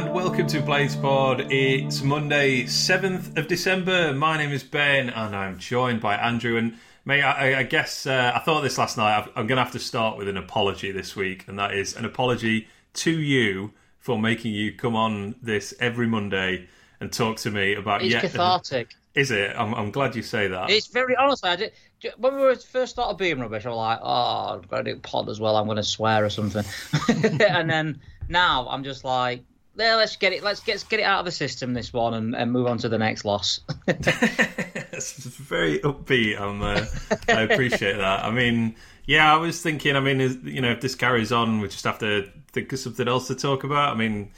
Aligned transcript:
and 0.00 0.14
welcome 0.14 0.46
to 0.46 0.62
Blades 0.62 0.96
Pod. 0.96 1.52
It's 1.52 2.00
Monday, 2.00 2.62
7th 2.62 3.36
of 3.36 3.48
December. 3.48 4.14
My 4.14 4.38
name 4.38 4.50
is 4.50 4.62
Ben, 4.62 5.10
and 5.10 5.36
I'm 5.36 5.58
joined 5.58 6.00
by 6.00 6.16
Andrew. 6.16 6.56
And 6.56 6.78
mate, 7.04 7.20
I, 7.20 7.58
I 7.58 7.62
guess 7.64 8.06
uh, 8.06 8.32
I 8.34 8.38
thought 8.38 8.62
this 8.62 8.78
last 8.78 8.96
night. 8.96 9.28
I'm 9.36 9.46
going 9.46 9.58
to 9.58 9.62
have 9.62 9.72
to 9.72 9.78
start 9.78 10.16
with 10.16 10.26
an 10.26 10.38
apology 10.38 10.90
this 10.90 11.14
week, 11.14 11.46
and 11.48 11.58
that 11.58 11.74
is 11.74 11.94
an 11.96 12.06
apology 12.06 12.66
to 12.94 13.10
you 13.10 13.72
for 13.98 14.18
making 14.18 14.54
you 14.54 14.72
come 14.72 14.96
on 14.96 15.34
this 15.42 15.74
every 15.80 16.06
Monday 16.06 16.66
and 16.98 17.12
talk 17.12 17.36
to 17.38 17.50
me 17.50 17.74
about 17.74 18.00
It's 18.00 18.12
yet. 18.12 18.22
cathartic. 18.22 18.94
Is 19.14 19.30
it? 19.30 19.54
I'm, 19.54 19.74
I'm 19.74 19.90
glad 19.90 20.16
you 20.16 20.22
say 20.22 20.48
that. 20.48 20.70
It's 20.70 20.86
very 20.86 21.14
honestly. 21.14 21.50
I 21.50 21.56
did 21.56 21.72
when 22.16 22.40
we 22.40 22.54
first 22.54 22.92
started 22.92 23.18
being 23.18 23.38
rubbish. 23.38 23.66
I 23.66 23.68
was 23.68 23.76
like, 23.76 23.98
oh, 24.02 24.54
I'm 24.54 24.62
going 24.62 24.82
to 24.86 24.94
do 24.94 25.00
pod 25.00 25.28
as 25.28 25.40
well. 25.40 25.56
I'm 25.56 25.66
going 25.66 25.76
to 25.76 25.82
swear 25.82 26.24
or 26.24 26.30
something. 26.30 26.64
and 27.42 27.68
then 27.68 28.00
now 28.30 28.66
I'm 28.70 28.82
just 28.82 29.04
like, 29.04 29.42
yeah, 29.76 29.96
let's 29.96 30.16
get 30.16 30.32
it. 30.32 30.42
Let's 30.42 30.60
get 30.60 30.84
get 30.88 31.00
it 31.00 31.04
out 31.04 31.20
of 31.20 31.24
the 31.24 31.32
system. 31.32 31.74
This 31.74 31.92
one 31.92 32.14
and, 32.14 32.34
and 32.34 32.52
move 32.52 32.66
on 32.66 32.78
to 32.78 32.88
the 32.88 32.98
next 32.98 33.24
loss. 33.24 33.60
it's 33.86 35.12
very 35.12 35.78
upbeat. 35.80 36.38
Uh, 36.40 36.86
I 37.32 37.42
appreciate 37.42 37.96
that. 37.96 38.24
I 38.24 38.30
mean, 38.30 38.74
yeah, 39.06 39.32
I 39.32 39.36
was 39.36 39.62
thinking. 39.62 39.96
I 39.96 40.00
mean, 40.00 40.20
is, 40.20 40.38
you 40.42 40.60
know, 40.60 40.70
if 40.72 40.80
this 40.80 40.94
carries 40.94 41.32
on, 41.32 41.60
we 41.60 41.68
just 41.68 41.84
have 41.84 41.98
to 42.00 42.28
think 42.52 42.72
of 42.72 42.78
something 42.78 43.08
else 43.08 43.28
to 43.28 43.34
talk 43.34 43.64
about. 43.64 43.94
I 43.94 43.98
mean, 43.98 44.30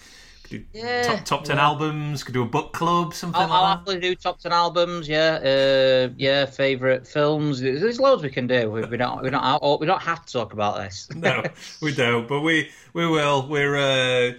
Yeah, 0.72 1.02
top, 1.02 1.24
top 1.24 1.44
ten 1.44 1.56
yeah. 1.56 1.64
albums. 1.64 2.22
Could 2.22 2.34
do 2.34 2.42
a 2.42 2.46
book 2.46 2.72
club, 2.72 3.14
something 3.14 3.40
I'll, 3.40 3.52
I'll 3.52 3.62
like 3.62 3.78
happily 3.78 4.00
do 4.00 4.14
top 4.14 4.38
ten 4.38 4.52
albums. 4.52 5.08
Yeah, 5.08 5.40
uh, 5.42 6.12
yeah, 6.16 6.44
favorite 6.46 7.06
films. 7.06 7.60
There's, 7.60 7.98
loads 7.98 8.22
we 8.22 8.30
can 8.30 8.46
do. 8.46 8.70
We, 8.70 8.84
we 8.84 8.96
don't 8.96 9.22
we 9.22 9.30
don't 9.30 9.42
have- 9.42 9.80
we 9.80 9.86
don't 9.86 10.02
have 10.02 10.24
to 10.26 10.32
talk 10.32 10.52
about 10.52 10.76
this. 10.76 11.08
No, 11.14 11.42
we 11.80 11.94
don't, 11.94 12.28
but 12.28 12.42
we 12.42 12.70
we 12.92 13.06
will. 13.06 13.48
We're. 13.48 13.76
Uh, 13.76 14.32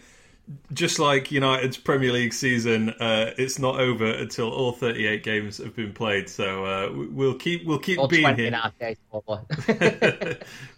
just 0.73 0.99
like 0.99 1.31
United's 1.31 1.77
Premier 1.77 2.11
League 2.11 2.33
season, 2.33 2.89
uh, 2.91 3.31
it's 3.37 3.59
not 3.59 3.79
over 3.79 4.05
until 4.05 4.51
all 4.51 4.71
38 4.71 5.23
games 5.23 5.57
have 5.57 5.75
been 5.75 5.93
played. 5.93 6.29
So 6.29 6.65
uh, 6.65 6.91
we- 6.91 7.07
we'll 7.07 7.35
keep 7.35 7.65
we'll 7.65 7.79
keep 7.79 7.99
Or 7.99 8.07
being 8.07 8.35
here. 8.35 8.47
in 8.47 8.53
our 8.53 8.71
case, 8.79 8.97
probably. 9.11 9.39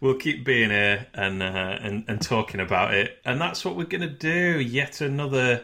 we'll 0.01 0.15
keep 0.15 0.43
being 0.45 0.69
here 0.69 1.07
and 1.13 1.41
uh, 1.41 1.45
and 1.81 2.05
and 2.07 2.21
talking 2.21 2.59
about 2.59 2.93
it, 2.93 3.17
and 3.25 3.39
that's 3.39 3.63
what 3.65 3.75
we're 3.75 3.85
gonna 3.85 4.09
do. 4.09 4.59
Yet 4.59 5.01
another 5.01 5.63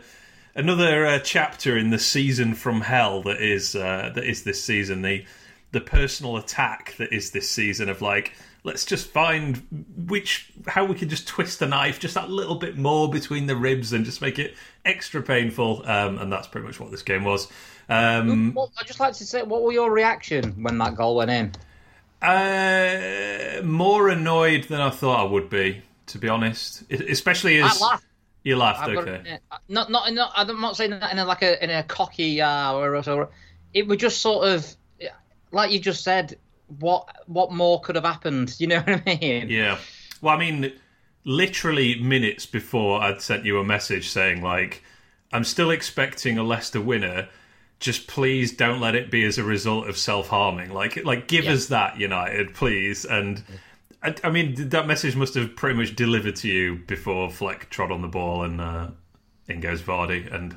another 0.55 1.05
uh, 1.05 1.19
chapter 1.19 1.77
in 1.77 1.89
the 1.89 1.99
season 1.99 2.53
from 2.55 2.81
hell 2.81 3.21
that 3.23 3.41
is 3.41 3.75
uh, 3.75 4.11
that 4.15 4.23
is 4.23 4.43
this 4.43 4.63
season. 4.63 5.01
The 5.01 5.25
the 5.71 5.81
personal 5.81 6.37
attack 6.37 6.95
that 6.97 7.13
is 7.13 7.31
this 7.31 7.49
season 7.49 7.87
of 7.89 8.01
like 8.01 8.33
let's 8.63 8.85
just 8.85 9.07
find 9.07 9.61
which 10.07 10.51
how 10.67 10.85
we 10.85 10.95
can 10.95 11.09
just 11.09 11.27
twist 11.27 11.59
the 11.59 11.67
knife 11.67 11.99
just 11.99 12.13
that 12.13 12.29
little 12.29 12.55
bit 12.55 12.77
more 12.77 13.09
between 13.09 13.47
the 13.47 13.55
ribs 13.55 13.91
and 13.93 14.05
just 14.05 14.21
make 14.21 14.37
it 14.37 14.55
extra 14.85 15.21
painful. 15.21 15.83
Um, 15.85 16.17
and 16.19 16.31
that's 16.31 16.47
pretty 16.47 16.67
much 16.67 16.79
what 16.79 16.91
this 16.91 17.01
game 17.01 17.23
was. 17.23 17.47
Um, 17.89 18.53
well, 18.53 18.71
I'd 18.79 18.87
just 18.87 18.99
like 18.99 19.13
to 19.15 19.25
say, 19.25 19.43
what 19.43 19.63
were 19.63 19.73
your 19.73 19.91
reaction 19.91 20.63
when 20.63 20.77
that 20.77 20.95
goal 20.95 21.15
went 21.15 21.31
in? 21.31 21.51
Uh, 22.21 23.61
more 23.63 24.09
annoyed 24.09 24.65
than 24.65 24.79
I 24.79 24.91
thought 24.91 25.19
I 25.19 25.23
would 25.29 25.49
be, 25.49 25.81
to 26.07 26.17
be 26.19 26.29
honest. 26.29 26.83
Especially 26.91 27.61
I 27.61 27.67
as 27.67 27.81
laughed. 27.81 28.05
you 28.43 28.55
laughed. 28.57 28.87
I've 28.87 28.97
okay, 28.97 29.21
it- 29.25 29.41
not 29.67 29.89
not 29.89 30.13
not. 30.13 30.31
I'm 30.35 30.61
not 30.61 30.77
saying 30.77 30.91
that 30.91 31.11
in 31.11 31.19
a, 31.19 31.25
like 31.25 31.41
a 31.41 31.61
in 31.63 31.71
a 31.71 31.83
cocky 31.83 32.39
uh, 32.41 32.73
or 32.73 33.01
so. 33.01 33.29
It 33.73 33.87
was 33.87 33.97
just 33.97 34.21
sort 34.21 34.47
of 34.47 34.75
like 35.51 35.71
you 35.71 35.79
just 35.79 36.03
said. 36.03 36.37
What 36.79 37.07
what 37.27 37.51
more 37.51 37.81
could 37.81 37.95
have 37.95 38.05
happened? 38.05 38.55
You 38.59 38.67
know 38.67 38.79
what 38.81 39.03
I 39.07 39.17
mean? 39.21 39.49
yeah. 39.49 39.79
Well, 40.21 40.35
I 40.35 40.39
mean, 40.39 40.73
literally 41.23 41.99
minutes 42.01 42.45
before 42.45 43.01
I'd 43.01 43.21
sent 43.21 43.45
you 43.45 43.59
a 43.59 43.63
message 43.63 44.09
saying 44.09 44.41
like, 44.41 44.83
"I'm 45.31 45.43
still 45.43 45.71
expecting 45.71 46.37
a 46.37 46.43
Leicester 46.43 46.81
winner. 46.81 47.29
Just 47.79 48.07
please 48.07 48.51
don't 48.55 48.79
let 48.79 48.95
it 48.95 49.09
be 49.11 49.23
as 49.25 49.37
a 49.37 49.43
result 49.43 49.87
of 49.89 49.97
self 49.97 50.27
harming. 50.29 50.71
Like, 50.73 51.03
like 51.05 51.27
give 51.27 51.45
Yeah. 51.45 51.53
us 51.53 51.67
that 51.67 51.99
United, 51.99 52.53
please." 52.53 53.05
And 53.05 53.43
I, 54.03 54.15
I 54.23 54.29
mean, 54.31 54.69
that 54.69 54.87
message 54.87 55.15
must 55.15 55.35
have 55.35 55.55
pretty 55.55 55.77
much 55.79 55.95
delivered 55.95 56.35
to 56.37 56.47
you 56.49 56.77
before 56.87 57.29
Fleck 57.31 57.69
trod 57.69 57.91
on 57.91 58.01
the 58.01 58.07
ball 58.07 58.43
and 58.43 58.61
uh, 58.61 58.89
in 59.47 59.59
goes 59.61 59.81
Vardy, 59.81 60.31
and 60.33 60.55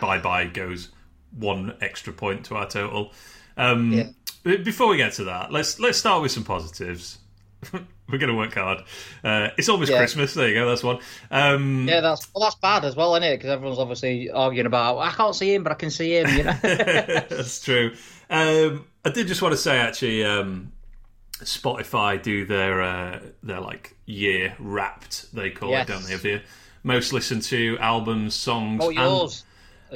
bye 0.00 0.18
bye 0.18 0.46
goes 0.46 0.90
one 1.32 1.74
extra 1.80 2.12
point 2.12 2.44
to 2.46 2.56
our 2.56 2.68
total. 2.68 3.12
Um, 3.56 3.92
Yeah. 3.92 4.10
Before 4.44 4.88
we 4.88 4.96
get 4.98 5.14
to 5.14 5.24
that, 5.24 5.50
let's 5.50 5.80
let's 5.80 5.98
start 5.98 6.22
with 6.22 6.30
some 6.32 6.44
positives. 6.44 7.18
We're 7.72 8.18
going 8.18 8.30
to 8.30 8.36
work 8.36 8.52
hard. 8.54 8.80
Uh, 9.24 9.48
it's 9.56 9.70
almost 9.70 9.90
Yeah. 9.90 9.96
Christmas. 9.96 10.34
There 10.34 10.46
you 10.46 10.54
go. 10.54 10.68
That's 10.68 10.82
one. 10.82 10.98
Um, 11.30 11.88
Yeah, 11.88 12.02
that's 12.02 12.28
well, 12.34 12.44
that's 12.44 12.56
bad 12.56 12.84
as 12.84 12.94
well, 12.94 13.14
isn't 13.16 13.22
it? 13.26 13.36
Because 13.38 13.48
everyone's 13.50 13.78
obviously 13.78 14.30
arguing 14.30 14.66
about 14.66 14.98
I 14.98 15.10
can't 15.10 15.34
see 15.34 15.54
him, 15.54 15.62
but 15.62 15.72
I 15.72 15.76
can 15.76 15.90
see 15.90 16.18
him. 16.18 16.28
You 16.36 16.44
know? 16.44 16.52
That's 16.62 17.62
true. 17.64 17.94
Um, 18.28 18.84
I 19.06 19.08
did 19.10 19.26
just 19.28 19.40
want 19.40 19.52
to 19.52 19.56
say, 19.56 19.78
actually, 19.78 20.22
um, 20.24 20.72
Spotify 21.40 22.22
do 22.22 22.44
their 22.44 22.82
uh, 22.82 23.20
their 23.42 23.60
like 23.60 23.96
year 24.04 24.54
wrapped. 24.58 25.32
They 25.34 25.50
call 25.50 25.70
Yes. 25.70 25.88
it, 25.88 25.92
don't 25.92 26.04
they? 26.06 26.12
Of 26.14 26.22
the 26.22 26.42
most 26.82 27.14
listened 27.14 27.42
to 27.44 27.78
albums, 27.80 28.34
songs. 28.34 28.80
oh, 28.84 28.88
and- 28.88 28.96
yours. 28.98 29.44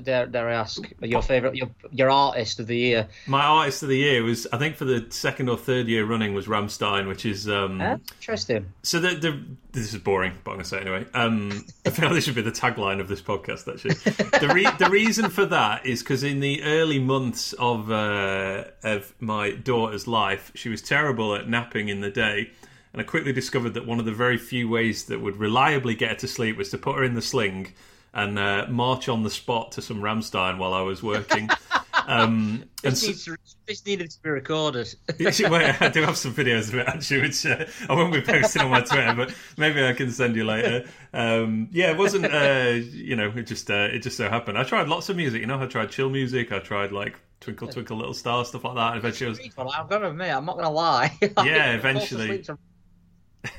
Dare, 0.01 0.27
dare 0.27 0.49
I 0.49 0.55
ask 0.55 0.83
your 1.01 1.23
favorite, 1.23 1.57
your 1.57 1.69
your 1.91 2.11
artist 2.11 2.61
of 2.61 2.67
the 2.67 2.77
year? 2.77 3.09
My 3.27 3.45
artist 3.45 3.83
of 3.83 3.89
the 3.89 3.97
year 3.97 4.23
was, 4.23 4.47
I 4.53 4.59
think, 4.59 4.77
for 4.77 4.85
the 4.85 5.07
second 5.11 5.49
or 5.49 5.57
third 5.57 5.89
year 5.89 6.05
running, 6.05 6.35
was 6.35 6.47
Rammstein, 6.47 7.09
which 7.09 7.25
is 7.27 7.49
um, 7.49 7.81
Huh? 7.81 7.99
Interesting. 8.21 8.73
So 8.83 9.01
the, 9.01 9.15
the 9.15 9.41
this 9.73 9.93
is 9.95 10.01
boring, 10.01 10.33
but 10.45 10.53
I'm 10.53 10.57
going 10.57 10.65
to 10.65 10.69
say 10.69 10.81
anyway. 10.81 11.07
Um, 11.15 11.67
I 11.87 11.91
feel 11.91 12.13
this 12.13 12.25
should 12.25 12.35
be 12.35 12.43
the 12.43 12.51
tagline 12.51 13.01
of 13.01 13.09
this 13.09 13.23
podcast. 13.23 13.73
Actually, 13.73 13.95
the 14.39 14.53
re- 14.53 14.77
the 14.79 14.91
reason 14.91 15.31
for 15.31 15.47
that 15.47 15.87
is 15.87 16.03
because 16.03 16.23
in 16.23 16.41
the 16.41 16.63
early 16.63 16.99
months 16.99 17.53
of 17.55 17.91
uh, 17.91 18.65
of 18.83 19.15
my 19.21 19.53
daughter's 19.53 20.07
life, 20.07 20.53
she 20.55 20.69
was 20.69 20.83
terrible 20.83 21.35
at 21.35 21.49
napping 21.49 21.89
in 21.89 22.01
the 22.01 22.11
day, 22.11 22.51
and 22.93 23.01
I 23.01 23.05
quickly 23.05 23.33
discovered 23.33 23.75
that 23.75 23.87
one 23.87 23.99
of 23.99 24.05
the 24.05 24.13
very 24.13 24.39
few 24.39 24.69
ways 24.69 25.05
that 25.05 25.21
would 25.21 25.37
reliably 25.37 25.95
get 25.95 26.11
her 26.11 26.17
to 26.17 26.29
sleep 26.29 26.57
was 26.57 26.71
to 26.71 26.79
put 26.79 26.97
her 26.97 27.05
in 27.05 27.15
the 27.15 27.23
sling 27.23 27.73
and 28.19 28.39
uh, 28.39 28.67
march 28.69 29.09
on 29.09 29.23
the 29.23 29.31
spot 29.31 29.73
to 29.73 29.83
some 29.83 30.01
Rammstein 30.01 30.59
while 30.59 30.75
I 30.75 30.83
was 30.83 31.03
working. 31.03 31.49
Um, 32.07 32.65
and 32.85 32.93
This, 32.95 33.07
needs 33.07 33.25
to, 33.27 33.37
this 33.67 33.85
needed 33.85 34.11
to 34.11 34.23
be 34.23 34.31
recorded. 34.31 34.89
Actually, 35.27 35.51
wait, 35.51 35.83
I 35.83 35.91
do 35.91 36.01
have 36.05 36.17
some 36.17 36.33
videos 36.33 36.69
of 36.69 36.77
it 36.77 36.89
actually, 36.89 37.21
which 37.21 37.45
uh, 37.45 37.67
I 37.87 37.95
won't 37.95 38.15
be 38.15 38.23
posting 38.23 38.63
on 38.63 38.71
my 38.71 38.81
Twitter, 38.81 39.13
but 39.15 39.35
maybe 39.59 39.85
I 39.85 39.93
can 39.93 40.11
send 40.11 40.35
you 40.35 40.45
later. 40.45 40.89
Um, 41.13 41.69
yeah, 41.71 41.91
it 41.91 41.99
wasn't, 41.99 42.25
uh, 42.33 42.79
you 42.81 43.15
know, 43.15 43.31
it 43.37 43.43
just 43.43 43.71
uh, 43.71 43.89
it 43.93 43.99
just 43.99 44.17
so 44.17 44.31
happened. 44.31 44.57
I 44.57 44.63
tried 44.63 44.89
lots 44.89 45.11
of 45.11 45.17
music, 45.17 45.43
you 45.43 45.47
know. 45.47 45.61
I 45.61 45.67
tried 45.67 45.91
chill 45.91 46.09
music. 46.09 46.51
I 46.51 46.61
tried 46.61 46.93
like 46.93 47.21
Twinkle 47.41 47.69
Twinkle 47.69 47.99
Little 47.99 48.15
Star 48.15 48.43
stuff 48.47 48.65
like 48.65 48.77
that. 48.77 48.93
And 48.95 48.99
eventually, 49.01 49.27
I 49.27 49.31
was, 49.31 49.57
Well, 49.59 49.73
I've 49.77 49.91
got 49.91 49.99
to 49.99 50.09
admit, 50.09 50.33
I'm 50.35 50.47
not 50.47 50.55
going 50.55 50.65
to 50.65 50.71
lie. 50.71 51.15
Yeah, 51.21 51.75
eventually. 51.75 52.43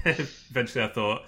eventually, 0.05 0.83
I 0.83 0.87
thought, 0.87 1.21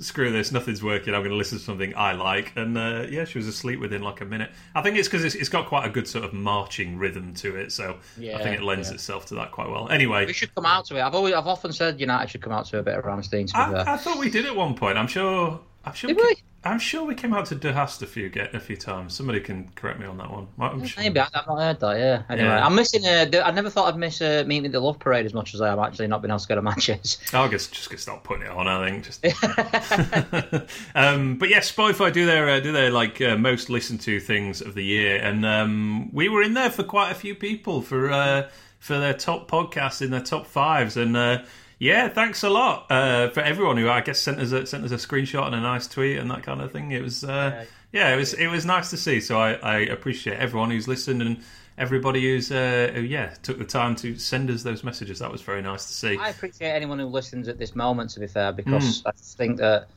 screw 0.00 0.32
this, 0.32 0.50
nothing's 0.50 0.82
working. 0.82 1.14
I'm 1.14 1.20
going 1.20 1.30
to 1.30 1.36
listen 1.36 1.58
to 1.58 1.64
something 1.64 1.94
I 1.96 2.12
like, 2.12 2.52
and 2.56 2.76
uh, 2.76 3.06
yeah, 3.08 3.24
she 3.24 3.38
was 3.38 3.46
asleep 3.46 3.80
within 3.80 4.02
like 4.02 4.20
a 4.20 4.24
minute. 4.24 4.50
I 4.74 4.82
think 4.82 4.96
it's 4.96 5.08
because 5.08 5.24
it's, 5.24 5.34
it's 5.34 5.48
got 5.48 5.66
quite 5.66 5.86
a 5.86 5.90
good 5.90 6.08
sort 6.08 6.24
of 6.24 6.32
marching 6.32 6.98
rhythm 6.98 7.34
to 7.34 7.56
it, 7.56 7.72
so 7.72 7.98
yeah, 8.16 8.36
I 8.38 8.42
think 8.42 8.56
it 8.56 8.62
lends 8.62 8.88
yeah. 8.88 8.94
itself 8.94 9.26
to 9.26 9.34
that 9.36 9.52
quite 9.52 9.68
well. 9.68 9.88
Anyway, 9.88 10.26
We 10.26 10.32
should 10.32 10.54
come 10.54 10.66
out 10.66 10.86
to 10.86 10.96
it. 10.96 11.00
I've 11.00 11.14
always, 11.14 11.34
I've 11.34 11.46
often 11.46 11.72
said 11.72 12.00
United 12.00 12.30
should 12.30 12.42
come 12.42 12.52
out 12.52 12.66
to 12.66 12.78
a 12.78 12.82
bit 12.82 12.94
of 12.94 13.04
Rammstein. 13.04 13.46
To 13.48 13.52
be. 13.52 13.76
I, 13.76 13.94
I 13.94 13.96
thought 13.96 14.18
we 14.18 14.30
did 14.30 14.46
at 14.46 14.56
one 14.56 14.74
point. 14.74 14.98
I'm 14.98 15.06
sure. 15.06 15.60
I'm 15.84 15.94
sure. 15.94 16.08
Did 16.08 16.16
we? 16.16 16.36
I'm 16.62 16.78
sure 16.78 17.04
we 17.06 17.14
came 17.14 17.32
out 17.32 17.46
to 17.46 17.54
Du 17.54 17.72
Hast 17.72 18.02
a 18.02 18.06
few 18.06 18.28
get 18.28 18.54
a 18.54 18.60
few 18.60 18.76
times. 18.76 19.14
Somebody 19.14 19.40
can 19.40 19.70
correct 19.76 19.98
me 19.98 20.04
on 20.04 20.18
that 20.18 20.30
one. 20.30 20.46
I'm 20.58 20.84
sure. 20.84 21.02
Maybe 21.02 21.18
I- 21.18 21.28
I've 21.32 21.46
not 21.46 21.58
heard 21.58 21.80
that. 21.80 21.98
Yeah. 21.98 22.22
Anyway, 22.28 22.48
Yeah. 22.48 22.66
I'm 22.66 22.74
missing. 22.74 23.06
Uh, 23.06 23.24
the- 23.24 23.46
I 23.46 23.50
never 23.50 23.70
thought 23.70 23.88
I'd 23.92 23.98
miss 23.98 24.20
a 24.20 24.44
meeting 24.44 24.66
at 24.66 24.72
the 24.72 24.80
Love 24.80 24.98
Parade 24.98 25.24
as 25.24 25.32
much 25.32 25.54
as 25.54 25.62
I 25.62 25.68
have 25.68 25.78
actually 25.78 26.08
not 26.08 26.20
been 26.20 26.30
able 26.30 26.40
to 26.40 26.48
go 26.48 26.56
to 26.56 26.62
matches. 26.62 27.16
I'll 27.32 27.48
just 27.48 27.72
just 27.72 27.88
gonna 27.88 27.98
start 27.98 28.24
putting 28.24 28.42
it 28.44 28.50
on. 28.50 28.68
I 28.68 28.90
think 28.90 29.04
just. 29.04 29.24
um, 30.94 31.36
but 31.38 31.48
yeah, 31.48 31.60
Spotify 31.60 32.12
do 32.12 32.26
their 32.26 32.48
uh, 32.48 32.60
do 32.60 32.72
their 32.72 32.90
like 32.90 33.20
uh, 33.22 33.36
most 33.36 33.70
listened 33.70 34.02
to 34.02 34.20
things 34.20 34.60
of 34.60 34.74
the 34.74 34.84
year, 34.84 35.16
and 35.16 35.46
um, 35.46 36.12
we 36.12 36.28
were 36.28 36.42
in 36.42 36.52
there 36.54 36.70
for 36.70 36.82
quite 36.82 37.10
a 37.10 37.14
few 37.14 37.34
people 37.34 37.80
for 37.80 38.10
uh, 38.10 38.48
for 38.78 38.98
their 38.98 39.14
top 39.14 39.50
podcasts 39.50 40.02
in 40.02 40.10
their 40.10 40.20
top 40.20 40.46
fives, 40.46 40.96
and 40.96 41.16
uh, 41.16 41.42
yeah, 41.80 42.08
thanks 42.08 42.44
a 42.44 42.50
lot 42.50 42.86
uh, 42.90 43.30
for 43.30 43.40
everyone 43.40 43.78
who 43.78 43.88
I 43.88 44.02
guess 44.02 44.20
sent 44.20 44.38
us 44.38 44.52
a, 44.52 44.66
sent 44.66 44.84
us 44.84 44.92
a 44.92 44.96
screenshot 44.96 45.46
and 45.46 45.54
a 45.56 45.60
nice 45.60 45.88
tweet 45.88 46.18
and 46.18 46.30
that 46.30 46.44
kind 46.44 46.60
of 46.60 46.70
thing. 46.70 46.92
It 46.92 47.02
was 47.02 47.24
uh, 47.24 47.64
yeah, 47.90 48.14
it 48.14 48.16
was 48.16 48.34
it 48.34 48.46
was 48.48 48.64
nice 48.64 48.90
to 48.90 48.96
see. 48.96 49.20
So 49.20 49.40
I, 49.40 49.54
I 49.54 49.78
appreciate 49.78 50.38
everyone 50.38 50.70
who's 50.70 50.86
listened 50.86 51.22
and. 51.22 51.42
Everybody 51.78 52.20
who's 52.20 52.52
uh, 52.52 52.90
who, 52.92 53.00
yeah 53.00 53.32
took 53.42 53.56
the 53.56 53.64
time 53.64 53.96
to 53.96 54.14
send 54.18 54.50
us 54.50 54.62
those 54.62 54.84
messages 54.84 55.20
that 55.20 55.32
was 55.32 55.40
very 55.40 55.62
nice 55.62 55.86
to 55.86 55.92
see. 55.94 56.18
I 56.18 56.28
appreciate 56.28 56.72
anyone 56.72 56.98
who 56.98 57.06
listens 57.06 57.48
at 57.48 57.56
this 57.56 57.74
moment. 57.74 58.10
To 58.10 58.20
be 58.20 58.26
fair, 58.26 58.52
because 58.52 59.02
I 59.06 59.12
think 59.12 59.56
that 59.58 59.88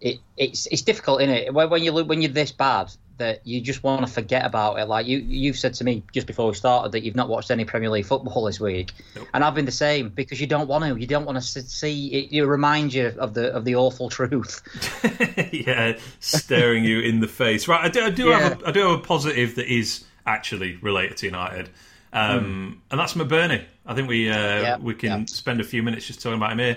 it 0.00 0.20
it's 0.36 0.66
it's 0.66 0.82
difficult, 0.82 1.20
isn't 1.22 1.34
it? 1.34 1.52
When 1.52 1.70
when 1.70 1.82
you 1.82 1.90
look 1.90 2.08
when 2.08 2.22
you're 2.22 2.30
this 2.30 2.52
bad, 2.52 2.92
that 3.18 3.46
you 3.46 3.60
just 3.60 3.82
want 3.82 4.06
to 4.06 4.12
forget 4.12 4.44
about 4.44 4.78
it. 4.78 4.86
Like 4.86 5.06
you, 5.06 5.18
you've 5.18 5.58
said 5.58 5.74
to 5.74 5.84
me 5.84 6.02
just 6.12 6.26
before 6.26 6.48
we 6.48 6.54
started 6.54 6.92
that 6.92 7.02
you've 7.02 7.14
not 7.16 7.28
watched 7.28 7.50
any 7.50 7.64
Premier 7.64 7.90
League 7.90 8.06
football 8.06 8.44
this 8.44 8.58
week, 8.60 8.92
Nope. 9.14 9.28
and 9.34 9.44
I've 9.44 9.54
been 9.54 9.64
the 9.66 9.70
same 9.72 10.08
because 10.08 10.40
you 10.40 10.46
don't 10.46 10.68
want 10.68 10.84
to. 10.84 10.96
You 10.98 11.06
don't 11.06 11.24
want 11.24 11.36
to 11.36 11.42
see 11.42 12.06
it. 12.08 12.32
You 12.32 12.46
remind 12.46 12.94
you 12.94 13.12
of 13.18 13.34
the 13.34 13.52
of 13.52 13.64
the 13.64 13.76
awful 13.76 14.08
truth. 14.08 14.62
yeah, 15.52 15.98
staring 16.20 16.84
you 16.84 17.00
in 17.00 17.20
the 17.20 17.28
face. 17.28 17.68
Right, 17.68 17.84
I 17.84 17.88
do, 17.88 18.00
I 18.02 18.10
do 18.10 18.28
Yeah. 18.28 18.38
have 18.40 18.62
a, 18.62 18.68
I 18.68 18.70
do 18.72 18.80
have 18.80 18.98
a 18.98 19.02
positive 19.02 19.54
that 19.56 19.66
is 19.72 20.04
actually 20.26 20.76
related 20.76 21.16
to 21.18 21.26
United, 21.26 21.70
um, 22.12 22.82
and 22.90 22.98
that's 23.00 23.14
McBurney. 23.14 23.64
I 23.86 23.94
think 23.94 24.08
we 24.08 24.30
uh, 24.30 24.34
Yeah, 24.34 24.76
we 24.78 24.94
can 24.94 25.20
yeah. 25.20 25.24
spend 25.26 25.60
a 25.60 25.64
few 25.64 25.82
minutes 25.82 26.06
just 26.06 26.22
talking 26.22 26.36
about 26.36 26.52
him 26.52 26.58
here. 26.58 26.76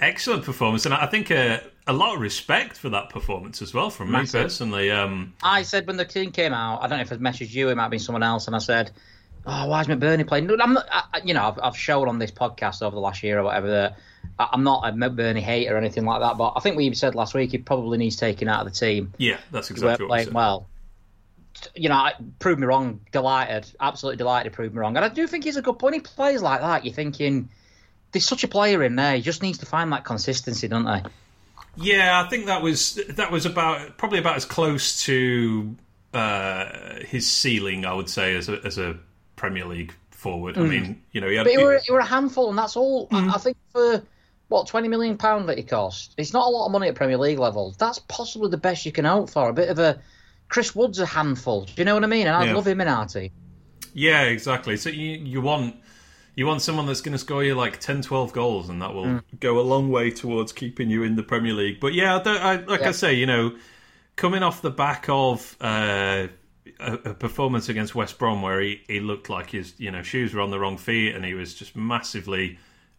Excellent 0.00 0.44
performance, 0.44 0.84
and 0.84 0.94
I 0.94 1.06
think 1.06 1.30
uh, 1.30 1.58
a 1.88 1.92
lot 1.92 2.14
of 2.14 2.20
respect 2.20 2.76
for 2.76 2.90
that 2.90 3.08
performance 3.10 3.60
as 3.62 3.74
well 3.74 3.90
from 3.90 4.10
Massive. 4.12 4.34
me 4.34 4.44
personally. 4.44 4.90
Um, 4.90 5.34
I 5.42 5.62
said 5.62 5.86
when 5.86 5.96
the 5.96 6.04
team 6.04 6.30
came 6.30 6.52
out, 6.52 6.82
I 6.82 6.86
don't 6.86 6.98
know 6.98 7.02
if 7.02 7.12
I 7.12 7.16
messaged 7.16 7.52
you, 7.52 7.68
it 7.70 7.74
might 7.76 7.82
have 7.82 7.90
been 7.90 7.98
someone 7.98 8.22
else, 8.22 8.46
and 8.46 8.54
I 8.54 8.60
said, 8.60 8.90
"Oh, 9.46 9.66
why 9.66 9.80
is 9.80 9.86
McBurney 9.88 10.26
playing?" 10.26 10.46
No, 10.46 10.56
I'm 10.60 10.74
not. 10.74 10.86
I, 10.90 11.02
I- 11.14 11.20
you 11.24 11.34
know, 11.34 11.44
I've, 11.48 11.58
I've 11.62 11.76
shown 11.76 12.08
on 12.08 12.18
this 12.18 12.30
podcast 12.30 12.82
over 12.82 12.94
the 12.94 13.00
last 13.00 13.22
year 13.22 13.38
or 13.40 13.42
whatever 13.42 13.68
that 13.70 13.96
I- 14.38 14.48
I'm 14.52 14.62
not 14.62 14.86
a 14.88 14.92
McBurney 14.92 15.40
hater 15.40 15.74
or 15.74 15.78
anything 15.78 16.04
like 16.04 16.20
that. 16.20 16.36
But 16.38 16.52
I 16.56 16.60
think 16.60 16.76
we 16.76 16.92
said 16.94 17.14
last 17.14 17.34
week 17.34 17.50
he 17.52 17.58
probably 17.58 17.98
needs 17.98 18.16
taken 18.16 18.48
out 18.48 18.66
of 18.66 18.72
the 18.72 18.78
team. 18.78 19.12
yeah, 19.18 19.38
that's 19.50 19.70
We're 19.70 19.74
exactly 19.74 19.90
what 19.90 20.00
we 20.00 20.06
playing 20.08 20.24
said. 20.26 20.34
well. 20.34 20.68
You 21.74 21.88
know, 21.88 21.96
I- 21.96 22.14
prove 22.38 22.58
me 22.58 22.66
wrong. 22.66 23.00
Delighted, 23.10 23.66
absolutely 23.80 24.18
delighted 24.18 24.52
to 24.52 24.56
prove 24.56 24.72
me 24.74 24.78
wrong. 24.80 24.94
And 24.96 25.04
I 25.04 25.08
do 25.08 25.26
think 25.26 25.44
he's 25.44 25.56
a 25.56 25.62
good. 25.62 25.80
When 25.82 25.94
he 25.94 26.00
plays 26.00 26.42
like 26.42 26.60
that, 26.60 26.84
you're 26.84 26.94
thinking. 26.94 27.48
There's 28.12 28.24
such 28.26 28.42
a 28.42 28.48
player 28.48 28.82
in 28.84 28.96
there. 28.96 29.16
He 29.16 29.20
just 29.22 29.42
needs 29.42 29.58
to 29.58 29.66
find 29.66 29.92
that 29.92 30.02
consistency, 30.04 30.66
don't 30.66 30.84
they? 30.86 31.02
Yeah, 31.80 32.22
I 32.24 32.28
think 32.28 32.46
that 32.46 32.62
was 32.62 33.00
that 33.10 33.30
was 33.30 33.46
about 33.46 33.96
probably 33.98 34.18
about 34.18 34.36
as 34.36 34.44
close 34.44 35.02
to 35.04 35.76
uh, 36.12 36.66
his 37.06 37.30
ceiling, 37.30 37.84
I 37.84 37.94
would 37.94 38.08
say, 38.08 38.34
as 38.36 38.48
a 38.48 38.60
as 38.64 38.78
a 38.78 38.98
Premier 39.36 39.64
League 39.64 39.94
forward. 40.10 40.58
I 40.58 40.62
mean, 40.62 41.02
you 41.12 41.20
know, 41.20 41.28
he 41.28 41.36
had 41.36 41.46
Mm. 41.46 41.50
But 41.50 41.58
he 41.58 41.64
were, 41.64 41.80
he 41.86 41.92
were 41.92 42.00
a 42.00 42.04
handful, 42.04 42.48
and 42.50 42.58
that's 42.58 42.76
all. 42.76 43.08
Mm. 43.08 43.30
I, 43.30 43.34
I 43.34 43.38
think 43.38 43.56
for 43.72 44.02
what 44.48 44.66
twenty 44.66 44.88
million 44.88 45.16
pound 45.16 45.48
that 45.48 45.58
he 45.58 45.62
cost, 45.64 46.14
it's 46.18 46.32
not 46.32 46.46
a 46.46 46.50
lot 46.50 46.66
of 46.66 46.72
money 46.72 46.88
at 46.88 46.94
Premier 46.94 47.18
League 47.18 47.38
level. 47.38 47.74
That's 47.78 48.00
possibly 48.00 48.50
the 48.50 48.56
best 48.56 48.84
you 48.84 48.92
can 48.92 49.04
hope 49.04 49.30
for. 49.30 49.48
A 49.48 49.52
bit 49.52 49.68
of 49.68 49.78
a 49.78 50.00
Chris 50.48 50.74
Wood's 50.74 50.98
a 50.98 51.06
handful. 51.06 51.64
Do 51.66 51.72
you 51.76 51.84
know 51.84 51.94
what 51.94 52.02
I 52.04 52.08
mean? 52.08 52.26
And 52.26 52.34
I 52.34 52.46
Yeah. 52.46 52.54
love 52.54 52.66
him 52.66 52.80
in 52.80 52.88
Artie. 52.88 53.30
Yeah, 53.94 54.22
exactly. 54.22 54.76
So 54.76 54.90
you 54.90 55.18
you 55.18 55.40
want 55.40 55.76
you 56.38 56.46
want 56.46 56.62
someone 56.62 56.86
that's 56.86 57.00
going 57.00 57.12
to 57.14 57.18
score 57.18 57.42
you 57.42 57.56
like 57.56 57.80
10, 57.80 58.02
12 58.02 58.32
goals, 58.32 58.68
and 58.68 58.80
that 58.80 58.94
will 58.94 59.06
Mm. 59.06 59.22
go 59.40 59.58
a 59.58 59.62
long 59.62 59.90
way 59.90 60.08
towards 60.10 60.52
keeping 60.52 60.88
you 60.88 61.02
in 61.02 61.16
the 61.16 61.22
Premier 61.24 61.52
League. 61.52 61.80
But 61.80 61.94
yeah, 61.94 62.16
I 62.16 62.22
don't, 62.22 62.40
I, 62.40 62.56
like 62.64 62.82
I 62.82 62.92
say, 62.92 63.14
you 63.14 63.26
know, 63.26 63.56
coming 64.14 64.44
off 64.44 64.62
the 64.62 64.70
back 64.70 65.06
of 65.08 65.56
uh, 65.60 66.28
a, 66.78 66.92
a 66.92 67.14
performance 67.14 67.68
against 67.68 67.96
West 67.96 68.18
Brom 68.20 68.40
where 68.40 68.60
he, 68.60 68.80
he 68.86 69.00
looked 69.00 69.28
like 69.28 69.50
his 69.50 69.74
you 69.78 69.90
know 69.90 70.02
shoes 70.02 70.32
were 70.32 70.40
on 70.40 70.50
the 70.52 70.60
wrong 70.60 70.76
feet, 70.76 71.14
and 71.16 71.24
he 71.24 71.34
was 71.34 71.54
just 71.54 71.74
massively 71.74 72.56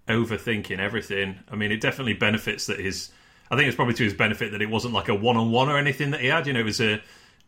overthinking 0.10 0.80
everything. 0.80 1.40
I 1.50 1.56
mean, 1.56 1.72
it 1.72 1.80
definitely 1.82 2.16
benefits 2.16 2.66
that 2.66 2.80
his. 2.80 3.10
I 3.52 3.56
think 3.56 3.68
it's 3.68 3.76
probably 3.76 3.96
to 3.96 4.04
his 4.04 4.14
benefit 4.14 4.52
that 4.52 4.62
it 4.62 4.70
wasn't 4.70 4.94
like 4.94 5.08
a 5.08 5.16
one 5.16 5.38
on 5.38 5.50
one 5.52 5.70
or 5.70 5.78
anything 5.78 6.12
that 6.12 6.20
he 6.20 6.28
had. 6.28 6.46
You 6.46 6.54
know, 6.54 6.60
it 6.60 6.66
was 6.66 6.82
a 6.82 7.02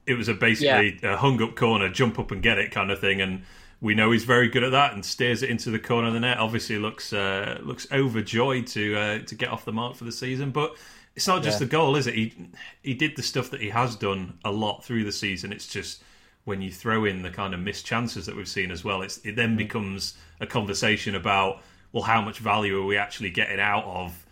it 0.07 0.13
was 0.15 0.29
a 0.29 0.33
basically 0.33 0.99
a 1.03 1.17
hung 1.17 1.41
up 1.41 1.55
corner, 1.55 1.89
jump 1.89 2.17
up 2.17 2.31
and 2.31 2.41
get 2.41 2.57
it 2.57 2.71
kind 2.71 2.91
of 2.91 2.99
thing, 2.99 3.19
and 3.21 3.43
we 3.81 3.95
know 3.95 4.12
he's 4.12 4.24
very 4.24 4.48
good 4.48 4.63
at 4.63 4.72
that 4.72 4.94
and 4.94 5.04
steers 5.04 5.42
it 5.44 5.50
into 5.50 5.72
the 5.72 5.80
corner 5.80 6.07
of 6.07 6.13
the 6.13 6.19
net. 6.19 6.38
Obviously, 6.38 6.78
looks 6.78 7.12
uh, 7.13 7.60
looks 7.63 7.88
overjoyed 7.92 8.68
to 8.68 8.95
uh, 8.95 9.19
to 9.25 9.36
get 9.36 9.50
off 9.50 9.66
the 9.66 9.74
mark 9.74 9.95
for 9.95 10.04
the 10.04 10.12
season, 10.12 10.51
but 10.51 10.75
it's 11.16 11.28
not 11.28 11.44
just 11.44 11.56
Yeah. 11.60 11.66
the 11.66 11.72
goal, 11.72 11.95
is 11.95 12.07
it? 12.07 12.13
He 12.13 12.33
he 12.83 12.94
did 12.94 13.16
the 13.16 13.24
stuff 13.24 13.50
that 13.51 13.62
he 13.62 13.69
has 13.69 13.95
done 13.95 14.38
a 14.45 14.51
lot 14.51 14.83
through 14.86 15.04
the 15.04 15.12
season. 15.12 15.51
It's 15.51 15.68
just 15.68 16.04
when 16.44 16.62
you 16.62 16.72
throw 16.72 17.06
in 17.06 17.22
the 17.22 17.30
kind 17.30 17.54
of 17.54 17.60
missed 17.60 17.86
chances 17.86 18.25
that 18.25 18.36
we've 18.36 18.48
seen 18.48 18.72
as 18.72 18.83
well, 18.83 19.01
it's, 19.04 19.18
it 19.19 19.33
Mm. 19.33 19.36
then 19.36 19.56
becomes 19.57 20.16
a 20.39 20.48
conversation 20.48 21.16
about 21.16 21.62
well, 21.92 22.04
how 22.04 22.22
much 22.22 22.39
value 22.39 22.80
are 22.81 22.86
we 22.86 22.95
actually 22.98 23.30
getting 23.30 23.60
out 23.60 23.84
of 23.84 24.25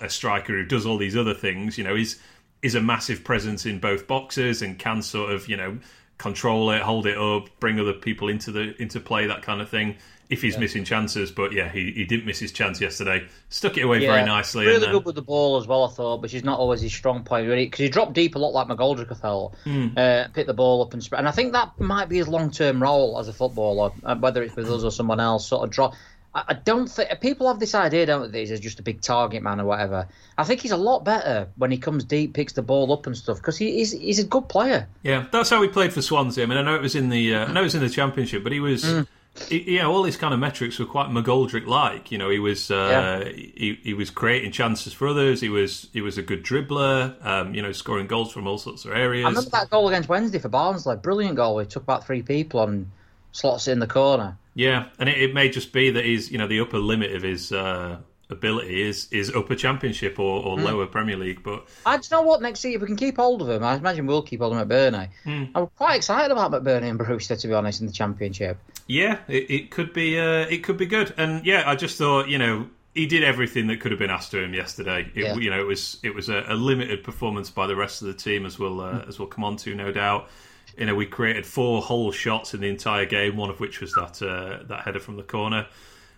a 0.00 0.08
striker 0.08 0.52
who 0.52 0.64
does 0.64 0.86
all 0.86 0.96
these 0.96 1.16
other 1.16 1.34
things? 1.34 1.76
You 1.76 1.84
know, 1.84 1.94
he's 1.96 2.20
is 2.62 2.74
a 2.74 2.80
massive 2.80 3.24
presence 3.24 3.64
in 3.64 3.78
both 3.78 4.06
boxes 4.06 4.60
and 4.62 4.78
can 4.78 5.00
sort 5.02 5.32
of 5.32 5.48
you 5.48 5.56
know 5.56 5.78
control 6.20 6.70
it, 6.70 6.82
hold 6.82 7.06
it 7.06 7.16
up, 7.16 7.48
bring 7.60 7.80
other 7.80 7.94
people 7.94 8.28
into 8.28 8.52
the 8.52 8.80
into 8.80 9.00
play, 9.00 9.26
that 9.26 9.42
kind 9.42 9.60
of 9.60 9.68
thing. 9.68 9.96
If 10.28 10.42
he's 10.42 10.56
missing 10.56 10.84
chances, 10.84 11.32
but 11.32 11.50
yeah, 11.52 11.68
he, 11.68 11.90
he 11.90 12.04
didn't 12.04 12.24
miss 12.24 12.38
his 12.38 12.52
chance 12.52 12.80
yesterday. 12.80 13.26
Stuck 13.48 13.76
it 13.76 13.80
away 13.80 13.98
very 13.98 14.24
nicely. 14.24 14.64
Really 14.64 14.86
good 14.86 15.04
with 15.04 15.16
the 15.16 15.22
ball 15.22 15.56
as 15.56 15.66
well, 15.66 15.82
I 15.82 15.88
thought, 15.88 16.22
which 16.22 16.34
is 16.34 16.44
not 16.44 16.56
always 16.56 16.82
his 16.82 16.92
strong 16.92 17.24
point, 17.24 17.48
really, 17.48 17.64
because 17.64 17.80
he 17.80 17.88
dropped 17.88 18.12
deep 18.12 18.36
a 18.36 18.38
lot 18.38 18.52
like 18.52 18.68
McGoldrick, 18.68 19.10
I 19.10 19.16
felt. 19.16 19.56
Hmm. 19.64 19.88
Uh, 19.96 20.28
picked 20.32 20.46
the 20.46 20.54
ball 20.54 20.82
up 20.82 20.92
and 20.92 21.02
spread. 21.02 21.18
And 21.18 21.26
I 21.26 21.32
think 21.32 21.52
that 21.54 21.72
might 21.80 22.08
be 22.08 22.18
his 22.18 22.28
long 22.28 22.52
term 22.52 22.80
role 22.80 23.18
as 23.18 23.26
a 23.26 23.32
footballer, 23.32 23.90
uh, 24.04 24.14
whether 24.14 24.40
it's 24.44 24.54
with 24.54 24.70
us 24.70 24.84
or 24.84 24.92
someone 24.92 25.18
else, 25.18 25.48
sort 25.48 25.64
of 25.64 25.70
drop. 25.70 25.94
I 26.32 26.54
don't 26.54 26.86
think 26.86 27.20
people 27.20 27.48
have 27.48 27.58
this 27.58 27.74
idea, 27.74 28.06
don't 28.06 28.30
they? 28.30 28.46
He's 28.46 28.60
just 28.60 28.78
a 28.78 28.84
big 28.84 29.00
target 29.00 29.42
man 29.42 29.60
or 29.60 29.64
whatever. 29.64 30.06
I 30.38 30.44
think 30.44 30.60
he's 30.60 30.70
a 30.70 30.76
lot 30.76 31.04
better 31.04 31.48
when 31.56 31.72
he 31.72 31.78
comes 31.78 32.04
deep, 32.04 32.34
picks 32.34 32.52
the 32.52 32.62
ball 32.62 32.92
up 32.92 33.06
and 33.06 33.16
stuff 33.16 33.38
because 33.38 33.58
he, 33.58 33.72
he's 33.78 33.90
he's 33.90 34.20
a 34.20 34.24
good 34.24 34.48
player. 34.48 34.86
Yeah, 35.02 35.26
that's 35.32 35.50
how 35.50 35.60
he 35.60 35.68
played 35.68 35.92
for 35.92 36.02
Swansea. 36.02 36.44
I 36.44 36.46
mean, 36.46 36.58
I 36.58 36.62
know 36.62 36.76
it 36.76 36.82
was 36.82 36.94
in 36.94 37.08
the 37.08 37.34
uh, 37.34 37.46
I 37.46 37.52
know 37.52 37.62
it 37.62 37.64
was 37.64 37.74
in 37.74 37.80
the 37.80 37.90
Championship, 37.90 38.44
but 38.44 38.52
he 38.52 38.60
was. 38.60 38.84
Mm. 38.84 39.06
He, 39.48 39.74
you 39.74 39.78
know, 39.78 39.92
all 39.92 40.02
his 40.02 40.16
kind 40.16 40.34
of 40.34 40.40
metrics 40.40 40.80
were 40.80 40.86
quite 40.86 41.08
McGoldrick-like. 41.08 42.10
You 42.10 42.18
know, 42.18 42.30
he 42.30 42.40
was 42.40 42.70
uh, 42.70 43.30
he, 43.32 43.78
he 43.82 43.94
was 43.94 44.10
creating 44.10 44.50
chances 44.50 44.92
for 44.92 45.08
others. 45.08 45.40
He 45.40 45.48
was 45.48 45.88
he 45.92 46.00
was 46.00 46.18
a 46.18 46.22
good 46.22 46.44
dribbler. 46.44 47.24
Um, 47.24 47.54
you 47.54 47.62
know, 47.62 47.72
scoring 47.72 48.06
goals 48.06 48.32
from 48.32 48.46
all 48.46 48.58
sorts 48.58 48.84
of 48.84 48.92
areas. 48.92 49.26
I 49.26 49.28
remember 49.28 49.50
that 49.50 49.70
goal 49.70 49.88
against 49.88 50.08
Wednesday 50.08 50.38
for 50.38 50.48
Barnsley, 50.48 50.96
brilliant 50.96 51.36
goal. 51.36 51.58
He 51.58 51.66
took 51.66 51.84
about 51.84 52.06
three 52.06 52.22
people 52.22 52.62
and 52.62 52.90
slots 53.32 53.68
it 53.68 53.72
in 53.72 53.78
the 53.78 53.86
corner. 53.86 54.36
Yeah, 54.60 54.86
and 54.98 55.08
it, 55.08 55.18
it 55.22 55.34
may 55.34 55.48
just 55.48 55.72
be 55.72 55.90
that 55.90 56.04
he's 56.04 56.30
you 56.30 56.38
know 56.38 56.46
the 56.46 56.60
upper 56.60 56.78
limit 56.78 57.12
of 57.14 57.22
his 57.22 57.50
uh, 57.52 57.98
ability 58.28 58.82
is 58.82 59.08
is 59.10 59.34
upper 59.34 59.54
Championship 59.54 60.18
or, 60.18 60.56
Mm. 60.58 60.62
lower 60.62 60.86
Premier 60.86 61.16
League. 61.16 61.42
But 61.42 61.66
I 61.86 61.96
just 61.96 62.10
know 62.10 62.22
what 62.22 62.42
next 62.42 62.60
season 62.60 62.76
if 62.76 62.80
we 62.82 62.86
can 62.86 62.96
keep 62.96 63.16
hold 63.16 63.40
of 63.42 63.48
him. 63.48 63.62
I 63.64 63.74
imagine 63.76 64.06
we'll 64.06 64.22
keep 64.22 64.40
hold 64.40 64.54
of 64.56 64.68
McBurney. 64.68 65.08
Hmm. 65.24 65.44
I'm 65.54 65.66
quite 65.76 65.96
excited 65.96 66.30
about 66.30 66.50
McBurney 66.52 66.88
and 66.90 66.98
Brewster 66.98 67.36
to 67.36 67.48
be 67.48 67.54
honest 67.54 67.80
in 67.80 67.86
the 67.86 67.92
championship. 67.92 68.58
yeah, 68.86 69.18
it, 69.28 69.50
it 69.50 69.70
could 69.70 69.92
be 69.92 70.18
uh, 70.18 70.46
it 70.48 70.62
could 70.64 70.76
be 70.76 70.86
good. 70.86 71.14
And 71.16 71.44
yeah, 71.46 71.62
I 71.66 71.74
just 71.74 71.96
thought 71.96 72.28
you 72.28 72.38
know 72.38 72.68
he 72.94 73.06
did 73.06 73.22
everything 73.22 73.68
that 73.68 73.80
could 73.80 73.92
have 73.92 74.00
been 74.00 74.10
asked 74.10 74.34
of 74.34 74.42
him 74.42 74.52
yesterday. 74.52 75.08
It, 75.14 75.22
Yeah. 75.24 75.34
You 75.36 75.48
know, 75.50 75.60
it 75.60 75.66
was 75.66 75.98
it 76.02 76.14
was 76.14 76.28
a, 76.28 76.44
a 76.48 76.54
limited 76.54 77.02
performance 77.04 77.48
by 77.48 77.66
the 77.66 77.76
rest 77.76 78.02
of 78.02 78.08
the 78.08 78.14
team, 78.14 78.44
as 78.44 78.58
we'll 78.58 78.80
uh, 78.80 79.04
as 79.08 79.18
we'll 79.18 79.28
come 79.28 79.44
on 79.44 79.56
to, 79.58 79.74
no 79.74 79.90
doubt. 79.92 80.28
You 80.76 80.86
know, 80.86 80.94
we 80.94 81.06
created 81.06 81.46
four 81.46 81.82
whole 81.82 82.12
shots 82.12 82.54
in 82.54 82.60
the 82.60 82.68
entire 82.68 83.06
game, 83.06 83.36
one 83.36 83.50
of 83.50 83.60
which 83.60 83.80
was 83.80 83.92
that 83.94 84.22
uh, 84.22 84.64
that 84.64 84.84
header 84.84 85.00
from 85.00 85.16
the 85.16 85.22
corner. 85.22 85.66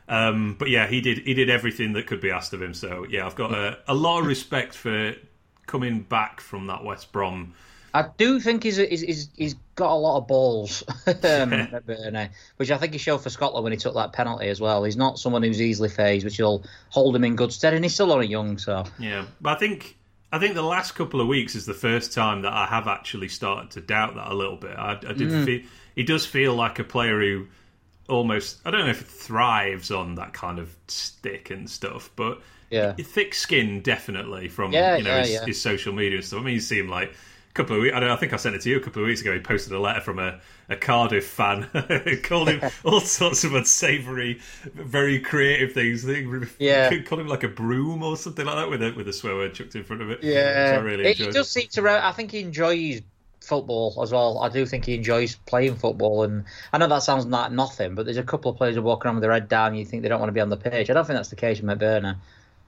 Um, 0.09 0.56
but 0.59 0.68
yeah, 0.68 0.87
he 0.87 1.00
did 1.00 1.18
he 1.18 1.35
did 1.35 1.50
everything 1.50 1.94
that 1.94 2.06
could 2.06 2.21
be 2.21 2.30
asked 2.30 2.52
of 2.52 2.62
him. 2.62 2.75
So 2.75 3.06
yeah, 3.09 3.26
I've 3.26 3.37
got 3.37 3.52
a, 3.52 3.78
a 3.88 3.94
lot 3.94 4.21
of 4.21 4.26
respect 4.26 4.75
for 4.75 5.14
coming 5.66 6.00
back 6.00 6.40
from 6.40 6.66
that 6.66 6.85
West 6.85 7.12
Brom. 7.12 7.54
I 7.94 8.06
do 8.16 8.40
think 8.40 8.62
he's 8.62 8.76
he's, 8.76 9.02
he's, 9.02 9.28
he's 9.37 9.54
got 9.75 9.92
a 9.92 9.94
lot 9.94 10.18
of 10.18 10.26
balls, 10.26 10.82
um, 11.06 11.14
McBurney, 11.14 12.30
which 12.56 12.71
I 12.71 12.78
think 12.78 12.92
he 12.92 12.99
showed 12.99 13.18
for 13.18 13.30
Scotland 13.30 13.64
when 13.64 13.73
he 13.73 13.76
took 13.76 13.94
that 13.94 14.12
penalty 14.12 14.49
as 14.49 14.61
well. 14.61 14.85
He's 14.85 14.97
not 14.97 15.18
someone 15.18 15.42
who's 15.42 15.61
easily 15.61 15.88
phased, 15.88 16.25
which 16.25 16.38
will 16.38 16.64
hold 16.88 17.14
him 17.14 17.25
in 17.25 17.37
good 17.37 17.52
stead, 17.52 17.75
and 17.75 17.85
he's 17.85 17.94
still 17.94 18.12
only 18.12 18.28
young, 18.28 18.59
so 18.59 18.85
Yeah, 18.99 19.26
but 19.40 19.56
I 19.56 19.59
think 19.59 19.99
I 20.32 20.38
think 20.38 20.54
the 20.54 20.62
last 20.62 20.92
couple 20.92 21.20
of 21.20 21.28
weeks 21.28 21.54
is 21.54 21.66
the 21.66 21.74
first 21.74 22.12
time 22.14 22.42
that 22.42 22.52
I 22.52 22.66
have 22.66 22.88
actually 22.88 23.28
started 23.28 23.70
to 23.72 23.80
doubt 23.82 24.14
that 24.14 24.32
a 24.32 24.34
little 24.34 24.56
bit. 24.56 24.76
I, 24.76 24.92
I 24.92 25.12
did 25.12 25.28
Mm. 25.28 25.44
feel 25.44 25.60
he 25.94 26.02
does 26.04 26.24
feel 26.24 26.54
like 26.54 26.78
a 26.78 26.84
player 26.84 27.20
who 27.20 27.46
almost 28.08 28.60
I 28.64 28.70
don't 28.70 28.80
know 28.80 28.90
if 28.90 29.02
it 29.02 29.06
thrives 29.06 29.90
on 29.90 30.16
that 30.16 30.32
kind 30.32 30.58
of 30.58 30.74
stick 30.88 31.50
and 31.50 31.68
stuff, 31.68 32.10
but 32.16 32.40
yeah. 32.70 32.92
thick 32.94 33.34
skin 33.34 33.82
definitely 33.82 34.48
from 34.48 34.72
Yeah, 34.72 34.96
you 34.96 35.04
know 35.04 35.16
yeah, 35.16 35.20
his, 35.20 35.30
yeah. 35.32 35.44
his 35.46 35.60
social 35.60 35.92
media 35.92 36.16
and 36.18 36.24
stuff. 36.26 36.40
I 36.40 36.44
mean, 36.44 36.54
you 36.54 36.60
see 36.60 36.78
him 36.78 36.88
like 36.88 37.14
couple 37.54 37.76
of 37.76 37.82
weeks. 37.82 37.94
I, 37.94 38.00
don't 38.00 38.09
know, 38.09 38.14
I 38.14 38.18
think 38.18 38.32
I 38.32 38.37
sent 38.37 38.54
it 38.54 38.62
to 38.62 38.71
you 38.71 38.76
a 38.78 38.80
couple 38.80 39.02
of 39.02 39.06
weeks 39.09 39.21
ago. 39.21 39.32
He 39.32 39.40
posted 39.40 39.73
a 39.73 39.78
letter 39.80 40.00
from 40.00 40.18
a, 40.18 40.40
a 40.68 40.76
Cardiff 40.76 41.26
fan, 41.26 41.68
called 42.23 42.49
him 42.49 42.71
all 42.85 43.00
sorts 43.00 43.44
of 43.44 43.54
unsavoury, 43.54 44.40
very 44.75 45.18
creative 45.21 45.73
things. 45.73 46.04
Think 46.04 46.49
Yeah. 46.59 46.90
called 47.04 47.21
him 47.21 47.28
like 47.28 47.42
a 47.44 47.49
broom 47.49 48.02
or 48.02 48.16
something 48.16 48.47
like 48.47 48.56
that 48.56 48.71
with 48.71 48.82
a 48.82 48.92
with 48.92 49.09
a 49.09 49.12
swear 49.12 49.35
word 49.35 49.54
chucked 49.54 49.75
in 49.75 49.85
front 49.85 50.02
of 50.02 50.11
it. 50.11 50.23
Yeah, 50.23 50.73
which 50.73 50.80
I 50.80 50.82
really 50.82 51.14
He- 51.14 51.25
he 51.25 51.30
does 51.30 51.50
seem 51.50 51.68
to. 51.73 51.88
I 52.06 52.12
think 52.12 52.30
he 52.30 52.40
enjoys 52.40 53.02
football 53.40 53.99
as 54.02 54.12
well. 54.12 54.38
I 54.38 54.49
do 54.49 54.64
think 54.64 54.85
he 54.87 54.94
enjoys 54.94 55.35
playing 55.35 55.76
football, 55.76 56.23
and 56.23 56.44
I 56.73 56.78
know 56.78 56.87
that 56.87 57.02
sounds 57.02 57.26
like 57.26 57.52
nothing, 57.52 57.94
but 57.94 58.04
there's 58.04 58.16
a 58.16 58.23
couple 58.23 58.50
of 58.50 58.56
players 58.56 58.76
who 58.76 58.82
walk 58.82 59.04
around 59.04 59.16
with 59.16 59.23
their 59.23 59.32
head 59.32 59.49
down. 59.49 59.68
And 59.68 59.78
You 59.78 59.85
think 59.85 60.02
they 60.02 60.09
don't 60.09 60.21
want 60.21 60.28
to 60.28 60.32
be 60.35 60.40
on 60.40 60.49
the 60.49 60.56
pitch. 60.56 60.88
I 60.88 60.92
don't 60.94 61.04
think 61.06 61.16
that's 61.18 61.28
the 61.30 61.37
case 61.37 61.61
with 61.61 61.68
McBurney. 61.78 62.16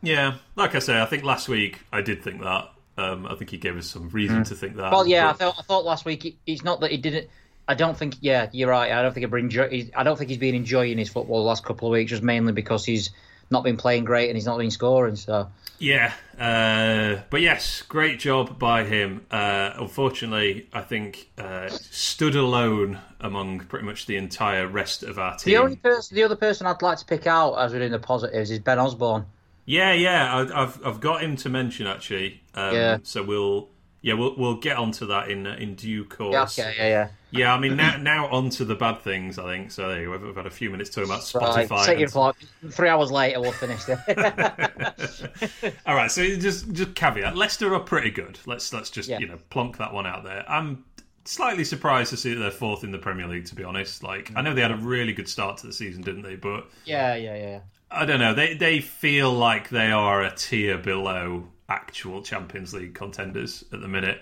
Yeah, 0.03 0.35
like 0.57 0.75
I 0.75 0.81
say, 0.81 1.01
I 1.01 1.07
think 1.07 1.25
last 1.25 1.49
week 1.49 1.81
I 1.91 2.03
did 2.03 2.23
think 2.23 2.43
that. 2.43 2.71
Um, 2.97 3.27
I 3.27 3.35
think 3.35 3.51
he 3.51 3.57
gave 3.59 3.77
us 3.77 3.87
some 3.87 4.09
reason 4.11 4.45
to 4.45 4.55
think 4.55 4.77
that. 4.77 4.85
Mm. 4.85 4.93
Well, 4.93 5.07
yeah, 5.07 5.29
I 5.31 5.33
thought 5.33 5.57
I 5.59 5.63
thought 5.63 5.85
last 5.85 6.05
week 6.05 6.25
it- 6.25 6.35
it's 6.47 6.63
not 6.63 6.81
that 6.81 6.91
he 6.91 6.97
didn't. 6.97 7.29
I 7.67 7.75
don't 7.75 7.97
think. 7.97 8.17
Yeah, 8.21 8.49
you're 8.53 8.69
right. 8.69 8.93
I 8.93 9.03
don't 9.03 9.13
think 9.15 9.27
he's 9.27 9.35
enjoy, 9.43 9.69
he's- 9.69 9.91
I 9.97 10.03
don't 10.05 10.17
think 10.17 10.29
he's 10.31 10.39
been 10.39 10.55
enjoying 10.55 10.99
his 10.99 11.09
football 11.09 11.39
the 11.43 11.49
last 11.49 11.65
couple 11.65 11.89
of 11.89 11.93
weeks, 11.93 12.11
just 12.11 12.23
mainly 12.23 12.53
because 12.53 12.85
he's 12.85 13.11
not 13.51 13.65
been 13.65 13.77
playing 13.77 14.05
great 14.05 14.29
and 14.29 14.37
he's 14.37 14.47
not 14.47 14.59
been 14.59 14.71
scoring. 14.71 15.17
So 15.17 15.49
yeah, 15.79 16.13
uh, 16.39 17.23
but 17.31 17.41
yes, 17.41 17.83
great 17.83 18.19
job 18.21 18.59
by 18.59 18.85
him. 18.85 19.25
Uh, 19.31 19.71
unfortunately, 19.77 20.69
I 20.73 20.83
think 20.83 21.29
uh, 21.39 21.69
stood 21.71 22.37
alone 22.37 22.99
among 23.21 23.61
pretty 23.61 23.87
much 23.87 24.07
the 24.07 24.17
entire 24.17 24.67
rest 24.69 25.03
of 25.03 25.19
our 25.19 25.37
team. 25.37 25.55
The 25.55 25.59
only 25.59 25.77
person, 25.77 26.15
the 26.15 26.23
other 26.23 26.37
person 26.37 26.67
I'd 26.67 26.81
like 26.83 26.99
to 26.99 27.05
pick 27.05 27.27
out 27.27 27.55
as 27.55 27.73
we're 27.73 27.81
doing 27.81 27.93
the 27.93 27.99
positives 27.99 28.51
is 28.51 28.59
Ben 28.61 28.79
Osborne. 28.79 29.27
Yeah, 29.67 29.93
yeah, 29.93 30.47
I, 30.55 30.61
have 30.61 30.81
I've 30.85 31.01
got 31.01 31.23
him 31.23 31.37
to 31.37 31.49
mention 31.49 31.87
actually. 31.87 32.43
Um, 32.55 32.75
yeah. 32.75 32.99
So 33.03 33.23
we'll 33.23 33.71
yeah 34.03 34.15
we'll 34.15 34.37
we'll 34.37 34.57
get 34.57 34.77
onto 34.77 35.07
that 35.07 35.31
in 35.31 35.47
in 35.47 35.75
due 35.75 36.05
course. 36.05 36.59
Yeah, 36.59 36.69
okay, 36.69 36.75
yeah, 36.77 36.89
yeah. 36.89 37.09
Yeah, 37.31 37.55
I 37.55 37.59
mean 37.59 37.77
now 37.77 37.97
now 37.97 38.29
onto 38.29 38.65
the 38.65 38.75
bad 38.75 39.01
things. 39.01 39.39
I 39.39 39.45
think 39.45 39.73
so. 39.73 39.89
There, 39.89 40.11
we've 40.11 40.37
had 40.37 40.47
a 40.47 40.51
few 40.51 40.71
minutes 40.71 40.91
talking 40.91 41.11
about 41.11 41.23
Spotify. 41.23 41.71
Right, 41.71 41.85
set 41.85 41.99
your 41.99 42.09
clock. 42.09 42.37
Three 42.71 42.89
hours 42.89 43.11
later, 43.11 43.41
we'll 43.41 43.53
finish 43.53 43.83
it. 43.89 45.75
All 45.87 45.95
right, 45.95 46.11
so 46.11 46.25
just 46.37 46.71
just 46.73 46.95
caveat: 46.95 47.37
Leicester 47.37 47.75
are 47.75 47.81
pretty 47.81 48.11
good. 48.11 48.39
Let's 48.47 48.73
let's 48.73 48.91
just 48.91 49.09
yeah. 49.09 49.19
you 49.19 49.27
know 49.27 49.39
plonk 49.51 49.79
that 49.79 49.93
one 49.93 50.07
out 50.07 50.23
there. 50.23 50.45
I'm 50.49 50.85
slightly 51.25 51.65
surprised 51.65 52.11
to 52.11 52.17
see 52.17 52.35
that 52.35 52.41
they're 52.41 52.51
fourth 52.51 52.85
in 52.85 52.93
the 52.93 52.99
Premier 52.99 53.27
League. 53.27 53.47
To 53.47 53.55
be 53.55 53.65
honest, 53.65 54.03
like 54.03 54.31
I 54.37 54.43
know 54.43 54.55
they 54.55 54.63
had 54.63 54.71
a 54.71 54.77
really 54.77 55.13
good 55.13 55.29
start 55.29 55.57
to 55.59 55.67
the 55.67 55.73
season, 55.73 56.03
didn't 56.03 56.23
they? 56.23 56.37
But 56.37 56.69
yeah, 56.85 57.17
yeah, 57.17 57.37
yeah. 57.37 57.61
I 57.91 58.07
don't 58.07 58.19
know. 58.19 58.35
They 58.35 58.55
they 58.55 58.81
feel 58.81 59.33
like 59.33 59.69
they 59.69 59.91
are 59.91 60.23
a 60.23 60.35
tier 60.35 60.79
below 60.79 61.49
actual 61.69 62.23
Champions 62.23 62.75
League 62.75 62.95
contenders 62.95 63.65
at 63.73 63.81
the 63.81 63.89
minute. 63.89 64.21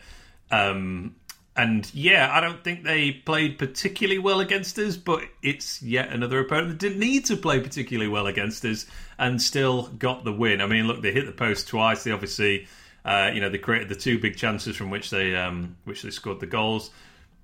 Um, 0.50 1.16
and 1.54 1.92
yeah, 1.94 2.30
I 2.32 2.40
don't 2.40 2.64
think 2.64 2.82
they 2.82 3.12
played 3.12 3.58
particularly 3.58 4.18
well 4.18 4.40
against 4.40 4.78
us, 4.78 4.96
but 4.96 5.22
it's 5.42 5.82
yet 5.82 6.10
another 6.10 6.40
opponent 6.40 6.68
that 6.68 6.78
didn't 6.78 7.00
need 7.00 7.26
to 7.26 7.36
play 7.36 7.60
particularly 7.60 8.08
well 8.08 8.26
against 8.26 8.64
us 8.64 8.86
and 9.18 9.40
still 9.40 9.88
got 9.88 10.24
the 10.24 10.32
win. 10.32 10.62
I 10.62 10.66
mean, 10.66 10.86
look, 10.86 11.02
they 11.02 11.12
hit 11.12 11.26
the 11.26 11.32
post 11.32 11.68
twice. 11.68 12.04
They 12.04 12.10
obviously, 12.10 12.68
uh, 13.04 13.32
you 13.34 13.42
know, 13.42 13.50
they 13.50 13.58
created 13.58 13.90
the 13.90 13.94
two 13.94 14.18
big 14.18 14.36
chances 14.36 14.76
from 14.76 14.88
which 14.88 15.10
they 15.10 15.36
um, 15.36 15.76
which 15.84 16.02
they 16.02 16.10
scored 16.10 16.40
the 16.40 16.46
goals. 16.46 16.90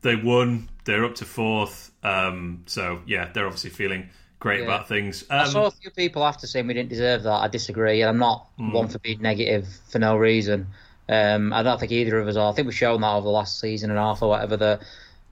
They 0.01 0.17
won. 0.17 0.71
They're 0.85 1.05
up 1.05 1.17
to 1.17 1.27
fourth. 1.27 1.91
Um, 2.03 2.63
so 2.67 3.03
yeah, 3.07 3.31
they're 3.33 3.47
obviously 3.47 3.71
feeling 3.71 4.09
great 4.39 4.61
yeah. 4.61 4.67
about 4.67 4.89
things. 4.89 5.25
Um, 5.31 5.41
I 5.41 5.45
saw 5.45 5.67
a 5.67 5.71
few 5.71 5.91
people 5.91 6.25
after 6.25 6.47
saying 6.47 6.67
we 6.67 6.75
didn't 6.75 6.89
deserve 6.89 7.23
that. 7.25 7.33
I 7.33 7.49
disagree, 7.49 8.03
and 8.03 8.09
I'm 8.09 8.19
not 8.19 8.47
mm. 8.59 8.73
one 8.73 8.89
for 8.89 8.99
being 8.99 9.21
negative 9.21 9.69
for 9.89 9.99
no 9.99 10.17
reason. 10.17 10.69
Um, 11.09 11.53
I 11.53 11.63
don't 11.63 11.81
think 11.81 11.93
either 11.93 12.19
of 12.19 12.29
us 12.29 12.37
are. 12.37 12.51
I 12.51 12.55
think 12.55 12.67
we've 12.67 12.77
shown 12.77 13.01
that 13.01 13.13
over 13.13 13.25
the 13.25 13.31
last 13.31 13.61
season 13.61 13.91
and 13.91 13.99
a 13.99 14.03
half 14.03 14.23
or 14.23 14.29
whatever 14.29 14.57
that 14.59 14.83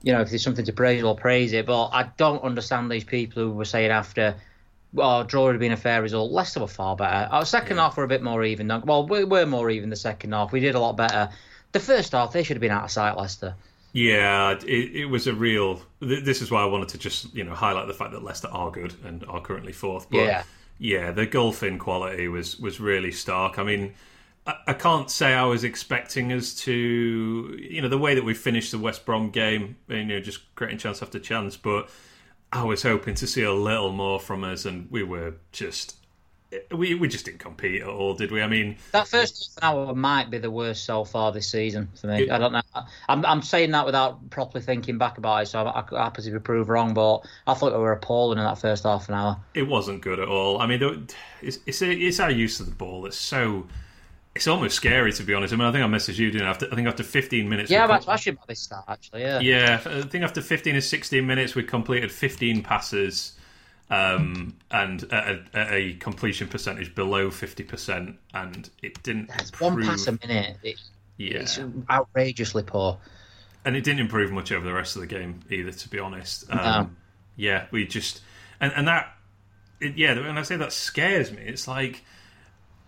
you 0.01 0.11
know 0.13 0.21
if 0.21 0.29
there's 0.29 0.43
something 0.43 0.65
to 0.65 0.73
praise, 0.73 1.03
we'll 1.03 1.15
praise 1.15 1.53
it. 1.53 1.65
But 1.65 1.89
I 1.89 2.09
don't 2.17 2.43
understand 2.43 2.91
these 2.91 3.03
people 3.03 3.43
who 3.43 3.51
were 3.51 3.65
saying 3.65 3.91
after. 3.91 4.35
Well, 4.93 5.25
draw 5.25 5.45
would 5.45 5.55
have 5.55 5.59
been 5.59 5.73
a 5.73 5.77
fair 5.77 6.01
result. 6.01 6.31
Leicester 6.31 6.61
were 6.61 6.67
far 6.67 6.95
better. 6.95 7.29
Our 7.29 7.45
second 7.45 7.75
yeah. 7.75 7.83
half 7.83 7.97
were 7.97 8.05
a 8.05 8.07
bit 8.07 8.23
more 8.23 8.43
even. 8.43 8.69
Well, 8.85 9.05
we 9.05 9.25
were 9.25 9.45
more 9.45 9.69
even 9.69 9.89
the 9.89 9.97
second 9.97 10.31
half. 10.31 10.53
We 10.53 10.61
did 10.61 10.75
a 10.75 10.79
lot 10.79 10.95
better. 10.95 11.29
The 11.73 11.79
first 11.81 12.13
half, 12.13 12.31
they 12.31 12.41
should 12.43 12.55
have 12.55 12.61
been 12.61 12.71
out 12.71 12.85
of 12.85 12.91
sight, 12.91 13.17
Leicester. 13.17 13.53
Yeah, 13.93 14.51
it, 14.51 14.95
it 14.95 15.05
was 15.05 15.27
a 15.27 15.33
real. 15.33 15.81
This 15.99 16.41
is 16.41 16.51
why 16.51 16.61
I 16.61 16.65
wanted 16.65 16.89
to 16.89 16.97
just 16.97 17.33
you 17.33 17.43
know 17.43 17.53
highlight 17.53 17.87
the 17.87 17.93
fact 17.93 18.11
that 18.11 18.23
Leicester 18.23 18.49
are 18.49 18.71
good 18.71 18.93
and 19.03 19.23
are 19.27 19.41
currently 19.41 19.71
fourth. 19.71 20.09
But 20.09 20.17
yeah, 20.17 20.43
yeah, 20.77 21.11
the 21.11 21.25
golfing 21.25 21.79
quality 21.79 22.27
was 22.27 22.59
was 22.59 22.79
really 22.79 23.11
stark. 23.11 23.57
I 23.57 23.63
mean, 23.63 23.93
I, 24.45 24.55
I 24.67 24.73
can't 24.73 25.09
say 25.09 25.33
I 25.33 25.45
was 25.45 25.63
expecting 25.63 26.31
us 26.33 26.53
to 26.61 27.57
you 27.59 27.81
know 27.81 27.89
the 27.89 27.97
way 27.97 28.15
that 28.15 28.23
we 28.23 28.33
finished 28.33 28.71
the 28.71 28.77
West 28.77 29.05
Brom 29.05 29.31
game, 29.31 29.77
you 29.87 30.05
know, 30.05 30.19
just 30.19 30.53
creating 30.55 30.79
chance 30.79 31.01
after 31.01 31.19
chance, 31.19 31.57
but. 31.57 31.89
I 32.49 32.63
was 32.63 32.81
hoping 32.81 33.13
to 33.15 33.27
see 33.27 33.43
a 33.43 33.51
little 33.51 33.91
more 33.91 34.21
from 34.21 34.45
us, 34.45 34.63
and 34.63 34.89
we 34.89 35.03
were 35.03 35.33
just 35.51 35.96
we 36.71 36.95
we 36.95 37.07
just 37.07 37.25
didn't 37.25 37.39
compete 37.39 37.81
at 37.81 37.87
all, 37.87 38.13
did 38.13 38.31
we? 38.31 38.41
I 38.41 38.47
mean, 38.47 38.77
that 38.93 39.07
first 39.07 39.51
half 39.61 39.63
an 39.63 39.77
hour 39.77 39.95
might 39.95 40.29
be 40.29 40.37
the 40.37 40.51
worst 40.51 40.85
so 40.85 41.03
far 41.03 41.31
this 41.31 41.49
season 41.51 41.89
for 41.99 42.07
me. 42.07 42.23
It, 42.23 42.31
I 42.31 42.37
don't 42.37 42.53
know. 42.53 42.61
I'm 43.09 43.25
I'm 43.25 43.41
saying 43.41 43.71
that 43.71 43.85
without 43.85 44.29
properly 44.29 44.63
thinking 44.63 44.97
back 44.97 45.17
about 45.17 45.43
it, 45.43 45.47
so 45.47 45.63
I, 45.63 45.83
I 45.91 46.03
happen 46.03 46.23
to 46.23 46.31
be 46.31 46.39
proved 46.39 46.69
wrong. 46.69 46.93
But 46.93 47.25
I 47.45 47.53
thought 47.53 47.73
we 47.73 47.79
were 47.79 47.91
appalling 47.91 48.37
in 48.39 48.45
that 48.45 48.59
first 48.59 48.83
half 48.83 49.09
an 49.09 49.15
hour. 49.15 49.37
It 49.53 49.67
wasn't 49.67 50.01
good 50.01 50.19
at 50.19 50.27
all. 50.29 50.61
I 50.61 50.67
mean, 50.67 51.07
it's 51.41 51.59
it's, 51.65 51.81
it's 51.81 52.19
our 52.19 52.31
use 52.31 52.59
of 52.59 52.67
the 52.67 52.75
ball 52.75 53.01
that's 53.01 53.17
so. 53.17 53.67
It's 54.33 54.47
almost 54.47 54.75
scary 54.75 55.11
to 55.13 55.23
be 55.23 55.33
honest. 55.33 55.51
I 55.51 55.57
mean, 55.57 55.67
I 55.67 55.71
think 55.71 55.83
I 55.83 55.87
messaged 55.87 56.19
you, 56.19 56.29
didn't 56.29 56.45
I? 56.45 56.51
After, 56.51 56.67
I 56.71 56.75
think 56.75 56.87
after 56.87 57.01
15 57.01 57.49
minutes. 57.49 57.71
Yeah, 57.71 57.87
that's 57.87 58.07
actually 58.07 58.33
about 58.33 58.47
this 58.47 58.59
start 58.59 58.85
actually. 58.87 59.21
Yeah. 59.21 59.39
Yeah, 59.39 59.81
I 59.83 60.03
think 60.03 60.23
after 60.23 60.41
15 60.41 60.75
or 60.75 60.81
16 60.81 61.25
minutes, 61.25 61.55
we 61.55 61.63
completed 61.63 62.11
15 62.11 62.61
passes 62.61 63.36
um, 63.89 64.57
and 64.69 65.03
a, 65.03 65.43
a, 65.55 65.93
completion 65.93 66.47
percentage 66.47 66.93
below 66.93 67.31
fifty 67.31 67.63
percent, 67.63 68.17
and 68.33 68.69
it 68.81 69.01
didn't. 69.03 69.29
That's 69.29 69.49
improve. 69.51 69.75
one 69.75 69.83
pass 69.83 70.07
a 70.07 70.11
minute. 70.11 70.57
It, 70.63 70.79
yeah, 71.17 71.37
it's 71.39 71.59
outrageously 71.89 72.63
poor. 72.63 72.97
And 73.63 73.75
it 73.75 73.83
didn't 73.83 73.99
improve 73.99 74.31
much 74.31 74.51
over 74.51 74.65
the 74.65 74.73
rest 74.73 74.95
of 74.95 75.01
the 75.01 75.07
game 75.07 75.41
either, 75.49 75.71
to 75.71 75.89
be 75.89 75.99
honest. 75.99 76.49
Um, 76.49 76.57
no. 76.57 76.89
Yeah, 77.35 77.65
we 77.71 77.85
just 77.85 78.21
and 78.59 78.73
and 78.75 78.87
that, 78.87 79.15
it, 79.79 79.97
yeah. 79.97 80.15
When 80.15 80.37
I 80.37 80.41
say 80.43 80.57
that 80.57 80.73
scares 80.73 81.31
me, 81.31 81.41
it's 81.41 81.67
like 81.67 82.03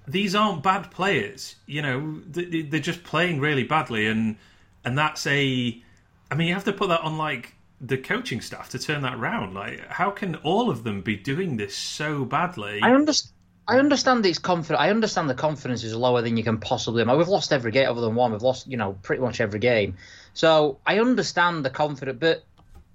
these 0.07 0.35
aren't 0.35 0.63
bad 0.63 0.91
players. 0.91 1.55
You 1.65 1.81
know, 1.81 2.21
they're 2.25 2.79
just 2.79 3.03
playing 3.03 3.39
really 3.39 3.63
badly, 3.63 4.07
and 4.07 4.37
and 4.83 4.97
that's 4.97 5.25
a. 5.27 5.81
I 6.31 6.35
mean, 6.35 6.47
you 6.47 6.53
have 6.53 6.65
to 6.65 6.73
put 6.73 6.89
that 6.89 7.01
on 7.01 7.17
like 7.17 7.55
the 7.81 7.97
coaching 7.97 8.41
staff 8.41 8.69
to 8.69 8.79
turn 8.79 9.01
that 9.03 9.17
round. 9.19 9.53
Like, 9.53 9.87
how 9.87 10.11
can 10.11 10.35
all 10.37 10.69
of 10.69 10.83
them 10.83 11.01
be 11.01 11.15
doing 11.15 11.57
this 11.57 11.75
so 11.75 12.25
badly? 12.25 12.79
I 12.81 12.93
understand. 12.93 13.33
I 13.67 13.77
understand 13.77 14.25
it's 14.25 14.39
confident. 14.39 14.81
I 14.81 14.89
understand 14.89 15.29
the 15.29 15.35
confidence 15.35 15.83
is 15.83 15.93
lower 15.93 16.23
than 16.23 16.35
you 16.37 16.43
can 16.43 16.57
possibly. 16.57 17.03
we've 17.03 17.27
lost 17.27 17.53
every 17.53 17.71
game 17.71 17.87
other 17.87 18.01
than 18.01 18.15
one. 18.15 18.31
We've 18.31 18.41
lost, 18.41 18.65
you 18.65 18.77
know, 18.77 18.97
pretty 19.03 19.21
much 19.21 19.39
every 19.39 19.59
game. 19.59 19.95
So 20.33 20.79
I 20.87 20.97
understand 20.97 21.63
the 21.63 21.69
confidence, 21.69 22.17
but 22.19 22.43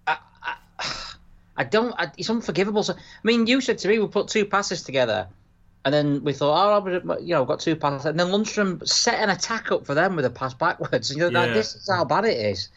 I, 0.05 0.19
I, 0.43 0.57
I 1.57 1.65
don't. 1.65 1.95
I, 1.97 2.11
it's 2.19 2.29
unforgivable. 2.29 2.83
So, 2.83 2.95
I 2.95 2.97
mean, 3.23 3.47
you 3.47 3.61
said 3.61 3.79
to 3.79 3.89
me 3.89 4.01
we 4.01 4.09
put 4.09 4.27
two 4.27 4.47
passes 4.47 4.83
together, 4.83 5.29
and 5.85 5.95
then 5.95 6.25
we 6.25 6.33
thought, 6.33 6.85
oh, 6.85 7.19
you 7.21 7.35
know, 7.35 7.45
got 7.45 7.61
two 7.61 7.77
passes, 7.77 8.07
and 8.07 8.19
then 8.19 8.27
Lundstram 8.27 8.85
set 8.85 9.23
an 9.23 9.31
attack 9.31 9.71
up 9.71 9.87
for 9.87 9.95
them 9.95 10.17
with 10.17 10.25
a 10.25 10.31
pass 10.31 10.55
backwards. 10.55 11.11
And 11.11 11.21
you're 11.21 11.31
yeah. 11.31 11.41
like, 11.41 11.55
this 11.55 11.77
is 11.77 11.89
how 11.89 12.05
bad 12.05 12.25
it 12.25 12.37
is. 12.37 12.69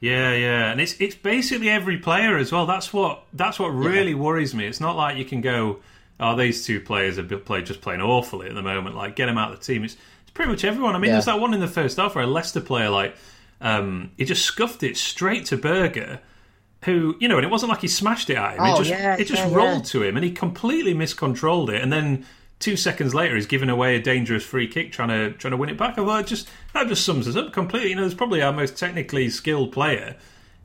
Yeah, 0.00 0.32
yeah, 0.32 0.70
and 0.70 0.80
it's 0.80 0.98
it's 0.98 1.14
basically 1.14 1.68
every 1.68 1.98
player 1.98 2.38
as 2.38 2.50
well. 2.50 2.64
That's 2.64 2.92
what 2.92 3.24
that's 3.34 3.58
what 3.58 3.68
really 3.68 4.12
yeah. 4.12 4.16
worries 4.16 4.54
me. 4.54 4.66
It's 4.66 4.80
not 4.80 4.96
like 4.96 5.18
you 5.18 5.26
can 5.26 5.42
go, 5.42 5.80
oh, 6.18 6.34
these 6.36 6.64
two 6.64 6.80
players 6.80 7.18
are 7.18 7.22
play 7.22 7.62
just 7.62 7.82
playing 7.82 8.00
awfully 8.00 8.48
at 8.48 8.54
the 8.54 8.62
moment. 8.62 8.96
Like 8.96 9.14
get 9.14 9.26
them 9.26 9.36
out 9.36 9.52
of 9.52 9.58
the 9.58 9.64
team. 9.64 9.84
It's 9.84 9.96
it's 10.22 10.30
pretty 10.32 10.50
much 10.50 10.64
everyone. 10.64 10.94
I 10.94 10.98
mean, 10.98 11.08
yeah. 11.08 11.16
there's 11.16 11.26
that 11.26 11.38
one 11.38 11.52
in 11.52 11.60
the 11.60 11.68
first 11.68 11.98
half 11.98 12.14
where 12.14 12.24
a 12.24 12.26
Leicester 12.26 12.62
player 12.62 12.88
like 12.88 13.14
um, 13.60 14.12
he 14.16 14.24
just 14.24 14.44
scuffed 14.44 14.82
it 14.82 14.96
straight 14.96 15.44
to 15.46 15.58
Berge, 15.58 16.18
who 16.84 17.16
you 17.20 17.28
know, 17.28 17.36
and 17.36 17.44
it 17.44 17.50
wasn't 17.50 17.68
like 17.68 17.82
he 17.82 17.88
smashed 17.88 18.30
it 18.30 18.36
at 18.36 18.54
him. 18.54 18.60
Oh, 18.60 18.74
it 18.74 18.78
just 18.78 18.90
yeah, 18.90 19.16
it 19.18 19.26
just 19.26 19.54
rolled 19.54 19.84
to 19.86 20.02
him, 20.02 20.16
and 20.16 20.24
he 20.24 20.30
completely 20.30 20.94
miscontrolled 20.94 21.68
it, 21.68 21.82
and 21.82 21.92
then 21.92 22.24
two 22.60 22.76
seconds 22.76 23.14
later 23.14 23.34
he's 23.34 23.46
giving 23.46 23.70
away 23.70 23.96
a 23.96 24.00
dangerous 24.00 24.44
free 24.44 24.68
kick 24.68 24.92
trying 24.92 25.08
to 25.08 25.32
trying 25.32 25.50
to 25.50 25.56
win 25.56 25.70
it 25.70 25.76
back. 25.76 25.98
I 25.98 26.04
thought 26.04 26.26
just 26.26 26.48
that 26.74 26.86
just 26.86 27.04
sums 27.04 27.26
us 27.26 27.34
up 27.34 27.52
completely. 27.52 27.90
You 27.90 27.96
know, 27.96 28.02
there's 28.02 28.14
probably 28.14 28.42
our 28.42 28.52
most 28.52 28.78
technically 28.78 29.28
skilled 29.30 29.72
player. 29.72 30.16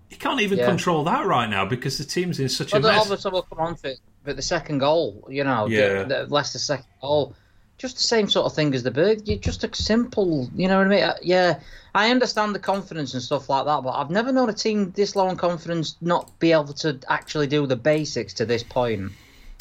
He 0.09 0.17
can't 0.17 0.41
even 0.41 0.59
yeah. 0.59 0.67
control 0.67 1.03
that 1.05 1.25
right 1.25 1.49
now 1.49 1.65
because 1.65 1.97
the 1.97 2.03
team's 2.03 2.39
in 2.39 2.47
such 2.47 2.73
well, 2.73 2.85
a 2.85 2.89
mess. 2.89 3.01
Obviously, 3.01 3.31
we'll 3.31 3.41
come 3.41 3.59
on 3.59 3.75
to 3.77 3.91
it, 3.91 3.99
but 4.23 4.35
the 4.35 4.41
second 4.41 4.77
goal, 4.77 5.27
you 5.29 5.43
know, 5.43 5.65
yeah. 5.65 6.03
the, 6.03 6.25
the 6.25 6.33
Leicester 6.33 6.59
second 6.59 6.85
goal, 7.01 7.35
just 7.77 7.97
the 7.97 8.03
same 8.03 8.29
sort 8.29 8.45
of 8.45 8.53
thing 8.53 8.73
as 8.75 8.83
the 8.83 8.91
Berg. 8.91 9.27
You're 9.27 9.39
just 9.39 9.63
a 9.63 9.75
simple, 9.75 10.49
you 10.55 10.67
know 10.67 10.77
what 10.77 10.87
I 10.87 10.89
mean? 10.89 11.03
Uh, 11.03 11.17
yeah, 11.23 11.59
I 11.95 12.11
understand 12.11 12.53
the 12.53 12.59
confidence 12.59 13.13
and 13.13 13.23
stuff 13.23 13.49
like 13.49 13.65
that, 13.65 13.81
but 13.81 13.91
I've 13.91 14.11
never 14.11 14.31
known 14.31 14.49
a 14.49 14.53
team 14.53 14.91
this 14.91 15.15
low 15.15 15.27
in 15.29 15.37
confidence 15.37 15.97
not 16.01 16.37
be 16.39 16.51
able 16.51 16.73
to 16.73 16.99
actually 17.09 17.47
do 17.47 17.65
the 17.65 17.75
basics 17.75 18.33
to 18.35 18.45
this 18.45 18.63
point. 18.63 19.11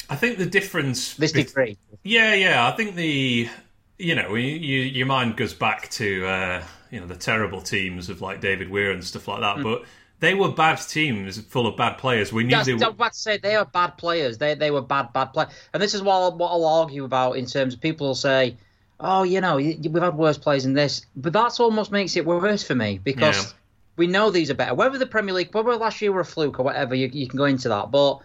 I 0.09 0.15
think 0.15 0.37
the 0.37 0.45
difference. 0.45 1.15
This 1.15 1.31
degree. 1.31 1.77
Yeah, 2.03 2.33
yeah. 2.33 2.67
I 2.67 2.71
think 2.75 2.95
the 2.95 3.49
you 3.97 4.15
know 4.15 4.35
you, 4.35 4.47
your 4.47 5.07
mind 5.07 5.37
goes 5.37 5.53
back 5.53 5.89
to 5.91 6.25
uh, 6.25 6.63
you 6.91 6.99
know 6.99 7.07
the 7.07 7.15
terrible 7.15 7.61
teams 7.61 8.09
of 8.09 8.21
like 8.21 8.41
David 8.41 8.69
Weir 8.69 8.91
and 8.91 9.03
stuff 9.03 9.27
like 9.27 9.41
that, 9.41 9.57
mm. 9.57 9.63
but. 9.63 9.83
They 10.21 10.33
were 10.33 10.49
bad 10.49 10.77
teams, 10.77 11.39
full 11.41 11.67
of 11.67 11.75
bad 11.75 11.97
players. 11.97 12.31
We 12.31 12.45
knew 12.45 12.51
That's, 12.51 12.65
they 12.65 12.73
were. 12.73 12.83
I 12.85 12.87
was 12.87 12.95
about 12.95 13.13
to 13.13 13.19
say 13.19 13.37
they 13.37 13.57
were 13.57 13.65
bad 13.65 13.97
players. 13.97 14.37
They 14.37 14.55
they 14.55 14.71
were 14.71 14.81
bad 14.81 15.11
bad 15.11 15.33
players, 15.33 15.51
and 15.73 15.83
this 15.83 15.93
is 15.93 16.01
what 16.01 16.13
I'll, 16.13 16.37
what 16.37 16.51
I'll 16.51 16.65
argue 16.65 17.03
about 17.03 17.33
in 17.33 17.45
terms 17.45 17.73
of 17.73 17.81
people 17.81 18.07
will 18.07 18.15
say, 18.15 18.55
"Oh, 18.97 19.23
you 19.23 19.41
know, 19.41 19.57
we've 19.57 20.01
had 20.01 20.15
worse 20.15 20.37
players 20.37 20.63
than 20.63 20.73
this," 20.73 21.05
but 21.17 21.33
that's 21.33 21.59
almost 21.59 21.91
makes 21.91 22.15
it 22.15 22.25
worse 22.25 22.63
for 22.63 22.75
me 22.75 22.97
because 23.03 23.43
yeah. 23.43 23.51
we 23.97 24.07
know 24.07 24.31
these 24.31 24.49
are 24.49 24.55
better. 24.55 24.73
Whether 24.73 24.97
the 24.97 25.05
Premier 25.05 25.35
League, 25.35 25.53
whether 25.53 25.75
last 25.75 26.01
year 26.01 26.13
were 26.13 26.21
a 26.21 26.25
fluke 26.25 26.59
or 26.59 26.63
whatever, 26.63 26.95
you, 26.95 27.09
you 27.11 27.27
can 27.27 27.37
go 27.37 27.45
into 27.45 27.67
that, 27.67 27.91
but 27.91 28.21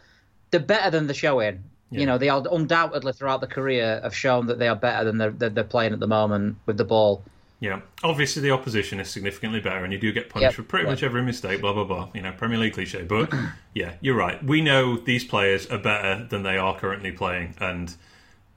they're 0.52 0.60
better 0.60 0.90
than 0.90 1.08
the 1.08 1.14
showing. 1.14 1.64
Yeah. 1.90 2.00
You 2.00 2.06
know, 2.06 2.18
they 2.18 2.28
are 2.28 2.42
undoubtedly 2.50 3.12
throughout 3.12 3.40
the 3.40 3.46
career 3.46 4.00
have 4.02 4.14
shown 4.14 4.46
that 4.46 4.58
they 4.58 4.68
are 4.68 4.76
better 4.76 5.04
than 5.04 5.18
they're, 5.18 5.50
they're 5.50 5.64
playing 5.64 5.92
at 5.92 6.00
the 6.00 6.06
moment 6.06 6.56
with 6.66 6.76
the 6.76 6.84
ball. 6.84 7.22
Yeah, 7.60 7.80
obviously 8.02 8.40
the 8.40 8.52
opposition 8.52 9.00
is 9.00 9.10
significantly 9.10 9.60
better, 9.60 9.84
and 9.84 9.92
you 9.92 9.98
do 9.98 10.12
get 10.12 10.30
punished 10.30 10.52
yep. 10.52 10.54
for 10.54 10.62
pretty 10.62 10.84
yep. 10.84 10.92
much 10.92 11.02
every 11.02 11.22
mistake. 11.22 11.60
Blah 11.60 11.74
blah 11.74 11.84
blah. 11.84 12.08
You 12.14 12.22
know, 12.22 12.32
Premier 12.32 12.56
League 12.56 12.72
cliche, 12.72 13.02
but 13.02 13.30
yeah, 13.74 13.94
you're 14.00 14.16
right. 14.16 14.42
We 14.42 14.62
know 14.62 14.96
these 14.96 15.24
players 15.24 15.66
are 15.66 15.78
better 15.78 16.24
than 16.24 16.42
they 16.42 16.56
are 16.56 16.78
currently 16.78 17.12
playing, 17.12 17.54
and 17.60 17.94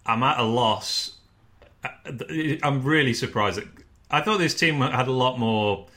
I'm 0.06 0.24
at 0.24 0.40
a 0.40 0.44
loss. 0.44 1.18
Uh, 1.84 1.90
I'm 2.64 2.82
really 2.84 3.14
surprised. 3.14 3.58
That, 3.58 3.68
I 4.10 4.22
thought 4.22 4.38
this 4.38 4.56
team 4.56 4.80
had 4.80 5.10
a 5.10 5.12
lot 5.12 5.38
more. 5.38 5.88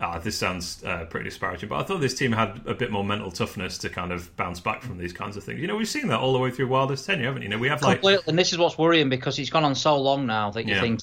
Ah, 0.00 0.18
this 0.18 0.36
sounds 0.36 0.82
uh, 0.84 1.04
pretty 1.08 1.24
disparaging, 1.30 1.68
but 1.68 1.76
I 1.78 1.84
thought 1.84 2.00
this 2.00 2.14
team 2.14 2.32
had 2.32 2.60
a 2.66 2.74
bit 2.74 2.90
more 2.90 3.04
mental 3.04 3.30
toughness 3.30 3.78
to 3.78 3.88
kind 3.88 4.10
of 4.10 4.34
bounce 4.36 4.58
back 4.58 4.82
from 4.82 4.98
these 4.98 5.12
kinds 5.12 5.36
of 5.36 5.44
things. 5.44 5.60
You 5.60 5.68
know, 5.68 5.76
we've 5.76 5.88
seen 5.88 6.08
that 6.08 6.18
all 6.18 6.32
the 6.32 6.38
way 6.40 6.50
through 6.50 6.66
Wilder's 6.66 7.06
tenure, 7.06 7.26
haven't 7.26 7.42
you? 7.42 7.48
you 7.48 7.54
know, 7.54 7.60
we 7.60 7.68
have 7.68 7.80
like, 7.80 7.98
Completely, 7.98 8.24
and 8.26 8.36
this 8.38 8.52
is 8.52 8.58
what's 8.58 8.76
worrying 8.76 9.08
because 9.08 9.38
it's 9.38 9.50
gone 9.50 9.64
on 9.64 9.76
so 9.76 9.96
long 9.96 10.26
now 10.26 10.50
that 10.50 10.64
you 10.66 10.74
Yeah. 10.74 10.80
think 10.80 11.00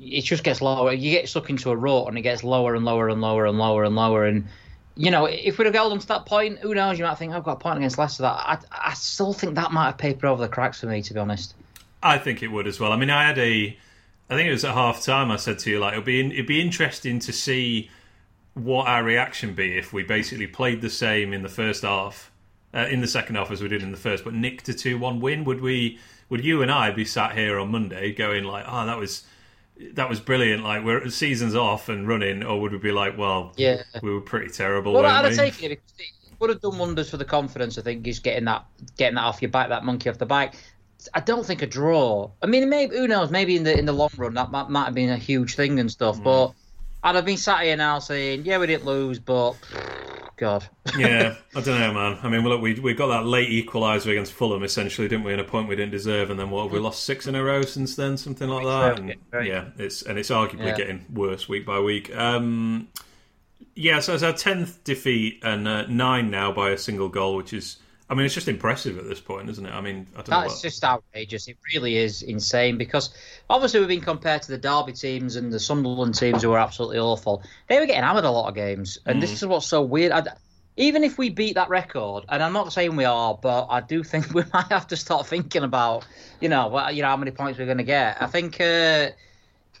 it 0.00 0.22
just 0.22 0.42
gets 0.42 0.60
lower. 0.60 0.92
You 0.92 1.10
get 1.12 1.28
stuck 1.28 1.50
into 1.50 1.70
a 1.70 1.76
rut, 1.76 2.08
and 2.08 2.18
it 2.18 2.22
gets 2.22 2.42
lower 2.42 2.74
and 2.74 2.84
lower 2.84 3.08
and 3.08 3.20
lower 3.20 3.46
and 3.46 3.58
lower 3.58 3.84
and 3.84 3.94
lower. 3.94 4.24
And 4.24 4.46
you 4.96 5.10
know, 5.10 5.26
if 5.26 5.56
we'd 5.58 5.66
have 5.66 5.74
held 5.74 5.92
on 5.92 5.98
to 6.00 6.06
that 6.08 6.26
point, 6.26 6.58
who 6.58 6.74
knows? 6.74 6.98
You 6.98 7.04
might 7.04 7.16
think 7.16 7.32
I've 7.32 7.44
got 7.44 7.52
a 7.52 7.56
point 7.56 7.78
against 7.78 7.96
Leicester. 7.96 8.22
That 8.22 8.32
I, 8.32 8.58
I 8.72 8.94
still 8.94 9.32
think 9.32 9.54
that 9.54 9.70
might 9.72 9.86
have 9.86 9.98
papered 9.98 10.24
over 10.24 10.42
the 10.42 10.48
cracks 10.48 10.80
for 10.80 10.86
me, 10.86 11.00
to 11.02 11.14
be 11.14 11.20
honest. 11.20 11.54
I 12.02 12.18
think 12.18 12.42
it 12.42 12.48
would 12.48 12.66
as 12.66 12.80
well. 12.80 12.92
I 12.92 12.96
mean, 12.96 13.10
I 13.10 13.24
had 13.26 13.38
a, 13.38 13.76
I 14.28 14.36
think 14.36 14.48
it 14.48 14.52
was 14.52 14.64
at 14.64 14.74
half 14.74 15.04
time. 15.04 15.30
I 15.30 15.36
said 15.36 15.58
to 15.60 15.70
you 15.70 15.78
like 15.78 15.92
it'd 15.92 16.04
be 16.04 16.20
it'd 16.20 16.46
be 16.46 16.60
interesting 16.60 17.18
to 17.20 17.32
see 17.32 17.90
what 18.54 18.86
our 18.86 19.04
reaction 19.04 19.54
be 19.54 19.76
if 19.76 19.92
we 19.92 20.02
basically 20.02 20.46
played 20.46 20.80
the 20.80 20.90
same 20.90 21.32
in 21.32 21.42
the 21.42 21.48
first 21.48 21.82
half, 21.82 22.30
uh, 22.74 22.86
in 22.90 23.00
the 23.00 23.08
second 23.08 23.36
half 23.36 23.50
as 23.50 23.62
we 23.62 23.68
did 23.68 23.82
in 23.82 23.90
the 23.90 23.96
first, 23.96 24.24
but 24.24 24.34
nicked 24.34 24.68
a 24.68 24.74
two 24.74 24.98
one 24.98 25.20
win. 25.20 25.44
Would 25.44 25.60
we? 25.60 25.98
Would 26.28 26.44
you 26.44 26.62
and 26.62 26.70
I 26.70 26.90
be 26.92 27.04
sat 27.04 27.36
here 27.36 27.58
on 27.58 27.70
Monday 27.70 28.12
going 28.12 28.44
like, 28.44 28.64
oh, 28.68 28.86
that 28.86 28.98
was. 28.98 29.24
That 29.94 30.10
was 30.10 30.20
brilliant. 30.20 30.62
Like 30.62 30.84
we're 30.84 31.08
seasons 31.08 31.54
off 31.54 31.88
and 31.88 32.06
running, 32.06 32.44
or 32.44 32.60
would 32.60 32.70
we 32.70 32.76
be 32.76 32.92
like, 32.92 33.16
well, 33.16 33.54
Yeah. 33.56 33.82
we 34.02 34.12
were 34.12 34.20
pretty 34.20 34.50
terrible. 34.50 34.92
Well, 34.92 35.06
I'd 35.06 35.24
have 35.24 35.30
we? 35.30 35.36
taken 35.36 35.70
it 35.72 35.80
it 35.98 36.38
would 36.38 36.50
have 36.50 36.60
done 36.60 36.76
wonders 36.76 37.08
for 37.08 37.16
the 37.16 37.24
confidence. 37.24 37.78
I 37.78 37.82
think 37.82 38.02
just 38.02 38.22
getting 38.22 38.44
that 38.44 38.66
getting 38.98 39.14
that 39.14 39.22
off 39.22 39.40
your 39.40 39.50
back, 39.50 39.70
that 39.70 39.84
monkey 39.84 40.10
off 40.10 40.18
the 40.18 40.26
back. 40.26 40.54
I 41.14 41.20
don't 41.20 41.46
think 41.46 41.62
a 41.62 41.66
draw. 41.66 42.30
I 42.42 42.46
mean, 42.46 42.68
maybe 42.68 42.94
who 42.96 43.08
knows? 43.08 43.30
Maybe 43.30 43.56
in 43.56 43.64
the 43.64 43.78
in 43.78 43.86
the 43.86 43.92
long 43.92 44.10
run 44.18 44.34
that 44.34 44.50
might, 44.50 44.68
might 44.68 44.84
have 44.84 44.94
been 44.94 45.08
a 45.08 45.16
huge 45.16 45.54
thing 45.54 45.80
and 45.80 45.90
stuff. 45.90 46.18
Mm. 46.18 46.24
But 46.24 46.52
I'd 47.02 47.14
have 47.14 47.24
been 47.24 47.36
sat 47.36 47.62
here 47.62 47.76
now 47.76 47.98
saying, 47.98 48.44
yeah, 48.44 48.58
we 48.58 48.66
didn't 48.66 48.84
lose, 48.84 49.18
but 49.18 49.54
God, 50.36 50.66
yeah, 50.96 51.36
I 51.54 51.60
don't 51.60 51.78
know, 51.78 51.92
man. 51.92 52.18
I 52.22 52.28
mean, 52.28 52.42
look, 52.44 52.60
we 52.60 52.78
we 52.80 52.94
got 52.94 53.08
that 53.08 53.26
late 53.26 53.48
equaliser 53.50 54.10
against 54.12 54.32
Fulham, 54.32 54.62
essentially, 54.62 55.08
didn't 55.08 55.24
we? 55.24 55.32
In 55.32 55.40
a 55.40 55.44
point 55.44 55.68
we 55.68 55.76
didn't 55.76 55.92
deserve, 55.92 56.30
and 56.30 56.38
then 56.38 56.50
what? 56.50 56.64
Have 56.64 56.72
we 56.72 56.78
lost 56.78 57.04
six 57.04 57.26
in 57.26 57.34
a 57.34 57.42
row 57.42 57.62
since 57.62 57.96
then, 57.96 58.16
something 58.16 58.48
like 58.48 58.64
that. 58.64 58.98
And, 58.98 59.14
yeah, 59.32 59.40
yeah, 59.42 59.64
it's 59.78 60.02
and 60.02 60.18
it's 60.18 60.30
arguably 60.30 60.66
Yeah. 60.66 60.76
getting 60.76 61.06
worse 61.12 61.48
week 61.48 61.64
by 61.66 61.80
week. 61.80 62.14
Um, 62.14 62.88
yeah, 63.74 64.00
so 64.00 64.14
it's 64.14 64.22
our 64.22 64.32
tenth 64.32 64.82
defeat 64.84 65.40
and 65.42 65.66
uh, 65.66 65.86
nine 65.86 66.30
now 66.30 66.52
by 66.52 66.70
a 66.70 66.78
single 66.78 67.08
goal, 67.08 67.36
which 67.36 67.52
is, 67.52 67.76
I 68.10 68.14
mean, 68.14 68.26
it's 68.26 68.34
just 68.34 68.48
impressive 68.48 68.98
at 68.98 69.08
this 69.08 69.20
point, 69.20 69.48
isn't 69.48 69.64
it? 69.64 69.72
I 69.72 69.80
mean, 69.80 70.06
I 70.14 70.16
don't 70.22 70.30
know. 70.30 70.40
that's 70.40 70.54
What, 70.54 70.62
just 70.62 70.82
outrageous. 70.84 71.46
It 71.46 71.56
really 71.72 71.96
is 71.96 72.22
insane 72.22 72.76
because 72.76 73.14
obviously 73.48 73.78
we've 73.78 73.88
been 73.88 74.00
compared 74.00 74.42
to 74.42 74.50
the 74.50 74.58
Derby 74.58 74.92
teams 74.92 75.36
and 75.36 75.52
the 75.52 75.60
Sunderland 75.60 76.16
teams 76.16 76.42
who 76.42 76.50
were 76.50 76.58
absolutely 76.58 76.98
awful. 76.98 77.42
They 77.68 77.78
were 77.78 77.86
getting 77.86 78.02
hammered 78.02 78.24
a 78.24 78.30
lot 78.30 78.48
of 78.48 78.54
games, 78.56 78.98
and 79.06 79.18
Mm. 79.18 79.20
this 79.20 79.32
is 79.32 79.46
what's 79.46 79.66
so 79.66 79.80
weird. 79.82 80.10
I, 80.10 80.24
even 80.76 81.04
if 81.04 81.18
we 81.18 81.30
beat 81.30 81.54
that 81.54 81.68
record, 81.68 82.24
and 82.28 82.42
I'm 82.42 82.52
not 82.52 82.72
saying 82.72 82.96
we 82.96 83.04
are, 83.04 83.38
but 83.40 83.68
I 83.70 83.80
do 83.80 84.02
think 84.02 84.30
we 84.34 84.42
might 84.52 84.66
have 84.66 84.88
to 84.88 84.96
start 84.96 85.26
thinking 85.28 85.62
about, 85.62 86.04
you 86.40 86.48
know, 86.48 86.66
what, 86.66 86.94
you 86.96 87.02
know, 87.02 87.08
how 87.08 87.16
many 87.16 87.30
points 87.30 87.58
we're 87.60 87.66
going 87.66 87.78
to 87.78 87.84
get. 87.84 88.20
I 88.20 88.26
think. 88.26 88.60
Uh, 88.60 89.10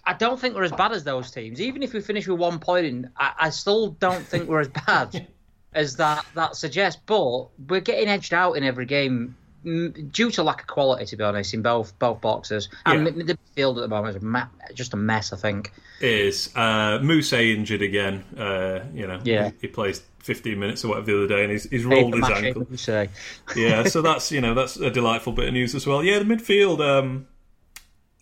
I 0.02 0.14
don't 0.14 0.40
think 0.40 0.54
we're 0.54 0.64
as 0.64 0.72
bad 0.72 0.92
as 0.92 1.04
those 1.04 1.30
teams. 1.30 1.60
Even 1.60 1.82
if 1.82 1.92
we 1.92 2.00
finish 2.00 2.26
with 2.26 2.38
one 2.38 2.58
point, 2.58 2.86
in, 2.86 3.10
I, 3.18 3.32
I 3.38 3.50
still 3.50 3.88
don't 3.90 4.24
think 4.24 4.48
we're 4.48 4.60
as 4.60 4.68
bad 4.68 5.26
as 5.74 5.96
that 5.96 6.24
that 6.34 6.56
suggests. 6.56 7.00
But 7.06 7.48
we're 7.68 7.80
getting 7.80 8.08
edged 8.08 8.32
out 8.34 8.54
in 8.54 8.64
every 8.64 8.86
game 8.86 9.36
mm, 9.64 10.12
due 10.12 10.30
to 10.32 10.42
lack 10.42 10.62
of 10.62 10.66
quality, 10.66 11.06
to 11.06 11.16
be 11.16 11.24
honest, 11.24 11.54
in 11.54 11.62
both 11.62 11.98
both 11.98 12.20
boxes. 12.20 12.68
And 12.86 13.04
Yeah. 13.06 13.22
the 13.24 13.38
field 13.54 13.78
at 13.78 13.82
the 13.82 13.88
moment 13.88 14.16
is 14.16 14.22
a 14.22 14.24
ma- 14.26 14.46
just 14.74 14.94
a 14.94 14.96
mess. 14.96 15.32
I 15.32 15.36
think. 15.36 15.72
is 16.00 16.50
uh, 16.56 16.98
injured 17.02 17.82
again? 17.82 18.24
Uh, 18.36 18.80
you 18.94 19.06
know, 19.06 19.20
Yeah. 19.22 19.50
he, 19.50 19.52
he 19.62 19.68
plays 19.68 20.02
15 20.20 20.58
minutes 20.58 20.84
or 20.84 20.88
whatever 20.88 21.06
the 21.06 21.16
other 21.24 21.28
day, 21.28 21.42
and 21.44 21.52
he's, 21.52 21.64
he's 21.70 21.84
rolled 21.84 22.14
his 22.14 22.24
ankle. 22.28 22.66
yeah, 23.56 23.84
so 23.84 24.02
that's 24.08 24.30
you 24.32 24.40
know 24.40 24.54
that's 24.54 24.76
a 24.76 24.90
delightful 24.90 25.32
bit 25.32 25.48
of 25.48 25.54
news 25.54 25.74
as 25.74 25.86
well. 25.86 26.02
Yeah, 26.04 26.18
the 26.18 26.24
midfield, 26.24 26.80
um, 26.80 27.26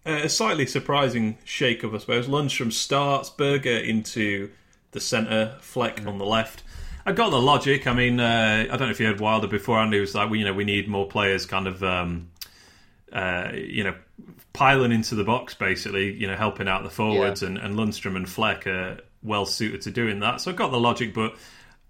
a 0.04 0.28
slightly 0.28 0.64
surprising 0.66 1.38
shake-up, 1.44 1.92
I 1.92 1.98
suppose. 1.98 2.26
Lundstram 2.28 2.72
starts, 2.72 3.30
Berge 3.30 3.66
into 3.66 4.50
the 4.92 5.00
centre, 5.00 5.56
Fleck 5.60 6.06
on 6.06 6.18
the 6.18 6.24
left. 6.24 6.62
I 7.08 7.12
got 7.12 7.30
the 7.30 7.40
logic. 7.40 7.86
I 7.86 7.94
mean, 7.94 8.20
uh, 8.20 8.66
I 8.70 8.76
don't 8.76 8.88
know 8.88 8.90
if 8.90 9.00
you 9.00 9.06
heard 9.06 9.18
Wilder 9.18 9.48
before, 9.48 9.78
and 9.78 9.90
He 9.94 9.98
was 9.98 10.14
like, 10.14 10.28
well, 10.28 10.36
you 10.36 10.44
know, 10.44 10.52
we 10.52 10.64
need 10.64 10.88
more 10.88 11.08
players, 11.08 11.46
kind 11.46 11.66
of, 11.66 11.82
um, 11.82 12.28
uh, 13.10 13.48
you 13.54 13.82
know, 13.82 13.94
piling 14.52 14.92
into 14.92 15.14
the 15.14 15.24
box, 15.24 15.54
basically. 15.54 16.12
You 16.12 16.26
know, 16.26 16.36
helping 16.36 16.68
out 16.68 16.82
the 16.82 16.90
forwards, 16.90 17.42
and, 17.42 17.56
and 17.56 17.76
Lundstram 17.76 18.14
and 18.14 18.28
Fleck 18.28 18.66
are 18.66 18.98
well 19.22 19.46
suited 19.46 19.80
to 19.82 19.90
doing 19.90 20.20
that. 20.20 20.42
So 20.42 20.50
I 20.50 20.54
got 20.54 20.70
the 20.70 20.80
logic, 20.80 21.14
but. 21.14 21.34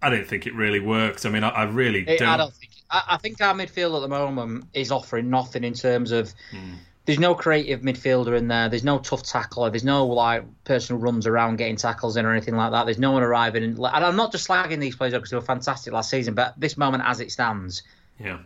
I 0.00 0.10
don't 0.10 0.28
think 0.28 0.46
it 0.46 0.54
really 0.54 0.78
worked. 0.78 1.26
I 1.26 1.28
mean, 1.28 1.42
I, 1.42 1.48
I 1.48 1.62
really 1.64 2.04
It- 2.06 2.20
don't. 2.20 2.28
I 2.28 2.36
don't 2.36 2.54
think. 2.54 2.70
I, 2.88 3.02
I 3.08 3.16
think 3.16 3.40
our 3.40 3.52
midfield 3.52 3.96
at 3.96 4.00
the 4.00 4.06
moment 4.06 4.66
is 4.72 4.92
offering 4.92 5.28
nothing 5.28 5.64
in 5.64 5.74
terms 5.74 6.12
of. 6.12 6.32
Hmm. 6.52 6.74
There's 7.08 7.18
no 7.18 7.34
creative 7.34 7.80
midfielder 7.80 8.36
in 8.36 8.48
there. 8.48 8.68
There's 8.68 8.84
no 8.84 8.98
tough 8.98 9.22
tackler. 9.22 9.70
There's 9.70 9.82
no 9.82 10.04
like 10.06 10.44
person 10.64 10.96
who 10.96 11.02
runs 11.02 11.26
around 11.26 11.56
getting 11.56 11.76
tackles 11.76 12.18
in 12.18 12.26
or 12.26 12.32
anything 12.32 12.54
like 12.54 12.72
that. 12.72 12.84
There's 12.84 12.98
no 12.98 13.12
one 13.12 13.22
arriving. 13.22 13.62
In, 13.64 13.70
and 13.76 13.86
I'm 14.04 14.14
not 14.16 14.30
just 14.30 14.46
slagging 14.46 14.78
these 14.78 14.94
players 14.94 15.14
because 15.14 15.30
they 15.30 15.36
were 15.36 15.40
fantastic 15.42 15.94
last 15.94 16.10
season, 16.10 16.34
but 16.34 16.52
this 16.58 16.76
moment, 16.76 17.04
as 17.06 17.20
it 17.20 17.32
stands, 17.32 17.82
Yeah. 18.20 18.40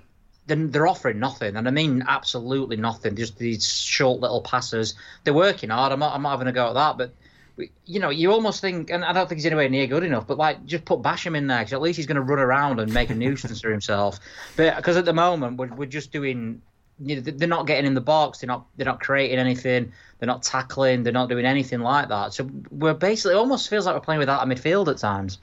they're, 0.47 0.69
they're 0.69 0.87
offering 0.87 1.19
nothing, 1.19 1.57
and 1.57 1.67
I 1.67 1.73
mean 1.73 2.05
absolutely 2.07 2.77
nothing. 2.77 3.17
Just 3.17 3.37
these 3.37 3.67
short 3.69 4.21
little 4.21 4.43
passes. 4.43 4.95
They're 5.25 5.35
working 5.35 5.71
hard. 5.71 5.91
I'm 5.91 5.99
not. 5.99 6.15
I'm 6.15 6.23
not 6.23 6.31
having 6.31 6.47
a 6.47 6.53
go 6.53 6.69
at 6.69 6.75
that, 6.75 6.97
but. 6.99 7.13
we- 7.57 7.73
You 7.85 7.99
know, 7.99 8.11
you 8.11 8.31
almost 8.31 8.61
think, 8.61 8.91
and 8.91 9.05
I 9.05 9.13
don't 9.13 9.29
think 9.29 9.41
he's 9.41 9.47
anywhere 9.47 9.69
near 9.69 9.89
good 9.89 10.05
enough. 10.05 10.27
But 10.29 10.39
like, 10.39 10.65
just 10.67 10.85
put 10.85 11.03
Basham 11.03 11.37
in 11.37 11.49
there 11.49 11.59
because 11.59 11.73
at 11.73 11.83
least 11.83 11.97
he's 11.97 12.07
going 12.07 12.15
to 12.15 12.23
run 12.23 12.39
around 12.39 12.79
and 12.79 12.95
make 12.95 13.11
a 13.11 13.15
nuisance 13.17 13.61
for 13.61 13.71
himself. 13.73 14.21
But 14.57 14.77
because 14.77 14.97
at 14.97 15.05
the 15.05 15.13
moment 15.13 15.57
we're, 15.59 15.67
we're 15.75 15.87
just 15.87 16.13
doing, 16.13 16.63
you 17.01 17.17
know, 17.17 17.23
they're 17.23 17.49
not 17.49 17.67
getting 17.67 17.87
in 17.87 17.95
the 17.95 18.01
box. 18.01 18.39
They're 18.39 18.49
not. 18.49 18.67
They're 18.77 18.87
not 18.87 19.01
creating 19.01 19.39
anything. 19.39 19.93
They're 20.19 20.27
not 20.27 20.43
tackling. 20.43 21.03
They're 21.03 21.13
not 21.13 21.29
doing 21.29 21.45
anything 21.45 21.81
like 21.81 22.09
that. 22.09 22.33
So 22.33 22.49
we're 22.71 22.95
basically 22.95 23.35
it 23.35 23.39
almost 23.39 23.69
feels 23.69 23.87
like 23.87 23.95
we're 23.95 24.01
playing 24.01 24.21
without 24.21 24.43
a 24.43 24.47
midfield 24.47 24.89
at 24.89 24.99
times. 24.99 25.39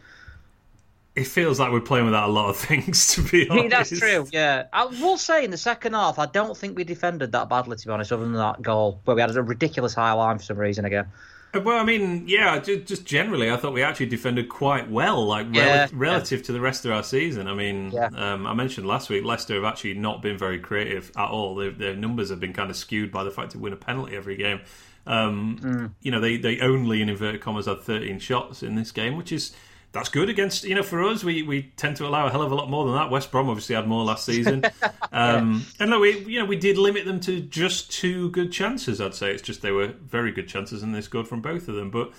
It 1.15 1.27
feels 1.27 1.59
like 1.59 1.71
we're 1.71 1.81
playing 1.81 2.05
without 2.05 2.29
a 2.29 2.31
lot 2.31 2.49
of 2.49 2.57
things, 2.67 3.13
to 3.15 3.21
be 3.23 3.49
honest. 3.49 3.69
that's 3.71 3.99
true. 3.99 4.27
Yeah, 4.31 4.67
I 4.71 4.85
will 4.85 5.17
say 5.17 5.43
in 5.43 5.51
the 5.51 5.57
second 5.57 5.93
half, 5.93 6.17
I 6.19 6.27
don't 6.27 6.55
think 6.55 6.77
we 6.77 6.83
defended 6.83 7.31
that 7.33 7.49
badly. 7.49 7.75
To 7.75 7.87
be 7.87 7.91
honest, 7.91 8.11
other 8.11 8.23
than 8.23 8.33
that 8.33 8.61
goal 8.61 9.01
where 9.05 9.15
we 9.15 9.21
had 9.21 9.35
a 9.35 9.43
ridiculous 9.43 9.93
high 9.93 10.13
line 10.13 10.37
for 10.37 10.43
some 10.43 10.57
reason 10.57 10.85
again. 10.85 11.07
Uh, 11.53 11.61
Well, 11.61 11.77
I 11.79 11.83
mean, 11.83 12.25
yeah, 12.27 12.59
just, 12.59 12.85
just 12.85 13.05
generally, 13.05 13.49
I 13.51 13.57
thought 13.57 13.73
we 13.73 13.81
actually 13.83 14.05
defended 14.07 14.49
quite 14.49 14.89
well, 14.89 15.25
like 15.25 15.47
rel- 15.47 15.53
Yeah, 15.65 15.87
relative 15.93 16.43
to 16.43 16.51
the 16.51 16.61
rest 16.61 16.85
of 16.85 16.91
our 16.91 17.03
season. 17.03 17.47
I 17.47 17.53
mean, 17.53 17.91
Yeah. 17.91 18.09
um, 18.15 18.45
I 18.45 18.53
mentioned 18.53 18.87
last 18.87 19.09
week, 19.09 19.23
Leicester 19.23 19.55
have 19.55 19.63
actually 19.63 19.95
not 19.95 20.21
been 20.21 20.37
very 20.37 20.59
creative 20.59 21.11
at 21.17 21.29
all. 21.29 21.55
Their, 21.55 21.71
their 21.71 21.95
numbers 21.95 22.29
have 22.29 22.39
been 22.39 22.53
kind 22.53 22.69
of 22.69 22.75
skewed 22.75 23.11
by 23.11 23.23
the 23.23 23.31
fact 23.31 23.53
they 23.53 23.59
win 23.59 23.73
a 23.73 23.77
penalty 23.77 24.15
every 24.15 24.35
game. 24.37 24.61
Um, 25.07 25.57
Mm. 25.61 25.91
You 26.01 26.11
know, 26.11 26.19
they, 26.19 26.37
they 26.37 26.59
only, 26.59 27.01
in 27.01 27.09
inverted 27.09 27.41
commas, 27.41 27.65
had 27.65 27.81
13 27.81 28.19
shots 28.19 28.61
in 28.61 28.75
this 28.75 28.91
game, 28.91 29.15
which 29.17 29.31
is 29.31 29.55
that's 29.91 30.09
good 30.09 30.29
against 30.29 30.63
you 30.63 30.75
know 30.75 30.83
for 30.83 31.03
us 31.03 31.23
we, 31.23 31.41
we 31.43 31.63
tend 31.75 31.95
to 31.97 32.05
allow 32.07 32.27
a 32.27 32.31
hell 32.31 32.41
of 32.43 32.51
a 32.51 32.55
lot 32.55 32.69
more 32.69 32.85
than 32.85 32.93
that. 32.95 33.09
West 33.09 33.31
brom 33.31 33.49
obviously 33.49 33.75
had 33.75 33.87
more 33.87 34.03
last 34.03 34.25
season. 34.25 34.63
Um, 35.11 35.65
and 35.79 35.89
look 35.89 36.01
we 36.01 36.19
you 36.25 36.37
know 36.39 36.45
we 36.45 36.55
did 36.55 36.77
limit 36.77 37.03
them 37.05 37.19
to 37.21 37.41
just 37.41 37.91
two 37.91 38.29
good 38.29 38.51
chances 38.51 39.01
i'd 39.01 39.15
say. 39.15 39.31
It's 39.31 39.41
just 39.41 39.63
they 39.63 39.71
were 39.71 39.87
very 39.87 40.31
good 40.31 40.47
chances 40.47 40.83
and 40.83 40.93
they 40.93 41.01
scored 41.01 41.27
from 41.27 41.41
both 41.41 41.67
of 41.67 41.73
them. 41.75 41.89
But 41.89 42.11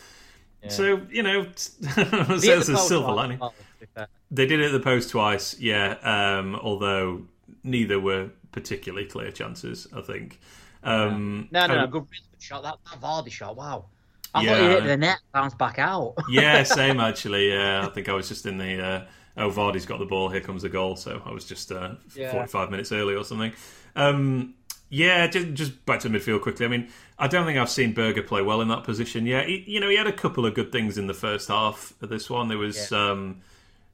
so 0.68 1.00
you 1.10 1.22
know 1.22 1.42
hit 1.94 2.40
there's 2.40 2.68
a 2.68 2.76
silver 2.76 3.12
lining. 3.12 3.38
well, 3.38 3.50
to 3.50 3.78
be 3.78 3.86
fair. 3.94 4.08
they 4.32 4.44
did 4.46 4.58
it 4.60 4.66
at 4.66 4.72
the 4.72 4.80
post 4.80 5.10
twice 5.10 5.58
yeah 5.60 5.92
um, 6.02 6.56
although 6.56 7.22
neither 7.62 8.00
were 8.00 8.30
particularly 8.52 9.06
clear 9.06 9.30
chances 9.30 9.86
i 9.96 10.00
think. 10.00 10.40
Um, 10.82 11.48
No, 11.52 11.66
no, 11.66 11.74
I- 11.74 11.80
no, 11.82 11.86
good 11.86 12.06
shot. 12.40 12.62
That, 12.64 12.78
that 12.90 13.00
Vardy 13.00 13.30
shot, 13.30 13.54
wow. 13.54 13.84
I 14.34 14.42
Yeah. 14.42 14.50
thought 14.50 14.60
he 14.62 14.68
hit 14.68 14.84
the 14.84 14.96
net, 14.96 15.18
bounced 15.32 15.58
back 15.58 15.78
out. 15.78 16.14
yeah, 16.30 16.62
same 16.62 17.00
actually. 17.00 17.50
Yeah, 17.52 17.86
I 17.86 17.90
think 17.90 18.08
I 18.08 18.12
was 18.12 18.28
just 18.28 18.46
in 18.46 18.58
the. 18.58 18.82
Uh, 18.84 19.04
oh, 19.36 19.50
Vardy's 19.50 19.86
got 19.86 19.98
the 19.98 20.04
ball. 20.06 20.28
Here 20.28 20.40
comes 20.40 20.62
the 20.62 20.68
goal. 20.68 20.96
So 20.96 21.20
I 21.24 21.32
was 21.32 21.44
just 21.44 21.72
uh, 21.72 21.94
Yeah. 22.14 22.30
forty-five 22.32 22.70
minutes 22.70 22.92
early 22.92 23.14
or 23.14 23.24
something. 23.24 23.52
Um, 23.96 24.54
yeah, 24.88 25.26
just, 25.28 25.54
just 25.54 25.86
back 25.86 26.00
to 26.00 26.10
midfield 26.10 26.42
quickly. 26.42 26.66
I 26.66 26.68
mean, 26.68 26.88
I 27.18 27.28
don't 27.28 27.46
think 27.46 27.58
I've 27.58 27.70
seen 27.70 27.92
Berge 27.92 28.26
play 28.26 28.42
well 28.42 28.60
in 28.60 28.68
that 28.68 28.82
position. 28.84 29.24
Yeah, 29.26 29.44
he, 29.44 29.64
you 29.66 29.78
know, 29.80 29.88
he 29.88 29.96
had 29.96 30.06
a 30.08 30.12
couple 30.12 30.44
of 30.46 30.54
good 30.54 30.72
things 30.72 30.98
in 30.98 31.06
the 31.06 31.14
first 31.14 31.48
half 31.48 31.94
of 32.02 32.08
this 32.08 32.28
one. 32.28 32.48
There 32.48 32.58
was, 32.58 32.90
um, 32.92 33.40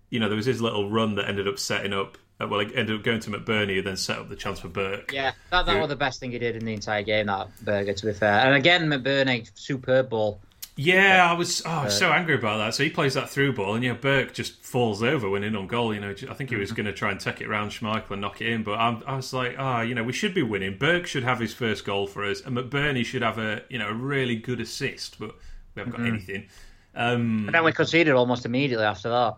you 0.08 0.18
know, 0.20 0.28
there 0.28 0.36
was 0.36 0.46
his 0.46 0.62
little 0.62 0.88
run 0.90 1.14
that 1.16 1.28
ended 1.28 1.46
up 1.48 1.58
setting 1.58 1.92
up. 1.92 2.16
Uh, 2.40 2.46
well, 2.48 2.60
it 2.60 2.70
ended 2.74 2.96
up 2.96 3.02
going 3.02 3.20
to 3.20 3.30
McBurney 3.30 3.78
and 3.78 3.86
then 3.86 3.96
set 3.96 4.18
up 4.18 4.28
the 4.28 4.36
chance 4.36 4.60
for 4.60 4.68
Burke. 4.68 5.12
Yeah, 5.12 5.32
that, 5.50 5.66
that 5.66 5.78
was 5.80 5.88
the 5.88 5.96
best 5.96 6.20
thing 6.20 6.32
he 6.32 6.38
did 6.38 6.56
in 6.56 6.64
the 6.64 6.74
entire 6.74 7.02
game, 7.02 7.26
that 7.26 7.48
Berge, 7.62 7.96
to 7.96 8.06
be 8.06 8.12
fair. 8.12 8.40
And 8.40 8.54
again, 8.54 8.88
McBurney, 8.88 9.50
superb 9.54 10.10
ball. 10.10 10.40
Yeah, 10.78 11.26
I 11.30 11.32
was 11.32 11.62
oh, 11.64 11.70
I 11.70 11.84
was 11.84 11.96
so 11.96 12.12
angry 12.12 12.34
about 12.34 12.58
that. 12.58 12.74
So 12.74 12.84
he 12.84 12.90
plays 12.90 13.14
that 13.14 13.30
through 13.30 13.54
ball, 13.54 13.74
and 13.74 13.82
yeah, 13.82 13.94
Burke 13.94 14.34
just 14.34 14.62
falls 14.62 15.02
over 15.02 15.30
when 15.30 15.42
in 15.42 15.56
on 15.56 15.66
goal. 15.66 15.94
You 15.94 16.00
know, 16.00 16.10
I 16.28 16.34
think 16.34 16.50
he 16.50 16.56
was 16.56 16.68
Mm-hmm. 16.68 16.76
going 16.76 16.86
to 16.86 16.92
try 16.92 17.10
and 17.10 17.18
take 17.18 17.40
it 17.40 17.46
around 17.46 17.70
Schmeichel 17.70 18.10
and 18.10 18.20
knock 18.20 18.42
it 18.42 18.48
in, 18.48 18.62
but 18.62 18.72
I, 18.78 19.00
I 19.06 19.16
was 19.16 19.32
like, 19.32 19.54
ah, 19.58 19.80
you 19.80 19.94
know, 19.94 20.04
we 20.04 20.12
should 20.12 20.34
be 20.34 20.42
winning. 20.42 20.76
Burke 20.76 21.06
should 21.06 21.24
have 21.24 21.38
his 21.40 21.54
first 21.54 21.86
goal 21.86 22.06
for 22.06 22.22
us, 22.24 22.42
and 22.42 22.54
McBurney 22.54 23.06
should 23.06 23.22
have 23.22 23.38
a 23.38 23.62
you 23.70 23.78
know 23.78 23.88
a 23.88 23.94
really 23.94 24.36
good 24.36 24.60
assist, 24.60 25.18
but 25.18 25.34
we 25.74 25.80
haven't 25.80 25.92
got 25.92 26.00
Mm-hmm. 26.02 26.14
anything. 26.14 26.48
Um, 26.94 27.44
And 27.46 27.54
then 27.54 27.64
we 27.64 27.72
conceded 27.72 28.12
almost 28.14 28.44
immediately 28.44 28.84
after 28.84 29.08
that. 29.08 29.36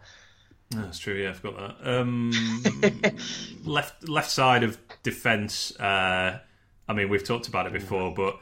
That's 0.71 0.99
true. 0.99 1.15
Yeah, 1.15 1.31
I 1.31 1.33
forgot 1.33 1.79
that. 1.83 2.01
Um, 2.01 2.33
left 3.65 4.09
left 4.09 4.31
side 4.31 4.63
of 4.63 4.79
defence. 5.03 5.79
Uh, 5.79 6.41
I 6.89 6.93
mean, 6.93 7.09
we've 7.09 7.25
talked 7.25 7.49
about 7.49 7.67
it 7.67 7.73
before, 7.73 8.13
but 8.15 8.39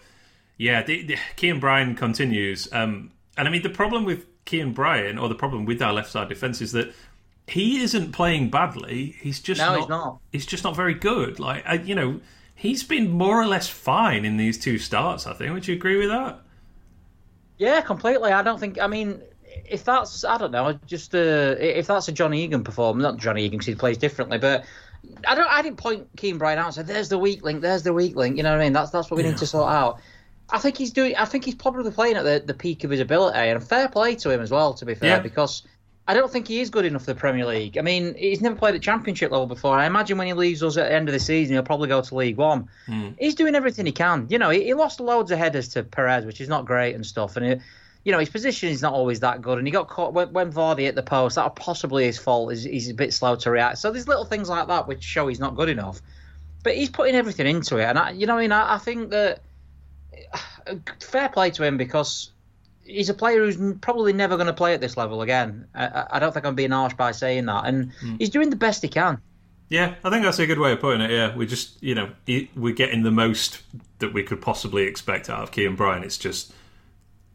yeah, 0.56 0.82
the, 0.82 1.02
the, 1.02 1.16
Kean 1.36 1.60
Bryan 1.60 1.94
continues. 1.94 2.72
Um, 2.72 3.12
and 3.36 3.46
I 3.46 3.50
mean, 3.50 3.62
the 3.62 3.70
problem 3.70 4.04
with 4.04 4.26
Kean 4.44 4.72
Bryan, 4.72 5.18
or 5.18 5.28
the 5.28 5.34
problem 5.34 5.64
with 5.66 5.80
our 5.82 5.92
left 5.92 6.10
side 6.10 6.28
defence, 6.28 6.60
is 6.60 6.72
that 6.72 6.92
he 7.46 7.80
isn't 7.80 8.12
playing 8.12 8.50
badly. 8.50 9.16
He's 9.20 9.40
just 9.40 9.60
No, 9.60 9.66
not, 9.66 9.78
he's 9.78 9.88
not. 9.88 10.18
He's 10.32 10.46
just 10.46 10.64
not 10.64 10.74
very 10.74 10.94
good. 10.94 11.38
Like 11.38 11.64
I, 11.66 11.74
you 11.74 11.94
know, 11.94 12.20
he's 12.54 12.82
been 12.82 13.10
more 13.10 13.40
or 13.40 13.46
less 13.46 13.68
fine 13.68 14.24
in 14.24 14.36
these 14.36 14.58
two 14.58 14.78
starts. 14.78 15.26
I 15.26 15.32
think. 15.32 15.52
Would 15.52 15.68
you 15.68 15.74
agree 15.74 15.98
with 15.98 16.08
that? 16.08 16.40
Yeah, 17.58 17.80
completely. 17.82 18.32
I 18.32 18.42
don't 18.42 18.58
think. 18.58 18.80
I 18.80 18.88
mean, 18.88 19.20
if 19.64 19.84
that's 19.84 20.24
I 20.24 20.38
don't 20.38 20.52
know, 20.52 20.78
just 20.86 21.14
uh, 21.14 21.54
if 21.58 21.86
that's 21.86 22.08
a 22.08 22.12
John 22.12 22.34
Egan 22.34 22.64
performance, 22.64 23.02
not 23.02 23.16
John 23.18 23.38
Egan 23.38 23.58
because 23.58 23.66
he 23.66 23.74
plays 23.74 23.98
differently, 23.98 24.38
but 24.38 24.64
I 25.26 25.34
don't. 25.34 25.48
I 25.48 25.62
didn't 25.62 25.78
point 25.78 26.08
Kean 26.16 26.38
Bryan 26.38 26.58
out 26.58 26.66
and 26.66 26.74
say, 26.74 26.82
"There's 26.82 27.08
the 27.08 27.18
weak 27.18 27.42
link. 27.44 27.60
There's 27.62 27.82
the 27.82 27.92
weak 27.92 28.16
link." 28.16 28.36
You 28.36 28.42
know 28.42 28.50
what 28.52 28.60
I 28.60 28.64
mean? 28.64 28.72
That's 28.72 28.90
that's 28.90 29.10
what 29.10 29.16
we 29.18 29.22
need 29.22 29.36
to 29.38 29.46
sort 29.46 29.70
out. 29.70 30.00
I 30.50 30.58
think 30.58 30.76
he's 30.76 30.92
doing. 30.92 31.16
I 31.16 31.24
think 31.24 31.44
he's 31.44 31.54
probably 31.54 31.90
playing 31.90 32.16
at 32.16 32.24
the, 32.24 32.42
the 32.44 32.54
peak 32.54 32.84
of 32.84 32.90
his 32.90 33.00
ability, 33.00 33.38
and 33.38 33.62
fair 33.62 33.88
play 33.88 34.14
to 34.16 34.30
him 34.30 34.40
as 34.40 34.50
well. 34.50 34.74
To 34.74 34.84
be 34.84 34.94
fair, 34.94 35.16
Yeah. 35.16 35.20
because 35.20 35.62
I 36.08 36.14
don't 36.14 36.30
think 36.30 36.46
he 36.46 36.60
is 36.60 36.70
good 36.70 36.84
enough 36.84 37.02
for 37.04 37.12
the 37.14 37.18
Premier 37.18 37.44
League. 37.46 37.76
I 37.78 37.82
mean, 37.82 38.14
he's 38.14 38.40
never 38.40 38.54
played 38.54 38.76
at 38.76 38.82
Championship 38.82 39.32
level 39.32 39.46
before. 39.48 39.76
I 39.76 39.86
imagine 39.86 40.18
when 40.18 40.28
he 40.28 40.34
leaves 40.34 40.62
us 40.62 40.76
at 40.76 40.88
the 40.88 40.94
end 40.94 41.08
of 41.08 41.12
the 41.12 41.18
season, 41.18 41.54
he'll 41.54 41.64
probably 41.64 41.88
go 41.88 42.00
to 42.00 42.14
League 42.14 42.36
One. 42.36 42.68
He's 43.18 43.34
doing 43.34 43.56
everything 43.56 43.86
he 43.86 43.92
can. 43.92 44.26
You 44.30 44.38
know, 44.38 44.50
he, 44.50 44.62
he 44.64 44.74
lost 44.74 45.00
loads 45.00 45.32
of 45.32 45.38
headers 45.38 45.68
to 45.70 45.82
Perez, 45.82 46.24
which 46.24 46.40
is 46.40 46.48
not 46.48 46.64
great 46.64 46.94
and 46.94 47.04
stuff. 47.04 47.36
And 47.36 47.44
it, 47.46 47.60
you 48.06 48.12
know, 48.12 48.20
his 48.20 48.28
position 48.28 48.68
is 48.68 48.82
not 48.82 48.92
always 48.92 49.18
that 49.18 49.42
good. 49.42 49.58
And 49.58 49.66
he 49.66 49.72
got 49.72 49.88
caught 49.88 50.12
when, 50.12 50.32
when 50.32 50.52
Vardy 50.52 50.82
hit 50.82 50.94
the 50.94 51.02
post. 51.02 51.34
That 51.34 51.56
possibly 51.56 52.04
his 52.04 52.16
fault. 52.16 52.52
He's, 52.52 52.62
he's 52.62 52.88
a 52.88 52.94
bit 52.94 53.12
slow 53.12 53.34
to 53.34 53.50
react. 53.50 53.78
So 53.78 53.90
there's 53.90 54.06
little 54.06 54.24
things 54.24 54.48
like 54.48 54.68
that 54.68 54.86
which 54.86 55.02
show 55.02 55.26
he's 55.26 55.40
not 55.40 55.56
good 55.56 55.68
enough. 55.68 56.00
But 56.62 56.76
he's 56.76 56.88
putting 56.88 57.16
everything 57.16 57.48
into 57.48 57.78
it, 57.78 57.84
and 57.84 57.98
I, 57.98 58.10
you 58.10 58.26
know, 58.26 58.38
I 58.38 58.42
mean, 58.42 58.52
I, 58.52 58.74
I 58.74 58.78
think 58.78 59.10
that 59.10 59.40
uh, 60.68 60.74
fair 61.00 61.28
play 61.28 61.50
to 61.50 61.64
him 61.64 61.76
because 61.76 62.30
he's 62.84 63.08
a 63.08 63.14
player 63.14 63.44
who's 63.44 63.56
probably 63.80 64.12
never 64.12 64.36
going 64.36 64.46
to 64.46 64.52
play 64.52 64.72
at 64.72 64.80
this 64.80 64.96
level 64.96 65.22
again. 65.22 65.66
I- 65.74 66.06
I, 66.10 66.18
don't 66.20 66.32
think 66.32 66.46
I'm 66.46 66.54
being 66.54 66.70
harsh 66.70 66.94
by 66.94 67.10
saying 67.10 67.46
that, 67.46 67.66
and 67.66 67.92
hmm. 67.94 68.16
he's 68.18 68.30
doing 68.30 68.50
the 68.50 68.56
best 68.56 68.82
he 68.82 68.88
can. 68.88 69.20
Yeah, 69.68 69.96
I 70.04 70.10
think 70.10 70.24
that's 70.24 70.38
a 70.38 70.46
good 70.46 70.60
way 70.60 70.70
of 70.70 70.80
putting 70.80 71.00
it. 71.00 71.10
Yeah, 71.10 71.34
we 71.34 71.44
just, 71.44 71.82
you 71.82 71.96
know, 71.96 72.10
we're 72.54 72.74
getting 72.74 73.02
the 73.02 73.10
most 73.10 73.62
that 73.98 74.12
we 74.12 74.22
could 74.22 74.40
possibly 74.40 74.84
expect 74.84 75.28
out 75.28 75.42
of 75.42 75.50
Kean 75.50 75.74
Bryan. 75.74 76.04
It's 76.04 76.18
just 76.18 76.52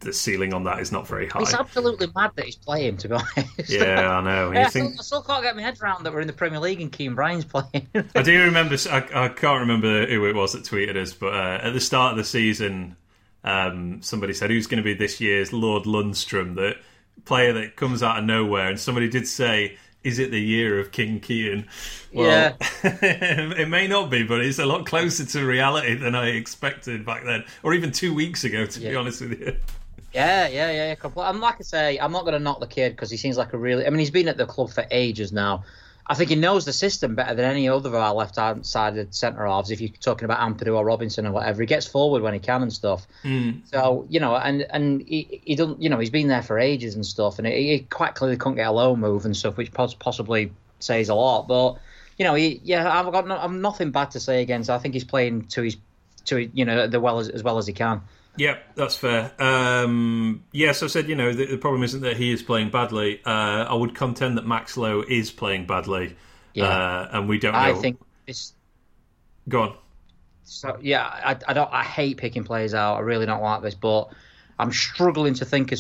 the 0.02 0.12
ceiling 0.12 0.54
on 0.54 0.64
that 0.66 0.80
is 0.80 0.92
not 0.92 1.08
very 1.08 1.28
high. 1.28 1.42
It's 1.42 1.54
absolutely 1.54 2.08
mad 2.16 2.32
that 2.36 2.46
he's 2.46 2.56
playing, 2.56 2.98
to 2.98 3.10
be 3.10 3.16
honest. 3.16 3.70
Yeah, 3.70 4.10
I 4.10 4.22
know. 4.24 4.52
Yeah, 4.52 4.66
I, 4.66 4.70
still, 4.70 4.88
I 4.88 5.02
still 5.02 5.22
can't 5.22 5.44
get 5.44 5.56
my 5.56 5.62
head 5.62 5.80
around 5.82 6.04
that 6.04 6.14
we're 6.14 6.22
in 6.22 6.28
the 6.28 6.34
Premier 6.34 6.60
League 6.60 6.82
and 6.82 6.92
Kean 6.92 7.16
Bryan's 7.16 7.46
playing. 7.46 7.88
I 8.16 8.22
do 8.22 8.44
remember. 8.44 8.76
I, 8.90 9.26
I 9.26 9.30
can't 9.30 9.62
remember 9.62 10.06
who 10.08 10.26
it 10.26 10.36
was 10.36 10.54
that 10.54 10.64
tweeted 10.64 10.98
us, 10.98 11.14
but 11.14 11.34
uh, 11.34 11.60
at 11.64 11.72
the 11.72 11.80
start 11.80 12.12
of 12.12 12.18
the 12.18 12.24
season, 12.24 12.96
um, 13.44 14.02
somebody 14.02 14.34
said 14.34 14.50
who's 14.50 14.68
going 14.68 14.78
to 14.78 14.84
be 14.84 14.94
this 14.94 15.22
year's 15.22 15.54
Lord 15.54 15.84
Lundstram, 15.84 16.56
the 16.56 16.76
player 17.26 17.54
that 17.54 17.76
comes 17.76 18.04
out 18.04 18.20
of 18.20 18.26
nowhere, 18.26 18.70
and 18.70 18.80
somebody 18.80 19.10
did 19.10 19.28
say. 19.28 19.78
Is 20.04 20.18
it 20.18 20.32
the 20.32 20.42
year 20.42 20.80
of 20.80 20.92
King 20.92 21.20
Kean? 21.20 21.68
Well, 22.12 22.58
it 22.84 23.70
may 23.70 23.86
not 23.86 24.10
be, 24.10 24.24
but 24.24 24.42
it's 24.42 24.58
a 24.58 24.66
lot 24.66 24.88
closer 24.88 25.26
to 25.26 25.46
reality 25.46 25.94
than 25.94 26.16
I 26.16 26.30
expected 26.30 27.06
back 27.06 27.24
then, 27.24 27.44
or 27.62 27.76
even 27.76 27.92
two 27.92 28.12
weeks 28.12 28.44
ago. 28.44 28.66
To 28.66 28.80
be 28.80 28.96
honest 28.96 29.22
with 29.22 29.40
you, 29.40 29.56
Yeah, 30.14 30.48
yeah, 30.48 30.72
yeah. 30.72 30.96
Compl- 30.96 31.28
I'm 31.28 31.40
like 31.40 31.56
I 31.60 31.64
say, 31.64 31.98
I'm 31.98 32.12
not 32.12 32.22
going 32.22 32.34
to 32.34 32.40
knock 32.40 32.60
the 32.60 32.68
kid 32.68 32.92
because 32.92 33.10
he 33.10 33.18
seems 33.18 33.38
like 33.38 33.54
a 33.54 33.58
really. 33.58 33.86
I 33.86 33.90
mean, 33.90 34.00
he's 34.00 34.12
been 34.12 34.28
at 34.28 34.38
the 34.38 34.46
club 34.46 34.72
for 34.72 34.86
ages 34.92 35.32
now. 35.32 35.64
I 36.06 36.16
think 36.16 36.30
he 36.30 36.36
knows 36.36 36.66
the 36.66 36.74
system 36.74 37.16
better 37.16 37.36
than 37.36 37.46
any 37.46 37.70
other 37.70 37.88
of 37.88 37.96
our 37.96 38.14
left 38.14 38.36
hand 38.36 38.66
sided 38.66 39.16
centre 39.16 39.46
halves. 39.46 39.72
If 39.72 39.80
you're 39.80 39.92
talking 39.92 40.26
about 40.26 40.40
Ampadu 40.40 40.76
or 40.76 40.84
Robinson 40.84 41.26
or 41.26 41.32
whatever, 41.32 41.62
he 41.62 41.68
gets 41.68 41.88
forward 41.88 42.22
when 42.22 42.34
he 42.34 42.40
can 42.40 42.64
and 42.64 42.74
stuff. 42.74 43.08
Hmm. 43.22 43.52
So 43.66 44.06
you 44.10 44.20
know, 44.20 44.36
and 44.36 44.64
and 44.70 45.02
he, 45.08 45.42
he 45.46 45.56
don't, 45.56 45.82
you 45.82 45.90
know, 45.90 46.00
he's 46.00 46.10
been 46.10 46.28
there 46.28 46.42
for 46.42 46.60
ages 46.60 46.96
and 46.96 47.06
stuff, 47.06 47.38
and 47.38 47.48
he, 47.48 47.72
he 47.72 47.80
quite 47.80 48.16
clearly 48.16 48.36
couldn't 48.36 48.58
get 48.58 48.68
a 48.68 48.72
low 48.72 48.96
move 48.96 49.26
and 49.26 49.38
stuff, 49.38 49.56
which 49.56 49.72
possibly 49.72 50.52
says 50.80 51.08
a 51.08 51.16
lot. 51.16 51.48
But 51.48 51.78
you 52.18 52.26
know, 52.26 52.34
he, 52.34 52.60
yeah, 52.64 52.92
I've 52.92 53.12
got 53.12 53.26
no, 53.26 53.38
I've 53.38 53.52
nothing 53.52 53.92
bad 53.92 54.12
to 54.12 54.20
say 54.20 54.42
against. 54.42 54.70
I 54.70 54.80
think 54.80 54.94
he's 54.94 55.06
playing 55.06 55.46
to 55.50 55.62
his 55.62 55.78
to 56.26 56.50
you 56.54 56.66
know 56.66 56.88
the 56.88 57.00
well 57.00 57.20
as, 57.20 57.30
as 57.30 57.44
well 57.44 57.58
as 57.58 57.68
he 57.68 57.74
can. 57.74 58.02
Yeah, 58.38 58.58
that's 58.76 58.96
fair. 58.96 59.32
Um, 59.40 60.46
yes, 60.52 60.84
I 60.84 60.88
said, 60.88 61.10
you 61.10 61.16
know, 61.16 61.34
the, 61.34 61.46
the 61.46 61.58
problem 61.58 61.84
isn't 61.84 62.02
that 62.02 62.18
he 62.18 62.32
is 62.32 62.42
playing 62.42 62.70
badly. 62.70 63.22
Uh, 63.26 63.30
I 63.68 63.74
would 63.74 63.94
contend 63.94 64.38
that 64.38 64.48
Max 64.48 64.78
Lowe 64.78 65.02
is 65.02 65.32
playing 65.32 65.68
badly. 65.68 66.16
Yeah. 66.54 66.66
Uh, 66.66 67.10
and 67.12 67.30
we 67.30 67.40
don't 67.40 67.54
know. 67.54 67.60
I 67.60 67.74
think 67.74 68.00
it's 68.28 68.54
Go 69.50 69.62
on. 69.62 69.76
So 70.44 70.78
yeah, 70.82 71.04
I, 71.04 71.38
I 71.48 71.54
don't. 71.54 71.72
I 71.72 71.84
hate 71.84 72.18
picking 72.18 72.44
players 72.44 72.74
out. 72.74 72.96
I 72.96 73.00
really 73.00 73.26
don't 73.26 73.42
like 73.42 73.62
this, 73.62 73.76
but 73.76 74.10
I'm 74.60 74.72
struggling 74.72 75.34
to 75.36 75.46
think 75.46 75.72
of 75.72 75.80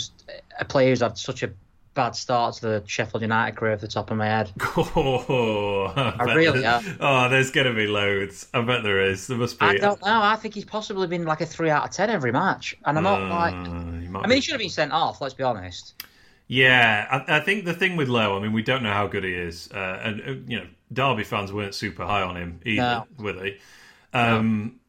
a 0.59 0.65
player 0.65 0.89
who's 0.89 1.01
had 1.01 1.17
such 1.17 1.43
a 1.43 1.51
bad 1.93 2.15
start 2.15 2.55
to 2.55 2.61
the 2.61 2.83
Sheffield 2.85 3.21
United 3.21 3.55
career 3.57 3.73
off 3.73 3.81
the 3.81 3.87
top 3.87 4.11
of 4.11 4.17
my 4.17 4.25
head. 4.27 4.51
Oh, 4.75 5.91
I, 5.95 6.25
bet 6.25 6.35
really 6.35 6.65
Oh, 6.65 7.29
there's 7.29 7.51
going 7.51 7.67
to 7.67 7.73
be 7.73 7.87
loads. 7.87 8.47
I 8.53 8.61
bet 8.61 8.83
there 8.83 9.01
is. 9.01 9.27
There 9.27 9.37
must 9.37 9.59
be. 9.59 9.65
I 9.65 9.75
don't 9.77 10.01
know. 10.01 10.21
I 10.21 10.35
think 10.35 10.53
he's 10.53 10.65
possibly 10.65 11.07
been 11.07 11.25
like 11.25 11.41
a 11.41 11.45
three 11.45 11.69
out 11.69 11.83
of 11.85 11.91
ten 11.91 12.09
every 12.09 12.31
match, 12.31 12.75
and 12.85 12.97
I'm 12.97 13.03
not 13.03 13.21
like. 13.29 13.53
Uh, 13.53 14.19
I 14.19 14.27
mean, 14.27 14.35
he 14.37 14.41
should 14.41 14.53
have 14.53 14.59
been 14.59 14.69
sent 14.69 14.91
off. 14.91 15.21
Let's 15.21 15.33
be 15.33 15.43
honest. 15.43 15.93
Yeah, 16.47 17.07
I, 17.27 17.37
I 17.37 17.39
think 17.39 17.63
the 17.65 17.73
thing 17.73 17.95
with 17.95 18.09
Lowe, 18.09 18.35
I 18.37 18.41
mean, 18.41 18.51
we 18.51 18.61
don't 18.61 18.83
know 18.83 18.91
how 18.91 19.07
good 19.07 19.23
he 19.23 19.33
is, 19.33 19.69
uh, 19.73 20.01
and 20.03 20.21
uh, 20.21 20.31
you 20.47 20.59
know, 20.59 20.67
Derby 20.91 21.23
fans 21.23 21.53
weren't 21.53 21.73
super 21.73 22.05
high 22.05 22.21
on 22.23 22.35
him 22.35 22.59
either, 22.65 22.81
No. 22.81 23.23
were 23.23 23.33
they? 23.33 23.57
Um, 24.13 24.79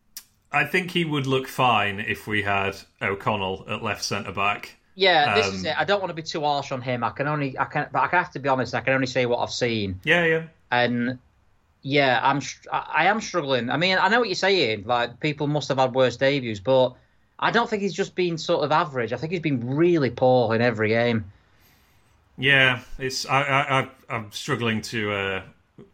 I 0.50 0.64
think 0.64 0.90
he 0.90 1.04
would 1.04 1.26
look 1.28 1.46
fine 1.46 2.00
if 2.00 2.26
we 2.26 2.42
had 2.42 2.76
O'Connell 3.00 3.64
at 3.68 3.80
left 3.82 4.02
centre 4.04 4.32
back. 4.32 4.76
Yeah, 4.94 5.28
this 5.30 5.52
Um, 5.52 5.54
is 5.54 5.64
it. 5.64 5.74
I 5.78 5.84
don't 5.84 6.00
want 6.00 6.10
to 6.10 6.14
be 6.14 6.22
too 6.22 6.42
harsh 6.42 6.70
on 6.72 6.82
him. 6.82 7.02
I 7.04 7.10
can 7.10 7.26
only, 7.26 7.58
I 7.58 7.64
can, 7.64 7.88
but 7.92 8.00
I 8.00 8.16
have 8.16 8.30
to 8.32 8.38
be 8.40 8.48
honest. 8.48 8.74
I 8.74 8.80
can 8.82 8.92
only 8.94 9.06
say 9.06 9.24
what 9.26 9.38
I've 9.38 9.52
seen. 9.52 10.02
Yeah, 10.04 10.24
yeah, 10.24 10.42
and 10.70 11.20
yeah, 11.82 12.20
I'm 12.22 12.40
I 12.72 13.06
am 13.06 13.20
struggling. 13.20 13.70
I 13.70 13.76
mean, 13.78 13.98
I 13.98 14.08
know 14.08 14.20
what 14.20 14.28
you're 14.28 14.36
saying. 14.36 14.84
Like 14.86 15.20
people 15.20 15.48
must 15.48 15.68
have 15.70 15.78
had 15.78 15.94
worse 15.94 16.16
debuts, 16.18 16.60
but 16.60 16.96
I 17.38 17.50
don't 17.52 17.70
think 17.70 17.82
he's 17.82 17.94
just 17.94 18.14
been 18.16 18.38
sort 18.38 18.64
of 18.64 18.72
average. 18.72 19.12
I 19.12 19.18
think 19.18 19.32
he's 19.32 19.42
been 19.42 19.76
really 19.76 20.10
poor 20.10 20.54
in 20.54 20.62
every 20.62 20.90
game. 20.90 21.32
yeah. 22.36 22.80
It's 22.98 23.26
I, 23.26 23.42
I, 23.42 23.80
I 23.82 23.88
I'm 24.08 24.32
struggling 24.32 24.80
to 24.82 25.12
uh, 25.12 25.42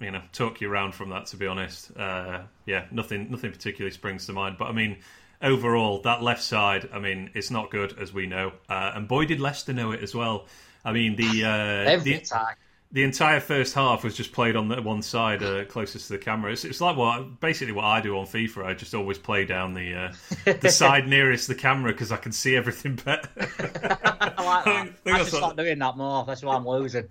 you 0.01 0.11
know 0.11 0.23
talk 0.33 0.61
you 0.61 0.71
around 0.71 0.95
from 0.95 1.11
that 1.11 1.27
to 1.27 1.37
be 1.37 1.47
honest. 1.47 1.97
Uh, 1.97 2.43
yeah, 2.67 2.87
nothing 2.91 3.31
nothing 3.31 3.53
particularly 3.53 3.93
springs 3.93 4.27
to 4.27 4.33
mind, 4.33 4.57
but 4.59 4.67
I 4.67 4.73
mean. 4.73 4.99
Overall, 5.41 6.01
that 6.03 6.23
left 6.23 6.43
side, 6.43 6.89
I 6.93 6.99
mean, 6.99 7.31
it's 7.35 7.51
not 7.51 7.71
good 7.71 7.97
as 7.99 8.13
we 8.13 8.27
know, 8.27 8.53
uh, 8.69 8.93
and 8.95 9.07
boy 9.07 9.25
did 9.25 9.39
Leicester 9.41 9.73
know 9.73 9.93
it 9.93 10.03
as 10.03 10.15
well. 10.15 10.47
I 10.85 10.93
mean, 10.93 11.17
the 11.17 11.45
uh, 11.45 11.91
Every 11.91 12.13
the, 12.13 12.19
attack. 12.19 12.59
The 12.91 13.05
entire 13.05 13.41
first 13.41 13.75
half 13.75 14.03
was 14.03 14.17
just 14.17 14.33
played 14.33 14.57
on 14.57 14.69
the 14.69 14.81
one 14.81 15.03
side 15.03 15.43
uh, 15.43 15.67
closest 15.67 16.07
to 16.07 16.15
the 16.15 16.19
camera. 16.19 16.53
It's, 16.53 16.65
it's 16.65 16.81
like 16.81 16.97
what 16.97 17.39
basically 17.39 17.73
what 17.73 17.85
I 17.85 18.01
do 18.01 18.17
on 18.17 18.25
FIFA. 18.25 18.65
I 18.65 18.73
just 18.73 18.95
always 18.95 19.19
play 19.19 19.45
down 19.45 19.75
the 19.75 19.95
uh, 19.95 20.53
the 20.61 20.71
side 20.71 21.07
nearest 21.07 21.49
the 21.49 21.55
camera 21.55 21.93
because 21.93 22.11
I 22.13 22.17
can 22.17 22.33
see 22.33 22.57
everything 22.57 22.97
better. 22.97 23.29
I 24.39 24.43
like 24.43 24.65
that. 24.65 25.13
I 25.13 25.17
I, 25.17 25.19
should 25.19 25.35
start 25.35 25.57
doing 25.57 25.79
that 25.79 25.97
more. 25.97 26.25
That's 26.25 26.43
why 26.43 26.57
I'm 26.57 26.67
losing. 26.67 27.09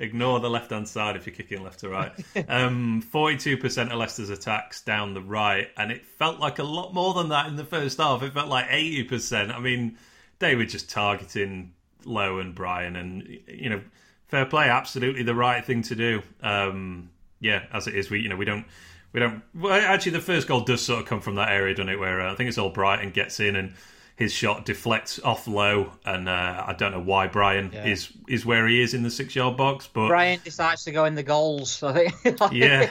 Ignore 0.00 0.40
the 0.40 0.50
left 0.50 0.70
hand 0.70 0.88
side 0.88 1.16
if 1.16 1.26
you're 1.26 1.34
kicking 1.34 1.62
left 1.62 1.80
to 1.80 1.88
right. 1.88 2.12
Um, 2.48 3.02
Forty-two 3.02 3.58
percent 3.58 3.92
of 3.92 3.98
Leicester's 3.98 4.30
attacks 4.30 4.82
down 4.82 5.14
the 5.14 5.22
right, 5.22 5.68
and 5.76 5.92
it 5.92 6.04
felt 6.04 6.40
like 6.40 6.58
a 6.58 6.64
lot 6.64 6.92
more 6.92 7.14
than 7.14 7.28
that 7.28 7.46
in 7.46 7.56
the 7.56 7.64
first 7.64 7.98
half. 7.98 8.22
It 8.22 8.32
felt 8.34 8.48
like 8.48 8.66
eighty 8.70 9.04
percent. 9.04 9.52
I 9.52 9.60
mean, 9.60 9.98
they 10.38 10.56
were 10.56 10.64
just 10.64 10.90
targeting 10.90 11.74
Lowe 12.04 12.38
and 12.38 12.54
Bryan, 12.54 12.96
and 12.96 13.38
you 13.46 13.70
know, 13.70 13.82
fair 14.28 14.46
play, 14.46 14.68
absolutely 14.68 15.22
the 15.22 15.34
right 15.34 15.64
thing 15.64 15.82
to 15.82 15.94
do. 15.94 16.22
Um, 16.42 17.10
yeah, 17.40 17.64
as 17.72 17.86
it 17.86 17.94
is, 17.94 18.10
we 18.10 18.20
you 18.20 18.28
know 18.28 18.36
we 18.36 18.44
don't 18.44 18.66
we 19.12 19.20
don't. 19.20 19.42
Well, 19.54 19.72
actually, 19.72 20.12
the 20.12 20.20
first 20.20 20.46
goal 20.46 20.60
does 20.60 20.82
sort 20.82 21.00
of 21.00 21.06
come 21.06 21.20
from 21.20 21.36
that 21.36 21.50
area, 21.50 21.74
doesn't 21.74 21.88
it? 21.88 21.98
Where 21.98 22.20
uh, 22.20 22.32
I 22.32 22.36
think 22.36 22.48
it's 22.48 22.58
Albrighton 22.58 23.12
gets 23.12 23.40
in 23.40 23.56
and 23.56 23.74
his 24.16 24.32
shot 24.32 24.64
deflects 24.64 25.18
off 25.20 25.46
Lowe, 25.46 25.92
and 26.04 26.28
uh, 26.28 26.64
I 26.66 26.72
don't 26.72 26.92
know 26.92 27.00
why 27.00 27.26
Bryan 27.26 27.70
Yeah. 27.72 27.86
is 27.86 28.10
is 28.28 28.46
where 28.46 28.66
he 28.66 28.82
is 28.82 28.94
in 28.94 29.02
the 29.02 29.10
six 29.10 29.36
yard 29.36 29.56
box, 29.56 29.88
but 29.92 30.08
Bryan 30.08 30.40
decides 30.42 30.84
to 30.84 30.92
go 30.92 31.04
in 31.04 31.14
the 31.14 31.22
goals. 31.22 31.82
I 31.82 32.08
think. 32.08 32.40
yeah. 32.52 32.90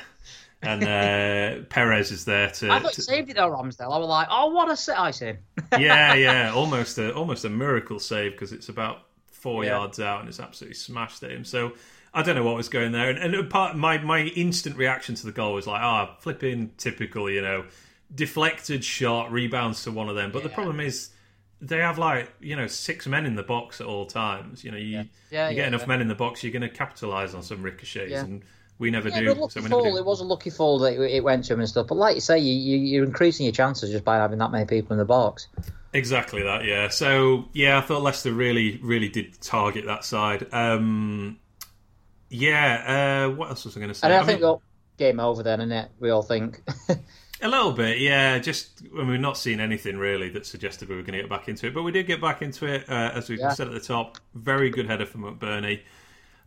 and 0.62 0.84
uh, 0.84 1.65
Perez 1.69 2.12
is 2.12 2.26
there 2.26 2.50
to. 2.52 2.71
I 2.71 2.80
thought 2.80 2.93
to... 2.93 3.02
saved 3.02 3.30
it 3.30 3.36
though, 3.36 3.50
Ramsdale. 3.50 3.91
I 3.91 3.98
was 3.98 4.08
like, 4.08 4.28
oh, 4.30 4.52
what 4.52 4.69
a 4.69 4.78
save!" 4.78 4.98
I 4.98 5.12
said. 5.12 5.39
yeah, 5.78 6.13
yeah, 6.15 6.54
almost 6.54 6.98
a 7.00 7.13
almost 7.13 7.43
a 7.43 7.50
miracle 7.50 8.00
save 8.00 8.32
because 8.34 8.52
it's 8.52 8.69
about 8.69 9.00
four 9.45 9.63
Yeah. 9.63 9.77
yards 9.77 9.99
out 9.99 10.19
and 10.21 10.27
it's 10.29 10.39
absolutely 10.39 10.75
smashed 10.75 11.21
at 11.23 11.31
him. 11.31 11.45
So 11.45 11.73
I 12.13 12.23
don't 12.23 12.36
know 12.36 12.43
what 12.43 12.55
was 12.55 12.69
going 12.69 12.91
there. 12.91 13.10
And, 13.10 13.19
and 13.36 13.49
part 13.49 13.75
my 13.77 13.97
my 13.99 14.21
instant 14.23 14.75
reaction 14.75 15.15
to 15.15 15.25
the 15.25 15.31
goal 15.31 15.53
was 15.53 15.67
like, 15.67 15.81
ah, 15.81 16.15
flipping 16.19 16.71
typical, 16.77 17.29
you 17.29 17.41
know, 17.41 17.65
deflected 18.13 18.84
shot, 18.84 19.31
rebounds 19.31 19.84
to 19.84 19.91
one 19.91 20.10
of 20.10 20.15
them. 20.15 20.31
But 20.31 20.43
the 20.43 20.49
problem 20.49 20.79
is. 20.79 21.10
They 21.62 21.77
have 21.77 21.97
like 21.97 22.31
you 22.41 22.55
know 22.58 22.67
six 22.67 23.08
men 23.08 23.25
in 23.25 23.36
the 23.36 23.41
box 23.41 23.79
at 23.79 23.88
all 23.88 24.05
times. 24.05 24.63
You 24.65 24.71
know 24.71 24.77
you, 24.77 24.97
Yeah, 24.97 25.01
you 25.01 25.08
yeah, 25.31 25.53
get 25.53 25.67
enough 25.69 25.81
yeah. 25.81 25.88
men 25.88 26.01
in 26.01 26.10
the 26.10 26.13
box, 26.13 26.43
you're 26.43 26.51
going 26.51 26.69
to 26.69 26.69
capitalise 26.69 27.34
on 27.34 27.43
some 27.43 27.63
ricochets, 27.63 28.12
Yeah. 28.12 28.25
and 28.25 28.43
we 28.77 28.91
never 28.91 29.08
Yeah, 29.08 29.21
do. 29.21 29.47
so 29.49 29.62
we 29.62 29.69
never 29.69 29.81
do. 29.89 29.95
It 29.97 30.05
was 30.05 30.19
a 30.19 30.25
lucky 30.25 30.49
fall 30.49 30.77
that 30.79 30.93
it 30.99 31.23
went 31.23 31.45
to 31.45 31.53
him 31.53 31.62
and 31.62 31.69
stuff. 31.69 31.88
But 31.88 31.95
like 31.95 32.13
you 32.15 32.21
say, 32.21 32.38
you, 32.38 32.51
you, 32.53 32.77
you're 32.77 33.05
increasing 33.05 33.45
your 33.45 33.53
chances 33.53 33.89
just 33.89 34.03
by 34.03 34.17
having 34.17 34.38
that 34.39 34.51
many 34.51 34.65
people 34.65 34.91
in 34.91 34.99
the 34.99 35.05
box. 35.05 35.47
Exactly 35.95 36.43
that, 36.43 36.65
yeah. 36.65 36.89
So 36.89 37.45
yeah, 37.53 37.77
I 37.77 37.81
thought 37.81 38.01
Leicester 38.01 38.34
really, 38.34 38.81
really 38.84 39.08
did 39.08 39.39
target 39.39 39.86
that 39.86 40.03
side. 40.03 40.45
Um, 40.53 41.39
yeah. 42.29 43.27
Uh, 43.29 43.34
what 43.34 43.47
else 43.47 43.63
was 43.63 43.77
I 43.77 43.79
going 43.79 43.88
to 43.89 43.95
say? 43.95 44.08
And 44.08 44.13
I, 44.13 44.19
I 44.19 44.25
think 44.25 44.41
mean, 44.41 44.58
game 44.97 45.21
over 45.21 45.41
then, 45.41 45.62
isn't 45.62 45.71
it? 45.71 45.89
We 46.01 46.10
all 46.10 46.21
think. 46.21 46.62
a 47.41 47.47
little 47.47 47.71
bit, 47.71 47.99
yeah. 47.99 48.39
Just 48.39 48.81
when 48.91 49.08
we've 49.08 49.21
not 49.21 49.38
seen 49.38 49.62
anything 49.62 49.97
really 49.97 50.27
that 50.31 50.45
suggested 50.45 50.89
we 50.89 50.97
were 50.97 51.01
going 51.01 51.13
to 51.13 51.21
get 51.21 51.29
back 51.29 51.47
into 51.47 51.67
it, 51.67 51.73
but 51.73 51.84
we 51.84 51.93
did 51.93 52.08
get 52.08 52.19
back 52.19 52.41
into 52.41 52.65
it. 52.65 52.89
Uh, 52.89 53.12
as 53.13 53.29
we 53.29 53.39
Yeah. 53.39 53.53
said 53.53 53.67
at 53.67 53.73
the 53.73 53.79
top, 53.79 54.17
very 54.34 54.69
good 54.69 54.88
header 54.88 55.05
from 55.05 55.23
McBurney. 55.23 55.79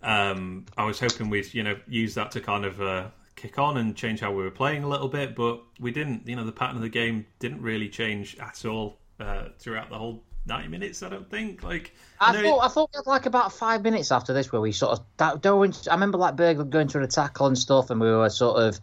Um, 0.02 0.66
I 0.76 0.84
was 0.84 1.00
hoping 1.00 1.30
we'd 1.30 1.54
you 1.54 1.62
know 1.62 1.76
use 1.88 2.14
that 2.16 2.32
to 2.32 2.42
kind 2.42 2.66
of 2.66 2.82
uh, 2.82 3.06
kick 3.34 3.58
on 3.58 3.78
and 3.78 3.96
change 3.96 4.20
how 4.20 4.30
we 4.30 4.42
were 4.42 4.50
playing 4.50 4.84
a 4.84 4.88
little 4.88 5.08
bit, 5.08 5.34
but 5.34 5.62
we 5.80 5.90
didn't. 5.90 6.28
You 6.28 6.36
know, 6.36 6.44
the 6.44 6.52
pattern 6.52 6.76
of 6.76 6.82
the 6.82 6.90
game 6.90 7.24
didn't 7.38 7.62
really 7.62 7.88
change 7.88 8.36
at 8.38 8.66
all 8.66 8.97
uh, 9.20 9.44
throughout 9.58 9.90
the 9.90 9.96
whole 9.98 10.22
ninety 10.46 10.68
minutes. 10.68 11.02
I 11.02 11.08
don't 11.08 11.28
think. 11.30 11.62
Like 11.62 11.94
I 12.20 12.32
know- 12.32 12.42
thought 12.42 12.64
I 12.64 12.68
thought 12.68 12.90
we 12.92 12.98
had 12.98 13.06
like 13.06 13.26
about 13.26 13.52
five 13.52 13.82
minutes 13.82 14.10
after 14.12 14.32
this 14.32 14.50
where 14.52 14.60
we 14.60 14.72
sort 14.72 14.98
of 14.98 15.04
that 15.18 15.42
going. 15.42 15.74
I 15.90 15.94
remember 15.94 16.18
like 16.18 16.36
Berg 16.36 16.70
going 16.70 16.88
to 16.88 17.00
a 17.02 17.06
tackle 17.06 17.46
and 17.46 17.58
stuff, 17.58 17.90
and 17.90 18.00
we 18.00 18.10
were 18.10 18.28
sort 18.30 18.62
of 18.62 18.80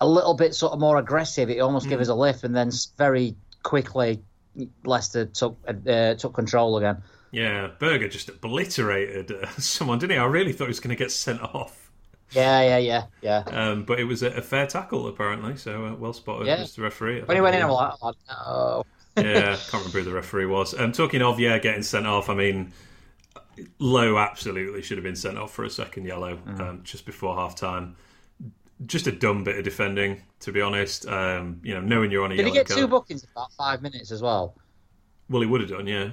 a 0.00 0.08
little 0.08 0.34
bit 0.34 0.54
sort 0.54 0.72
of 0.72 0.80
more 0.80 0.96
aggressive. 0.96 1.50
It 1.50 1.60
almost 1.60 1.84
Hmm. 1.86 1.90
gave 1.90 2.00
us 2.00 2.08
a 2.08 2.14
lift, 2.14 2.44
and 2.44 2.54
then 2.56 2.70
very 2.96 3.34
quickly 3.62 4.22
Leicester 4.84 5.26
took 5.26 5.58
uh, 5.68 6.14
took 6.14 6.34
control 6.34 6.76
again. 6.78 7.02
Yeah, 7.32 7.68
Berge 7.78 8.10
just 8.10 8.28
obliterated 8.28 9.30
uh, 9.30 9.46
someone, 9.58 9.98
didn't 9.98 10.12
he? 10.12 10.18
I 10.18 10.24
really 10.24 10.52
thought 10.52 10.64
he 10.64 10.68
was 10.70 10.80
going 10.80 10.96
to 10.96 10.96
get 10.96 11.12
sent 11.12 11.40
off. 11.42 11.90
Yeah, 12.32 12.62
yeah, 12.62 12.78
yeah, 12.78 13.04
yeah. 13.22 13.38
Um, 13.50 13.84
but 13.84 13.98
it 13.98 14.04
was 14.04 14.22
a, 14.22 14.28
a 14.28 14.40
fair 14.40 14.66
tackle, 14.66 15.06
apparently, 15.08 15.56
so 15.56 15.84
uh, 15.86 15.94
well 15.94 16.12
spotted 16.12 16.46
Yeah. 16.46 16.56
as 16.56 16.74
the 16.76 16.82
referee. 16.82 17.22
When 17.22 17.36
he 17.36 17.40
went 17.40 17.56
in, 17.56 17.62
I 17.62 17.66
was 17.66 17.98
like, 18.02 18.14
oh, 18.30 18.44
no. 18.46 18.84
Yeah, 19.16 19.56
can't 19.56 19.72
remember 19.72 19.98
who 19.98 20.04
the 20.04 20.12
referee 20.12 20.46
was. 20.46 20.78
Um, 20.78 20.92
talking 20.92 21.22
of, 21.22 21.38
yeah, 21.40 21.58
getting 21.58 21.82
sent 21.82 22.06
off, 22.06 22.28
I 22.28 22.34
mean, 22.34 22.72
Lowe 23.78 24.18
absolutely 24.18 24.82
should 24.82 24.96
have 24.98 25.04
been 25.04 25.16
sent 25.16 25.36
off 25.38 25.52
for 25.52 25.64
a 25.64 25.70
second 25.70 26.04
yellow 26.06 26.36
Mm-hmm. 26.36 26.60
um, 26.60 26.80
just 26.84 27.04
before 27.06 27.34
half 27.36 27.54
time. 27.54 27.96
Just 28.86 29.06
a 29.06 29.12
dumb 29.12 29.44
bit 29.44 29.58
of 29.58 29.64
defending, 29.64 30.22
to 30.40 30.52
be 30.52 30.60
honest. 30.62 31.06
Um, 31.06 31.60
you 31.62 31.74
know, 31.74 31.80
knowing 31.82 32.10
you're 32.10 32.24
on 32.24 32.32
a 32.32 32.34
yellow. 32.34 32.44
Did 32.44 32.52
he 32.54 32.58
get 32.58 32.66
card. 32.68 32.80
two 32.80 32.88
bookings 32.88 33.22
in 33.24 33.28
about 33.34 33.52
five 33.52 33.82
minutes 33.82 34.10
as 34.10 34.22
well? 34.22 34.54
Well, 35.28 35.42
he 35.42 35.46
would 35.46 35.60
have 35.60 35.70
done, 35.70 35.86
yeah. 35.86 36.10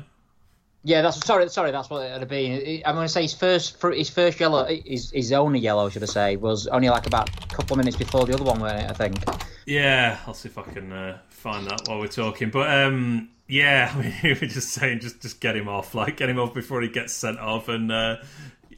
Yeah, 0.87 1.01
that's 1.01 1.25
sorry, 1.25 1.49
sorry, 1.49 1.71
that's 1.71 1.89
what 1.89 2.05
it 2.05 2.13
would 2.13 2.21
have 2.21 2.29
been. 2.29 2.81
I'm 2.85 2.95
going 2.95 3.07
to 3.07 3.11
say 3.11 3.23
his 3.23 3.33
first, 3.33 3.75
his 3.93 4.09
first 4.09 4.39
yellow, 4.39 4.63
his, 4.63 5.11
his 5.11 5.33
only 5.33 5.59
yellow, 5.59 5.89
should 5.89 6.01
I 6.01 6.05
say, 6.05 6.35
was 6.37 6.65
only 6.67 6.87
like 6.87 7.05
about 7.05 7.29
a 7.29 7.47
couple 7.47 7.73
of 7.73 7.79
minutes 7.79 7.97
before 7.97 8.25
the 8.25 8.33
other 8.33 8.45
one, 8.45 8.61
wasn't 8.61 8.83
it? 8.83 8.89
I 8.89 8.93
think. 8.93 9.21
Yeah, 9.65 10.17
I'll 10.25 10.33
see 10.33 10.47
if 10.47 10.57
I 10.57 10.61
can 10.61 10.93
uh, 10.93 11.17
find 11.27 11.67
that 11.67 11.89
while 11.89 11.99
we're 11.99 12.07
talking. 12.07 12.51
But 12.51 12.71
um, 12.71 13.27
yeah, 13.49 13.91
I 13.97 14.01
mean, 14.01 14.13
we 14.23 14.29
were 14.29 14.47
just 14.47 14.69
saying, 14.69 15.01
just 15.01 15.19
just 15.19 15.41
get 15.41 15.57
him 15.57 15.67
off, 15.67 15.93
like 15.93 16.15
get 16.15 16.29
him 16.29 16.39
off 16.39 16.53
before 16.53 16.81
he 16.81 16.87
gets 16.87 17.11
sent 17.11 17.37
off. 17.37 17.67
And 17.67 17.91
uh, 17.91 18.15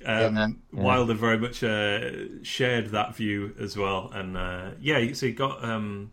um, 0.04 0.36
Yeah, 0.36 0.48
yeah. 0.48 0.54
Wilder 0.82 1.14
very 1.14 1.38
much 1.38 1.64
uh, 1.64 2.42
shared 2.42 2.88
that 2.88 3.16
view 3.18 3.54
as 3.60 3.78
well. 3.78 4.10
And 4.12 4.36
uh, 4.36 4.72
yeah, 4.82 5.14
so 5.14 5.28
he 5.28 5.32
got 5.32 5.64
um, 5.64 6.12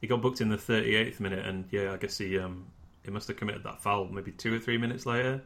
he 0.00 0.06
got 0.06 0.22
booked 0.22 0.40
in 0.40 0.48
the 0.48 0.58
38th 0.58 1.18
minute, 1.18 1.44
and 1.44 1.64
yeah, 1.72 1.92
I 1.92 1.96
guess 1.96 2.18
he 2.18 2.38
um, 2.38 2.66
he 3.04 3.10
must 3.10 3.28
have 3.28 3.36
committed 3.36 3.62
that 3.64 3.80
foul 3.82 4.06
maybe 4.06 4.32
two 4.32 4.54
or 4.54 4.58
three 4.58 4.78
minutes 4.78 5.06
later. 5.06 5.42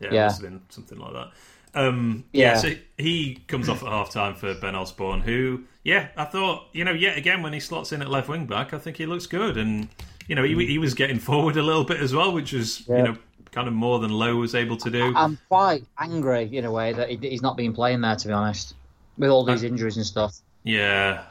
Yeah, 0.00 0.08
it 0.08 0.12
Yeah. 0.14 0.24
must 0.26 0.40
have 0.40 0.50
been 0.50 0.62
something 0.68 0.98
like 0.98 1.12
that. 1.12 1.30
Um, 1.72 2.24
yeah. 2.32 2.54
Yeah. 2.54 2.56
so 2.56 2.72
he 2.98 3.42
comes 3.46 3.68
off 3.68 3.82
at 3.82 3.88
half 3.88 4.10
time 4.10 4.34
for 4.34 4.54
Ben 4.54 4.74
Osborne, 4.74 5.20
who, 5.20 5.64
yeah, 5.84 6.08
I 6.16 6.24
thought, 6.24 6.64
you 6.72 6.84
know, 6.84 6.92
yet 6.92 7.16
again, 7.16 7.42
when 7.42 7.52
he 7.52 7.60
slots 7.60 7.92
in 7.92 8.02
at 8.02 8.08
left 8.10 8.28
wing 8.28 8.46
back, 8.46 8.74
I 8.74 8.78
think 8.78 8.96
he 8.96 9.06
looks 9.06 9.26
good. 9.26 9.56
And, 9.56 9.88
you 10.26 10.34
know, 10.34 10.42
he, 10.42 10.66
he 10.66 10.78
was 10.78 10.94
getting 10.94 11.18
forward 11.18 11.56
a 11.56 11.62
little 11.62 11.84
bit 11.84 12.00
as 12.00 12.12
well, 12.14 12.32
which 12.32 12.52
was, 12.52 12.88
you 12.88 13.02
know, 13.02 13.16
kind 13.52 13.68
of 13.68 13.74
more 13.74 13.98
than 13.98 14.10
Lowe 14.10 14.36
was 14.36 14.54
able 14.54 14.76
to 14.78 14.90
do. 14.90 15.12
I'm 15.14 15.38
quite 15.48 15.84
angry 15.98 16.56
in 16.56 16.64
a 16.64 16.70
way 16.72 16.92
that 16.92 17.08
he's 17.08 17.42
not 17.42 17.56
been 17.56 17.72
playing 17.72 18.00
there, 18.00 18.16
to 18.16 18.26
be 18.28 18.32
honest, 18.32 18.74
with 19.18 19.30
all 19.30 19.44
these 19.44 19.62
injuries 19.62 19.96
and 19.96 20.06
stuff. 20.06 20.36
Yeah, 20.64 21.24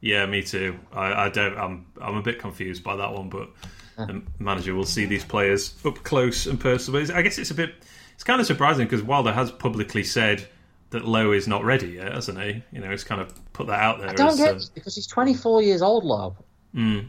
yeah, 0.00 0.26
me 0.26 0.42
too. 0.42 0.78
I, 0.92 1.26
I 1.26 1.28
don't. 1.28 1.56
I'm 1.58 1.86
I'm 2.00 2.16
a 2.16 2.22
bit 2.22 2.38
confused 2.38 2.82
by 2.84 2.96
that 2.96 3.12
one, 3.12 3.28
but 3.28 3.48
the 3.96 4.22
manager 4.38 4.74
will 4.74 4.84
see 4.84 5.06
these 5.06 5.24
players 5.24 5.74
up 5.84 6.02
close 6.02 6.46
and 6.46 6.60
personal. 6.60 7.10
I 7.12 7.22
guess 7.22 7.38
it's 7.38 7.50
a 7.50 7.54
bit. 7.54 7.74
It's 8.14 8.24
kind 8.24 8.40
of 8.40 8.46
surprising 8.46 8.86
because 8.86 9.02
Wilder 9.02 9.32
has 9.32 9.50
publicly 9.50 10.04
said 10.04 10.46
that 10.90 11.04
Lowe 11.04 11.32
is 11.32 11.48
not 11.48 11.64
ready 11.64 11.88
yet, 11.88 12.12
hasn't 12.12 12.40
he? 12.40 12.62
You 12.72 12.80
know, 12.80 12.90
he's 12.90 13.04
kind 13.04 13.20
of 13.20 13.34
put 13.52 13.66
that 13.66 13.80
out 13.80 13.98
there. 13.98 14.10
I 14.10 14.14
don't 14.14 14.28
as, 14.28 14.36
get 14.36 14.48
um, 14.50 14.54
this 14.58 14.68
because 14.68 14.94
he's 14.94 15.06
24 15.06 15.62
years 15.62 15.82
old, 15.82 16.04
Lob. 16.04 16.36
mm, 16.74 17.08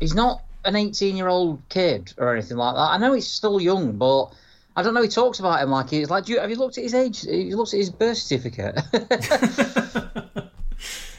He's 0.00 0.14
not 0.14 0.42
an 0.64 0.76
18 0.76 1.16
year 1.16 1.28
old 1.28 1.60
kid 1.68 2.12
or 2.16 2.32
anything 2.32 2.56
like 2.56 2.74
that. 2.74 2.80
I 2.80 2.98
know 2.98 3.12
he's 3.12 3.26
still 3.26 3.60
young, 3.60 3.92
but 3.92 4.32
I 4.76 4.82
don't 4.82 4.94
know. 4.94 5.02
He 5.02 5.08
talks 5.08 5.40
about 5.40 5.62
him 5.62 5.70
like 5.70 5.90
he's 5.90 6.10
like. 6.10 6.24
Do 6.24 6.32
you, 6.32 6.40
have 6.40 6.50
you 6.50 6.56
looked 6.56 6.78
at 6.78 6.84
his 6.84 6.94
age? 6.94 7.22
He 7.22 7.54
looks 7.54 7.74
at 7.74 7.78
his 7.78 7.90
birth 7.90 8.18
certificate. 8.18 8.78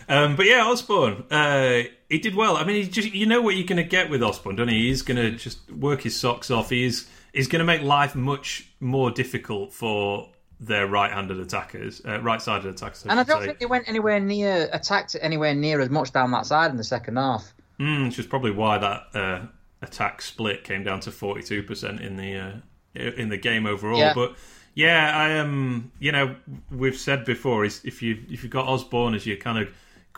Um, 0.09 0.35
but 0.35 0.47
yeah, 0.47 0.65
Osborne, 0.65 1.23
uh, 1.29 1.83
he 2.09 2.17
did 2.17 2.33
well. 2.35 2.57
I 2.57 2.63
mean, 2.63 2.81
he 2.81 2.89
just 2.89 3.13
you 3.13 3.27
know 3.27 3.41
what 3.41 3.55
you're 3.55 3.67
going 3.67 3.77
to 3.77 3.83
get 3.83 4.09
with 4.09 4.23
Osborne, 4.23 4.55
don't 4.55 4.67
he? 4.67 4.87
He's 4.87 5.03
going 5.03 5.17
to 5.17 5.31
just 5.31 5.71
work 5.71 6.01
his 6.01 6.19
socks 6.19 6.49
off. 6.49 6.71
He's 6.71 7.07
he's 7.31 7.47
going 7.47 7.59
to 7.59 7.65
make 7.65 7.83
life 7.83 8.15
much 8.15 8.67
more 8.79 9.11
difficult 9.11 9.71
for 9.71 10.29
their 10.59 10.87
right-handed 10.87 11.39
attackers, 11.39 12.01
uh, 12.05 12.19
right-sided 12.21 12.67
attackers. 12.67 13.05
I 13.05 13.11
and 13.11 13.19
I 13.19 13.23
don't 13.23 13.41
say. 13.41 13.47
think 13.47 13.59
they 13.59 13.67
went 13.67 13.87
anywhere 13.87 14.19
near 14.19 14.67
attacked 14.73 15.15
anywhere 15.21 15.53
near 15.53 15.79
as 15.79 15.89
much 15.89 16.11
down 16.11 16.31
that 16.31 16.47
side 16.47 16.71
in 16.71 16.77
the 16.77 16.83
second 16.83 17.17
half. 17.17 17.53
Mm, 17.79 18.07
which 18.07 18.19
is 18.19 18.25
probably 18.25 18.51
why 18.51 18.79
that 18.79 19.03
uh, 19.13 19.45
attack 19.83 20.23
split 20.23 20.63
came 20.63 20.83
down 20.83 21.01
to 21.01 21.11
forty 21.11 21.43
two 21.43 21.61
percent 21.61 22.01
in 22.01 22.17
the 22.17 22.35
uh, 22.35 22.51
in 22.95 23.29
the 23.29 23.37
game 23.37 23.67
overall. 23.67 23.99
Yeah. 23.99 24.13
But 24.15 24.35
yeah, 24.73 25.15
I 25.15 25.37
um, 25.37 25.91
you 25.99 26.11
know, 26.11 26.35
we've 26.71 26.97
said 26.97 27.25
before 27.25 27.63
is 27.63 27.81
if 27.85 28.01
you 28.01 28.23
if 28.29 28.43
you've 28.43 28.51
got 28.51 28.67
Osborne 28.67 29.13
as 29.13 29.27
your 29.27 29.37
kind 29.37 29.59
of 29.59 29.69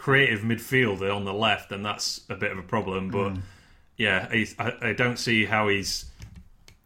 creative 0.01 0.39
midfielder 0.39 1.15
on 1.15 1.25
the 1.25 1.33
left, 1.33 1.69
then 1.69 1.83
that's 1.83 2.21
a 2.27 2.35
bit 2.35 2.51
of 2.51 2.57
a 2.57 2.63
problem. 2.63 3.09
But 3.09 3.33
yeah, 3.97 4.27
he's, 4.31 4.55
I, 4.57 4.73
I 4.81 4.93
don't 4.93 5.19
see 5.19 5.45
how 5.45 5.67
he's 5.67 6.05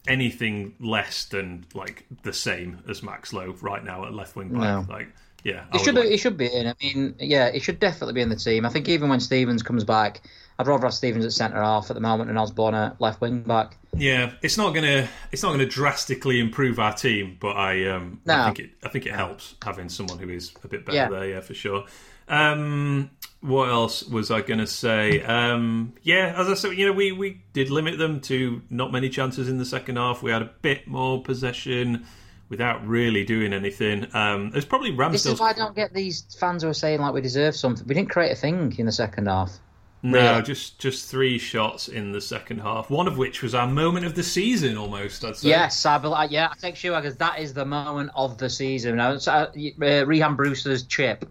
anything 0.06 0.74
less 0.80 1.24
than 1.24 1.64
like 1.74 2.04
the 2.22 2.32
same 2.32 2.78
as 2.88 3.02
Max 3.02 3.32
Lowe 3.32 3.54
right 3.62 3.82
now 3.82 4.04
at 4.04 4.12
left 4.14 4.36
wing 4.36 4.50
back. 4.50 4.60
No. 4.60 4.86
Like 4.88 5.08
yeah, 5.42 5.64
I 5.72 5.78
He 5.78 5.84
should 5.84 5.94
like- 5.94 6.08
he 6.10 6.16
should 6.16 6.36
be 6.36 6.46
in. 6.46 6.66
I 6.66 6.74
mean, 6.82 7.14
yeah, 7.18 7.50
he 7.52 7.58
should 7.60 7.80
definitely 7.80 8.14
be 8.14 8.20
in 8.20 8.28
the 8.28 8.36
team. 8.36 8.66
I 8.66 8.68
think 8.68 8.88
even 8.88 9.08
when 9.08 9.20
Stevens 9.20 9.62
comes 9.62 9.84
back, 9.84 10.22
I'd 10.58 10.66
rather 10.66 10.84
have 10.86 10.94
Stevens 10.94 11.24
at 11.24 11.32
centre 11.32 11.62
half 11.62 11.90
at 11.90 11.94
the 11.94 12.00
moment 12.00 12.28
and 12.30 12.38
Osborne 12.38 12.74
at 12.74 13.00
left 13.00 13.20
wing 13.20 13.42
back. 13.42 13.76
Yeah, 13.96 14.32
it's 14.42 14.58
not 14.58 14.74
gonna 14.74 15.08
it's 15.32 15.42
not 15.42 15.52
gonna 15.52 15.66
drastically 15.66 16.38
improve 16.40 16.78
our 16.78 16.92
team, 16.92 17.36
but 17.40 17.56
I 17.56 17.86
um 17.88 18.20
I 18.28 18.44
think 18.46 18.58
it 18.60 18.70
I 18.84 18.88
think 18.90 19.06
it 19.06 19.14
helps 19.14 19.54
having 19.64 19.88
someone 19.88 20.18
who 20.18 20.28
is 20.28 20.52
a 20.64 20.68
bit 20.68 20.84
better 20.84 20.96
Yeah. 20.98 21.08
there, 21.08 21.26
yeah, 21.28 21.40
for 21.40 21.54
sure. 21.54 21.86
Um 22.28 23.10
what 23.40 23.68
else 23.68 24.02
was 24.02 24.30
I 24.30 24.40
gonna 24.40 24.66
say? 24.66 25.22
Um 25.22 25.94
yeah, 26.02 26.34
as 26.36 26.48
I 26.48 26.54
said, 26.54 26.72
you 26.72 26.86
know, 26.86 26.92
we, 26.92 27.12
we 27.12 27.42
did 27.52 27.70
limit 27.70 27.98
them 27.98 28.20
to 28.22 28.62
not 28.70 28.92
many 28.92 29.08
chances 29.08 29.48
in 29.48 29.58
the 29.58 29.64
second 29.64 29.96
half. 29.96 30.22
We 30.22 30.30
had 30.30 30.42
a 30.42 30.50
bit 30.62 30.86
more 30.88 31.22
possession 31.22 32.06
without 32.48 32.86
really 32.86 33.24
doing 33.24 33.52
anything. 33.52 34.06
Um 34.14 34.50
there's 34.50 34.64
probably 34.64 34.90
This 35.10 35.26
is 35.26 35.40
why 35.40 35.50
I 35.50 35.52
don't 35.52 35.76
get 35.76 35.94
these 35.94 36.22
fans 36.38 36.62
who 36.62 36.68
are 36.68 36.74
saying 36.74 37.00
like 37.00 37.14
we 37.14 37.20
deserve 37.20 37.54
something. 37.56 37.86
We 37.86 37.94
didn't 37.94 38.10
create 38.10 38.32
a 38.32 38.36
thing 38.36 38.74
in 38.78 38.86
the 38.86 38.92
second 38.92 39.26
half. 39.26 39.58
No, 40.02 40.32
really. 40.32 40.42
just 40.42 40.78
just 40.78 41.10
three 41.10 41.38
shots 41.38 41.88
in 41.88 42.12
the 42.12 42.20
second 42.20 42.60
half. 42.60 42.90
One 42.90 43.08
of 43.08 43.18
which 43.18 43.42
was 43.42 43.54
our 43.54 43.66
moment 43.66 44.06
of 44.06 44.14
the 44.14 44.22
season 44.22 44.76
almost, 44.76 45.24
I'd 45.24 45.36
say. 45.36 45.48
Yes, 45.48 45.84
I 45.84 45.98
believe. 45.98 46.30
Yeah, 46.30 46.48
I 46.50 46.54
take 46.60 46.76
sure 46.76 47.00
because 47.00 47.16
that 47.16 47.40
is 47.40 47.54
the 47.54 47.64
moment 47.64 48.10
of 48.14 48.38
the 48.38 48.48
season. 48.48 48.96
Now, 48.96 49.12
it's, 49.12 49.26
uh, 49.26 49.32
uh, 49.32 49.50
Rhian 49.56 50.36
Brewster's 50.36 50.84
chip. 50.84 51.24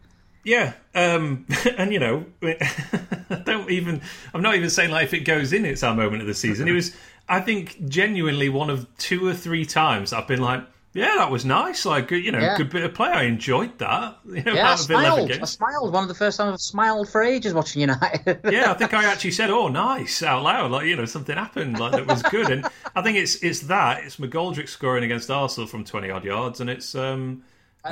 Yeah, 0.45 0.73
um, 0.93 1.45
and 1.77 1.91
you 1.91 1.99
know, 1.99 2.25
I 2.43 3.41
don't 3.45 3.69
even. 3.69 4.01
I'm 4.33 4.41
not 4.41 4.55
even 4.55 4.69
saying 4.69 4.91
like 4.91 5.05
if 5.05 5.13
it 5.13 5.21
goes 5.21 5.51
in, 5.51 5.65
it's 5.65 5.83
our 5.83 5.93
moment 5.95 6.21
of 6.21 6.27
the 6.27 6.33
season. 6.35 6.67
It 6.67 6.71
was, 6.71 6.95
I 7.27 7.41
think, 7.41 7.87
genuinely 7.89 8.47
one 8.49 8.69
of 8.69 8.87
two 8.97 9.27
or 9.27 9.33
three 9.33 9.65
times 9.65 10.13
I've 10.13 10.27
been 10.27 10.41
like, 10.41 10.63
Yeah, 10.93 11.15
that 11.17 11.31
was 11.31 11.45
nice. 11.45 11.83
Like 11.83 12.11
you 12.11 12.31
know, 12.31 12.37
Yeah. 12.39 12.57
good 12.57 12.69
bit 12.69 12.83
of 12.83 12.93
play. 12.93 13.09
I 13.09 13.23
enjoyed 13.23 13.77
that. 13.79 14.19
You 14.25 14.43
know, 14.43 14.53
Yeah, 14.53 14.67
I 14.69 14.71
out 14.73 14.83
of 14.83 14.89
11 14.91 15.11
smiled. 15.27 15.31
I 15.31 15.45
smiled. 15.45 15.93
One 15.93 16.03
of 16.03 16.09
the 16.09 16.13
first 16.15 16.37
times 16.37 16.53
I've 16.53 16.61
smiled 16.61 17.09
for 17.09 17.23
ages 17.23 17.53
watching 17.55 17.81
United. 17.81 18.41
yeah, 18.45 18.69
I 18.69 18.75
think 18.75 18.93
I 18.93 19.03
actually 19.05 19.31
said, 19.31 19.49
"Oh, 19.49 19.67
nice" 19.67 20.21
out 20.21 20.43
loud. 20.43 20.69
Like 20.69 20.85
you 20.85 20.95
know, 20.95 21.05
something 21.05 21.35
happened. 21.35 21.79
Like 21.79 21.93
that 21.93 22.05
was 22.05 22.21
good. 22.21 22.51
And 22.51 22.67
I 22.95 23.01
think 23.01 23.17
it's 23.17 23.35
it's 23.43 23.61
that 23.61 24.03
it's 24.03 24.17
McGoldrick 24.17 24.69
scoring 24.69 25.03
against 25.03 25.31
Arsenal 25.31 25.65
from 25.67 25.83
twenty 25.85 26.11
odd 26.11 26.23
yards, 26.23 26.59
and 26.61 26.69
it's 26.69 26.93
um 26.93 27.41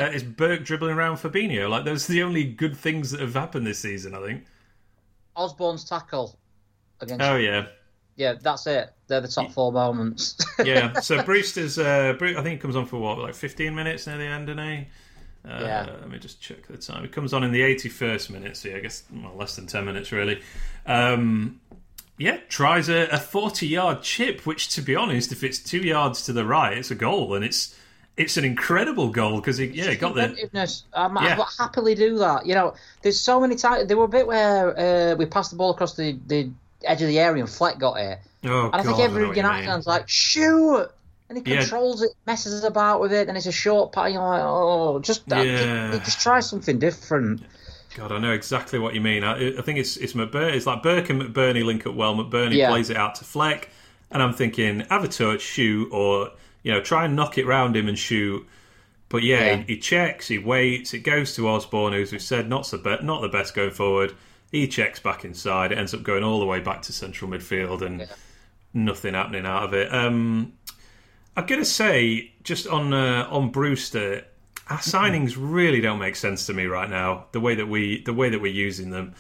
uh, 0.02 0.10
it's 0.12 0.24
Burke 0.24 0.64
dribbling 0.64 0.96
around 0.96 1.18
Fabinho. 1.18 1.70
Like 1.70 1.86
those 1.86 2.10
are 2.10 2.14
the 2.14 2.24
only 2.24 2.44
good 2.44 2.76
things 2.76 3.12
that 3.12 3.20
have 3.20 3.34
happened 3.34 3.66
this 3.68 3.80
season. 3.80 4.14
I 4.16 4.22
think. 4.26 4.46
Osborne's 5.36 5.84
tackle 5.84 6.38
against. 7.02 7.24
Oh 7.26 7.36
yeah, 7.38 7.68
Yeah, 8.16 8.36
that's 8.42 8.68
it. 8.68 8.94
They're 9.08 9.22
the 9.22 9.28
top 9.28 9.52
four 9.52 9.72
moments. 9.72 10.38
yeah. 10.64 11.00
So 11.00 11.24
Brewster's, 11.24 11.78
uh, 11.80 12.14
Bru- 12.18 12.38
I 12.38 12.44
think 12.44 12.54
he 12.54 12.58
comes 12.58 12.76
on 12.76 12.86
for 12.86 12.98
what, 13.00 13.18
like 13.20 13.36
fifteen 13.36 13.76
minutes 13.76 14.08
near 14.08 14.18
the 14.18 14.26
end, 14.26 14.48
doesn't 14.48 14.64
he? 14.64 14.88
Uh, 15.46 15.60
Yeah. 15.62 15.88
Let 16.00 16.10
me 16.10 16.20
just 16.20 16.42
check 16.42 16.68
the 16.68 16.78
time. 16.78 17.04
It 17.04 17.12
comes 17.12 17.34
on 17.34 17.44
in 17.44 17.52
the 17.52 17.62
81st 17.62 18.30
minute, 18.30 18.56
so 18.56 18.70
yeah, 18.70 18.78
I 18.78 18.80
guess 18.80 19.04
well, 19.12 19.36
less 19.36 19.56
than 19.58 19.68
10 19.68 19.84
minutes, 19.84 20.12
really. 20.14 20.42
Um, 20.86 21.60
yeah, 22.18 22.38
tries 22.48 22.88
a, 22.88 23.08
a 23.12 23.18
40 23.18 23.68
yard 23.68 24.04
chip, 24.04 24.46
which, 24.46 24.70
to 24.76 24.82
be 24.82 24.96
honest, 24.96 25.32
if 25.34 25.44
it's 25.44 25.60
two 25.60 25.80
yards 25.80 26.24
to 26.26 26.34
the 26.34 26.46
right, 26.46 26.78
it's 26.78 26.92
a 26.92 26.96
goal, 26.96 27.34
and 27.34 27.44
it's 27.44 27.76
it's 28.16 28.38
an 28.38 28.46
incredible 28.46 29.10
goal 29.10 29.38
because 29.40 29.58
he 29.58 29.66
yeah 29.68 29.94
got 29.96 30.16
the 30.16 30.24
inventiveness. 30.26 30.84
Um, 30.94 31.18
Yeah. 31.22 31.40
I 31.40 31.48
happily 31.64 31.96
do 31.96 32.18
that. 32.20 32.46
You 32.46 32.54
know, 32.56 32.76
there's 33.02 33.20
so 33.20 33.40
many 33.40 33.56
times. 33.56 33.88
There 33.88 33.98
were 33.98 34.04
a 34.06 34.08
bit 34.08 34.28
where 34.28 34.78
uh, 35.12 35.16
we 35.16 35.26
passed 35.26 35.52
the 35.52 35.58
ball 35.58 35.72
across 35.72 35.96
the, 35.96 36.18
the 36.28 36.50
edge 36.84 37.02
of 37.02 37.08
the 37.08 37.20
area 37.20 37.44
and 37.44 37.52
Fleck 37.52 37.80
got 37.80 37.96
it. 38.00 38.20
oh 38.46 38.66
And 38.66 38.76
I 38.76 38.84
think 38.84 38.98
God, 38.98 39.04
every 39.04 39.36
United 39.36 39.66
fan's 39.66 39.88
like, 39.88 40.08
shoot! 40.08 40.88
And 41.30 41.38
he 41.40 41.52
Yeah. 41.54 41.62
controls 41.62 42.04
it, 42.04 42.12
messes 42.28 42.64
about 42.64 43.02
with 43.02 43.14
it, 43.14 43.28
and 43.30 43.38
it's 43.38 43.48
a 43.48 43.52
short 43.52 43.94
pat. 43.94 44.12
You're 44.12 44.22
like, 44.22 44.42
oh, 44.44 45.00
just, 45.00 45.24
Yeah. 45.28 45.98
just 46.04 46.22
try 46.22 46.40
something 46.42 46.78
different. 46.78 47.42
God, 47.96 48.12
I 48.12 48.20
know 48.20 48.34
exactly 48.34 48.78
what 48.80 48.94
you 48.94 49.02
mean. 49.02 49.24
I, 49.24 49.58
I 49.58 49.62
think 49.62 49.80
it's 49.80 49.98
it's 49.98 50.14
McBurnie. 50.14 50.54
It's 50.54 50.66
like 50.66 50.84
Burke 50.84 51.10
and 51.10 51.22
McBurnie 51.22 51.64
link 51.64 51.86
up 51.88 51.94
well. 51.96 52.14
McBurnie 52.16 52.56
Yeah. 52.56 52.70
plays 52.70 52.90
it 52.90 52.98
out 52.98 53.16
to 53.16 53.24
Fleck, 53.24 53.70
and 54.12 54.22
I'm 54.22 54.34
thinking 54.34 54.82
have 54.90 55.04
a 55.04 55.08
touch, 55.08 55.42
shoot, 55.42 55.90
or 55.92 56.32
you 56.64 56.72
know 56.72 56.82
try 56.82 57.06
and 57.06 57.16
knock 57.16 57.38
it 57.38 57.46
round 57.46 57.76
him 57.76 57.88
and 57.88 57.98
shoot. 58.00 58.48
But 59.10 59.22
yeah, 59.24 59.46
Yeah. 59.46 59.56
He, 59.58 59.74
he 59.76 59.80
checks, 59.80 60.28
he 60.28 60.40
waits, 60.40 60.94
it 60.94 61.00
goes 61.00 61.36
to 61.36 61.48
Osborn, 61.48 61.94
who's 61.94 62.12
we 62.12 62.18
said 62.20 62.50
not 62.50 62.66
the 62.72 62.78
be- 62.80 63.04
not 63.06 63.22
the 63.22 63.30
best 63.30 63.54
going 63.54 63.72
forward. 63.72 64.16
He 64.52 64.68
checks 64.68 65.00
back 65.00 65.24
inside, 65.26 65.72
it 65.72 65.78
ends 65.78 65.94
up 65.94 66.04
going 66.04 66.24
all 66.24 66.40
the 66.40 66.46
way 66.46 66.60
back 66.60 66.82
to 66.84 66.94
central 66.94 67.30
midfield, 67.30 67.82
and 67.82 68.02
Yeah. 68.02 68.06
nothing 68.74 69.14
happening 69.14 69.46
out 69.46 69.64
of 69.64 69.74
it. 69.74 69.94
Um, 69.94 70.54
I'm 71.38 71.46
gonna 71.46 71.66
say 71.66 72.32
just 72.44 72.68
on 72.68 72.94
uh, 72.94 73.28
on 73.30 73.50
Brewster, 73.50 74.26
our 74.70 74.78
signings 74.80 75.36
really 75.38 75.82
don't 75.82 76.00
make 76.00 76.16
sense 76.16 76.46
to 76.48 76.54
me 76.54 76.66
right 76.66 76.90
now. 76.90 77.26
The 77.34 77.40
way 77.40 77.56
that 77.56 77.68
we 77.68 78.02
the 78.04 78.14
way 78.14 78.30
that 78.30 78.40
we're 78.42 78.52
using 78.54 78.90
them, 78.92 79.14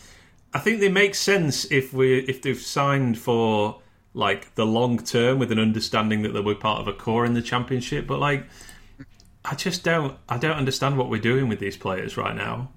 I 0.53 0.60
think 0.60 0.79
they 0.79 0.89
make 0.89 1.13
sense 1.15 1.65
if 1.71 1.93
we 1.93 2.19
if 2.19 2.41
they've 2.41 2.60
signed 2.60 3.17
for 3.19 3.79
like 4.13 4.56
the 4.56 4.65
long 4.65 4.99
term 4.99 5.39
with 5.39 5.52
an 5.52 5.60
understanding 5.60 6.21
that 6.21 6.34
they'll 6.34 6.43
be 6.43 6.56
part 6.56 6.80
of 6.80 6.88
a 6.88 6.93
core 6.93 7.26
in 7.26 7.34
the 7.34 7.41
championship. 7.41 8.08
But 8.08 8.19
like, 8.19 8.45
I 9.43 9.56
just 9.56 9.84
don't 9.84 10.17
I 10.30 10.38
don't 10.38 10.58
understand 10.58 10.97
what 10.97 11.10
we're 11.10 11.21
doing 11.21 11.47
with 11.47 11.60
these 11.60 11.78
players 11.78 12.17
right 12.17 12.36
now. 12.36 12.69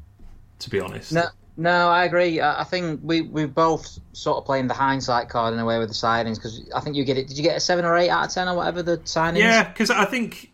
To 0.60 0.70
be 0.70 0.80
honest, 0.80 1.12
No, 1.12 1.24
no, 1.58 1.88
I 1.90 2.04
agree. 2.04 2.40
I 2.40 2.62
I 2.62 2.64
think 2.64 3.00
we 3.02 3.20
we 3.22 3.44
both 3.44 3.98
sort 4.12 4.38
of 4.38 4.46
playing 4.46 4.68
the 4.68 4.74
hindsight 4.74 5.28
card 5.28 5.52
in 5.52 5.60
a 5.60 5.64
way 5.66 5.78
with 5.78 5.88
the 5.88 5.94
signings 5.94 6.36
because 6.36 6.68
I 6.74 6.80
think 6.80 6.96
you 6.96 7.04
get 7.04 7.18
it. 7.18 7.28
Did 7.28 7.36
you 7.36 7.42
get 7.42 7.56
a 7.56 7.60
seven 7.60 7.84
or 7.84 7.96
eight 7.96 8.08
out 8.08 8.26
of 8.26 8.32
ten 8.32 8.48
or 8.48 8.56
whatever 8.56 8.82
the 8.82 8.96
signings? 8.98 9.38
yeah, 9.38 9.64
because 9.68 9.90
I 9.90 10.06
think 10.06 10.50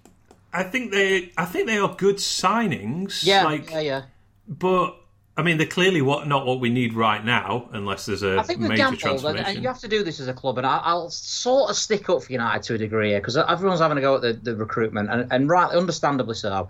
I 0.53 0.65
think 0.65 0.91
they 0.91 1.33
I 1.39 1.45
think 1.45 1.69
they 1.69 1.79
are 1.79 1.95
good 1.95 2.17
signings. 2.17 3.25
yeah, 3.25 3.45
like, 3.45 3.71
yeah, 3.71 3.81
yeah. 3.81 4.03
But 4.49 4.97
I 5.37 5.43
mean, 5.43 5.57
they're 5.57 5.67
clearly 5.67 6.03
what 6.03 6.29
not 6.29 6.45
what 6.45 6.61
we 6.61 6.69
need 6.69 6.93
right 6.93 7.25
now, 7.25 7.69
unless 7.73 8.05
there's 8.07 8.23
a 8.23 8.39
I 8.39 8.43
think 8.43 8.61
major 8.61 8.77
gambles, 8.77 8.93
and, 8.93 9.01
transformation. 9.01 9.47
and 9.47 9.63
you 9.63 9.69
have 9.69 9.79
to 9.79 9.89
do 9.89 10.03
this 10.03 10.21
as 10.21 10.29
a 10.29 10.35
club, 10.35 10.59
and 10.59 10.67
I, 10.67 10.79
I'll 10.85 11.09
sort 11.09 11.71
of 11.71 11.77
stick 11.77 12.11
up 12.11 12.23
for 12.23 12.33
United 12.33 12.63
to 12.65 12.75
a 12.75 12.79
degree 12.79 13.11
here 13.11 13.21
because 13.21 13.37
everyone's 13.39 13.81
having 13.81 13.97
a 13.97 14.03
go 14.03 14.17
at 14.17 14.21
the, 14.23 14.35
the 14.35 14.55
recruitment, 14.55 15.11
and, 15.11 15.33
and 15.33 15.49
right, 15.49 15.71
understandably 15.71 16.35
so. 16.35 16.69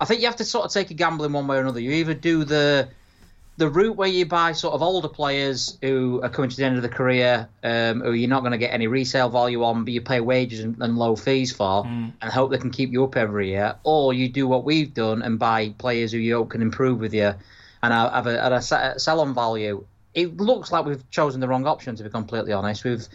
I 0.00 0.06
think 0.06 0.20
you 0.20 0.26
have 0.26 0.36
to 0.36 0.44
sort 0.44 0.64
of 0.64 0.72
take 0.72 0.90
a 0.90 0.94
gamble 0.94 1.24
in 1.24 1.32
one 1.32 1.46
way 1.46 1.56
or 1.56 1.60
another. 1.60 1.78
You 1.78 1.92
either 1.92 2.14
do 2.14 2.44
the 2.44 2.88
the 3.56 3.68
route 3.68 3.96
where 3.96 4.08
you 4.08 4.26
buy 4.26 4.50
sort 4.50 4.74
of 4.74 4.82
older 4.82 5.06
players 5.06 5.78
who 5.80 6.20
are 6.24 6.28
coming 6.28 6.50
to 6.50 6.56
the 6.56 6.64
end 6.64 6.74
of 6.74 6.82
the 6.82 6.88
career, 6.88 7.48
um, 7.62 8.00
who 8.00 8.10
you're 8.10 8.28
not 8.28 8.40
going 8.40 8.50
to 8.50 8.58
get 8.58 8.72
any 8.74 8.88
resale 8.88 9.28
value 9.28 9.62
on, 9.62 9.84
but 9.84 9.92
you 9.92 10.00
pay 10.00 10.18
wages 10.18 10.58
and, 10.58 10.76
and 10.82 10.98
low 10.98 11.14
fees 11.14 11.52
for, 11.52 11.84
Hmm. 11.84 12.08
and 12.20 12.32
hope 12.32 12.50
they 12.50 12.58
can 12.58 12.70
keep 12.72 12.90
you 12.90 13.04
up 13.04 13.16
every 13.16 13.50
year, 13.50 13.76
or 13.84 14.12
you 14.12 14.28
do 14.28 14.48
what 14.48 14.64
we've 14.64 14.92
done 14.92 15.22
and 15.22 15.38
buy 15.38 15.68
players 15.78 16.10
who 16.10 16.18
you 16.18 16.34
hope 16.34 16.50
can 16.50 16.62
improve 16.62 16.98
with 16.98 17.14
you, 17.14 17.32
and 17.84 17.92
have 17.92 18.12
have 18.12 18.26
a, 18.26 18.56
a 18.94 18.98
sell 18.98 19.20
on 19.20 19.34
value. 19.34 19.84
It 20.14 20.36
looks 20.36 20.70
like 20.70 20.84
we've 20.84 21.08
chosen 21.10 21.40
the 21.40 21.48
wrong 21.48 21.66
option, 21.66 21.96
to 21.96 22.04
be 22.04 22.10
completely 22.10 22.52
honest. 22.52 22.84
We've 22.84 23.06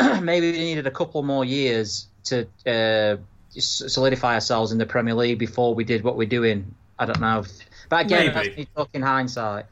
maybe 0.22 0.52
needed 0.52 0.86
a 0.86 0.90
couple 0.90 1.22
more 1.22 1.44
years 1.44 2.06
to 2.24 2.46
uh, 2.66 3.16
solidify 3.58 4.34
ourselves 4.34 4.72
in 4.72 4.78
the 4.78 4.86
Premier 4.86 5.14
League 5.14 5.38
before 5.38 5.74
we 5.74 5.84
did 5.84 6.04
what 6.04 6.16
we're 6.16 6.28
doing. 6.28 6.74
I 6.98 7.06
don't 7.06 7.20
know, 7.20 7.44
but 7.88 8.06
again, 8.06 8.26
Maybe. 8.32 8.48
that's 8.48 8.56
me 8.56 8.68
talking 8.74 9.02
hindsight. 9.02 9.66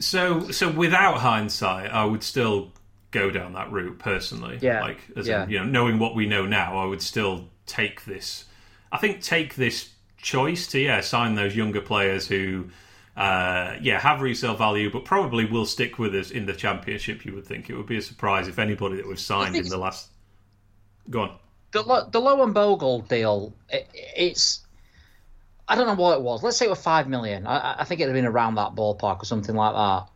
So, 0.00 0.50
so 0.52 0.70
without 0.70 1.18
hindsight, 1.18 1.90
I 1.90 2.04
would 2.04 2.22
still 2.22 2.70
go 3.10 3.30
down 3.30 3.54
that 3.54 3.72
route 3.72 3.98
personally. 3.98 4.58
Yeah. 4.60 4.80
Like, 4.82 4.98
as 5.16 5.26
Yeah. 5.26 5.42
in, 5.42 5.50
you 5.50 5.58
know, 5.58 5.64
knowing 5.64 5.98
what 5.98 6.14
we 6.14 6.26
know 6.26 6.46
now, 6.46 6.78
I 6.78 6.84
would 6.84 7.02
still 7.02 7.48
take 7.66 8.04
this. 8.04 8.44
I 8.92 8.98
think 8.98 9.22
take 9.22 9.56
this 9.56 9.90
choice 10.18 10.66
to 10.68 10.78
yeah 10.78 11.00
sign 11.00 11.34
those 11.34 11.56
younger 11.56 11.80
players 11.80 12.28
who. 12.28 12.70
Uh, 13.18 13.76
yeah, 13.82 13.98
have 13.98 14.20
resale 14.20 14.54
value, 14.54 14.92
but 14.92 15.04
probably 15.04 15.44
will 15.44 15.66
stick 15.66 15.98
with 15.98 16.14
us 16.14 16.30
in 16.30 16.46
the 16.46 16.52
championship. 16.52 17.24
You 17.24 17.34
would 17.34 17.44
think 17.44 17.68
it 17.68 17.74
would 17.76 17.88
be 17.88 17.96
a 17.96 18.02
surprise 18.02 18.46
if 18.46 18.60
anybody 18.60 18.94
that 18.96 19.08
was 19.08 19.20
signed 19.20 19.56
in 19.56 19.68
the 19.68 19.76
last. 19.76 20.08
Go 21.10 21.22
on. 21.22 21.36
the 21.72 21.82
Lo- 21.82 22.08
the 22.08 22.20
Lowen 22.20 22.54
Bogle 22.54 23.00
deal, 23.00 23.54
it, 23.70 23.88
it's 23.92 24.60
I 25.68 25.74
don't 25.74 25.88
know 25.88 26.00
what 26.00 26.16
it 26.16 26.22
was. 26.22 26.44
Let's 26.44 26.58
say 26.58 26.66
it 26.66 26.70
was 26.70 26.80
five 26.80 27.08
million. 27.08 27.44
I, 27.44 27.80
I 27.80 27.84
think 27.84 28.00
it'd 28.00 28.14
have 28.14 28.22
been 28.22 28.30
around 28.30 28.54
that 28.54 28.76
ballpark 28.76 29.22
or 29.22 29.24
something 29.24 29.56
like 29.56 29.74
that. 29.74 30.08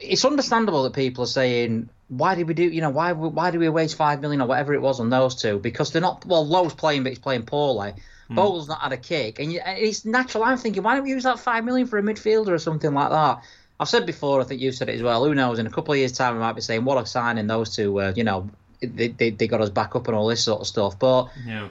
It's 0.00 0.24
understandable 0.24 0.84
that 0.84 0.92
people 0.92 1.24
are 1.24 1.26
saying, 1.26 1.88
"Why 2.06 2.36
did 2.36 2.46
we 2.46 2.54
do? 2.54 2.62
You 2.62 2.82
know, 2.82 2.90
why 2.90 3.14
why 3.14 3.50
did 3.50 3.58
we 3.58 3.68
waste 3.68 3.96
five 3.96 4.20
million 4.20 4.40
or 4.40 4.46
whatever 4.46 4.74
it 4.74 4.80
was 4.80 5.00
on 5.00 5.10
those 5.10 5.34
two? 5.34 5.58
Because 5.58 5.90
they're 5.90 6.00
not 6.00 6.24
well. 6.24 6.46
Lowe's 6.46 6.72
playing, 6.74 7.02
but 7.02 7.10
he's 7.10 7.18
playing 7.18 7.46
poorly. 7.46 7.94
Hmm. 8.28 8.34
Bogle's 8.34 8.68
not 8.68 8.80
had 8.80 8.92
a 8.92 8.96
kick, 8.96 9.38
and, 9.38 9.52
you, 9.52 9.60
and 9.60 9.78
it's 9.78 10.04
natural. 10.04 10.44
I'm 10.44 10.58
thinking, 10.58 10.82
why 10.82 10.94
don't 10.94 11.04
we 11.04 11.10
use 11.10 11.24
that 11.24 11.38
five 11.38 11.64
million 11.64 11.86
for 11.86 11.98
a 11.98 12.02
midfielder 12.02 12.48
or 12.48 12.58
something 12.58 12.92
like 12.92 13.10
that? 13.10 13.42
I've 13.80 13.88
said 13.88 14.06
before. 14.06 14.40
I 14.40 14.44
think 14.44 14.60
you've 14.60 14.74
said 14.74 14.88
it 14.88 14.96
as 14.96 15.02
well. 15.02 15.24
Who 15.24 15.34
knows? 15.34 15.58
In 15.58 15.66
a 15.66 15.70
couple 15.70 15.92
of 15.94 15.98
years' 15.98 16.12
time, 16.12 16.34
we 16.34 16.40
might 16.40 16.52
be 16.54 16.60
saying, 16.60 16.84
"What 16.84 17.02
a 17.02 17.06
signing 17.06 17.46
those 17.46 17.74
two 17.74 17.92
were." 17.92 18.12
You 18.16 18.24
know, 18.24 18.50
they, 18.80 19.08
they 19.08 19.30
they 19.30 19.46
got 19.46 19.60
us 19.60 19.70
back 19.70 19.94
up 19.96 20.08
and 20.08 20.16
all 20.16 20.26
this 20.26 20.42
sort 20.42 20.60
of 20.60 20.66
stuff. 20.66 20.98
But 20.98 21.28
Yeah. 21.46 21.68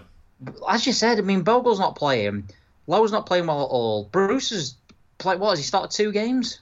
as 0.70 0.88
you 0.88 0.94
said, 0.94 1.20
I 1.20 1.22
mean, 1.22 1.42
Bogle's 1.42 1.80
not 1.80 1.96
playing. 1.96 2.50
Lowe's 2.88 3.12
not 3.12 3.26
playing 3.26 3.46
well 3.48 3.62
at 3.64 3.70
all. 3.70 4.06
Bruce 4.06 4.52
has 4.52 4.76
played. 5.18 5.40
What 5.40 5.50
has 5.52 5.60
he 5.60 5.66
started 5.66 5.92
two 5.92 6.12
games? 6.12 6.62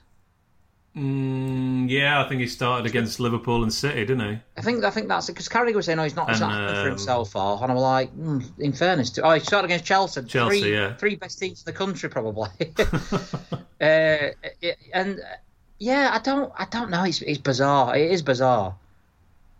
Mm, 0.96 1.90
yeah, 1.90 2.24
I 2.24 2.28
think 2.28 2.40
he 2.40 2.46
started 2.46 2.86
against 2.86 3.20
Liverpool 3.20 3.62
and 3.62 3.72
City, 3.72 4.06
didn't 4.06 4.32
he? 4.32 4.40
I 4.56 4.62
think 4.62 4.82
I 4.82 4.88
think 4.88 5.08
that's 5.08 5.28
it. 5.28 5.32
Because 5.32 5.48
Carragher 5.48 5.74
was 5.74 5.84
saying, 5.84 5.96
"No, 5.96 6.04
he's 6.04 6.16
not. 6.16 6.30
And, 6.30 6.40
not 6.40 6.70
for 6.70 6.80
um, 6.80 6.88
himself." 6.88 7.36
Or 7.36 7.62
and 7.62 7.70
I'm 7.70 7.76
like, 7.76 8.16
mm, 8.16 8.42
in 8.58 8.72
fairness, 8.72 9.10
to, 9.10 9.22
oh, 9.22 9.32
he 9.32 9.40
started 9.40 9.66
against 9.66 9.84
Chelsea. 9.84 10.22
Chelsea, 10.22 10.60
three, 10.60 10.72
yeah. 10.72 10.94
three 10.94 11.16
best 11.16 11.38
teams 11.38 11.60
in 11.60 11.64
the 11.66 11.76
country, 11.76 12.08
probably. 12.08 12.48
uh, 12.78 13.60
it- 13.80 14.78
and 14.94 15.20
uh, 15.20 15.36
yeah, 15.78 16.10
I 16.12 16.18
don't, 16.20 16.50
I 16.56 16.64
don't 16.64 16.90
know. 16.90 17.04
It's, 17.04 17.20
it's 17.20 17.38
bizarre. 17.38 17.94
It 17.94 18.10
is 18.10 18.22
bizarre. 18.22 18.74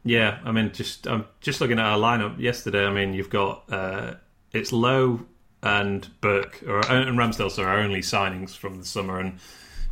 Yeah, 0.05 0.39
I 0.45 0.53
mean, 0.53 0.73
just 0.73 1.07
I'm 1.07 1.27
just 1.41 1.61
looking 1.61 1.79
at 1.79 1.85
our 1.85 1.99
lineup 1.99 2.39
yesterday. 2.39 2.87
I 2.87 2.93
mean, 2.93 3.13
you've 3.13 3.29
got 3.29 3.65
uh, 3.71 4.15
it's 4.53 4.73
Lowe 4.73 5.27
and 5.63 6.09
Burke 6.23 6.63
or 6.67 6.79
and 6.91 7.19
Ramsdale, 7.19 7.51
so 7.51 7.65
our 7.65 7.81
only 7.81 8.01
signings 8.01 8.57
from 8.57 8.79
the 8.79 8.87
summer, 8.87 9.19
and 9.19 9.39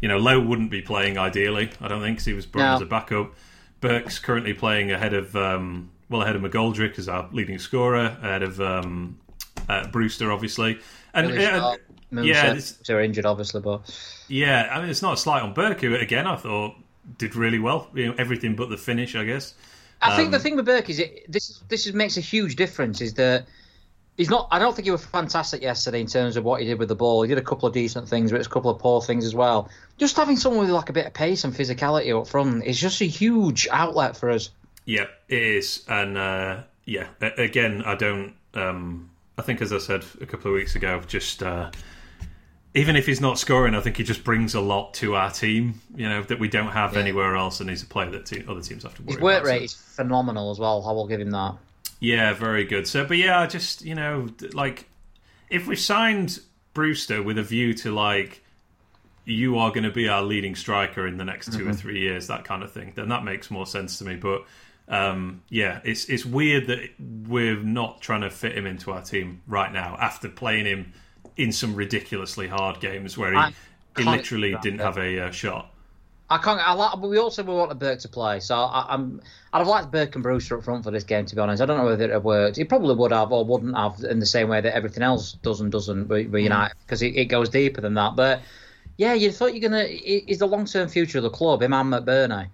you 0.05 0.09
know 0.09 0.19
Lowe 0.19 0.39
wouldn't 0.39 0.71
be 0.71 0.83
playing 0.83 1.17
ideally. 1.17 1.71
I 1.81 1.89
don't 1.89 2.03
think 2.03 2.19
'cause 2.19 2.27
he 2.27 2.35
was 2.35 2.45
brought 2.45 2.65
No. 2.69 2.75
as 2.75 2.83
a 2.83 2.87
backup. 2.87 3.33
Burke's 3.81 4.19
currently 4.19 4.53
playing 4.53 4.93
ahead 4.93 5.15
of 5.15 5.35
um, 5.35 5.89
well 6.11 6.21
ahead 6.21 6.37
of 6.37 6.43
McGoldrick 6.43 6.99
as 6.99 7.09
our 7.09 7.27
leading 7.33 7.59
scorer, 7.59 8.19
ahead 8.23 8.43
of 8.43 8.61
um, 8.61 9.19
uh, 9.67 9.87
Brewster, 9.89 10.31
obviously, 10.31 10.79
and 11.15 11.29
Really 11.31 11.47
uh, 11.47 11.77
yeah, 12.13 12.61
they're 12.87 13.01
injured, 13.01 13.25
obviously, 13.25 13.63
but 13.63 13.81
yeah, 14.29 14.69
I 14.71 14.79
mean, 14.83 14.91
it's 14.91 15.01
not 15.01 15.15
a 15.15 15.17
slight 15.17 15.43
on 15.43 15.55
Burke, 15.55 15.81
who 15.81 15.95
again 15.97 16.27
I 16.27 16.37
thought 16.37 16.75
did 17.17 17.35
really 17.35 17.59
well. 17.59 17.89
You 17.95 18.09
know, 18.09 18.15
everything 18.19 18.57
but 18.57 18.69
the 18.69 18.77
finish, 18.77 19.17
I 19.17 19.25
guess. 19.25 19.55
I 20.03 20.17
think 20.17 20.33
the 20.33 20.37
Um, 20.37 20.43
thing 20.43 20.57
with 20.57 20.67
Burke 20.67 20.91
is 20.91 20.99
it, 20.99 21.25
this 21.33 21.63
this 21.71 21.87
is, 21.87 21.95
makes 21.95 22.19
a 22.19 22.21
huge 22.21 22.57
difference. 22.57 23.01
Is 23.01 23.15
that 23.15 23.47
he's 24.17 24.31
not. 24.31 24.49
I 24.51 24.59
don't 24.59 24.75
think 24.75 24.85
he 24.87 24.91
was 24.91 25.05
fantastic 25.05 25.63
yesterday 25.63 26.01
in 26.01 26.07
terms 26.07 26.37
of 26.37 26.45
what 26.45 26.61
he 26.61 26.67
did 26.67 26.79
with 26.79 26.89
the 26.89 26.95
ball. 26.95 27.23
He 27.23 27.29
did 27.29 27.39
a 27.39 27.43
couple 27.43 27.67
of 27.69 27.75
decent 27.75 28.09
things, 28.09 28.31
but 28.31 28.39
it's 28.39 28.47
a 28.47 28.51
couple 28.51 28.71
of 28.71 28.79
poor 28.79 29.01
things 29.03 29.25
as 29.25 29.35
well. 29.35 29.69
Just 29.99 30.17
having 30.17 30.37
someone 30.37 30.61
with 30.63 30.71
like 30.71 30.89
a 30.91 30.93
bit 30.93 31.07
of 31.07 31.15
pace 31.15 31.45
and 31.45 31.55
physicality 31.55 32.19
up 32.19 32.27
front 32.27 32.65
is 32.65 32.81
just 32.81 33.01
a 33.01 33.07
huge 33.07 33.67
outlet 33.71 34.17
for 34.17 34.31
us. 34.31 34.51
Yeah, 34.87 35.07
it 35.29 35.43
is, 35.43 35.85
and 35.89 36.19
uh, 36.19 36.63
yeah, 36.85 37.07
again, 37.21 37.83
I 37.87 37.95
don't, 37.95 38.35
um, 38.55 39.11
I 39.39 39.43
think, 39.43 39.63
as 39.63 39.73
I 39.73 39.79
said 39.79 40.05
a 40.21 40.27
couple 40.27 40.51
of 40.51 40.55
weeks 40.57 40.75
ago, 40.77 41.01
just 41.07 41.43
uh, 41.43 41.71
even 42.75 42.97
if 42.97 43.07
he's 43.07 43.21
not 43.21 43.39
scoring, 43.39 43.75
I 43.75 43.81
think 43.81 43.97
he 43.97 44.03
just 44.05 44.25
brings 44.25 44.55
a 44.55 44.61
lot 44.61 44.95
to 44.95 45.15
our 45.15 45.31
team. 45.31 45.81
You 45.97 46.09
know 46.09 46.23
that 46.25 46.39
we 46.39 46.49
don't 46.49 46.73
have 46.73 46.95
Yeah. 46.95 47.01
anywhere 47.01 47.35
else, 47.37 47.61
and 47.61 47.71
he's 47.71 47.83
a 47.83 47.87
player 47.87 48.11
that 48.11 48.27
te- 48.27 48.45
other 48.49 48.61
teams 48.61 48.83
have 48.83 48.95
to 48.97 49.03
worry 49.03 49.15
His 49.15 49.23
work 49.23 49.43
about. 49.43 49.49
rate 49.53 49.59
so- 49.61 49.65
is 49.65 49.75
phenomenal 49.97 50.51
as 50.51 50.59
well. 50.59 50.85
I 50.87 50.93
will 50.93 51.07
give 51.07 51.21
him 51.21 51.31
that. 51.31 51.55
Yeah, 52.05 52.35
very 52.35 52.65
good. 52.65 52.87
So, 52.87 53.07
but 53.07 53.17
yeah, 53.17 53.47
just 53.47 53.83
you 53.83 53.95
know, 53.95 54.29
like 54.53 54.87
if 55.49 55.67
we 55.67 55.75
signed 55.75 56.39
Brewster 56.75 57.23
with 57.23 57.39
a 57.39 57.43
view 57.43 57.73
to 57.75 57.93
like 57.93 58.43
you 59.25 59.57
are 59.57 59.71
going 59.71 59.85
to 59.85 59.91
be 59.91 60.07
our 60.07 60.23
leading 60.23 60.55
striker 60.55 61.07
in 61.07 61.17
the 61.17 61.25
next 61.25 61.55
2 61.55 61.67
or 61.67 61.73
three 61.73 62.01
years, 62.01 62.27
that 62.27 62.45
kind 62.45 62.63
of 62.63 62.71
thing, 62.71 62.93
then 62.95 63.09
that 63.09 63.25
makes 63.25 63.51
more 63.51 63.65
sense 63.65 63.97
to 63.97 64.05
me. 64.05 64.17
But 64.17 64.45
um, 64.87 65.43
yeah, 65.49 65.81
it's 65.83 66.05
it's 66.07 66.27
weird 66.27 66.67
that 66.67 66.91
we're 67.27 67.57
not 67.57 68.03
trying 68.03 68.21
to 68.21 68.31
fit 68.31 68.57
him 68.57 68.67
into 68.67 68.93
our 68.93 69.01
team 69.01 69.41
right 69.47 69.73
now 69.73 69.97
after 69.99 70.29
playing 70.29 70.67
him 70.67 70.93
in 71.39 71.53
some 71.53 71.75
ridiculously 71.75 72.49
hard 72.49 72.81
games 72.81 73.17
where 73.17 73.33
he, 73.33 73.55
he 73.97 74.05
literally 74.05 74.55
didn't 74.61 74.81
have 74.81 74.99
a 74.99 75.21
uh, 75.21 75.31
shot. 75.31 75.74
I 76.35 76.39
can't. 76.39 76.59
I 76.61 76.73
like, 76.73 77.01
but 77.01 77.09
we 77.09 77.19
also 77.19 77.45
wanted 77.45 77.79
Burke 77.79 78.01
to 78.01 78.09
play, 78.09 78.41
so 78.41 78.57
I, 78.57 78.87
I'm. 78.89 79.21
I'd 79.53 79.59
have 79.59 79.69
liked 79.69 79.93
Burke 79.93 80.17
and 80.17 80.23
Brewster 80.25 80.59
up 80.59 80.65
front 80.65 80.83
for 80.83 80.91
this 80.91 81.05
game. 81.05 81.27
To 81.27 81.37
be 81.37 81.41
honest, 81.41 81.63
I 81.63 81.67
don't 81.67 81.79
know 81.79 81.85
whether 81.85 82.05
it 82.07 82.11
have 82.11 82.25
worked. 82.25 82.59
It 82.59 82.69
probably 82.69 82.97
would 82.97 83.13
have 83.13 83.31
or 83.31 83.45
wouldn't 83.45 83.77
have 83.77 84.03
in 84.03 84.19
the 84.19 84.27
same 84.27 84.49
way 84.49 84.61
that 84.61 84.75
everything 84.75 85.05
else 85.05 85.35
does 85.35 85.61
and 85.61 85.71
doesn't 85.71 86.09
reunite 86.09 86.43
United 86.43 86.75
because 86.85 87.03
it, 87.03 87.15
it 87.15 87.27
goes 87.27 87.51
deeper 87.51 87.81
than 87.81 87.95
that. 87.95 88.17
But 88.17 88.43
yeah, 88.97 89.15
you 89.15 89.31
thought 89.31 89.55
you're 89.55 89.69
gonna. 89.69 89.85
He's 89.85 90.41
the 90.41 90.49
long 90.49 90.65
term 90.65 90.89
future 90.89 91.19
of 91.19 91.23
the 91.23 91.31
club, 91.31 91.63
him 91.63 91.73
and 91.73 91.93
McBurnie. 91.93 92.49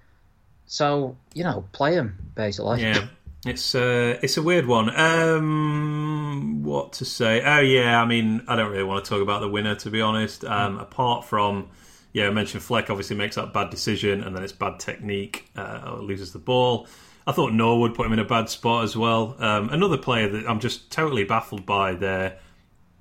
So 0.67 1.17
you 1.33 1.45
know, 1.45 1.65
play 1.73 1.95
him 1.95 2.33
basically. 2.35 2.83
Yeah, 2.83 3.09
it's 3.47 3.75
uh, 3.75 4.19
it's 4.23 4.37
a 4.37 4.43
weird 4.43 4.67
one. 4.67 4.95
Um, 4.95 6.63
what 6.65 6.93
to 6.95 7.07
say? 7.07 7.43
Oh 7.43 7.61
yeah, 7.61 7.99
I 7.99 8.05
mean, 8.05 8.43
I 8.47 8.57
don't 8.57 8.71
really 8.71 8.85
want 8.85 9.07
to 9.07 9.09
talk 9.09 9.23
about 9.23 9.41
the 9.41 9.49
winner 9.49 9.75
to 9.77 9.91
be 9.91 10.03
honest. 10.03 10.45
Um, 10.45 10.77
apart 10.77 11.25
from, 11.25 11.71
yeah, 12.13 12.27
I 12.27 12.31
mentioned 12.31 12.63
Fleck 12.63 12.91
obviously 12.91 13.17
makes 13.17 13.37
that 13.37 13.53
bad 13.53 13.71
decision, 13.71 14.23
and 14.23 14.35
then 14.35 14.43
it's 14.43 14.53
bad 14.53 14.81
technique, 14.81 15.49
uh, 15.57 15.99
loses 16.01 16.33
the 16.33 16.39
ball. 16.39 16.87
I 17.27 17.33
thought 17.33 17.53
Norwood 17.53 17.95
put 17.95 18.07
him 18.07 18.13
in 18.13 18.19
a 18.19 18.25
bad 18.25 18.49
spot 18.49 18.83
as 18.85 18.97
well. 18.97 19.37
Um, 19.39 19.69
another 19.71 19.99
player 19.99 20.29
that 20.29 20.49
I'm 20.49 20.59
just 20.59 20.91
totally 20.91 21.25
baffled 21.25 21.67
by 21.67 21.93
their 21.95 22.39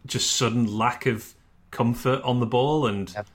just 0.05 0.35
sudden 0.35 0.65
lack 0.77 1.05
of 1.05 1.33
comfort 1.71 2.21
on 2.23 2.39
the 2.39 2.45
ball 2.45 2.85
and 2.87 3.11
Yep. 3.13 3.27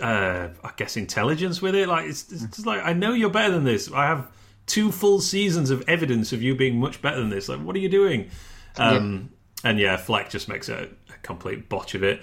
uh, 0.00 0.48
I 0.64 0.70
guess 0.76 0.96
intelligence 0.96 1.62
with 1.62 1.74
it. 1.74 1.88
Like 1.88 2.06
it's, 2.06 2.30
it's 2.32 2.42
just 2.44 2.66
like 2.66 2.82
I 2.82 2.92
know 2.92 3.12
you're 3.12 3.30
better 3.30 3.52
than 3.52 3.64
this. 3.64 3.90
I 3.92 4.06
have 4.06 4.30
two 4.66 4.90
full 4.92 5.20
seasons 5.20 5.70
of 5.70 5.82
evidence 5.88 6.32
of 6.32 6.42
you 6.42 6.54
being 6.54 6.78
much 6.78 7.00
better 7.02 7.18
than 7.20 7.30
this. 7.30 7.48
Like 7.48 7.60
what 7.60 7.76
are 7.76 7.80
you 7.80 7.88
doing? 7.88 8.30
Um, 8.76 9.30
And 9.64 9.78
yeah, 9.78 9.96
Fleck 9.96 10.28
just 10.30 10.48
makes 10.48 10.68
a, 10.68 10.88
a 11.08 11.18
complete 11.22 11.68
botch 11.68 11.94
of 11.94 12.02
it. 12.02 12.22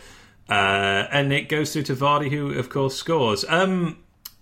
Uh, 0.49 1.07
and 1.11 1.31
it 1.31 1.47
goes 1.47 1.71
through 1.73 1.83
to 1.83 1.95
Vardy, 1.95 2.29
who 2.29 2.53
of 2.53 2.69
course 2.69 2.95
scores. 2.95 3.45
Um, 3.47 3.97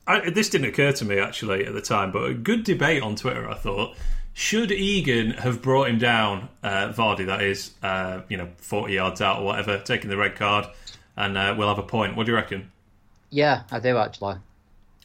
I, 0.08 0.30
this 0.30 0.50
didn't 0.50 0.68
occur 0.68 0.94
to 0.94 1.06
me 1.06 1.20
actually 1.20 1.66
at 1.66 1.74
the 1.74 1.82
time, 1.82 2.12
but 2.12 2.30
a 2.30 2.34
good 2.34 2.64
debate 2.64 3.04
on 3.04 3.16
Twitter. 3.16 3.50
I 3.50 3.56
thought 3.56 3.96
should 4.34 4.72
Egan 4.72 5.32
have 5.32 5.62
brought 5.62 5.90
him 5.90 5.98
down, 5.98 6.48
uh, 6.64 6.94
Vardy? 6.94 7.26
That 7.26 7.42
is, 7.42 7.72
uh, 7.84 8.22
you 8.30 8.38
know, 8.38 8.50
forty 8.58 8.94
yards 8.94 9.20
out 9.20 9.40
or 9.40 9.46
whatever, 9.46 9.80
taking 9.80 10.10
the 10.10 10.18
red 10.18 10.36
card, 10.36 10.68
and 11.18 11.38
uh, 11.38 11.56
we'll 11.58 11.68
have 11.68 11.80
a 11.80 11.84
point. 11.84 12.16
What 12.16 12.26
do 12.26 12.32
you 12.32 12.36
reckon? 12.38 12.72
Yeah, 13.30 13.64
I 13.72 13.80
do 13.80 13.98
actually. 13.98 14.36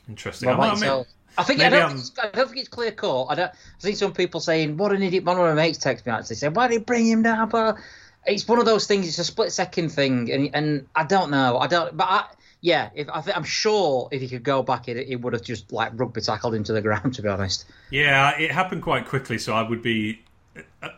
Interesting. 0.08 0.50
What 0.56 0.60
I 0.60 0.80
mean- 0.80 1.04
I 1.38 1.44
think 1.44 1.60
I 1.62 1.70
don't, 1.70 1.88
think 1.88 2.00
it's, 2.00 2.12
I 2.22 2.28
don't 2.28 2.46
think 2.46 2.60
it's 2.60 2.68
clear 2.68 2.90
cut. 2.92 3.24
I 3.30 3.34
don't. 3.34 3.50
I 3.50 3.54
see 3.78 3.94
some 3.94 4.12
people 4.12 4.38
saying, 4.38 4.76
"What 4.76 4.92
an 4.92 5.02
idiot!" 5.02 5.24
One 5.24 5.38
of 5.38 5.42
my 5.42 5.54
mates 5.54 5.78
text 5.78 6.04
me 6.04 6.12
actually 6.12 6.36
saying, 6.36 6.52
"Why 6.52 6.68
did 6.68 6.74
he 6.74 6.78
bring 6.80 7.06
him 7.06 7.22
down?" 7.22 7.48
But 7.48 7.78
it's 8.26 8.46
one 8.46 8.58
of 8.58 8.64
those 8.64 8.86
things. 8.86 9.08
It's 9.08 9.18
a 9.18 9.24
split 9.24 9.52
second 9.52 9.90
thing, 9.90 10.30
and 10.30 10.50
and 10.54 10.86
I 10.94 11.04
don't 11.04 11.30
know. 11.30 11.58
I 11.58 11.66
don't. 11.66 11.96
But 11.96 12.04
I, 12.08 12.24
yeah, 12.60 12.90
if 12.94 13.08
I 13.08 13.22
I'm 13.34 13.44
sure 13.44 14.08
if 14.12 14.20
he 14.20 14.28
could 14.28 14.42
go 14.44 14.62
back, 14.62 14.88
it 14.88 14.96
it 14.96 15.16
would 15.16 15.32
have 15.32 15.42
just 15.42 15.72
like 15.72 15.92
rugby 15.94 16.20
tackled 16.20 16.54
into 16.54 16.72
the 16.72 16.82
ground. 16.82 17.14
To 17.14 17.22
be 17.22 17.28
honest. 17.28 17.64
Yeah, 17.90 18.38
it 18.38 18.50
happened 18.50 18.82
quite 18.82 19.06
quickly, 19.06 19.38
so 19.38 19.52
I 19.54 19.68
would 19.68 19.82
be, 19.82 20.22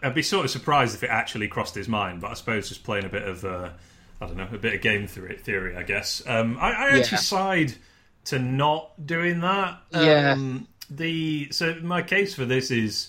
I'd 0.03 0.15
be 0.15 0.23
sort 0.23 0.45
of 0.45 0.51
surprised 0.51 0.95
if 0.95 1.03
it 1.03 1.11
actually 1.11 1.49
crossed 1.49 1.75
his 1.75 1.89
mind. 1.89 2.21
But 2.21 2.31
I 2.31 2.35
suppose 2.35 2.69
just 2.69 2.85
playing 2.85 3.05
a 3.05 3.09
bit 3.09 3.23
of, 3.23 3.45
uh, 3.45 3.71
I 4.21 4.27
don't 4.27 4.37
know, 4.37 4.49
a 4.53 4.59
bit 4.59 4.75
of 4.75 4.81
game 4.81 5.07
theory, 5.07 5.39
theory 5.39 5.77
I 5.77 5.83
guess. 5.83 6.23
Um, 6.27 6.59
I, 6.61 6.73
I 6.73 6.89
actually 6.99 7.17
Yeah. 7.17 7.17
side 7.17 7.75
to 8.27 8.39
not 8.39 9.07
doing 9.07 9.41
that. 9.41 9.81
Yeah. 9.91 10.33
Um, 10.33 10.69
the 10.91 11.49
so 11.51 11.75
my 11.83 12.03
case 12.03 12.35
for 12.35 12.45
this 12.45 12.71
is 12.71 13.09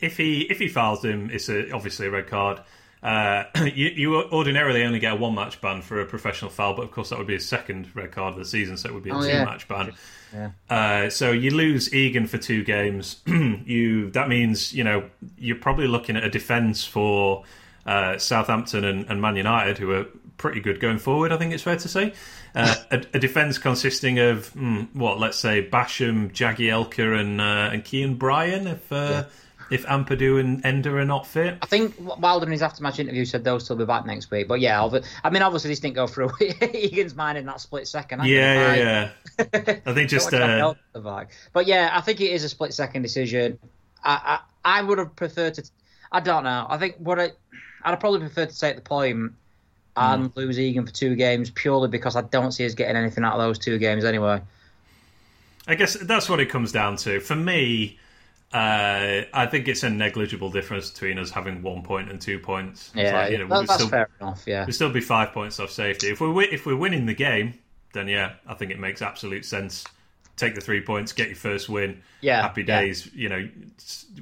if 0.00 0.16
he 0.16 0.42
if 0.42 0.58
he 0.58 0.68
fouls 0.68 1.04
him, 1.04 1.30
it's 1.30 1.48
a, 1.48 1.70
obviously 1.72 2.06
a 2.06 2.10
red 2.10 2.26
card. 2.26 2.60
Uh, 3.02 3.44
you, 3.74 3.86
you 3.88 4.14
ordinarily 4.16 4.84
only 4.84 4.98
get 5.00 5.12
a 5.12 5.16
one 5.16 5.34
match 5.34 5.60
ban 5.60 5.82
for 5.82 6.00
a 6.00 6.06
professional 6.06 6.50
foul, 6.50 6.74
but 6.74 6.82
of 6.82 6.90
course 6.92 7.10
that 7.10 7.18
would 7.18 7.26
be 7.26 7.34
a 7.34 7.40
second 7.40 7.88
red 7.94 8.12
card 8.12 8.34
of 8.34 8.38
the 8.38 8.44
season, 8.44 8.76
so 8.76 8.88
it 8.88 8.94
would 8.94 9.02
be 9.02 9.10
a 9.10 9.14
Oh, 9.14 9.22
two 9.22 9.28
yeah. 9.28 9.44
match 9.44 9.66
ban. 9.66 9.92
Yeah. 10.32 10.50
Uh, 10.70 11.10
so 11.10 11.32
you 11.32 11.50
lose 11.50 11.92
Egan 11.92 12.26
for 12.26 12.38
two 12.38 12.62
games. 12.64 13.20
you 13.26 14.10
that 14.12 14.28
means 14.28 14.72
you 14.72 14.84
know 14.84 15.04
you're 15.36 15.56
probably 15.56 15.88
looking 15.88 16.16
at 16.16 16.24
a 16.24 16.30
defence 16.30 16.84
for 16.84 17.44
uh, 17.86 18.18
Southampton 18.18 18.84
and, 18.84 19.06
and 19.10 19.20
Man 19.20 19.36
United, 19.36 19.78
who 19.78 19.90
are 19.92 20.06
pretty 20.38 20.60
good 20.60 20.80
going 20.80 20.98
forward. 20.98 21.32
I 21.32 21.36
think 21.36 21.52
it's 21.52 21.62
fair 21.64 21.76
to 21.76 21.88
say 21.88 22.14
uh, 22.54 22.74
a, 22.90 23.02
a 23.14 23.18
defence 23.18 23.58
consisting 23.58 24.18
of 24.20 24.48
hmm, 24.50 24.82
what 24.94 25.18
let's 25.18 25.38
say 25.38 25.68
Basham, 25.68 26.32
Jagielka, 26.32 27.18
and 27.20 27.40
uh, 27.40 27.70
and 27.72 27.84
Kean 27.84 28.14
Bryan. 28.14 28.68
If 28.68 28.92
uh, 28.92 29.24
if 29.72 29.84
Ampadu 29.86 30.38
and 30.38 30.62
Enda 30.62 30.86
are 30.86 31.04
not 31.04 31.26
fit, 31.26 31.56
I 31.62 31.66
think 31.66 31.94
Wilder 31.98 32.46
in 32.46 32.52
his 32.52 32.62
after-match 32.62 32.98
interview 32.98 33.24
said 33.24 33.42
they'll 33.42 33.58
still 33.60 33.76
be 33.76 33.84
back 33.84 34.04
next 34.06 34.30
week. 34.30 34.46
But 34.48 34.60
yeah, 34.60 34.88
I 35.24 35.30
mean, 35.30 35.42
obviously 35.42 35.70
this 35.70 35.80
didn't 35.80 35.94
go 35.96 36.06
through 36.06 36.30
Egan's 36.74 37.14
mind 37.14 37.38
in 37.38 37.46
that 37.46 37.60
split 37.60 37.88
second. 37.88 38.24
Yeah, 38.24 38.74
yeah, 38.74 39.10
yeah. 39.38 39.44
I 39.86 39.94
think 39.94 40.10
just 40.10 40.30
Don't 40.30 40.40
want 40.40 40.50
to 40.50 40.54
uh, 40.54 40.58
help 40.58 40.78
the 40.92 41.00
back. 41.00 41.30
But 41.52 41.66
yeah, 41.66 41.90
I 41.92 42.00
think 42.00 42.20
it 42.20 42.30
is 42.30 42.44
a 42.44 42.48
split 42.48 42.74
second 42.74 43.02
decision. 43.02 43.58
I, 44.04 44.40
I 44.64 44.78
I 44.78 44.82
would 44.82 44.98
have 44.98 45.16
preferred 45.16 45.54
to. 45.54 45.64
I 46.10 46.20
don't 46.20 46.44
know. 46.44 46.66
I 46.68 46.76
think 46.78 46.96
what 46.98 47.18
I 47.18 47.30
I'd 47.84 47.98
probably 47.98 48.20
prefer 48.20 48.46
to 48.46 48.58
take 48.58 48.76
the 48.76 48.82
point 48.82 49.32
and 49.96 50.26
Hmm. 50.26 50.38
lose 50.38 50.58
Egan 50.58 50.86
for 50.86 50.92
two 50.92 51.14
games 51.16 51.50
purely 51.50 51.88
because 51.88 52.16
I 52.16 52.22
don't 52.22 52.52
see 52.52 52.64
us 52.64 52.74
getting 52.74 52.96
anything 52.96 53.24
out 53.24 53.34
of 53.34 53.40
those 53.40 53.58
two 53.58 53.78
games 53.78 54.04
anyway. 54.04 54.40
I 55.66 55.74
guess 55.74 55.94
that's 55.94 56.28
what 56.28 56.40
it 56.40 56.46
comes 56.46 56.72
down 56.72 56.96
to. 56.98 57.20
For 57.20 57.36
me, 57.36 57.98
uh, 58.52 59.24
I 59.32 59.46
think 59.46 59.68
it's 59.68 59.82
a 59.82 59.90
negligible 59.90 60.50
difference 60.50 60.90
between 60.90 61.18
us 61.18 61.30
having 61.30 61.62
one 61.62 61.82
point 61.82 62.10
and 62.10 62.20
two 62.20 62.38
points. 62.38 62.90
Yeah, 62.94 63.12
like, 63.12 63.32
you 63.32 63.38
know, 63.38 63.48
that- 63.48 63.60
we'd 63.60 63.68
that's 63.68 63.74
still, 63.74 63.88
fair 63.88 64.08
enough. 64.20 64.42
Yeah, 64.46 64.66
we'd 64.66 64.72
still 64.72 64.90
be 64.90 65.00
five 65.00 65.32
points 65.32 65.58
off 65.60 65.70
safety. 65.70 66.08
If 66.08 66.20
we're 66.20 66.42
if 66.42 66.66
we're 66.66 66.76
winning 66.76 67.06
the 67.06 67.14
game, 67.14 67.54
then 67.94 68.08
yeah, 68.08 68.34
I 68.46 68.54
think 68.54 68.70
it 68.70 68.78
makes 68.78 69.02
absolute 69.02 69.44
sense. 69.44 69.84
Take 70.36 70.54
the 70.54 70.60
three 70.62 70.80
points, 70.80 71.12
get 71.12 71.28
your 71.28 71.36
first 71.36 71.68
win. 71.68 72.02
Yeah, 72.20 72.42
happy 72.42 72.62
yeah. 72.62 72.80
days. 72.80 73.08
You 73.14 73.28
know, 73.28 73.48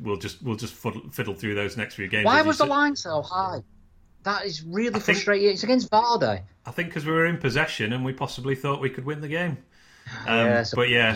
we'll 0.02 0.16
just 0.16 0.42
we'll 0.42 0.56
just 0.56 0.74
fiddle, 0.74 1.02
fiddle 1.10 1.34
through 1.34 1.54
those 1.54 1.76
next 1.76 1.94
few 1.94 2.08
games. 2.08 2.24
Why 2.24 2.42
was 2.42 2.58
the 2.58 2.64
said. 2.64 2.70
line 2.70 2.96
so 2.96 3.22
high? 3.22 3.62
That 4.24 4.44
is 4.44 4.62
really 4.62 4.90
think- 4.90 5.04
frustrating. 5.04 5.48
It's 5.50 5.62
against 5.62 5.90
Vardy. 5.90 6.42
I 6.66 6.70
think 6.72 6.88
because 6.90 7.06
we 7.06 7.12
were 7.12 7.26
in 7.26 7.38
possession 7.38 7.92
and 7.92 8.04
we 8.04 8.12
possibly 8.12 8.54
thought 8.54 8.80
we 8.80 8.90
could 8.90 9.04
win 9.06 9.20
the 9.22 9.28
game. 9.28 9.56
Um, 10.26 10.46
Yeah, 10.46 10.64
but 10.74 10.88
yeah. 10.88 11.14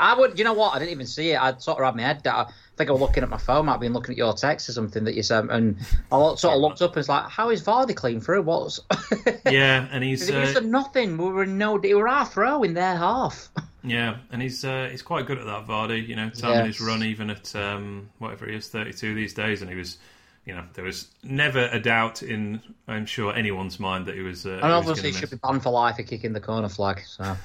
I 0.00 0.14
would. 0.18 0.38
You 0.38 0.44
know 0.44 0.52
what? 0.52 0.74
I 0.74 0.78
didn't 0.78 0.92
even 0.92 1.06
see 1.06 1.30
it. 1.30 1.40
I 1.40 1.56
sort 1.58 1.78
of 1.78 1.84
had 1.84 1.96
my 1.96 2.02
head 2.02 2.22
down. 2.22 2.46
I 2.46 2.52
think 2.76 2.88
I 2.88 2.92
was 2.92 3.00
looking 3.02 3.22
at 3.22 3.28
my 3.28 3.38
phone. 3.38 3.68
I've 3.68 3.80
been 3.80 3.92
looking 3.92 4.12
at 4.12 4.18
your 4.18 4.32
text 4.32 4.68
or 4.68 4.72
something 4.72 5.04
that 5.04 5.14
you 5.14 5.22
sent, 5.22 5.50
and 5.50 5.78
I 6.10 6.34
sort 6.34 6.54
of 6.54 6.60
looked 6.60 6.82
up 6.82 6.90
and 6.90 6.96
was 6.96 7.08
like, 7.08 7.28
"How 7.28 7.50
is 7.50 7.62
Vardy 7.62 7.94
clean 7.94 8.20
through? 8.20 8.42
What's?" 8.42 8.80
yeah, 9.50 9.88
and 9.90 10.02
he's 10.02 10.30
uh, 10.30 10.60
nothing. 10.60 11.16
We 11.18 11.24
were 11.26 11.42
in 11.44 11.58
no. 11.58 11.74
We 11.74 11.94
were 11.94 12.08
our 12.08 12.26
throw 12.26 12.62
in 12.62 12.74
their 12.74 12.96
half. 12.96 13.50
Yeah, 13.84 14.18
and 14.30 14.40
he's 14.40 14.64
uh, 14.64 14.86
he's 14.92 15.02
quite 15.02 15.26
good 15.26 15.38
at 15.38 15.46
that, 15.46 15.66
Vardy. 15.66 16.06
You 16.06 16.14
know, 16.14 16.30
timing 16.30 16.66
his 16.66 16.80
run 16.80 17.02
even 17.02 17.30
at 17.30 17.54
um, 17.56 18.10
whatever 18.18 18.46
he 18.46 18.54
is, 18.54 18.68
thirty 18.68 18.92
two 18.92 19.12
these 19.12 19.34
days, 19.34 19.60
and 19.60 19.68
he 19.68 19.76
was, 19.76 19.98
you 20.44 20.54
know, 20.54 20.64
there 20.74 20.84
was 20.84 21.08
never 21.22 21.68
a 21.72 21.78
doubt 21.80 22.22
in 22.22 22.60
I'm 22.88 23.06
sure 23.06 23.32
anyone's 23.34 23.78
mind 23.78 24.06
that 24.06 24.14
he 24.16 24.22
was. 24.22 24.44
Uh, 24.44 24.60
And 24.62 24.72
obviously, 24.72 25.10
gonna 25.10 25.20
should 25.20 25.30
be 25.30 25.36
banned 25.36 25.62
for 25.62 25.70
life 25.70 25.96
for 25.96 26.02
kicking 26.02 26.32
the 26.32 26.40
corner 26.40 26.68
flag. 26.68 27.02
So 27.06 27.36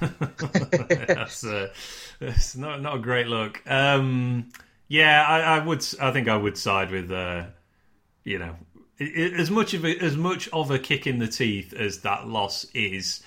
that's 0.88 1.44
uh, 1.44 1.68
it's 2.20 2.56
not 2.56 2.82
not 2.82 2.96
a 2.96 2.98
great 2.98 3.26
look. 3.28 3.62
Um, 3.70 4.48
yeah, 4.88 5.24
I, 5.26 5.40
I 5.58 5.64
would. 5.64 5.84
I 6.00 6.10
think 6.12 6.28
I 6.28 6.36
would 6.36 6.56
side 6.56 6.90
with. 6.90 7.10
Uh, 7.10 7.44
you 8.24 8.38
know, 8.38 8.56
as 9.00 9.50
much 9.50 9.72
of 9.74 9.84
a, 9.86 9.96
as 9.98 10.16
much 10.16 10.48
of 10.52 10.70
a 10.70 10.78
kick 10.78 11.06
in 11.06 11.18
the 11.18 11.28
teeth 11.28 11.72
as 11.72 12.00
that 12.00 12.26
loss 12.28 12.64
is. 12.74 13.22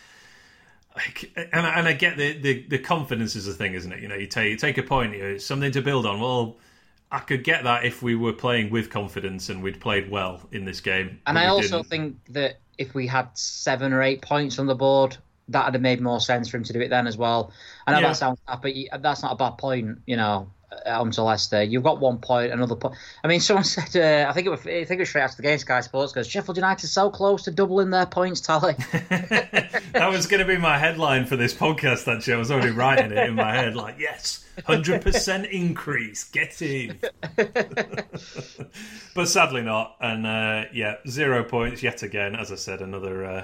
Like, 0.96 1.32
and, 1.36 1.66
I- 1.66 1.80
and 1.80 1.88
I 1.88 1.94
get 1.94 2.18
the, 2.18 2.34
the, 2.34 2.66
the 2.68 2.78
confidence 2.78 3.36
is 3.38 3.48
a 3.48 3.54
thing, 3.54 3.74
isn't 3.76 3.92
it? 3.92 4.02
You 4.02 4.10
know, 4.10 4.16
you 4.16 4.28
take 4.28 4.52
you 4.52 4.58
take 4.58 4.78
a 4.78 4.84
point, 4.84 5.16
you 5.16 5.24
know, 5.24 5.38
something 5.38 5.72
to 5.72 5.82
build 5.82 6.06
on. 6.06 6.20
Well, 6.20 6.58
I 7.12 7.20
could 7.20 7.44
get 7.44 7.64
that 7.66 7.84
if 7.86 8.02
we 8.02 8.16
were 8.16 8.34
playing 8.34 8.70
with 8.70 8.90
confidence 8.90 9.50
and 9.50 9.62
we'd 9.62 9.82
played 9.82 10.10
well 10.10 10.42
in 10.52 10.66
this 10.66 10.80
game. 10.80 11.20
And 11.28 11.38
I 11.38 11.48
also 11.48 11.78
didn't. 11.78 11.90
think 11.90 12.18
that 12.30 12.60
if 12.78 12.94
we 12.94 13.06
had 13.08 13.30
seven 13.38 13.92
or 13.94 14.02
eight 14.02 14.22
points 14.22 14.60
on 14.60 14.66
the 14.66 14.76
board, 14.76 15.18
that 15.50 15.66
would 15.66 15.74
have 15.74 15.82
made 15.82 16.00
more 16.02 16.22
sense 16.22 16.48
for 16.48 16.58
him 16.58 16.64
to 16.64 16.74
do 16.74 16.80
it 16.80 16.90
then 16.90 17.08
as 17.08 17.18
well. 17.18 17.52
I 17.86 17.92
know 17.92 18.00
Yeah. 18.00 18.08
that 18.08 18.18
sounds 18.18 18.40
bad, 18.48 18.62
but 18.62 18.74
that's 19.02 19.22
not 19.22 19.34
a 19.34 19.36
bad 19.36 19.58
point, 19.58 20.00
you 20.06 20.16
know. 20.16 20.50
Onto 20.86 21.22
Leicester. 21.22 21.64
You've 21.64 21.84
got 21.84 22.00
one 22.00 22.18
point, 22.18 22.52
another 22.52 22.76
point. 22.76 22.96
I 23.24 23.28
mean, 23.28 23.40
someone 23.40 23.64
said, 23.66 23.96
uh, 23.96 24.30
I 24.30 24.34
think 24.34 24.48
it 24.48 24.50
was, 24.50 24.62
I 24.62 24.86
think 24.86 24.92
it 24.92 25.00
was 25.00 25.10
straight 25.10 25.24
after 25.24 25.38
the 25.38 25.44
game, 25.44 25.58
Sky 25.58 25.82
Sports 25.82 26.14
goes, 26.14 26.28
Sheffield 26.28 26.58
United 26.58 26.88
so 26.88 27.10
close 27.10 27.44
to 27.44 27.52
doubling 27.52 27.90
their 27.90 28.06
points 28.06 28.42
tally. 28.42 28.74
that 29.10 30.10
was 30.10 30.28
going 30.28 30.40
to 30.40 30.48
be 30.48 30.58
my 30.58 30.78
headline 30.78 31.26
for 31.26 31.36
this 31.36 31.54
podcast. 31.54 32.08
Actually, 32.08 32.34
I 32.34 32.38
was 32.38 32.52
already 32.52 32.72
writing 32.72 33.12
it 33.12 33.30
in 33.30 33.36
my 33.36 33.56
head, 33.56 33.76
like, 33.76 33.96
yes, 34.00 34.46
hundred 34.66 35.02
percent 35.02 35.46
increase, 35.48 36.24
get 36.26 36.62
in. 36.62 37.00
but 39.16 39.26
sadly 39.28 39.62
not, 39.62 39.96
and 40.00 40.26
uh, 40.26 40.66
yeah, 40.74 40.96
zero 41.08 41.44
points 41.44 41.84
yet 41.84 42.04
again. 42.04 42.36
As 42.36 42.52
I 42.52 42.56
said, 42.56 42.82
another. 42.82 43.26
Uh, 43.26 43.44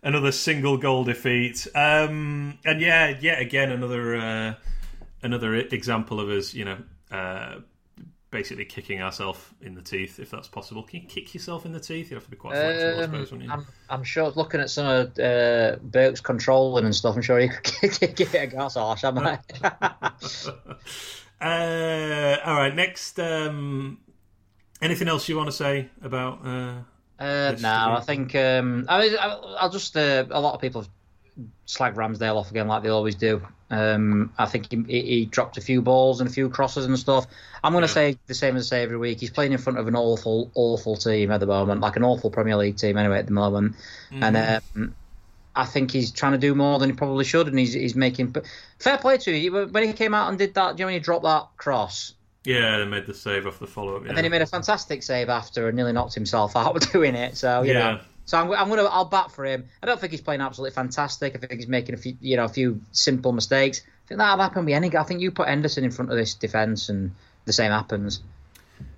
another 0.00 0.30
single 0.30 0.76
goal 0.76 1.02
defeat, 1.02 1.66
um, 1.74 2.56
and 2.64 2.80
yeah, 2.80 3.16
yet 3.20 3.40
again 3.40 3.72
another 3.72 4.14
uh, 4.14 4.54
another 5.22 5.54
example 5.54 6.20
of 6.20 6.28
us, 6.28 6.54
you 6.54 6.64
know, 6.64 6.78
uh, 7.10 7.56
basically 8.30 8.64
kicking 8.64 9.00
ourselves 9.00 9.40
in 9.62 9.74
the 9.74 9.82
teeth, 9.82 10.18
if 10.18 10.30
that's 10.30 10.48
possible. 10.48 10.82
Can 10.82 11.00
you 11.00 11.06
kick 11.06 11.32
yourself 11.34 11.64
in 11.64 11.72
the 11.72 11.80
teeth? 11.80 12.10
You 12.10 12.16
have 12.16 12.24
to 12.24 12.30
be 12.30 12.36
quite 12.36 12.54
flexible, 12.54 12.92
um, 12.92 12.98
I 12.98 13.04
suppose, 13.04 13.32
wouldn't 13.32 13.48
you? 13.48 13.54
I'm, 13.54 13.66
I'm 13.88 14.04
sure, 14.04 14.30
looking 14.30 14.60
at 14.60 14.70
some 14.70 14.86
of 14.86 15.18
uh, 15.18 15.76
Burke's 15.82 16.20
controlling 16.20 16.84
and 16.84 16.94
stuff, 16.94 17.16
I'm 17.16 17.22
sure 17.22 17.38
he 17.38 17.48
could 17.62 17.92
kick 17.92 18.20
it 18.20 18.34
a 18.34 18.46
gas 18.46 18.76
arse, 18.76 19.04
am 19.04 19.18
I? 19.18 19.38
uh, 21.40 22.36
all 22.44 22.56
right, 22.56 22.74
next. 22.74 23.18
Um, 23.18 23.98
anything 24.82 25.08
else 25.08 25.28
you 25.28 25.36
want 25.36 25.48
to 25.48 25.56
say 25.56 25.88
about. 26.02 26.40
Uh, 26.44 26.74
uh, 27.18 27.56
no, 27.60 27.96
I 27.96 28.02
think 28.06 28.34
um, 28.34 28.86
I 28.88 29.00
mean, 29.00 29.16
I'll 29.18 29.70
just 29.70 29.96
uh, 29.96 30.24
a 30.30 30.40
lot 30.40 30.54
of 30.54 30.60
people 30.60 30.86
slag 31.66 31.94
Ramsdale 31.94 32.36
off 32.36 32.50
again 32.50 32.68
like 32.68 32.82
they 32.82 32.88
always 32.88 33.14
do. 33.14 33.42
Um, 33.70 34.32
I 34.38 34.46
think 34.46 34.70
he, 34.70 35.02
he, 35.02 35.24
dropped 35.26 35.58
a 35.58 35.60
few 35.60 35.82
balls 35.82 36.20
and 36.20 36.30
a 36.30 36.32
few 36.32 36.48
crosses 36.48 36.86
and 36.86 36.98
stuff. 36.98 37.26
I'm 37.62 37.72
going 37.72 37.82
to 37.82 37.90
yeah. 37.90 38.12
say 38.12 38.18
the 38.26 38.34
same 38.34 38.56
as 38.56 38.66
I 38.66 38.76
say 38.76 38.82
every 38.82 38.96
week. 38.96 39.20
He's 39.20 39.30
playing 39.30 39.52
in 39.52 39.58
front 39.58 39.78
of 39.78 39.86
an 39.86 39.94
awful, 39.94 40.50
awful 40.54 40.96
team 40.96 41.30
at 41.30 41.40
the 41.40 41.46
moment, 41.46 41.82
like 41.82 41.96
an 41.96 42.02
awful 42.02 42.30
Premier 42.30 42.56
League 42.56 42.78
team 42.78 42.96
anyway 42.96 43.18
at 43.18 43.26
the 43.26 43.32
moment. 43.32 43.76
Mm-hmm. 44.10 44.22
And 44.22 44.62
um, 44.74 44.94
I 45.54 45.66
think 45.66 45.90
he's 45.90 46.12
trying 46.12 46.32
to 46.32 46.38
do 46.38 46.54
more 46.54 46.78
than 46.78 46.88
he 46.88 46.96
probably 46.96 47.24
should, 47.24 47.46
and 47.46 47.58
he's 47.58 47.74
he's 47.74 47.94
making 47.94 48.34
fair 48.78 48.96
play 48.96 49.18
to 49.18 49.38
him. 49.38 49.72
When 49.72 49.86
he 49.86 49.92
came 49.92 50.14
out 50.14 50.30
and 50.30 50.38
did 50.38 50.54
that, 50.54 50.78
you 50.78 50.84
know, 50.84 50.86
when 50.86 50.94
he 50.94 51.00
dropped 51.00 51.24
that 51.24 51.48
cross. 51.56 52.14
Yeah, 52.44 52.78
they 52.78 52.86
made 52.86 53.04
the 53.04 53.12
save 53.12 53.46
off 53.46 53.58
the 53.58 53.66
follow 53.66 53.96
up. 53.96 54.04
Yeah. 54.04 54.08
And 54.08 54.16
then 54.16 54.24
he 54.24 54.30
made 54.30 54.40
a 54.40 54.46
fantastic 54.46 55.02
save 55.02 55.28
after 55.28 55.68
and 55.68 55.76
nearly 55.76 55.92
knocked 55.92 56.14
himself 56.14 56.56
out 56.56 56.90
doing 56.92 57.14
it. 57.14 57.36
So 57.36 57.62
you 57.62 57.72
yeah. 57.72 57.78
know. 57.78 58.00
So 58.28 58.38
I'm, 58.38 58.52
I'm 58.52 58.68
gonna 58.68 58.84
I'll 58.84 59.06
bat 59.06 59.30
for 59.30 59.46
him. 59.46 59.64
I 59.82 59.86
don't 59.86 59.98
think 59.98 60.10
he's 60.10 60.20
playing 60.20 60.42
absolutely 60.42 60.74
fantastic. 60.74 61.34
I 61.34 61.38
think 61.38 61.54
he's 61.54 61.66
making 61.66 61.94
a 61.94 61.98
few 61.98 62.14
you 62.20 62.36
know 62.36 62.44
a 62.44 62.48
few 62.48 62.82
simple 62.92 63.32
mistakes. 63.32 63.80
I 63.80 64.08
think 64.08 64.18
that'll 64.18 64.38
happen 64.38 64.66
with 64.66 64.74
any. 64.74 64.90
Guy. 64.90 65.00
I 65.00 65.04
think 65.04 65.22
you 65.22 65.30
put 65.30 65.48
Henderson 65.48 65.82
in 65.82 65.90
front 65.90 66.10
of 66.10 66.18
this 66.18 66.34
defence 66.34 66.90
and 66.90 67.14
the 67.46 67.54
same 67.54 67.70
happens. 67.70 68.20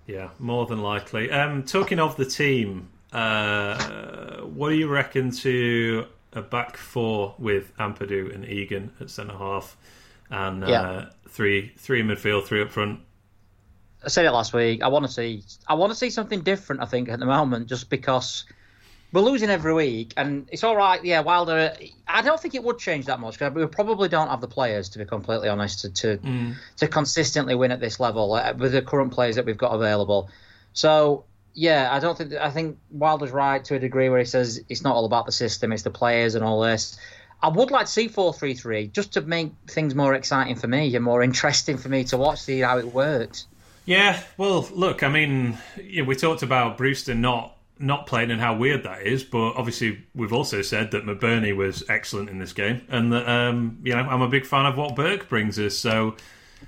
Yeah, 0.09 0.31
more 0.41 0.66
than 0.66 0.81
likely. 0.81 1.31
Um, 1.31 1.62
talking 1.62 2.01
of 2.01 2.16
the 2.16 2.24
team, 2.24 2.89
uh, 3.12 4.41
what 4.41 4.70
do 4.70 4.74
you 4.74 4.89
reckon 4.89 5.31
to 5.31 6.07
a 6.33 6.43
back 6.43 6.76
four 6.76 7.37
with 7.39 7.72
Ampadu 7.76 8.35
and 8.35 8.45
Egan 8.45 8.91
at 8.99 9.11
centre 9.11 9.39
half, 9.39 9.76
and 10.28 10.64
uh, 10.64 10.66
yeah. 10.66 11.05
three 11.28 11.72
three 11.78 12.03
midfield, 12.03 12.47
three 12.47 12.62
up 12.62 12.72
front? 12.72 12.99
I 14.05 14.09
said 14.09 14.24
it 14.24 14.33
last 14.33 14.53
week. 14.53 14.83
I 14.83 14.89
want 14.89 15.07
to 15.07 15.12
see 15.12 15.45
I 15.68 15.74
want 15.74 15.93
to 15.93 15.97
see 15.97 16.11
something 16.11 16.41
different. 16.41 16.83
I 16.83 16.87
think 16.87 17.09
at 17.09 17.20
the 17.20 17.26
moment, 17.26 17.68
just 17.68 17.89
because 17.91 18.45
we're 19.13 19.23
losing 19.23 19.51
every 19.51 19.75
week, 19.75 20.15
and 20.17 20.49
it's 20.53 20.63
all 20.63 20.77
right. 20.77 21.05
Yeah, 21.05 21.21
Wilder. 21.21 21.75
I 22.07 22.23
don't 22.23 22.41
think 22.41 22.55
it 22.55 22.63
would 22.63 22.79
change 22.79 23.07
that 23.07 23.19
much 23.19 23.39
because 23.39 23.53
we 23.53 23.67
probably 23.67 24.09
don't 24.09 24.29
have 24.29 24.41
the 24.41 24.49
players, 24.49 24.91
to 24.91 24.99
be 24.99 25.05
completely 25.05 25.49
honest, 25.49 25.81
to 25.81 25.91
to, 25.91 26.19
mm. 26.19 26.55
to 26.77 26.89
consistently 26.89 27.55
win 27.55 27.73
at 27.73 27.81
this 27.81 27.99
level 27.99 28.35
uh, 28.35 28.53
with 28.57 28.73
the 28.73 28.83
current 28.83 29.13
players 29.13 29.37
that 29.37 29.47
we've 29.47 29.59
got 29.59 29.75
available. 29.75 30.31
So 30.73 31.25
yeah, 31.55 31.89
I 31.91 31.99
don't 31.99 32.17
think 32.17 32.35
I 32.35 32.51
think 32.51 32.79
Wilder's 32.91 33.33
right 33.33 33.65
to 33.65 33.75
a 33.75 33.79
degree 33.79 34.09
where 34.09 34.21
he 34.21 34.25
says 34.25 34.63
it's 34.69 34.83
not 34.83 34.95
all 34.95 35.05
about 35.05 35.27
the 35.27 35.33
system, 35.33 35.73
it's 35.73 35.83
the 35.83 35.91
players 35.91 36.35
and 36.35 36.45
all 36.45 36.61
this. 36.61 36.99
I 37.43 37.49
would 37.49 37.71
like 37.71 37.87
to 37.87 37.93
see 37.93 38.09
four 38.09 38.33
three 38.33 38.55
three 38.55 38.89
just 38.89 39.15
to 39.15 39.23
make 39.23 39.53
things 39.67 39.95
more 39.95 40.15
exciting 40.15 40.57
for 40.57 40.69
me 40.69 40.95
and 40.95 41.05
more 41.05 41.23
interesting 41.31 41.79
for 41.79 41.89
me 41.89 42.05
to 42.05 42.17
watch, 42.17 42.41
see 42.41 42.61
how 42.61 42.79
it 42.79 42.87
works. 42.87 43.47
Yeah, 43.87 44.21
well, 44.37 44.69
look, 44.73 45.03
I 45.03 45.09
mean, 45.09 45.59
we 45.77 46.15
talked 46.15 46.43
about 46.43 46.77
Brewster 46.77 47.15
not 47.15 47.57
not 47.81 48.07
playing 48.07 48.31
and 48.31 48.41
how 48.41 48.57
weird 48.57 48.85
that 48.85 49.03
is. 49.03 49.24
But 49.24 49.55
obviously, 49.57 50.05
we've 50.14 50.33
also 50.33 50.62
said 50.62 50.93
that 50.93 51.05
McBurnie 51.05 51.57
was 51.57 51.83
excellent 51.89 52.28
in 52.28 52.39
this 52.39 52.53
game, 52.53 52.83
and 52.89 53.12
that 53.12 53.28
um, 53.28 53.78
you 53.83 53.95
know 53.95 54.01
I'm 54.01 54.22
a 54.22 54.28
big 54.28 54.47
fan 54.47 54.66
of 54.66 54.76
what 54.76 54.95
Burke 54.95 55.28
brings 55.28 55.59
us. 55.59 55.76
So. 55.76 56.16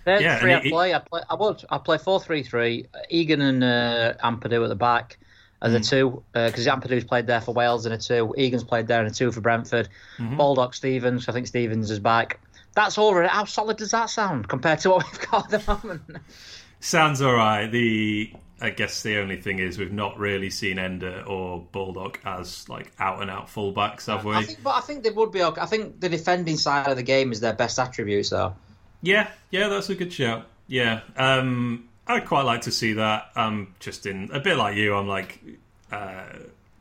yeah, 0.06 0.38
three 0.40 0.54
I 0.54 0.68
play. 0.68 0.94
I 0.94 0.98
play. 0.98 1.20
I 1.28 1.34
would. 1.34 1.64
I 1.70 1.78
play 1.78 1.98
four 1.98 2.20
three 2.20 2.42
three. 2.42 2.88
Egan 3.10 3.40
and 3.40 3.62
uh, 3.62 4.14
Ampadu 4.24 4.62
at 4.64 4.68
the 4.68 4.74
back 4.74 5.18
as 5.60 5.72
mm. 5.72 5.76
a 5.76 5.80
two 5.80 6.22
because 6.32 6.66
uh, 6.66 6.76
Ampadu's 6.76 7.04
played 7.04 7.26
there 7.26 7.40
for 7.40 7.54
Wales 7.54 7.86
in 7.86 7.92
a 7.92 7.98
two. 7.98 8.34
Egan's 8.36 8.64
played 8.64 8.86
there 8.86 9.00
in 9.00 9.06
a 9.06 9.10
two 9.10 9.30
for 9.30 9.40
Brentford. 9.40 9.88
Mm-hmm. 10.18 10.36
Baldock 10.36 10.74
Stevens. 10.74 11.28
I 11.28 11.32
think 11.32 11.46
Stevens 11.46 11.90
is 11.90 11.98
back. 11.98 12.40
That's 12.74 12.98
all. 12.98 13.14
Right. 13.14 13.28
How 13.28 13.44
solid 13.44 13.76
does 13.76 13.90
that 13.90 14.10
sound 14.10 14.48
compared 14.48 14.80
to 14.80 14.90
what 14.90 15.04
we've 15.06 15.30
got 15.30 15.52
at 15.52 15.64
the 15.64 15.72
moment? 15.72 16.02
Sounds 16.80 17.22
all 17.22 17.34
right. 17.34 17.70
The 17.70 18.32
I 18.62 18.70
guess 18.70 19.02
the 19.02 19.18
only 19.18 19.40
thing 19.40 19.58
is 19.58 19.76
we've 19.76 19.92
not 19.92 20.16
really 20.18 20.48
seen 20.48 20.76
Enda 20.76 21.28
or 21.28 21.66
Baldock 21.72 22.20
as 22.24 22.68
like 22.68 22.92
out 22.96 23.20
and 23.20 23.28
out 23.28 23.48
fullbacks, 23.48 24.06
have 24.06 24.24
we? 24.24 24.36
I 24.36 24.44
think, 24.44 24.62
but 24.62 24.76
I 24.76 24.80
think 24.80 25.02
they 25.02 25.10
would 25.10 25.32
be 25.32 25.42
okay. 25.42 25.60
I 25.60 25.66
think 25.66 26.00
the 26.00 26.08
defending 26.08 26.56
side 26.56 26.88
of 26.88 26.96
the 26.96 27.02
game 27.02 27.32
is 27.32 27.40
their 27.40 27.54
best 27.54 27.80
attributes, 27.80 28.30
though. 28.30 28.54
Yeah, 29.02 29.28
yeah, 29.50 29.66
that's 29.66 29.90
a 29.90 29.96
good 29.96 30.12
shout. 30.12 30.46
Yeah, 30.68 31.00
um, 31.16 31.88
I'd 32.06 32.24
quite 32.24 32.42
like 32.42 32.62
to 32.62 32.70
see 32.70 32.92
that. 32.92 33.32
Um, 33.34 33.74
just 33.80 34.06
in 34.06 34.30
a 34.32 34.38
bit 34.38 34.56
like 34.56 34.76
you, 34.76 34.94
I'm 34.94 35.08
like, 35.08 35.40
uh, 35.90 36.22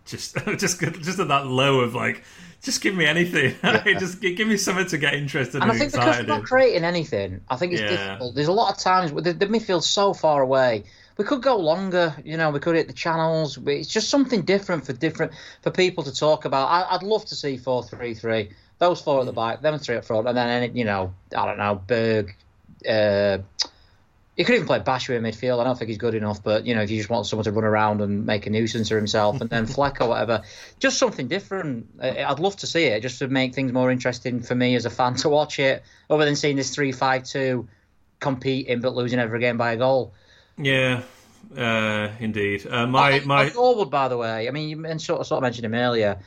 just 0.06 0.38
just 0.58 0.80
just 0.80 1.20
at 1.20 1.30
that 1.30 1.48
low 1.48 1.80
of 1.80 1.96
like, 1.96 2.24
just 2.62 2.82
give 2.82 2.94
me 2.94 3.08
anything. 3.08 3.56
Yeah. 3.64 3.98
just 3.98 4.22
give 4.22 4.48
me 4.48 4.58
something 4.58 4.86
to 4.86 5.00
get 5.00 5.16
interested. 5.16 5.64
And 5.64 5.72
I 5.72 5.78
think 5.80 5.94
because 5.94 6.20
we're 6.20 6.28
not 6.28 6.44
creating 6.44 6.84
anything, 6.84 7.42
I 7.50 7.56
think 7.56 7.74
it's 7.74 7.82
yeah. 7.82 7.90
difficult. 7.90 8.36
There's 8.36 8.50
a 8.50 8.54
lot 8.54 8.72
of 8.72 8.80
times 8.80 9.12
the, 9.12 9.34
the 9.34 9.48
midfield's 9.48 9.90
so 9.90 10.14
far 10.14 10.44
away 10.44 10.84
we 11.22 11.28
could 11.28 11.44
go 11.44 11.56
longer. 11.56 12.16
You 12.26 12.36
know, 12.36 12.50
we 12.50 12.60
could 12.60 12.76
hit 12.76 12.88
the 12.88 12.94
channels. 12.94 13.60
It's 13.68 13.88
just 13.88 14.10
something 14.10 14.42
different 14.42 14.88
for 14.88 14.94
different 14.94 15.34
for 15.62 15.70
people 15.70 16.04
to 16.06 16.12
talk 16.12 16.46
about. 16.46 16.66
I, 16.66 16.96
would 16.96 17.04
love 17.04 17.26
to 17.26 17.36
see 17.36 17.58
four 17.58 17.84
three 17.84 18.16
three. 18.16 18.50
Those 18.80 19.00
four 19.00 19.20
at 19.20 19.28
the 19.28 19.32
back, 19.32 19.62
them 19.62 19.78
three 19.78 19.98
up 19.98 20.06
front, 20.06 20.28
and 20.28 20.36
then 20.36 20.76
you 20.76 20.84
know, 20.84 21.14
I 21.38 21.46
don't 21.46 21.60
know, 21.60 21.76
Berge. 21.86 22.36
Uh, 22.90 23.38
he 24.36 24.44
could 24.44 24.56
even 24.56 24.66
play 24.66 24.80
Bashir 24.80 25.16
in 25.16 25.22
midfield. 25.22 25.60
I 25.60 25.64
don't 25.64 25.78
think 25.78 25.90
he's 25.90 26.00
good 26.00 26.16
enough, 26.16 26.42
but 26.42 26.66
you 26.66 26.74
know, 26.74 26.82
if 26.82 26.90
you 26.90 26.98
just 26.98 27.12
want 27.12 27.28
someone 27.28 27.44
to 27.44 27.52
run 27.52 27.66
around 27.66 28.02
and 28.02 28.26
make 28.26 28.48
a 28.48 28.50
nuisance 28.50 28.90
of 28.90 28.98
himself, 28.98 29.40
and 29.42 29.50
then 29.52 29.68
Fleck 29.68 30.02
or 30.02 30.08
whatever, 30.08 30.42
just 30.80 30.98
something 30.98 31.28
different. 31.28 31.86
I'd 32.02 32.40
love 32.40 32.56
to 32.58 32.66
see 32.66 32.86
it, 32.86 33.02
just 33.02 33.20
to 33.20 33.28
make 33.28 33.54
things 33.54 33.72
more 33.72 33.92
interesting 33.92 34.42
for 34.42 34.56
me 34.56 34.74
as 34.74 34.86
a 34.86 34.90
fan 34.90 35.14
to 35.18 35.30
watch 35.30 35.60
it, 35.60 35.84
other 36.10 36.26
than 36.26 36.36
seeing 36.36 36.56
this 36.56 36.74
three-five-two 36.74 37.68
competing 38.20 38.82
but 38.82 38.96
losing 38.96 39.20
every 39.20 39.40
game 39.40 39.58
by 39.58 39.74
a 39.74 39.78
goal. 39.78 40.14
Yeah, 40.62 41.02
uh, 41.58 42.10
indeed. 42.20 42.68
Uh, 42.68 42.88
my 42.88 43.20
my 43.22 43.50
forward, 43.50 43.90
by 43.90 44.08
the 44.08 44.18
way. 44.18 44.48
I 44.48 44.52
mean, 44.52 44.70
you 44.70 45.00
sort 45.00 45.20
of, 45.22 45.28
sort 45.28 45.38
of 45.38 45.42
mentioned 45.42 45.66
him 45.66 45.74
earlier. 45.74 46.20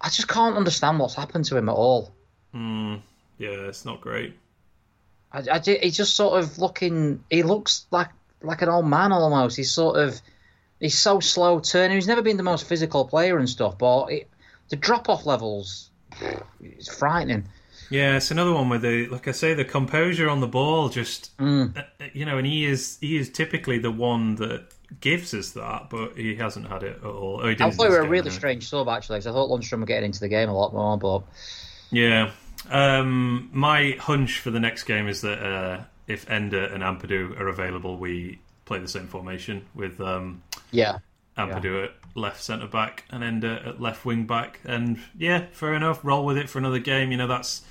I 0.00 0.08
just 0.08 0.28
can't 0.28 0.56
understand 0.56 0.98
what's 0.98 1.14
happened 1.14 1.44
to 1.46 1.56
him 1.56 1.68
at 1.68 1.74
all. 1.74 2.12
Mm, 2.54 3.00
yeah, 3.38 3.48
it's 3.48 3.84
not 3.84 4.00
great. 4.00 4.34
I, 5.32 5.42
I, 5.50 5.58
he's 5.58 5.96
just 5.96 6.14
sort 6.14 6.38
of 6.38 6.58
looking. 6.58 7.24
He 7.30 7.42
looks 7.42 7.86
like 7.90 8.08
like 8.42 8.62
an 8.62 8.68
old 8.68 8.86
man 8.86 9.12
almost. 9.12 9.56
He's 9.56 9.72
sort 9.72 9.96
of 9.96 10.20
he's 10.78 10.98
so 10.98 11.20
slow 11.20 11.58
turning. 11.58 11.96
He's 11.96 12.06
never 12.06 12.22
been 12.22 12.36
the 12.36 12.42
most 12.42 12.68
physical 12.68 13.06
player 13.06 13.38
and 13.38 13.48
stuff, 13.48 13.76
but 13.78 14.06
it, 14.06 14.30
the 14.68 14.76
drop 14.76 15.08
off 15.08 15.26
levels, 15.26 15.90
it's 16.60 16.94
frightening. 16.94 17.48
Yeah, 17.94 18.16
it's 18.16 18.32
another 18.32 18.52
one 18.52 18.68
where 18.70 18.80
the 18.80 19.06
like 19.06 19.28
I 19.28 19.30
say, 19.30 19.54
the 19.54 19.64
composure 19.64 20.28
on 20.28 20.40
the 20.40 20.48
ball 20.48 20.88
just 20.88 21.36
mm. 21.36 21.76
Uh, 21.76 21.82
uh, 22.00 22.06
you 22.12 22.24
know, 22.24 22.38
and 22.38 22.46
he 22.46 22.64
is 22.64 22.98
he 23.00 23.16
is 23.16 23.30
typically 23.30 23.78
the 23.78 23.92
one 23.92 24.34
that 24.36 24.66
gives 25.00 25.32
us 25.32 25.52
that, 25.52 25.90
but 25.90 26.16
he 26.16 26.34
hasn't 26.34 26.66
had 26.66 26.82
it 26.82 26.96
at 26.96 27.04
all. 27.04 27.40
Oh, 27.40 27.48
I 27.48 27.54
thought 27.54 27.78
we 27.78 27.88
were 27.88 28.00
a 28.00 28.08
really 28.08 28.30
strange 28.30 28.68
sub 28.68 28.88
actually, 28.88 29.18
because 29.18 29.28
I 29.28 29.30
thought 29.30 29.48
Lundstram 29.48 29.78
were 29.78 29.86
getting 29.86 30.06
into 30.06 30.18
the 30.18 30.26
game 30.26 30.48
a 30.48 30.52
lot 30.52 30.74
more, 30.74 30.98
but 30.98 31.22
yeah. 31.92 32.32
Um, 32.68 33.48
my 33.52 33.92
hunch 34.00 34.40
for 34.40 34.50
the 34.50 34.58
next 34.58 34.84
game 34.84 35.06
is 35.06 35.20
that 35.20 35.40
uh, 35.40 35.84
if 36.08 36.26
Enda 36.26 36.74
and 36.74 36.82
Ampadu 36.82 37.38
are 37.38 37.46
available, 37.46 37.96
we 37.96 38.40
play 38.64 38.80
the 38.80 38.88
same 38.88 39.06
formation 39.06 39.66
with 39.72 40.00
um, 40.00 40.42
yeah 40.72 40.98
Ampadu 41.38 41.78
yeah. 41.78 41.84
at 41.84 41.90
left 42.16 42.42
centre 42.42 42.66
back 42.66 43.04
and 43.10 43.22
Enda 43.22 43.68
at 43.68 43.80
left 43.80 44.04
wing 44.04 44.26
back, 44.26 44.58
and 44.64 44.98
yeah, 45.16 45.44
fair 45.52 45.74
enough. 45.74 46.04
Roll 46.04 46.24
with 46.24 46.38
it 46.38 46.50
for 46.50 46.58
another 46.58 46.80
game. 46.80 47.12
You 47.12 47.18
know 47.18 47.28
that's 47.28 47.62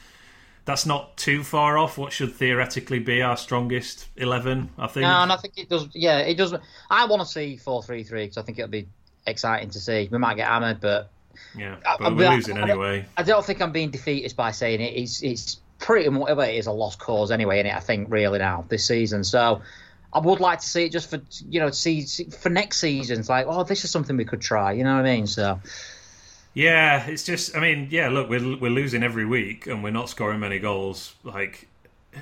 that's 0.66 0.86
not 0.86 1.16
too 1.18 1.44
far 1.44 1.78
off 1.78 1.98
what 1.98 2.12
should 2.12 2.34
theoretically 2.34 3.00
be 3.00 3.22
our 3.22 3.36
strongest 3.38 4.08
11 4.18 4.70
i 4.78 4.88
think 4.88 5.04
no 5.04 5.10
and 5.10 5.32
i 5.32 5.38
think 5.38 5.58
it 5.58 5.70
does 5.70 5.88
yeah 5.94 6.20
it 6.20 6.36
does 6.36 6.54
i 6.90 7.06
want 7.06 7.22
to 7.22 7.28
see 7.28 7.60
4-3-3 7.64 8.10
because 8.10 8.38
i 8.38 8.42
think 8.42 8.60
it'll 8.60 8.70
be 8.70 8.88
exciting 9.26 9.70
to 9.70 9.80
see 9.80 10.10
we 10.12 10.18
might 10.18 10.36
get 10.36 10.48
hammered 10.48 10.80
but 10.82 11.10
yeah 11.58 11.76
but 12.00 12.08
I, 12.08 12.10
we're 12.10 12.30
losing 12.30 12.58
I, 12.58 12.62
anyway 12.62 13.06
I 13.18 13.24
don't, 13.24 13.44
think 13.46 13.62
i'm 13.62 13.72
being 13.72 13.90
defeatist 13.90 14.36
by 14.36 14.52
saying 14.52 14.82
it 14.82 14.94
it's 14.96 15.22
it's 15.22 15.60
pretty 15.84 16.10
much 16.10 16.30
well, 16.36 16.40
it 16.40 16.56
is 16.56 16.66
a 16.68 16.72
lost 16.72 16.98
cause 16.98 17.30
anyway, 17.30 17.60
in 17.60 17.68
it 17.68 17.76
I 17.76 17.80
think 17.80 18.10
really 18.10 18.40
now 18.40 18.66
this 18.70 18.86
season. 18.86 19.24
So 19.24 19.62
I 20.14 20.20
would 20.20 20.40
like 20.40 20.60
to 20.60 20.66
see 20.66 20.86
it 20.86 20.92
just 20.92 21.10
for 21.10 21.22
you 21.50 21.60
know 21.60 21.70
see, 21.70 22.02
see 22.02 22.26
for 22.26 22.50
next 22.50 22.80
season. 22.80 23.20
It's 23.20 23.30
like 23.30 23.46
oh, 23.48 23.64
this 23.64 23.84
is 23.84 23.92
something 23.92 24.18
we 24.18 24.26
could 24.26 24.42
try. 24.42 24.72
You 24.72 24.84
know 24.84 24.96
what 24.96 25.06
I 25.06 25.16
mean? 25.16 25.28
So. 25.28 25.60
Yeah, 26.54 27.08
it's 27.08 27.24
just. 27.24 27.56
I 27.56 27.60
mean, 27.60 27.88
yeah. 27.90 28.10
Look, 28.10 28.30
we're 28.30 28.58
we're 28.58 28.72
losing 28.72 29.04
every 29.04 29.26
week, 29.26 29.68
and 29.68 29.84
we're 29.84 29.92
not 29.92 30.10
scoring 30.10 30.40
many 30.40 30.60
goals. 30.60 31.16
Like, 31.24 31.68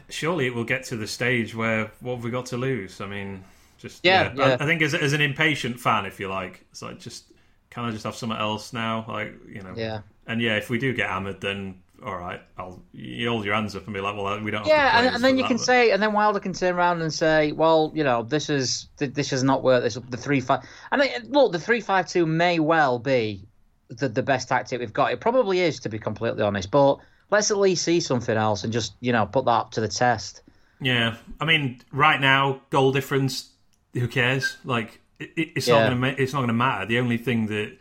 surely 0.09 0.47
it 0.47 0.55
will 0.55 0.63
get 0.63 0.83
to 0.85 0.95
the 0.95 1.07
stage 1.07 1.53
where 1.53 1.91
what 1.99 2.15
have 2.15 2.23
we 2.23 2.31
got 2.31 2.45
to 2.47 2.57
lose? 2.57 3.01
I 3.01 3.07
mean, 3.07 3.43
just 3.77 4.05
yeah. 4.05 4.31
yeah. 4.35 4.57
I, 4.59 4.63
I, 4.63 4.65
think 4.65 4.81
as 4.81 4.93
as 4.93 5.13
an 5.13 5.21
impatient 5.21 5.79
fan, 5.79 6.05
if 6.05 6.19
you 6.19 6.29
like, 6.29 6.65
it's 6.71 6.81
like 6.81 6.99
just 6.99 7.25
can 7.69 7.85
I 7.85 7.91
just 7.91 8.03
have 8.05 8.15
something 8.15 8.37
else 8.37 8.73
now? 8.73 9.05
Like, 9.07 9.33
you 9.49 9.61
know. 9.61 9.73
Yeah. 9.75 10.01
And 10.27 10.41
yeah, 10.41 10.55
if 10.55 10.69
we 10.69 10.77
do 10.77 10.93
get 10.93 11.09
hammered, 11.09 11.41
then 11.41 11.81
all 12.03 12.17
right, 12.17 12.41
I'll 12.57 12.81
you 12.93 13.29
hold 13.29 13.45
your 13.45 13.53
hands 13.53 13.75
up 13.75 13.85
and 13.85 13.93
be 13.93 14.01
like, 14.01 14.15
well, 14.15 14.39
we 14.39 14.49
don't. 14.49 14.65
Yeah, 14.65 14.99
and, 14.99 15.15
and, 15.15 15.23
then 15.23 15.37
you 15.37 15.43
that, 15.43 15.49
can 15.49 15.57
but... 15.57 15.65
say, 15.65 15.91
and 15.91 16.01
then 16.01 16.13
Wilder 16.13 16.39
can 16.39 16.53
turn 16.53 16.75
around 16.75 17.01
and 17.01 17.13
say, 17.13 17.51
well, 17.51 17.91
you 17.93 18.03
know, 18.03 18.23
this 18.23 18.49
is 18.49 18.87
this 18.97 19.33
is 19.33 19.43
not 19.43 19.61
worth 19.61 19.83
this. 19.83 19.97
The 20.09 20.17
three 20.17 20.39
five. 20.39 20.61
I 20.91 20.97
mean, 20.97 21.09
look, 21.29 21.51
the 21.51 21.59
three 21.59 21.81
five 21.81 22.07
two 22.07 22.25
may 22.25 22.59
well 22.59 22.97
be 22.97 23.45
the 23.91 24.09
the 24.09 24.23
best 24.23 24.49
tactic 24.49 24.79
we've 24.79 24.93
got. 24.93 25.11
It 25.11 25.19
probably 25.19 25.59
is, 25.59 25.79
to 25.81 25.89
be 25.89 25.99
completely 25.99 26.43
honest. 26.43 26.71
But 26.71 26.99
let's 27.29 27.51
at 27.51 27.57
least 27.57 27.83
see 27.83 27.99
something 27.99 28.35
else 28.35 28.63
and 28.63 28.73
just 28.73 28.93
you 28.99 29.11
know 29.11 29.25
put 29.25 29.45
that 29.45 29.51
up 29.51 29.71
to 29.71 29.81
the 29.81 29.87
test. 29.87 30.41
Yeah, 30.79 31.17
I 31.39 31.45
mean, 31.45 31.81
right 31.91 32.19
now, 32.19 32.61
goal 32.69 32.91
difference. 32.91 33.49
Who 33.93 34.07
cares? 34.07 34.57
Like, 34.63 35.01
it, 35.19 35.31
it's 35.35 35.67
yeah. 35.67 35.87
not 35.87 35.99
going 35.99 36.15
to 36.15 36.21
it's 36.21 36.33
not 36.33 36.39
going 36.39 36.47
to 36.47 36.53
matter. 36.53 36.85
The 36.85 36.99
only 36.99 37.17
thing 37.17 37.47
that 37.47 37.77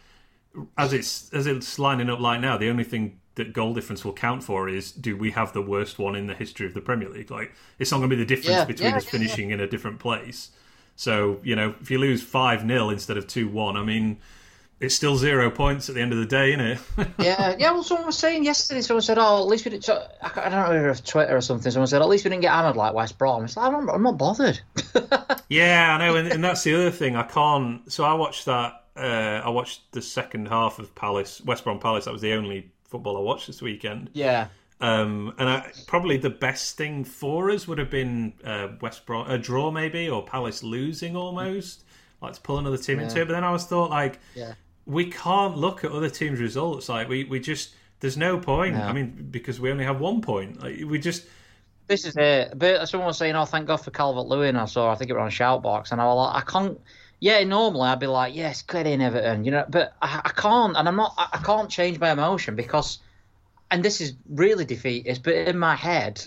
as 0.76 0.92
it's 0.92 1.32
as 1.32 1.46
it's 1.46 1.78
lining 1.78 2.10
up 2.10 2.20
like 2.20 2.40
now, 2.40 2.56
the 2.58 2.68
only 2.68 2.84
thing 2.84 3.20
that 3.36 3.52
goal 3.52 3.72
difference 3.72 4.04
will 4.04 4.12
count 4.12 4.42
for 4.42 4.68
is 4.68 4.92
do 4.92 5.16
we 5.16 5.30
have 5.30 5.52
the 5.52 5.62
worst 5.62 5.98
one 5.98 6.14
in 6.14 6.26
the 6.26 6.34
history 6.34 6.66
of 6.66 6.74
the 6.74 6.80
Premier 6.80 7.08
League? 7.08 7.30
Like 7.30 7.54
it's 7.78 7.90
not 7.90 7.98
going 7.98 8.10
to 8.10 8.16
be 8.16 8.22
the 8.22 8.26
difference 8.26 8.58
yeah, 8.58 8.64
between 8.64 8.90
yeah, 8.90 8.96
us 8.96 9.04
finishing 9.04 9.50
in 9.50 9.60
a 9.60 9.66
different 9.66 9.98
place. 9.98 10.50
So 10.96 11.40
you 11.42 11.56
know, 11.56 11.74
if 11.80 11.90
you 11.90 11.98
lose 11.98 12.22
five 12.22 12.60
0 12.60 12.90
instead 12.90 13.16
of 13.16 13.26
two 13.26 13.48
one, 13.48 13.76
I 13.76 13.82
mean, 13.82 14.18
it's 14.80 14.94
still 14.94 15.16
zero 15.16 15.50
points 15.50 15.90
at 15.90 15.94
the 15.94 16.00
end 16.00 16.12
of 16.12 16.18
the 16.18 16.26
day, 16.26 16.54
isn't 16.54 16.60
it? 16.66 16.78
yeah, 17.18 17.54
yeah. 17.58 17.70
Well, 17.70 17.82
someone 17.82 18.06
was 18.06 18.16
saying 18.16 18.44
yesterday. 18.44 18.80
Someone 18.80 19.02
said, 19.02 19.18
"Oh, 19.18 19.42
at 19.42 19.46
least 19.46 19.66
we 19.66 19.70
didn't." 19.72 19.88
I 20.22 20.48
don't 20.48 20.52
know 20.52 20.90
if 20.90 21.04
Twitter 21.04 21.36
or 21.36 21.42
something. 21.42 21.70
Someone 21.70 21.86
said, 21.86 22.00
"At 22.00 22.08
least 22.08 22.24
we 22.24 22.30
didn't 22.30 22.42
get 22.42 22.52
hammered 22.52 22.76
like 22.76 22.94
West 22.94 23.18
Brom." 23.18 23.44
It's 23.44 23.56
like 23.56 23.72
I'm 23.72 23.86
not, 23.86 23.94
I'm 23.94 24.02
not 24.02 24.16
bothered. 24.16 24.58
yeah, 25.48 25.94
I 25.94 25.98
know, 25.98 26.16
and, 26.16 26.28
and 26.28 26.42
that's 26.42 26.64
the 26.64 26.74
other 26.74 26.90
thing. 26.90 27.14
I 27.14 27.24
can't. 27.24 27.92
So 27.92 28.04
I 28.04 28.14
watched 28.14 28.46
that. 28.46 28.84
Uh, 28.96 29.42
I 29.44 29.50
watched 29.50 29.92
the 29.92 30.02
second 30.02 30.48
half 30.48 30.78
of 30.78 30.94
Palace, 30.94 31.42
West 31.42 31.64
Brom 31.64 31.78
Palace. 31.78 32.06
That 32.06 32.12
was 32.12 32.22
the 32.22 32.32
only 32.32 32.70
football 32.84 33.18
I 33.18 33.20
watched 33.20 33.46
this 33.46 33.60
weekend. 33.60 34.10
Yeah. 34.14 34.48
Um, 34.80 35.34
and 35.38 35.46
I, 35.46 35.72
probably 35.86 36.16
the 36.16 36.30
best 36.30 36.78
thing 36.78 37.04
for 37.04 37.50
us 37.50 37.68
would 37.68 37.76
have 37.76 37.90
been 37.90 38.32
uh, 38.42 38.68
West 38.80 39.04
Brom 39.04 39.30
a 39.30 39.36
draw 39.36 39.70
maybe 39.70 40.08
or 40.08 40.24
Palace 40.24 40.62
losing 40.62 41.16
almost, 41.16 41.84
like 42.22 42.32
to 42.32 42.40
pull 42.40 42.58
another 42.58 42.78
team 42.78 42.98
yeah. 42.98 43.04
into 43.04 43.20
it. 43.20 43.26
But 43.26 43.34
then 43.34 43.44
I 43.44 43.52
was 43.52 43.66
thought 43.66 43.90
like, 43.90 44.18
yeah. 44.34 44.54
We 44.90 45.10
can't 45.10 45.56
look 45.56 45.84
at 45.84 45.92
other 45.92 46.10
teams' 46.10 46.40
results. 46.40 46.88
Like 46.88 47.08
we, 47.08 47.24
we 47.24 47.40
just 47.40 47.74
there's 48.00 48.16
no 48.16 48.38
point. 48.38 48.76
No. 48.76 48.82
I 48.82 48.92
mean, 48.92 49.28
because 49.30 49.60
we 49.60 49.70
only 49.70 49.84
have 49.84 50.00
one 50.00 50.20
point. 50.20 50.62
Like 50.62 50.80
we 50.84 50.98
just. 50.98 51.26
This 51.86 52.04
is 52.04 52.16
it. 52.16 52.56
But 52.56 52.88
someone 52.88 53.08
was 53.08 53.18
saying, 53.18 53.34
"Oh, 53.34 53.44
thank 53.44 53.66
God 53.66 53.78
for 53.78 53.90
Calvert 53.90 54.26
Lewin." 54.26 54.56
I 54.56 54.66
saw. 54.66 54.90
I 54.90 54.94
think 54.94 55.10
it 55.10 55.14
was 55.14 55.22
on 55.22 55.30
Shoutbox, 55.30 55.92
and 55.92 56.00
I 56.00 56.06
was 56.06 56.34
like, 56.34 56.42
I 56.42 56.50
can't 56.50 56.80
yeah, 57.20 57.44
normally 57.44 57.88
I'd 57.88 58.00
be 58.00 58.06
like, 58.06 58.34
yes, 58.34 58.62
get 58.62 58.86
in 58.86 59.02
Everton, 59.02 59.44
you 59.44 59.50
know, 59.50 59.66
but 59.68 59.92
I, 60.00 60.22
I 60.24 60.30
can't, 60.30 60.74
and 60.76 60.88
I'm 60.88 60.96
not, 60.96 61.14
I, 61.18 61.28
I, 61.34 61.38
can't 61.38 61.68
change 61.68 62.00
my 62.00 62.10
emotion 62.10 62.56
because, 62.56 62.98
and 63.70 63.84
this 63.84 64.00
is 64.00 64.14
really 64.30 64.64
defeatist, 64.64 65.22
but 65.22 65.34
in 65.34 65.58
my 65.58 65.76
head, 65.76 66.26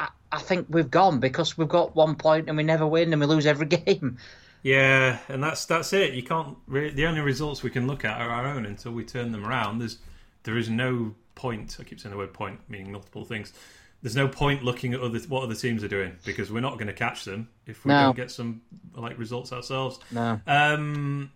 I, 0.00 0.08
I 0.32 0.40
think 0.40 0.66
we've 0.68 0.90
gone 0.90 1.20
because 1.20 1.56
we've 1.56 1.68
got 1.68 1.94
one 1.94 2.16
point 2.16 2.48
and 2.48 2.56
we 2.56 2.64
never 2.64 2.84
win 2.84 3.12
and 3.12 3.20
we 3.20 3.26
lose 3.26 3.46
every 3.46 3.66
game. 3.86 4.18
Yeah, 4.62 5.18
and 5.28 5.42
that's 5.42 5.64
that's 5.66 5.92
it. 5.92 6.14
You 6.14 6.22
can't. 6.22 6.56
Really, 6.66 6.90
the 6.90 7.06
only 7.06 7.20
results 7.20 7.62
we 7.62 7.70
can 7.70 7.86
look 7.86 8.04
at 8.04 8.20
are 8.20 8.30
our 8.30 8.46
own 8.46 8.64
until 8.64 8.92
we 8.92 9.04
turn 9.04 9.32
them 9.32 9.44
around. 9.44 9.78
There's 9.78 9.98
there 10.44 10.56
is 10.56 10.70
no 10.70 11.14
point. 11.34 11.76
I 11.80 11.84
keep 11.84 12.00
saying 12.00 12.12
the 12.12 12.18
word 12.18 12.32
point, 12.32 12.60
meaning 12.68 12.92
multiple 12.92 13.24
things 13.24 13.52
there's 14.02 14.16
no 14.16 14.28
point 14.28 14.64
looking 14.64 14.94
at 14.94 15.00
other 15.00 15.18
what 15.28 15.44
other 15.44 15.54
teams 15.54 15.82
are 15.84 15.88
doing 15.88 16.16
because 16.24 16.50
we're 16.50 16.60
not 16.60 16.74
going 16.74 16.88
to 16.88 16.92
catch 16.92 17.24
them 17.24 17.48
if 17.66 17.84
we 17.84 17.90
no. 17.90 18.02
don't 18.04 18.16
get 18.16 18.30
some 18.30 18.60
like 18.94 19.18
results 19.18 19.52
ourselves. 19.52 20.00
No. 20.10 20.40
Um, 20.46 21.30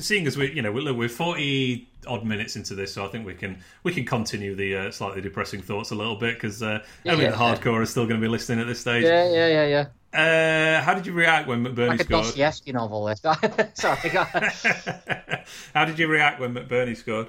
seeing 0.00 0.26
as 0.26 0.36
we, 0.36 0.52
you 0.52 0.62
know, 0.62 0.72
we're, 0.72 0.92
we're 0.92 1.08
forty 1.08 1.88
odd 2.06 2.24
minutes 2.24 2.56
into 2.56 2.74
this, 2.74 2.92
so 2.92 3.04
I 3.04 3.08
think 3.08 3.24
we 3.24 3.34
can 3.34 3.58
we 3.84 3.94
can 3.94 4.04
continue 4.04 4.56
the 4.56 4.76
uh, 4.76 4.90
slightly 4.90 5.20
depressing 5.20 5.62
thoughts 5.62 5.92
a 5.92 5.94
little 5.94 6.16
bit 6.16 6.34
because 6.34 6.60
uh, 6.60 6.82
yeah, 7.04 7.12
only 7.12 7.24
yeah, 7.24 7.30
the 7.30 7.36
hardcore 7.36 7.74
yeah. 7.74 7.78
are 7.78 7.86
still 7.86 8.06
going 8.06 8.20
to 8.20 8.24
be 8.24 8.28
listening 8.30 8.58
at 8.58 8.66
this 8.66 8.80
stage. 8.80 9.04
Yeah, 9.04 9.30
yeah, 9.30 9.46
yeah, 9.46 9.66
yeah. 9.66 9.86
Uh, 10.12 10.80
how 10.80 10.94
did 10.94 11.06
you 11.06 11.12
react 11.12 11.48
when 11.48 11.64
McBurnie 11.64 11.88
like 11.88 12.02
scored? 12.02 12.24
Dostoevsky 12.24 12.72
novel. 12.72 13.04
This. 13.04 13.20
Sorry. 13.74 14.08
how 15.74 15.84
did 15.84 15.98
you 15.98 16.08
react 16.08 16.40
when 16.40 16.54
McBurnie 16.54 16.96
scored? 16.96 17.28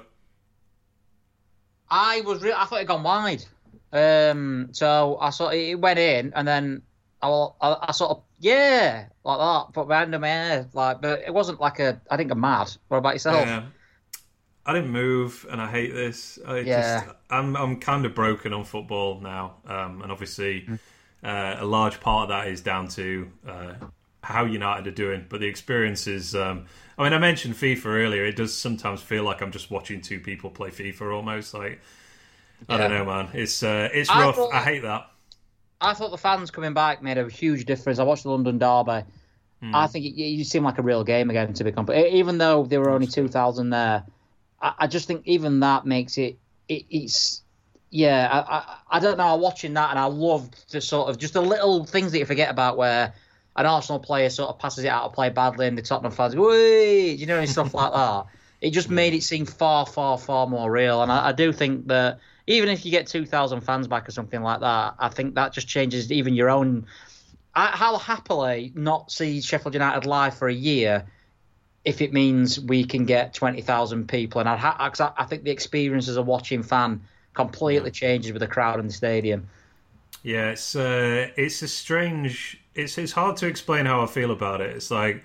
I 1.90 2.22
was. 2.22 2.42
Re- 2.42 2.54
I 2.56 2.64
thought 2.64 2.80
it 2.80 2.86
gone 2.86 3.02
wide. 3.02 3.44
Um, 3.92 4.68
so 4.72 5.18
I 5.20 5.30
sort 5.30 5.54
it 5.54 5.74
went 5.74 5.98
in, 5.98 6.32
and 6.34 6.46
then 6.46 6.82
I, 7.20 7.28
I, 7.28 7.76
I, 7.88 7.92
sort 7.92 8.12
of 8.12 8.22
yeah, 8.38 9.06
like 9.24 9.38
that, 9.38 9.74
put 9.74 9.88
my 9.88 9.98
hand 9.98 10.14
in 10.14 10.20
my 10.20 10.28
hair, 10.28 10.68
like, 10.72 11.02
but 11.02 11.20
it 11.26 11.34
wasn't 11.34 11.60
like 11.60 11.80
a. 11.80 12.00
I 12.10 12.16
didn't 12.16 12.30
go 12.30 12.36
mad. 12.36 12.70
What 12.88 12.98
about 12.98 13.14
yourself? 13.14 13.46
Yeah. 13.46 13.64
I 14.64 14.74
didn't 14.74 14.90
move, 14.90 15.46
and 15.50 15.60
I 15.60 15.70
hate 15.70 15.92
this. 15.92 16.38
I 16.46 16.60
yeah. 16.60 17.00
Just, 17.00 17.16
I'm 17.28 17.56
I'm 17.56 17.80
kind 17.80 18.06
of 18.06 18.14
broken 18.14 18.52
on 18.52 18.64
football 18.64 19.20
now, 19.20 19.56
um, 19.66 20.02
and 20.02 20.12
obviously, 20.12 20.62
mm. 20.62 20.78
Uh, 21.22 21.56
a 21.58 21.64
large 21.64 22.00
part 22.00 22.24
of 22.24 22.28
that 22.30 22.48
is 22.48 22.60
down 22.60 22.88
to 22.88 23.30
uh, 23.46 23.74
how 24.22 24.44
United 24.44 24.86
are 24.86 24.94
doing. 24.94 25.26
But 25.28 25.40
the 25.40 25.46
experience 25.46 26.06
is. 26.06 26.34
Um, 26.34 26.66
I 26.98 27.04
mean, 27.04 27.12
I 27.14 27.18
mentioned 27.18 27.54
FIFA 27.54 27.86
earlier. 27.86 28.26
It 28.26 28.36
does 28.36 28.56
sometimes 28.56 29.00
feel 29.00 29.24
like 29.24 29.40
I'm 29.40 29.52
just 29.52 29.70
watching 29.70 30.02
two 30.02 30.20
people 30.20 30.50
play 30.50 30.70
FIFA 30.70 31.14
almost. 31.14 31.54
Like 31.54 31.80
I 32.68 32.76
don't 32.76 32.90
know, 32.90 33.04
man. 33.04 33.28
It's 33.32 33.62
uh, 33.62 33.88
it's 33.92 34.08
rough. 34.10 34.34
I, 34.34 34.36
thought, 34.36 34.54
I, 34.54 34.62
hate 34.62 34.82
that. 34.82 35.10
I 35.80 35.94
thought 35.94 36.10
the 36.10 36.18
fans 36.18 36.50
coming 36.50 36.74
back 36.74 37.02
made 37.02 37.18
a 37.18 37.28
huge 37.28 37.64
difference. 37.64 37.98
I 37.98 38.02
watched 38.02 38.24
the 38.24 38.30
London 38.30 38.58
Derby. 38.58 39.04
Hmm. 39.60 39.74
I 39.74 39.86
think 39.86 40.06
it, 40.06 40.20
it 40.20 40.46
seemed 40.46 40.64
like 40.64 40.78
a 40.78 40.82
real 40.82 41.04
game 41.04 41.30
again. 41.30 41.52
To 41.54 41.64
be 41.64 41.72
complete, 41.72 42.14
even 42.14 42.38
though 42.38 42.64
there 42.64 42.80
were 42.80 42.90
only 42.90 43.06
two 43.06 43.28
thousand 43.28 43.70
there, 43.70 44.04
I, 44.60 44.74
I, 44.80 44.86
just 44.86 45.06
think 45.06 45.22
even 45.26 45.60
that 45.60 45.86
makes 45.86 46.18
it. 46.18 46.38
it 46.68 46.84
it's 46.90 47.42
yeah. 47.90 48.28
I, 48.30 48.56
I, 48.56 48.96
I 48.96 49.00
don't 49.00 49.18
know. 49.18 49.34
I'm 49.34 49.40
watching 49.40 49.74
that, 49.74 49.90
and 49.90 49.98
I 49.98 50.06
loved 50.06 50.70
the 50.70 50.80
sort 50.80 51.10
of 51.10 51.18
just 51.18 51.34
the 51.34 51.42
little 51.42 51.84
things 51.84 52.12
that 52.12 52.18
you 52.18 52.24
forget 52.24 52.50
about 52.50 52.76
where 52.76 53.12
an 53.56 53.66
Arsenal 53.66 53.98
player 53.98 54.30
sort 54.30 54.48
of 54.50 54.58
passes 54.58 54.84
it 54.84 54.88
out 54.88 55.04
of 55.04 55.12
play 55.12 55.28
badly, 55.30 55.66
and 55.66 55.76
the 55.76 55.82
Tottenham 55.82 56.12
fans 56.12 56.34
go, 56.34 56.52
you 56.52 57.26
know, 57.26 57.38
and 57.38 57.48
stuff 57.48 57.74
like 57.74 57.92
that. 57.92 58.26
It 58.60 58.72
just 58.72 58.90
made 58.90 59.14
it 59.14 59.22
seem 59.22 59.46
far, 59.46 59.86
far, 59.86 60.18
far 60.18 60.46
more 60.46 60.70
real. 60.70 61.02
And 61.02 61.10
I, 61.10 61.28
I 61.28 61.32
do 61.32 61.50
think 61.50 61.86
that 61.86 62.18
even 62.46 62.68
if 62.68 62.84
you 62.84 62.90
get 62.90 63.06
2,000 63.06 63.62
fans 63.62 63.88
back 63.88 64.06
or 64.06 64.12
something 64.12 64.42
like 64.42 64.60
that, 64.60 64.96
I 64.98 65.08
think 65.08 65.34
that 65.36 65.54
just 65.54 65.66
changes 65.66 66.12
even 66.12 66.34
your 66.34 66.50
own. 66.50 66.86
I, 67.54 67.74
I'll 67.80 67.98
happily 67.98 68.70
not 68.74 69.10
see 69.10 69.40
Sheffield 69.40 69.72
United 69.72 70.04
live 70.04 70.36
for 70.36 70.46
a 70.46 70.52
year 70.52 71.06
if 71.84 72.02
it 72.02 72.12
means 72.12 72.60
we 72.60 72.84
can 72.84 73.06
get 73.06 73.32
20,000 73.32 74.06
people. 74.08 74.40
And 74.40 74.48
I'd 74.48 74.58
ha- 74.58 75.14
I 75.16 75.24
think 75.24 75.44
the 75.44 75.50
experience 75.50 76.08
as 76.08 76.16
a 76.16 76.22
watching 76.22 76.62
fan 76.62 77.00
completely 77.34 77.90
changes 77.90 78.32
with 78.32 78.40
the 78.40 78.48
crowd 78.48 78.80
in 78.80 78.86
the 78.86 78.92
stadium. 78.92 79.48
Yeah, 80.22 80.50
it's 80.50 80.76
uh, 80.76 81.28
it's 81.36 81.62
a 81.62 81.68
strange. 81.68 82.60
It's 82.74 82.98
it's 82.98 83.12
hard 83.12 83.36
to 83.38 83.46
explain 83.46 83.86
how 83.86 84.02
I 84.02 84.06
feel 84.06 84.30
about 84.30 84.60
it. 84.60 84.76
It's 84.76 84.90
like 84.90 85.24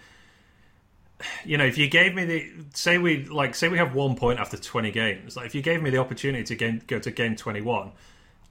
you 1.46 1.58
know, 1.58 1.66
if 1.66 1.78
you 1.78 1.88
gave 1.88 2.14
me 2.14 2.26
the 2.26 2.52
say 2.74 2.98
we 2.98 3.26
like 3.26 3.56
say 3.56 3.70
we 3.70 3.78
have 3.78 3.96
one 3.96 4.16
point 4.16 4.40
after 4.40 4.58
twenty 4.58 4.92
games, 4.92 5.36
like 5.36 5.46
if 5.46 5.56
you 5.56 5.62
gave 5.62 5.82
me 5.82 5.90
the 5.90 5.98
opportunity 5.98 6.44
to 6.44 6.56
game, 6.56 6.82
go 6.88 7.00
to 7.00 7.12
game 7.12 7.36
twenty 7.36 7.62
one, 7.62 7.92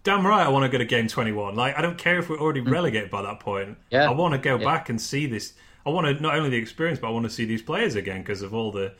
damn 0.03 0.27
right 0.27 0.47
I 0.47 0.49
want 0.49 0.65
to 0.65 0.69
go 0.69 0.79
to 0.79 0.85
game 0.85 1.09
twenty 1.09 1.33
one. 1.33 1.55
Like 1.55 1.77
I 1.77 1.83
don't 1.83 1.99
care 1.99 2.19
if 2.19 2.29
we're 2.29 2.41
already 2.41 2.63
mm. 2.63 2.71
relegated 2.71 3.11
by 3.11 3.23
that 3.23 3.41
point. 3.41 3.77
Yeah. 3.91 4.09
I 4.09 4.13
want 4.13 4.33
to 4.33 4.39
go 4.39 4.57
yeah. 4.57 4.65
back 4.65 4.89
and 4.89 5.01
see 5.01 5.27
this. 5.27 5.55
I 5.87 5.91
want 5.91 6.07
to 6.07 6.23
not 6.23 6.35
only 6.37 6.51
the 6.51 6.57
experience, 6.57 6.99
but 6.99 7.09
I 7.09 7.11
want 7.11 7.25
to 7.25 7.31
see 7.31 7.45
these 7.45 7.63
players 7.63 7.95
again 7.95 8.23
because 8.23 8.41
of 8.41 8.55
all 8.55 8.73
the, 8.73 8.95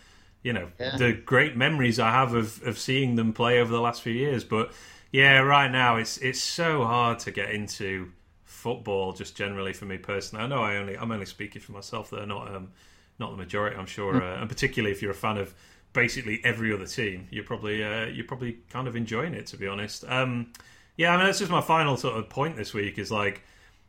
you 0.45 0.53
know, 0.53 0.69
yeah. 0.79 0.97
the 0.97 1.13
great 1.13 1.57
memories 1.57 1.99
I 1.99 2.13
have 2.13 2.35
of 2.35 2.63
of 2.63 2.79
seeing 2.79 3.17
them 3.17 3.33
play 3.33 3.59
over 3.59 3.73
the 3.73 3.81
last 3.81 4.03
few 4.03 4.13
years. 4.13 4.45
But 4.45 4.73
yeah, 5.11 5.39
right 5.41 5.71
now 5.71 5.97
it's 5.97 6.19
it's 6.19 6.41
so 6.41 6.85
hard 6.85 7.19
to 7.21 7.33
get 7.33 7.51
into 7.51 8.13
football 8.45 9.13
just 9.13 9.37
generally 9.37 9.73
for 9.73 9.87
me 9.87 9.99
personally. 9.99 10.45
I 10.45 10.47
know 10.47 10.63
I 10.63 10.77
only 10.77 10.97
I'm 10.97 11.11
only 11.11 11.27
speaking 11.27 11.61
for 11.61 11.73
myself 11.73 12.11
there, 12.11 12.27
not 12.27 12.55
um 12.55 12.71
not 13.19 13.31
the 13.31 13.37
majority, 13.37 13.77
I'm 13.77 13.87
sure, 13.87 14.23
uh, 14.23 14.41
and 14.41 14.49
particularly 14.49 14.93
if 14.93 15.01
you're 15.01 15.13
a 15.13 15.15
fan 15.15 15.39
of 15.39 15.55
basically 15.93 16.41
every 16.45 16.75
other 16.75 16.87
team, 16.87 17.27
you're 17.31 17.45
probably 17.45 17.83
uh, 17.83 18.07
you're 18.07 18.27
probably 18.27 18.59
kind 18.69 18.87
of 18.87 18.97
enjoying 18.97 19.33
it, 19.35 19.47
to 19.49 19.57
be 19.57 19.67
honest. 19.67 20.05
Um, 20.07 20.53
yeah, 20.97 21.15
I 21.15 21.17
mean 21.17 21.27
that's 21.27 21.39
just 21.39 21.51
my 21.51 21.63
final 21.63 21.97
sort 21.97 22.19
of 22.19 22.29
point 22.29 22.57
this 22.57 22.75
week 22.75 22.99
is 22.99 23.11
like, 23.11 23.43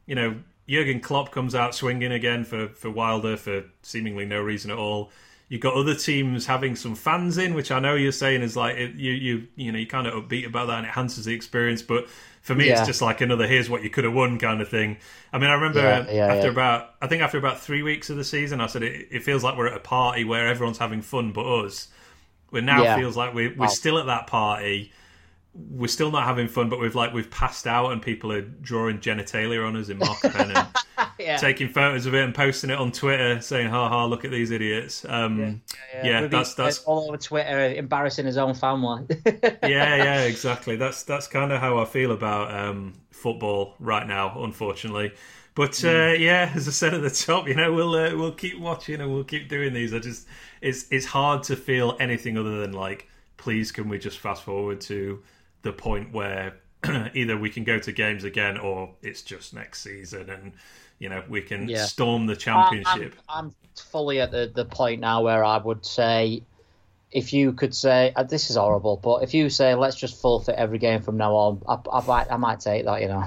you 0.06 0.16
know, 0.16 0.38
Jurgen 0.70 1.02
Klopp 1.02 1.32
comes 1.32 1.54
out 1.54 1.76
swinging 1.76 2.14
again 2.14 2.46
for 2.46 2.70
for 2.70 2.90
Wilder 2.90 3.36
for 3.36 3.66
seemingly 3.82 4.26
no 4.26 4.42
reason 4.42 4.72
at 4.72 4.78
all. 4.78 5.12
You've 5.48 5.62
got 5.62 5.76
other 5.76 5.94
teams 5.94 6.48
having 6.48 6.76
some 6.76 6.96
fans 6.96 7.38
in, 7.38 7.54
which 7.54 7.72
I 7.72 7.80
know 7.80 7.94
you're 7.96 8.12
saying 8.12 8.42
is 8.42 8.56
like 8.58 8.78
it, 8.78 8.96
you 8.96 9.12
you 9.12 9.48
you 9.56 9.72
know 9.72 9.78
you 9.78 9.86
kind 9.88 10.08
of 10.08 10.14
upbeat 10.16 10.46
about 10.48 10.68
that 10.68 10.78
and 10.78 10.86
it 10.86 10.90
enhances 10.90 11.26
the 11.26 11.34
experience. 11.36 11.82
But 11.84 12.08
for 12.42 12.56
me, 12.56 12.68
Yeah. 12.68 12.80
it's 12.80 12.88
just 12.88 13.02
like 13.02 13.22
another 13.22 13.46
here's 13.46 13.70
what 13.70 13.84
you 13.84 13.90
could 13.92 14.06
have 14.06 14.14
won 14.14 14.40
kind 14.40 14.60
of 14.62 14.70
thing. 14.70 14.98
I 15.32 15.38
mean, 15.38 15.50
I 15.50 15.54
remember 15.54 15.82
Yeah, 15.82 16.10
yeah, 16.12 16.34
after 16.34 16.50
about 16.50 16.96
I 17.02 17.08
think 17.08 17.22
after 17.22 17.38
about 17.38 17.60
three 17.60 17.84
weeks 17.84 18.10
of 18.10 18.18
the 18.18 18.24
season, 18.24 18.60
I 18.60 18.66
said 18.68 18.82
it, 18.82 19.08
it 19.12 19.24
feels 19.24 19.44
like 19.44 19.56
we're 19.56 19.68
at 19.68 19.78
a 19.78 19.80
party 19.80 20.24
where 20.24 20.48
everyone's 20.48 20.80
having 20.80 21.02
fun 21.04 21.32
but 21.32 21.46
us. 21.46 21.90
It 22.52 22.64
now 22.64 22.96
feels 22.98 23.16
like 23.18 23.34
we're, 23.34 23.50
we're 23.50 23.66
Wow. 23.66 23.68
still 23.68 23.98
at 24.00 24.06
that 24.08 24.28
party. 24.28 24.92
We're 25.56 25.88
still 25.88 26.12
not 26.12 26.26
having 26.26 26.48
fun, 26.48 26.70
but 26.70 26.80
we've 26.80 26.96
like 26.96 27.14
we've 27.14 27.32
passed 27.32 27.66
out 27.66 27.92
and 27.92 28.02
people 28.02 28.32
are 28.32 28.42
drawing 28.42 29.00
genitalia 29.00 29.66
on 29.66 29.78
us 29.78 29.90
in 29.90 29.98
marker 29.98 30.30
pen 30.32 30.52
and 30.52 30.68
yeah. 31.18 31.38
taking 31.38 31.70
photos 31.70 32.06
of 32.06 32.14
it 32.14 32.24
and 32.24 32.36
posting 32.36 32.70
it 32.70 32.78
on 32.78 32.92
Twitter, 32.92 33.40
saying 33.42 33.70
"Ha 33.70 33.90
ha, 33.90 34.06
look 34.06 34.26
at 34.26 34.32
these 34.32 34.52
idiots." 34.52 35.06
Um, 35.08 35.62
yeah, 35.94 36.22
Maybe 36.22 36.28
that's 36.28 36.56
that's 36.56 36.84
all 36.84 37.08
over 37.08 37.18
Twitter, 37.18 37.74
embarrassing 37.74 38.26
his 38.26 38.38
own 38.38 38.54
family. 38.54 39.06
yeah, 39.26 39.96
yeah, 39.96 40.22
exactly. 40.24 40.76
That's 40.76 41.04
that's 41.04 41.28
kind 41.28 41.52
of 41.52 41.62
how 41.62 41.78
I 41.78 41.86
feel 41.86 42.12
about 42.12 42.54
um, 42.54 42.94
football 43.12 43.76
right 43.80 44.06
now, 44.06 44.44
unfortunately. 44.44 45.14
But 45.56 45.84
uh, 45.86 46.14
yeah, 46.18 46.52
as 46.54 46.68
I 46.68 46.72
said 46.72 46.94
at 46.94 47.02
the 47.02 47.10
top, 47.10 47.48
you 47.48 47.56
know, 47.56 47.74
we'll 47.74 47.96
uh, 47.96 48.16
we'll 48.16 48.34
keep 48.34 48.60
watching 48.60 49.00
and 49.00 49.12
we'll 49.14 49.24
keep 49.24 49.48
doing 49.48 49.74
these. 49.74 49.94
I 49.94 50.00
just 50.00 50.28
it's 50.62 50.86
it's 50.92 51.06
hard 51.06 51.44
to 51.44 51.56
feel 51.56 51.96
anything 52.00 52.38
other 52.38 52.60
than 52.60 52.74
like, 52.74 53.08
please, 53.38 53.72
can 53.72 53.88
we 53.88 53.98
just 53.98 54.20
fast 54.20 54.44
forward 54.44 54.82
to 54.82 55.24
the 55.66 55.74
point 55.74 56.14
where 56.14 56.60
either 57.14 57.38
we 57.38 57.50
can 57.50 57.66
go 57.66 57.80
to 57.80 57.92
games 57.92 58.24
again 58.24 58.58
or 58.58 58.96
it's 59.02 59.22
just 59.24 59.54
next 59.54 59.82
season 59.82 60.30
and 60.30 60.54
you 61.00 61.10
know 61.10 61.24
we 61.28 61.42
can 61.42 61.68
Yeah. 61.68 61.86
storm 61.88 62.28
the 62.28 62.36
I'm, 62.36 62.42
championship. 62.44 63.16
I'm 63.28 63.56
fully 63.92 64.22
at 64.22 64.32
the, 64.32 64.52
the 64.54 64.66
point 64.66 65.02
now 65.02 65.24
where 65.24 65.44
I 65.44 65.58
would 65.58 65.86
say, 65.86 66.44
if 67.12 67.34
you 67.34 67.54
could 67.54 67.76
say, 67.76 68.14
uh, 68.16 68.24
this 68.24 68.50
is 68.50 68.58
horrible, 68.58 68.98
but 68.98 69.24
if 69.24 69.34
you 69.34 69.50
say, 69.50 69.76
let's 69.76 69.96
just 69.96 70.22
forfeit 70.22 70.56
every 70.56 70.80
game 70.80 71.02
from 71.02 71.18
now 71.18 71.36
on, 71.36 71.64
I, 71.68 71.78
I, 71.92 72.02
might, 72.06 72.32
I 72.32 72.38
might 72.38 72.60
take 72.62 72.86
that, 72.86 73.02
you 73.02 73.08
know. 73.10 73.26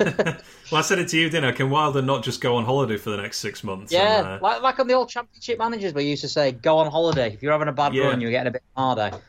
Well, 0.70 0.78
I 0.78 0.82
said 0.82 0.98
it 0.98 1.08
to 1.08 1.18
you, 1.18 1.28
didn't 1.30 1.44
I? 1.44 1.52
Can 1.52 1.70
Wilder 1.70 2.02
not 2.02 2.24
just 2.24 2.40
go 2.40 2.56
on 2.56 2.64
holiday 2.64 2.96
for 2.96 3.10
the 3.10 3.18
next 3.18 3.38
six 3.38 3.62
months? 3.62 3.92
Yeah, 3.92 4.18
and, 4.20 4.26
uh, 4.26 4.38
like, 4.40 4.62
like 4.62 4.78
on 4.80 4.86
the 4.88 4.94
old 4.94 5.08
championship 5.08 5.58
managers, 5.58 5.94
we 5.94 6.04
used 6.04 6.22
to 6.22 6.28
say, 6.28 6.52
go 6.52 6.78
on 6.78 6.90
holiday. 6.90 7.32
If 7.32 7.42
you're 7.42 7.52
having 7.52 7.68
a 7.68 7.72
bad 7.72 7.94
Yeah. 7.94 8.06
run, 8.06 8.20
you're 8.20 8.30
getting 8.30 8.48
a 8.48 8.52
bit 8.52 8.62
harder. 8.76 9.20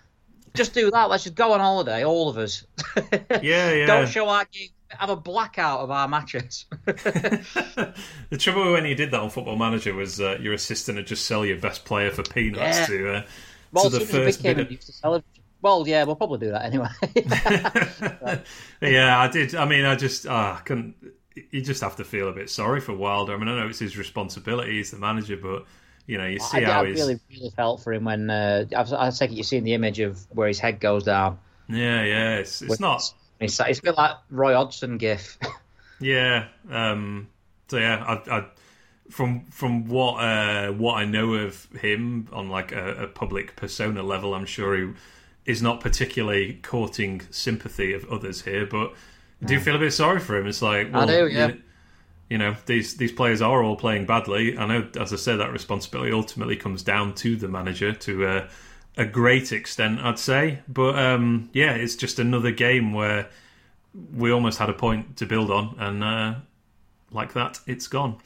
Just 0.56 0.74
do 0.74 0.90
that. 0.92 1.10
Let's 1.10 1.24
just 1.24 1.36
go 1.36 1.54
on 1.54 1.60
holiday, 1.60 2.04
all 2.04 2.30
of 2.30 2.38
us. 2.38 2.66
yeah, 3.42 3.42
yeah. 3.42 3.86
Don't 3.86 4.08
show 4.08 4.28
our 4.30 4.46
game. 4.46 4.70
Have 4.90 5.10
a 5.10 5.16
blackout 5.16 5.82
of 5.82 5.92
our 5.92 6.08
matches. 6.08 6.66
the 6.86 7.94
trouble 8.38 8.72
when 8.72 8.86
you 8.86 8.96
did 8.96 9.12
that 9.12 9.20
on 9.20 9.30
Football 9.30 9.58
Manager 9.58 9.94
was 9.94 10.22
uh, 10.22 10.38
your 10.40 10.54
assistant 10.54 10.98
would 10.98 11.08
just 11.08 11.26
sell 11.26 11.46
your 11.46 11.58
best 11.58 11.84
player 11.86 12.12
for 12.12 12.24
peanuts 12.24 12.78
Yeah. 12.78 12.86
to, 12.86 13.14
uh, 13.16 13.24
well, 13.72 13.90
to 13.90 13.90
the 13.90 14.06
soon 14.06 14.08
as 14.08 14.14
we 14.14 14.24
first 14.24 14.44
bit. 14.44 14.72
used 14.72 14.88
to 14.88 14.94
sell 14.94 15.16
it. 15.16 15.26
Well, 15.62 15.88
yeah, 15.88 16.04
we'll 16.04 16.16
probably 16.16 16.38
do 16.40 16.52
that 16.52 16.66
anyway. 16.66 16.88
yeah, 18.82 19.20
I 19.20 19.28
did. 19.28 19.56
I 19.56 19.66
mean, 19.66 19.84
I 19.84 19.96
just 19.96 20.28
ah, 20.28 20.62
couldn't. 20.64 20.96
You 21.52 21.62
just 21.62 21.82
have 21.82 21.96
to 21.98 22.04
feel 22.06 22.30
a 22.30 22.34
bit 22.34 22.50
sorry 22.50 22.80
for 22.80 22.94
Wilder. 22.94 23.34
I 23.34 23.38
mean, 23.38 23.48
I 23.48 23.60
know 23.60 23.68
it's 23.68 23.80
his 23.80 23.98
responsibility; 23.98 24.74
he's 24.74 24.92
the 24.92 24.98
manager, 25.00 25.38
but 25.38 25.66
you 26.08 26.18
know, 26.18 26.26
you 26.26 26.40
see 26.40 26.58
I, 26.58 26.66
how 26.66 26.84
I 26.84 26.88
he's. 26.88 27.00
really, 27.00 27.20
really 27.30 27.50
felt 27.52 27.84
for 27.84 27.94
him 27.94 28.04
when 28.04 28.30
uh, 28.30 28.66
I 28.76 29.10
take 29.12 29.32
it 29.32 29.36
you've 29.36 29.46
seen 29.46 29.64
the 29.64 29.74
image 29.74 30.00
of 30.00 30.26
where 30.32 30.48
his 30.48 30.60
head 30.60 30.80
goes 30.80 31.04
down. 31.04 31.40
Yeah, 31.68 32.04
yeah. 32.04 32.36
It's 32.38 32.62
it's 32.62 32.80
not. 32.80 33.02
It's, 33.40 33.60
it's 33.60 33.80
a 33.80 33.82
bit 33.82 33.98
like 33.98 34.16
Roy 34.30 34.54
Hodgson 34.54 34.98
gif. 34.98 35.38
Yeah. 36.00 36.48
Um, 36.70 37.30
so 37.70 37.78
yeah, 37.78 38.04
I, 38.04 38.38
I 38.38 38.46
from 39.10 39.46
from 39.46 39.88
what 39.88 40.16
uh, 40.16 40.72
what 40.72 40.96
I 40.96 41.06
know 41.06 41.36
of 41.36 41.66
him 41.80 42.28
on 42.32 42.50
like 42.50 42.72
a, 42.72 43.04
a 43.04 43.08
public 43.08 43.56
persona 43.56 44.04
level, 44.04 44.34
I'm 44.34 44.46
sure 44.46 44.76
he 44.76 44.94
is 45.46 45.62
not 45.62 45.80
particularly 45.80 46.60
courting 46.64 47.22
sympathy 47.30 47.94
of 47.94 48.06
others 48.10 48.42
here. 48.42 48.66
But 48.66 48.94
I 49.42 49.46
do 49.46 49.60
feel 49.60 49.76
a 49.76 49.80
bit 49.80 49.94
sorry 49.94 50.20
for 50.20 50.36
him. 50.38 50.48
It's 50.48 50.62
like 50.62 50.92
well, 50.94 51.08
do, 51.08 51.28
yeah. 51.28 51.48
You, 51.48 51.62
you 52.30 52.38
know, 52.38 52.56
these 52.66 52.98
these 52.98 53.12
players 53.12 53.42
are 53.42 53.64
all 53.64 53.76
playing 53.76 54.06
badly. 54.06 54.58
I 54.58 54.66
know, 54.66 54.88
as 55.00 55.14
I 55.14 55.16
said, 55.18 55.38
that 55.38 55.52
responsibility 55.52 56.12
ultimately 56.12 56.56
comes 56.56 56.84
down 56.84 57.14
to 57.16 57.36
the 57.36 57.48
manager 57.48 57.94
to 57.94 58.26
uh, 58.26 58.48
a 58.98 59.06
great 59.06 59.52
extent, 59.52 60.00
I'd 60.00 60.20
say. 60.20 60.60
But 60.68 60.98
um, 60.98 61.50
yeah, 61.54 61.74
it's 61.74 61.96
just 61.96 62.18
another 62.20 62.52
game 62.52 62.94
where 62.94 63.30
we 64.14 64.32
almost 64.32 64.58
had 64.60 64.70
a 64.70 64.74
point 64.74 65.18
to 65.18 65.26
build 65.26 65.52
on, 65.52 65.76
and 65.80 66.04
uh, 66.04 66.36
like 67.12 67.34
that, 67.34 67.60
it's 67.68 67.88
gone, 67.88 68.18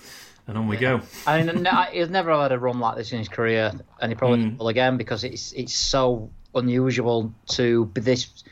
and 0.48 0.58
on 0.58 0.68
we 0.68 0.78
go. 0.78 1.02
I 1.28 1.44
mean, 1.44 1.68
he's 1.92 2.10
never 2.10 2.34
had 2.42 2.52
a 2.52 2.58
run 2.60 2.80
like 2.80 2.96
this 2.96 3.12
in 3.12 3.20
his 3.20 3.28
career, 3.30 3.72
and 4.00 4.12
he 4.12 4.16
probably 4.16 4.50
Hmm. 4.50 4.58
will 4.58 4.70
again 4.70 4.98
because 4.98 5.24
it's 5.24 5.52
it's 5.52 5.74
so 5.74 6.30
unusual 6.56 7.34
to 7.48 7.86
be 7.88 8.02
this 8.02 8.44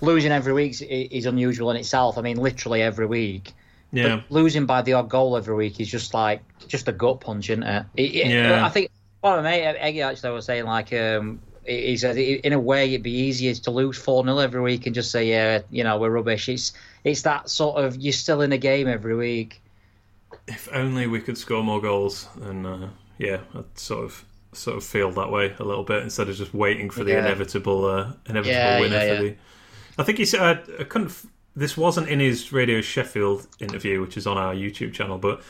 losing 0.00 0.30
every 0.30 0.52
week 0.52 0.80
is 0.80 1.26
unusual 1.26 1.70
in 1.70 1.76
itself. 1.76 2.18
I 2.18 2.20
mean, 2.20 2.36
literally 2.36 2.82
every 2.82 3.06
week. 3.06 3.54
Yeah, 3.92 4.16
But 4.16 4.30
losing 4.30 4.66
by 4.66 4.82
the 4.82 4.92
odd 4.92 5.08
goal 5.08 5.36
every 5.36 5.54
week 5.54 5.80
is 5.80 5.88
just 5.90 6.14
like 6.14 6.42
just 6.68 6.86
a 6.88 6.92
gut 6.92 7.20
punch, 7.20 7.50
isn't 7.50 7.62
it? 7.64 7.86
It- 7.96 8.14
it- 8.14 8.26
Yeah. 8.28 8.64
I 8.64 8.68
think 8.68 8.90
my 9.22 9.40
mate 9.42 9.62
Eggy 9.78 10.02
actually 10.02 10.30
was 10.32 10.44
saying 10.46 10.64
like 10.64 10.92
um, 10.92 11.40
he 11.66 11.96
said 11.96 12.16
in 12.16 12.52
a 12.52 12.58
way 12.60 12.88
it'd 12.88 13.02
be 13.02 13.10
easier 13.12 13.52
to 13.54 13.70
lose 13.70 13.98
four 13.98 14.24
0 14.24 14.38
every 14.38 14.60
week 14.62 14.86
and 14.86 14.94
just 14.94 15.10
say 15.10 15.28
yeah 15.28 15.60
you 15.70 15.84
know 15.84 15.98
we're 15.98 16.10
rubbish. 16.10 16.48
It's 16.48 16.72
it's 17.04 17.22
that 17.22 17.50
sort 17.50 17.84
of 17.84 17.96
you're 17.96 18.12
still 18.12 18.40
in 18.42 18.52
a 18.52 18.58
game 18.58 18.88
every 18.88 19.14
week. 19.16 19.60
if 20.46 20.68
only 20.72 21.06
we 21.06 21.20
could 21.20 21.36
score 21.36 21.62
more 21.62 21.80
goals, 21.80 22.28
and 22.42 22.66
uh, 22.66 22.86
yeah, 23.18 23.40
I'd 23.54 23.78
sort 23.78 24.04
of 24.04 24.24
sort 24.52 24.76
of 24.76 24.84
feel 24.84 25.10
that 25.12 25.30
way 25.30 25.54
a 25.58 25.64
little 25.64 25.84
bit 25.84 26.02
instead 26.02 26.28
of 26.28 26.36
just 26.36 26.52
waiting 26.54 26.90
for 26.90 27.04
the 27.04 27.12
Yeah. 27.12 27.20
inevitable 27.26 27.84
uh, 27.86 28.12
inevitable 28.26 28.56
Yeah, 28.60 28.80
winner 28.80 28.96
yeah, 28.96 29.08
for 29.08 29.14
yeah. 29.14 29.20
the. 29.30 29.36
I 29.98 30.02
think 30.04 30.18
he 30.18 30.24
said 30.24 30.40
I, 30.40 30.50
I 30.80 30.84
couldn't. 30.84 31.12
This 31.56 31.76
wasn't 31.76 32.08
in 32.08 32.20
his 32.20 32.52
Radio 32.52 32.80
Sheffield 32.80 33.46
interview, 33.58 34.00
which 34.00 34.16
is 34.16 34.26
on 34.26 34.38
our 34.38 34.54
YouTube 34.54 34.92
channel, 34.92 35.18
but 35.18 35.42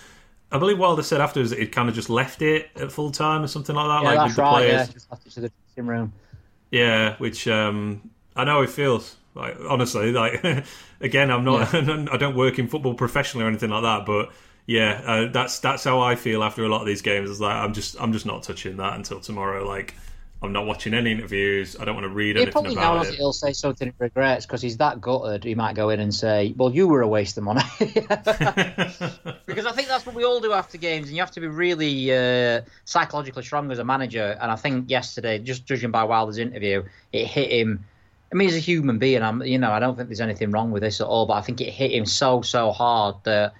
I 0.51 0.59
believe 0.59 0.79
Wilder 0.79 1.03
said 1.03 1.21
afterwards 1.21 1.51
that 1.51 1.59
he'd 1.59 1.73
kind 1.73 1.89
of 1.89 1.95
just 1.95 2.11
left 2.11 2.43
it 2.43 2.71
at 2.77 2.91
full 2.91 3.11
time 3.11 3.43
or 3.43 3.47
something 3.47 3.77
like 3.77 3.87
that, 3.87 4.03
Yeah, 4.03 4.09
like 4.09 4.19
that's 4.19 4.29
with 4.31 4.37
the 4.37 4.43
right. 4.43 4.51
players. 4.53 4.89
Yeah, 4.89 4.93
just 4.93 5.11
left 5.11 5.27
it 5.27 5.31
to 5.33 5.41
the 5.43 5.53
dressing 5.75 5.87
room. 5.87 6.13
Yeah, 6.71 7.17
which 7.19 7.47
um, 7.49 8.11
I 8.35 8.45
know 8.45 8.63
it 8.63 8.71
feels. 8.71 9.17
Like 9.35 9.57
honestly, 9.69 10.11
like 10.11 10.43
again, 11.01 11.31
I'm 11.31 11.45
not. 11.45 11.73
I 11.75 12.17
don't 12.17 12.35
work 12.35 12.59
in 12.59 12.67
football 12.67 12.95
professionally 12.95 13.45
or 13.45 13.49
anything 13.49 13.71
like 13.71 13.83
that, 13.83 14.05
but 14.07 14.33
yeah, 14.67 15.03
uh, 15.07 15.27
that's 15.31 15.61
that's 15.61 15.85
how 15.85 16.01
I 16.01 16.17
feel 16.17 16.43
after 16.43 16.65
a 16.65 16.69
lot 16.69 16.81
of 16.81 16.87
these 16.87 17.03
games. 17.03 17.31
It's 17.31 17.41
like 17.41 17.55
I'm 17.55 17.73
just 17.73 18.01
I'm 18.01 18.13
just 18.13 18.27
not 18.27 18.43
touching 18.43 18.77
that 18.79 18.95
until 18.95 19.21
tomorrow. 19.21 19.65
Like 19.67 19.95
I'm 20.43 20.53
not 20.53 20.65
watching 20.67 20.95
any 20.95 21.13
interviews. 21.13 21.77
I 21.79 21.85
don't 21.85 21.95
want 21.95 22.05
to 22.07 22.09
read 22.09 22.37
He 22.37 22.43
anything 22.43 22.53
probably 22.53 22.73
about 22.73 22.97
knows 22.97 23.09
it. 23.11 23.17
he'll 23.17 23.33
say 23.35 23.53
something 23.53 23.89
he 23.89 23.95
regrets 23.99 24.47
because 24.47 24.63
he's 24.63 24.79
that 24.79 24.99
gutted. 25.01 25.45
He 25.45 25.55
might 25.55 25.75
go 25.75 25.91
in 25.91 26.01
and 26.01 26.15
say, 26.15 26.55
"Well, 26.57 26.71
you 26.75 26.89
were 26.89 27.03
a 27.03 27.09
waste 27.09 27.37
of 27.37 27.45
money." 27.45 27.61
because 27.79 29.67
I 29.67 29.73
think 29.73 29.89
that's 29.89 30.07
what 30.07 30.15
we 30.15 30.25
all 30.25 30.41
do 30.41 30.53
after 30.53 30.79
games, 30.79 31.09
and 31.09 31.17
you 31.17 31.23
have 31.23 31.31
to 31.33 31.41
be 31.41 31.47
really 31.47 32.13
uh, 32.13 32.63
psychologically 32.85 33.43
strong 33.43 33.71
as 33.71 33.79
a 33.79 33.85
manager. 33.85 34.39
And 34.41 34.51
I 34.51 34.57
think 34.57 34.89
yesterday, 34.91 35.39
just 35.39 35.67
judging 35.67 35.91
by 35.91 36.05
Wilder's 36.05 36.39
interview, 36.39 36.85
it 37.13 37.27
hit 37.27 37.51
him. 37.53 37.85
I 38.33 38.37
mean, 38.37 38.49
he's 38.49 38.57
a 38.57 38.61
human 38.61 38.99
being. 38.99 39.23
I'm, 39.23 39.43
you 39.43 39.59
know, 39.59 39.73
I 39.73 39.81
don't 39.81 39.97
think 39.97 40.09
there's 40.09 40.21
anything 40.21 40.53
wrong 40.53 40.71
with 40.71 40.83
this 40.83 41.01
at 41.01 41.07
all, 41.07 41.27
but 41.27 41.35
I 41.35 41.41
think 41.43 41.61
it 41.61 41.71
hit 41.71 41.93
him 41.93 42.07
so 42.07 42.43
so 42.43 42.71
hard 42.71 43.17
that 43.25 43.55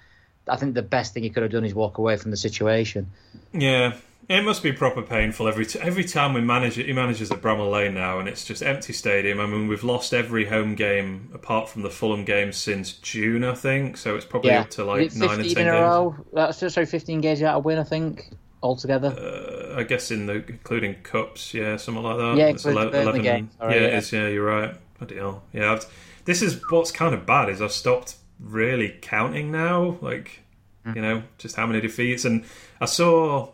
I 0.47 0.55
think 0.55 0.73
the 0.73 0.81
best 0.81 1.13
thing 1.13 1.23
he 1.23 1.29
could 1.29 1.43
have 1.43 1.51
done 1.51 1.65
is 1.65 1.75
walk 1.75 1.97
away 1.97 2.17
from 2.17 2.31
the 2.31 2.37
situation. 2.37 3.11
Yeah, 3.53 3.93
it 4.31 4.43
must 4.43 4.63
be 4.63 4.71
proper 4.71 5.01
painful 5.01 5.47
every 5.47 5.65
t- 5.65 5.79
every 5.79 6.03
time 6.03 6.33
we 6.33 6.41
manage 6.41 6.77
it. 6.77 6.85
He 6.85 6.93
manages 6.93 7.31
at 7.31 7.41
Bramall 7.41 7.71
Lane 7.71 7.93
now, 7.93 8.19
and 8.19 8.27
it's 8.27 8.43
just 8.45 8.61
empty 8.63 8.93
stadium. 8.93 9.39
I 9.39 9.45
mean, 9.45 9.67
we've 9.67 9.83
lost 9.83 10.13
every 10.13 10.45
home 10.45 10.75
game 10.75 11.29
apart 11.33 11.69
from 11.69 11.81
the 11.83 11.89
Fulham 11.89 12.25
game 12.25 12.51
since 12.51 12.93
June, 12.93 13.43
I 13.43 13.53
think. 13.55 13.97
So 13.97 14.15
it's 14.15 14.25
probably 14.25 14.51
Yeah, 14.51 14.61
up 14.61 14.69
to 14.71 14.83
like 14.85 15.13
nine 15.15 15.39
or 15.39 15.43
ten 15.43 15.57
in 15.63 15.67
a 15.67 15.71
games. 15.71 15.81
row. 15.81 16.15
That's 16.33 16.59
just 16.59 16.75
sorry, 16.75 16.85
15 16.87 17.21
games 17.21 17.41
out 17.43 17.57
of 17.57 17.65
win, 17.65 17.77
I 17.79 17.83
think, 17.83 18.29
altogether. 18.63 19.07
Uh, 19.09 19.79
I 19.79 19.83
guess 19.83 20.11
in 20.11 20.25
the 20.25 20.43
including 20.47 20.95
cups, 21.03 21.53
yeah, 21.53 21.77
something 21.77 22.03
like 22.03 22.17
that. 22.17 22.37
Yeah, 22.37 22.47
It's 22.47 22.65
including 22.65 22.91
the 22.91 23.03
Burnley 23.03 23.21
game. 23.21 23.49
Sorry, 23.57 23.75
yeah, 23.75 23.81
yeah. 23.81 23.87
it 23.87 23.93
is. 23.95 24.11
Yeah, 24.11 24.27
you're 24.27 24.45
right. 24.45 24.75
Bloody 24.99 25.15
hell. 25.15 25.43
Yeah, 25.53 25.73
I've, 25.73 25.85
this 26.25 26.41
is 26.41 26.61
what's 26.69 26.91
kind 26.91 27.13
of 27.15 27.25
bad 27.25 27.49
is 27.49 27.61
I've 27.61 27.71
stopped 27.71 28.15
really 28.39 28.97
counting 29.01 29.51
now. 29.51 29.97
Like, 30.01 30.39
Hmm. 30.83 30.93
you 30.95 31.01
know, 31.03 31.23
just 31.37 31.55
how 31.55 31.67
many 31.67 31.79
defeats. 31.79 32.25
And 32.25 32.43
I 32.79 32.85
saw, 32.85 33.49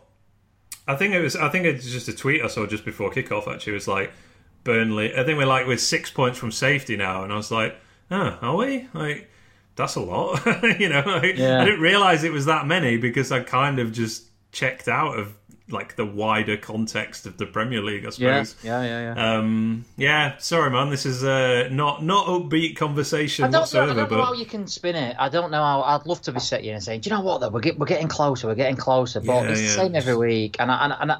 I 0.88 0.96
think 0.96 1.14
it 1.14 1.20
was, 1.20 1.36
I 1.36 1.48
think 1.50 1.66
it's 1.66 1.88
just 1.88 2.08
a 2.08 2.16
tweet 2.16 2.42
I 2.42 2.48
saw 2.48 2.66
just 2.66 2.84
before 2.84 3.10
kickoff. 3.12 3.46
Actually, 3.46 3.72
it 3.72 3.74
was 3.74 3.88
like 3.88 4.10
Burnley. 4.64 5.14
I 5.14 5.22
think 5.22 5.38
we're 5.38 5.46
like 5.46 5.66
we're 5.66 5.76
six 5.76 6.10
points 6.10 6.38
from 6.38 6.50
safety 6.50 6.96
now, 6.96 7.22
and 7.22 7.32
I 7.32 7.36
was 7.36 7.50
like, 7.50 7.76
oh, 8.10 8.38
are 8.42 8.56
we? 8.56 8.88
Like. 8.92 9.30
That's 9.76 9.94
a 9.94 10.00
lot, 10.00 10.44
you 10.80 10.88
know. 10.88 11.04
Like, 11.06 11.36
Yeah. 11.36 11.62
I 11.62 11.64
didn't 11.64 11.80
realize 11.80 12.24
it 12.24 12.32
was 12.32 12.46
that 12.46 12.66
many 12.66 12.96
because 12.96 13.30
I 13.30 13.44
kind 13.44 13.78
of 13.78 13.92
just 13.92 14.24
checked 14.50 14.88
out 14.88 15.16
of 15.16 15.36
like 15.70 15.96
the 15.96 16.06
wider 16.06 16.56
context 16.56 17.26
of 17.26 17.36
the 17.36 17.46
Premier 17.46 17.82
League, 17.82 18.06
I 18.06 18.10
suppose. 18.10 18.56
yeah, 18.62 18.82
yeah, 18.82 19.14
yeah. 19.14 19.36
Um, 19.38 19.84
yeah, 19.96 20.36
sorry, 20.38 20.70
man. 20.70 20.90
This 20.90 21.06
is 21.06 21.24
uh, 21.24 21.68
not 21.70 22.02
not 22.02 22.26
upbeat 22.26 22.76
conversation 22.76 23.44
I 23.44 23.50
don't, 23.50 23.72
know, 23.72 23.82
I 23.82 23.86
don't 23.86 24.10
know 24.10 24.24
how 24.24 24.32
you 24.32 24.46
can 24.46 24.66
spin 24.66 24.96
it. 24.96 25.16
I 25.18 25.28
don't 25.28 25.50
know 25.50 25.62
how. 25.62 25.82
I'd 25.82 26.06
love 26.06 26.22
to 26.22 26.32
be 26.32 26.40
sitting 26.40 26.64
here 26.64 26.74
and 26.74 26.82
saying, 26.82 27.00
"Do 27.02 27.10
you 27.10 27.16
know 27.16 27.22
what? 27.22 27.40
Though 27.40 27.50
we're 27.50 27.60
get, 27.60 27.78
we're 27.78 27.86
getting 27.86 28.08
closer. 28.08 28.46
We're 28.46 28.54
getting 28.54 28.76
closer." 28.76 29.20
But 29.20 29.44
Yeah, 29.44 29.50
it's 29.50 29.60
yeah. 29.60 29.66
the 29.66 29.72
same 29.74 29.94
every 29.94 30.16
week, 30.16 30.56
and 30.58 30.70
I, 30.70 30.84
and, 30.84 30.94
and 31.00 31.12
I, 31.12 31.18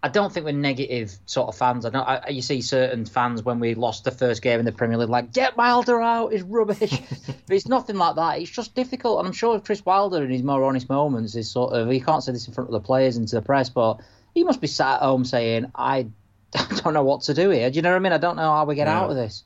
I 0.00 0.08
don't 0.08 0.32
think 0.32 0.46
we're 0.46 0.52
negative 0.52 1.12
sort 1.26 1.48
of 1.48 1.56
fans. 1.56 1.84
I 1.84 1.90
don't. 1.90 2.02
I, 2.06 2.28
you 2.28 2.40
see 2.40 2.60
certain 2.62 3.04
fans 3.04 3.42
when 3.42 3.58
we 3.58 3.74
lost 3.74 4.04
the 4.04 4.12
first 4.12 4.42
game 4.42 4.60
in 4.60 4.64
the 4.64 4.70
Premier 4.72 4.96
League, 4.96 5.08
like 5.08 5.32
get 5.32 5.56
Wilder 5.56 6.00
out, 6.00 6.32
is 6.32 6.42
rubbish. 6.42 6.90
but 7.26 7.56
it's 7.56 7.66
nothing 7.66 7.96
like 7.96 8.14
that. 8.14 8.40
It's 8.40 8.50
just 8.50 8.76
difficult, 8.76 9.18
and 9.18 9.26
I'm 9.26 9.32
sure 9.32 9.58
Chris 9.58 9.84
Wilder 9.84 10.22
in 10.22 10.30
his 10.30 10.44
more 10.44 10.62
honest 10.62 10.88
moments 10.88 11.34
is 11.34 11.50
sort 11.50 11.72
of 11.72 11.90
he 11.90 12.00
can't 12.00 12.22
say 12.22 12.30
this 12.30 12.46
in 12.46 12.54
front 12.54 12.68
of 12.68 12.72
the 12.74 12.80
players 12.80 13.16
and 13.16 13.26
to 13.28 13.36
the 13.36 13.42
press, 13.42 13.70
but 13.70 14.00
he 14.34 14.44
must 14.44 14.60
be 14.60 14.68
sat 14.68 14.96
at 14.96 15.02
home 15.02 15.24
saying, 15.24 15.72
"I 15.74 16.06
don't 16.52 16.94
know 16.94 17.02
what 17.02 17.22
to 17.22 17.34
do 17.34 17.50
here." 17.50 17.68
Do 17.68 17.76
you 17.76 17.82
know 17.82 17.90
what 17.90 17.96
I 17.96 18.00
mean? 18.00 18.12
I 18.12 18.18
don't 18.18 18.36
know 18.36 18.52
how 18.52 18.66
we 18.66 18.76
get 18.76 18.86
Yeah. 18.86 19.00
out 19.00 19.10
of 19.10 19.16
this. 19.16 19.42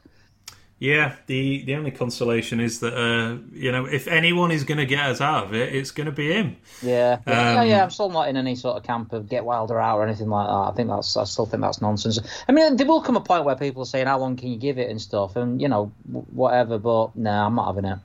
Yeah, 0.83 1.14
the 1.26 1.62
the 1.62 1.76
only 1.76 1.93
consolation 1.93 2.59
is 2.59 2.80
that 2.80 2.93
uh, 2.93 3.37
you 3.53 3.70
know 3.70 3.85
if 3.85 4.09
anyone 4.09 4.51
is 4.51 4.64
going 4.64 4.78
to 4.78 4.85
get 4.85 5.07
us 5.07 5.20
out 5.20 5.45
of 5.45 5.55
it, 5.55 5.72
it's 5.72 5.93
going 5.93 6.07
to 6.07 6.12
be 6.12 6.33
him. 6.33 6.57
Yeah, 6.83 7.20
yeah, 7.24 7.61
Um, 7.61 7.68
yeah. 7.68 7.85
I'm 7.85 7.91
still 7.91 8.11
not 8.11 8.28
in 8.28 8.37
any 8.37 8.57
sort 8.57 8.78
of 8.78 8.83
camp 8.83 9.12
of 9.12 9.28
get 9.28 9.45
Wilder 9.45 9.78
out 9.80 9.99
or 9.99 10.05
anything 10.05 10.28
like 10.28 10.49
that. 10.49 10.53
I 10.53 10.72
think 10.74 10.89
that's, 10.89 11.16
I 11.16 11.22
still 11.22 11.47
think 11.47 11.61
that's 11.61 11.80
nonsense. 11.80 12.18
I 12.49 12.51
mean, 12.51 12.74
there 12.74 12.85
will 12.85 13.01
come 13.01 13.16
a 13.16 13.20
point 13.20 13.45
where 13.45 13.55
people 13.55 13.83
are 13.83 13.87
saying, 13.87 14.09
"How 14.09 14.18
long 14.18 14.35
can 14.35 14.49
you 14.49 14.59
give 14.59 14.76
it?" 14.76 14.91
and 14.91 15.01
stuff, 15.01 15.37
and 15.37 15.62
you 15.62 15.68
know, 15.68 15.93
whatever. 16.11 16.80
But 16.80 17.14
no, 17.14 17.30
I'm 17.30 17.55
not 17.55 17.68
having 17.68 17.85
it. 17.85 17.99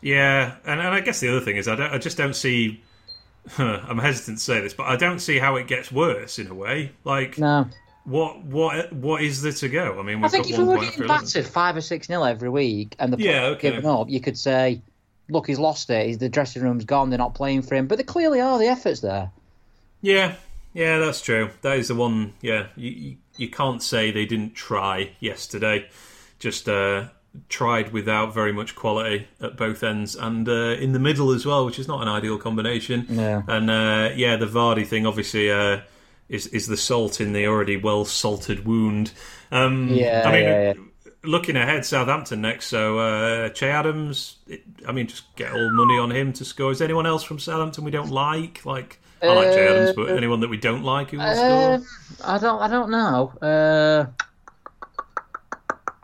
Yeah, 0.00 0.54
and, 0.64 0.80
and 0.80 0.88
I 0.88 1.00
guess 1.00 1.20
the 1.20 1.28
other 1.28 1.44
thing 1.44 1.58
is 1.58 1.68
I 1.68 1.74
don't, 1.76 1.92
I 1.92 1.98
just 1.98 2.16
don't 2.16 2.34
see. 2.34 2.82
I'm 3.58 3.98
hesitant 3.98 4.38
to 4.38 4.42
say 4.42 4.62
this, 4.62 4.72
but 4.72 4.86
I 4.86 4.96
don't 4.96 5.18
see 5.18 5.38
how 5.38 5.56
it 5.56 5.66
gets 5.66 5.92
worse 5.92 6.38
in 6.38 6.46
a 6.46 6.54
way. 6.54 6.92
Like 7.04 7.36
No, 7.36 7.68
what 8.06 8.44
what 8.44 8.92
what 8.92 9.22
is 9.22 9.42
there 9.42 9.52
to 9.52 9.68
go? 9.68 9.98
I 9.98 10.02
mean, 10.02 10.20
we've 10.20 10.26
I 10.26 10.28
think 10.28 10.44
got 10.44 10.52
if 10.52 10.58
we 10.58 10.64
were 10.64 10.78
getting 10.78 11.06
battered 11.06 11.46
five 11.46 11.76
or 11.76 11.80
six 11.80 12.08
nil 12.08 12.24
every 12.24 12.48
week, 12.48 12.94
and 12.98 13.12
the 13.12 13.18
Yeah, 13.18 13.46
okay. 13.46 13.70
giving 13.70 13.86
up, 13.86 14.08
you 14.08 14.20
could 14.20 14.38
say, 14.38 14.80
"Look, 15.28 15.48
he's 15.48 15.58
lost 15.58 15.90
it. 15.90 16.06
He's, 16.06 16.18
the 16.18 16.28
dressing 16.28 16.62
room's 16.62 16.84
gone. 16.84 17.10
They're 17.10 17.18
not 17.18 17.34
playing 17.34 17.62
for 17.62 17.74
him." 17.74 17.86
But 17.88 17.98
they 17.98 18.04
clearly 18.04 18.40
are. 18.40 18.58
The 18.58 18.68
effort's 18.68 19.00
there. 19.00 19.32
Yeah, 20.02 20.34
yeah, 20.72 20.98
that's 20.98 21.20
true. 21.20 21.50
That 21.62 21.78
is 21.78 21.88
the 21.88 21.96
one. 21.96 22.34
Yeah, 22.40 22.68
you 22.76 22.90
you, 22.90 23.16
you 23.36 23.50
can't 23.50 23.82
say 23.82 24.12
they 24.12 24.24
didn't 24.24 24.54
try 24.54 25.10
yesterday. 25.18 25.88
Just 26.38 26.68
uh, 26.68 27.08
tried 27.48 27.92
without 27.92 28.32
very 28.32 28.52
much 28.52 28.74
quality 28.74 29.26
at 29.40 29.56
both 29.56 29.82
ends 29.82 30.14
and 30.14 30.48
uh, 30.48 30.76
in 30.78 30.92
the 30.92 30.98
middle 30.98 31.32
as 31.32 31.44
well, 31.44 31.66
which 31.66 31.78
is 31.78 31.88
not 31.88 32.02
an 32.02 32.08
ideal 32.08 32.38
combination. 32.38 33.06
Yeah. 33.08 33.42
And 33.48 33.70
uh, 33.70 34.10
yeah, 34.14 34.36
the 34.36 34.46
Vardy 34.46 34.86
thing 34.86 35.06
obviously 35.06 35.50
uh, 35.50 35.80
is 36.28 36.46
is 36.48 36.66
the 36.66 36.76
salt 36.76 37.20
in 37.20 37.32
the 37.32 37.46
already 37.46 37.76
well 37.76 38.04
salted 38.04 38.66
wound. 38.66 39.12
Um, 39.50 39.88
Yeah, 39.88 40.22
I 40.26 40.32
mean. 40.32 40.44
yeah, 40.44 40.72
Looking 41.22 41.56
ahead, 41.56 41.84
Southampton 41.84 42.40
next. 42.40 42.66
So 42.66 42.98
uh, 43.00 43.48
Che 43.48 43.68
Adams, 43.68 44.36
it, 44.46 44.62
I 44.86 44.92
mean, 44.92 45.08
just 45.08 45.34
get 45.34 45.52
all 45.52 45.70
money 45.72 45.98
on 45.98 46.10
him 46.12 46.32
to 46.34 46.44
score. 46.44 46.70
Is 46.70 46.80
anyone 46.80 47.04
else 47.06 47.24
from 47.24 47.40
Southampton 47.40 47.82
we 47.84 47.90
don't 47.90 48.10
like? 48.12 48.64
Like 48.64 49.00
I 49.22 49.32
like 49.32 49.52
Che 49.52 49.66
Adams, 49.66 49.92
but 49.96 50.10
anyone 50.10 50.40
that 50.40 50.48
we 50.50 50.56
don't 50.56 50.84
like 50.84 51.10
who 51.10 51.18
will 51.18 51.34
score? 51.34 51.74
Um, 51.74 51.86
I 52.24 52.38
don't. 52.38 52.60
I 52.62 52.68
don't 52.68 52.90
know. 52.90 53.32
Uh, 53.42 54.06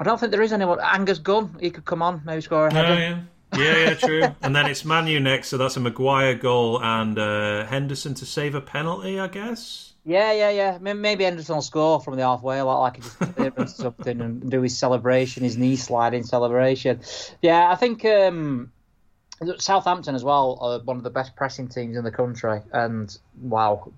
I 0.00 0.04
don't 0.04 0.18
think 0.18 0.32
there 0.32 0.42
is 0.42 0.52
anyone. 0.52 0.80
Angus 0.82 1.20
Gunn. 1.20 1.56
He 1.60 1.70
could 1.70 1.84
come 1.84 2.02
on, 2.02 2.22
maybe 2.24 2.40
score 2.40 2.66
a 2.66 2.74
Oh, 2.74 2.96
yeah. 2.96 3.20
Yeah, 3.56 3.76
yeah, 3.76 3.94
true. 3.94 4.22
and 4.42 4.56
then 4.56 4.66
it's 4.66 4.84
Manu 4.84 5.20
next, 5.20 5.48
so 5.48 5.58
that's 5.58 5.76
a 5.76 5.80
Maguire 5.80 6.34
goal 6.34 6.82
and 6.82 7.16
uh, 7.16 7.66
Henderson 7.66 8.14
to 8.14 8.26
save 8.26 8.56
a 8.56 8.60
penalty, 8.60 9.20
I 9.20 9.28
guess. 9.28 9.91
Yeah, 10.04 10.32
yeah, 10.32 10.50
yeah. 10.50 10.78
May- 10.80 10.94
Maybe 10.94 11.24
Henderson 11.24 11.54
will 11.54 11.62
score 11.62 12.00
from 12.00 12.16
the 12.16 12.22
halfway, 12.22 12.60
like, 12.62 12.98
like 13.20 13.36
he 13.38 13.50
just 13.62 13.76
something, 13.76 14.20
and 14.20 14.50
do 14.50 14.60
his 14.62 14.76
celebration, 14.76 15.44
his 15.44 15.56
knee 15.56 15.76
sliding 15.76 16.24
celebration. 16.24 17.00
Yeah, 17.40 17.70
I 17.70 17.76
think 17.76 18.04
um, 18.04 18.72
Southampton 19.58 20.14
as 20.14 20.24
well 20.24 20.58
are 20.60 20.78
one 20.80 20.96
of 20.96 21.04
the 21.04 21.10
best 21.10 21.36
pressing 21.36 21.68
teams 21.68 21.96
in 21.96 22.02
the 22.02 22.10
country, 22.10 22.60
and 22.72 23.16
wow, 23.40 23.92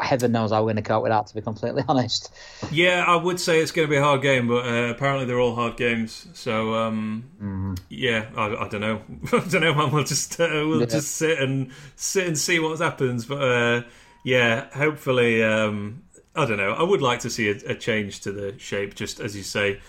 heaven 0.00 0.30
knows 0.30 0.52
how 0.52 0.60
we're 0.60 0.66
going 0.72 0.76
to 0.76 0.82
cope 0.82 1.02
with 1.02 1.10
that. 1.10 1.26
To 1.26 1.34
be 1.34 1.40
completely 1.40 1.82
honest. 1.88 2.32
Yeah, 2.70 3.04
I 3.04 3.16
would 3.16 3.40
say 3.40 3.60
it's 3.60 3.72
going 3.72 3.88
to 3.88 3.90
be 3.90 3.96
a 3.96 4.02
hard 4.02 4.22
game, 4.22 4.46
but 4.46 4.64
uh, 4.64 4.90
apparently 4.90 5.26
they're 5.26 5.40
all 5.40 5.56
hard 5.56 5.76
games. 5.76 6.28
So 6.34 6.74
um, 6.74 7.74
yeah, 7.88 8.26
I, 8.36 8.46
I 8.54 8.68
don't 8.68 8.80
know. 8.80 9.02
I 9.32 9.38
don't 9.48 9.60
know, 9.62 9.74
man. 9.74 9.90
We'll 9.90 10.04
just 10.04 10.38
uh, 10.40 10.46
we'll 10.52 10.80
Yeah. 10.80 10.86
just 10.86 11.16
sit 11.16 11.40
and 11.40 11.72
sit 11.96 12.28
and 12.28 12.38
see 12.38 12.60
what 12.60 12.78
happens. 12.78 13.24
But 13.26 13.42
uh, 13.42 13.82
yeah, 14.24 14.68
hopefully, 14.74 15.42
um, 15.42 16.02
I 16.36 16.46
don't 16.46 16.58
know. 16.58 16.72
I 16.72 16.82
would 16.82 17.02
like 17.02 17.20
to 17.20 17.30
see 17.30 17.48
a, 17.50 17.56
a 17.66 17.74
change 17.74 18.20
to 18.20 18.32
the 18.32 18.58
shape. 18.58 18.94
Just 18.94 19.20
as 19.20 19.36
you 19.36 19.42
say, 19.42 19.80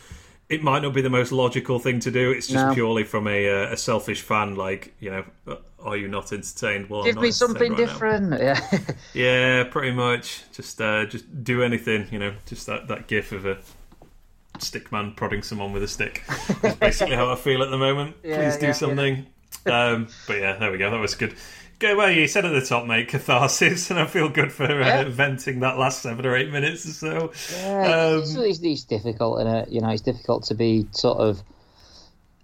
it 0.50 0.64
might 0.64 0.82
not 0.82 0.94
be 0.94 1.02
the 1.02 1.10
most 1.10 1.32
logical 1.32 1.80
thing 1.80 2.00
to 2.02 2.12
do. 2.12 2.32
It's 2.32 2.48
just 2.48 2.66
No. 2.68 2.74
purely 2.74 3.04
from 3.04 3.28
a, 3.28 3.50
uh, 3.50 3.74
a 3.74 3.78
selfish 3.78 4.22
fan. 4.22 4.56
Like 4.56 4.94
you 5.00 5.12
know, 5.12 5.26
uh, 5.48 5.56
are 5.84 5.98
you 5.98 6.08
not 6.08 6.32
entertained? 6.34 6.90
Well, 6.90 7.04
Give 7.04 7.18
me 7.18 7.32
something 7.32 7.74
right 7.74 7.80
now. 7.80 7.86
different. 7.86 8.34
Yeah. 8.42 8.60
Yeah, 9.14 9.64
pretty 9.66 9.92
much. 9.92 10.44
Just 10.54 10.82
uh, 10.82 11.06
just 11.06 11.44
do 11.44 11.64
anything, 11.64 12.08
you 12.12 12.20
know. 12.20 12.34
Just 12.46 12.68
that, 12.68 12.88
that 12.88 13.08
gif 13.08 13.32
of 13.32 13.46
a 13.46 13.58
stick 14.60 14.92
man 14.92 15.14
prodding 15.14 15.42
someone 15.42 15.72
with 15.74 15.84
a 15.84 15.88
stick. 15.88 16.24
That's 16.62 16.76
basically 16.78 17.16
how 17.16 17.32
I 17.32 17.36
feel 17.36 17.64
at 17.64 17.70
the 17.72 17.78
moment. 17.78 18.16
Yeah, 18.24 18.38
Please 18.50 18.58
do 18.60 18.66
yeah, 18.68 18.72
something. 18.74 19.26
Um, 19.66 20.08
but 20.28 20.38
yeah, 20.40 20.58
there 20.58 20.72
we 20.72 20.78
go. 20.78 20.90
That 20.92 21.00
was 21.00 21.16
good. 21.16 21.36
Go 21.82 21.98
well. 21.98 22.12
You 22.12 22.28
said 22.28 22.46
at 22.46 22.54
the 22.54 22.62
top, 22.62 22.86
mate, 22.86 23.08
catharsis, 23.08 23.90
and 23.92 24.00
I 24.00 24.06
feel 24.06 24.30
good 24.30 24.52
for 24.52 24.66
uh, 24.66 24.86
Yeah. 24.86 25.04
venting 25.10 25.60
that 25.62 25.78
last 25.78 26.02
seven 26.02 26.26
or 26.26 26.36
eight 26.36 26.52
minutes 26.52 26.86
or 26.88 26.94
so. 26.94 27.32
Yeah, 27.58 28.12
Um, 28.14 28.20
it's, 28.22 28.36
it's, 28.36 28.60
it's 28.60 28.84
difficult, 28.84 29.40
and 29.42 29.50
it? 29.50 29.70
you 29.70 29.82
know, 29.82 29.90
it's 29.90 30.02
difficult 30.04 30.44
to 30.46 30.54
be 30.54 30.88
sort 30.92 31.18
of 31.18 31.42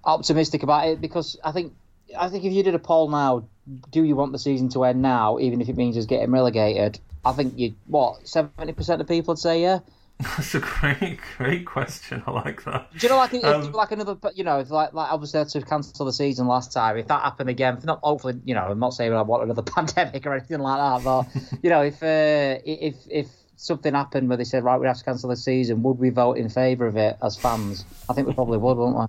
optimistic 0.04 0.64
about 0.64 0.88
it 0.88 1.02
because 1.02 1.38
I 1.44 1.52
think 1.52 1.74
I 2.18 2.30
think 2.30 2.46
if 2.46 2.54
you 2.54 2.64
did 2.64 2.74
a 2.76 2.80
poll 2.80 3.10
now, 3.10 3.48
do 3.92 4.04
you 4.04 4.16
want 4.16 4.32
the 4.32 4.40
season 4.40 4.70
to 4.70 4.86
end 4.86 5.02
now, 5.02 5.40
even 5.40 5.62
if 5.62 5.70
it 5.70 5.76
means 5.78 5.98
us 5.98 6.06
getting 6.06 6.32
relegated? 6.32 7.00
I 7.26 7.34
think 7.34 7.58
you 7.58 7.76
what 7.86 8.28
seventy 8.28 8.74
percent 8.74 9.02
of 9.02 9.08
people 9.08 9.34
would 9.34 9.40
say 9.40 9.62
yeah. 9.62 9.80
That's 10.20 10.56
a 10.56 10.60
great, 10.60 11.20
great 11.38 11.66
question. 11.66 12.24
I 12.26 12.32
like 12.32 12.64
that. 12.64 12.92
Do 12.98 13.06
you 13.06 13.10
know 13.10 13.18
like 13.18 13.34
if, 13.36 13.44
Um, 13.44 13.72
like 13.72 13.92
another 13.92 14.18
you 14.34 14.44
know 14.44 14.60
if 14.60 14.72
like 14.72 14.92
like 14.94 15.12
obviously 15.12 15.38
had 15.38 15.50
to 15.50 15.62
cancel 15.62 16.06
the 16.08 16.14
season 16.14 16.48
last 16.48 16.74
time 16.74 16.98
if 16.98 17.08
that 17.08 17.22
happened 17.22 17.50
again 17.50 17.78
not 17.84 18.00
hopefully 18.02 18.40
you 18.44 18.56
know 18.56 18.62
I'm 18.64 18.80
not 18.80 18.94
saying 18.96 19.14
I 19.14 19.22
want 19.22 19.44
another 19.44 19.62
pandemic 19.76 20.26
or 20.26 20.34
anything 20.34 20.60
like 20.60 20.80
that 20.80 21.04
but 21.04 21.60
you 21.64 21.70
know 21.70 21.82
if 21.82 22.02
uh, 22.02 22.60
if 22.66 22.96
if 23.10 23.28
something 23.58 23.94
happened 23.94 24.28
where 24.28 24.38
they 24.38 24.44
said 24.44 24.64
right 24.64 24.80
we 24.80 24.88
have 24.88 24.98
to 24.98 25.04
cancel 25.04 25.30
the 25.30 25.36
season 25.36 25.84
would 25.84 26.00
we 26.00 26.10
vote 26.10 26.38
in 26.38 26.50
favour 26.50 26.88
of 26.88 26.98
it 26.98 27.18
as 27.22 27.38
fans 27.38 27.86
I 28.10 28.14
think 28.14 28.28
we 28.28 28.34
probably 28.34 28.58
would 28.58 28.78
wouldn't 28.78 28.98
we 28.98 29.06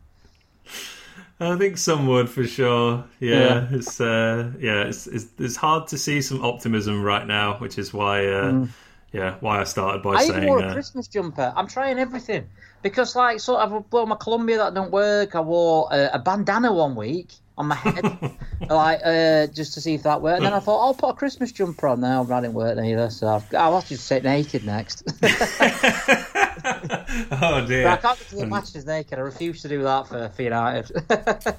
I 1.41 1.57
think 1.57 1.79
some 1.79 2.07
would 2.09 2.29
for 2.29 2.45
sure. 2.45 3.05
Yeah, 3.21 3.39
Yeah. 3.39 3.69
it's 3.71 4.01
uh, 4.01 4.51
yeah, 4.59 4.83
it's, 4.83 5.07
it's 5.07 5.27
it's 5.39 5.55
hard 5.57 5.87
to 5.89 5.97
see 5.99 6.21
some 6.21 6.45
optimism 6.45 7.01
right 7.03 7.25
now, 7.27 7.55
which 7.59 7.79
is 7.79 7.95
why 7.95 8.27
uh, 8.27 8.67
yeah, 9.13 9.37
why 9.41 9.61
I 9.61 9.65
started 9.65 10.03
by. 10.03 10.15
I 10.15 10.27
saying 10.27 10.47
wore 10.47 10.61
a 10.61 10.69
uh, 10.69 10.73
Christmas 10.73 11.09
jumper 11.09 11.53
I'm 11.57 11.67
trying 11.67 11.99
everything 11.99 12.49
because 12.83 13.17
like 13.17 13.41
sort 13.41 13.61
of 13.61 13.73
I've 13.73 13.85
worn 13.93 14.09
my 14.09 14.17
Columbia 14.17 14.59
that 14.59 14.75
don't 14.75 14.91
work 14.91 15.35
I 15.35 15.41
wore 15.41 15.89
a, 15.91 16.11
a 16.15 16.19
bandana 16.19 16.73
one 16.73 16.95
week 16.95 17.33
on 17.57 17.67
my 17.67 17.75
head 17.75 18.05
like 18.69 19.01
uh, 19.05 19.47
just 19.49 19.75
to 19.75 19.81
see 19.81 19.95
if 19.95 20.03
that 20.03 20.21
worked 20.21 20.39
and 20.39 20.47
then 20.47 20.53
I 20.53 20.61
thought 20.61 20.85
I'll 20.85 20.95
put 20.95 21.11
a 21.11 21.15
Christmas 21.15 21.53
jumper 21.53 21.89
on 21.89 22.01
now 22.01 22.23
that 22.25 22.41
didn't 22.43 22.55
work 22.55 22.79
either, 22.79 23.11
so 23.11 23.29
I've, 23.29 23.55
I'll 23.55 23.75
have 23.75 23.89
to 23.89 23.97
sit 23.97 24.25
naked 24.25 24.65
next 24.65 25.03
oh 27.33 27.65
dear. 27.67 27.85
But 27.85 27.93
I 27.93 27.97
can't 27.97 28.19
get 28.19 28.29
to 28.29 28.37
the 28.37 28.47
matches 28.47 28.87
naked. 28.87 29.19
I 29.19 29.23
refuse 29.23 29.63
to 29.63 29.69
do 29.69 29.83
that 29.83 30.09
for, 30.09 30.29
for 30.29 30.43
United. 30.43 30.91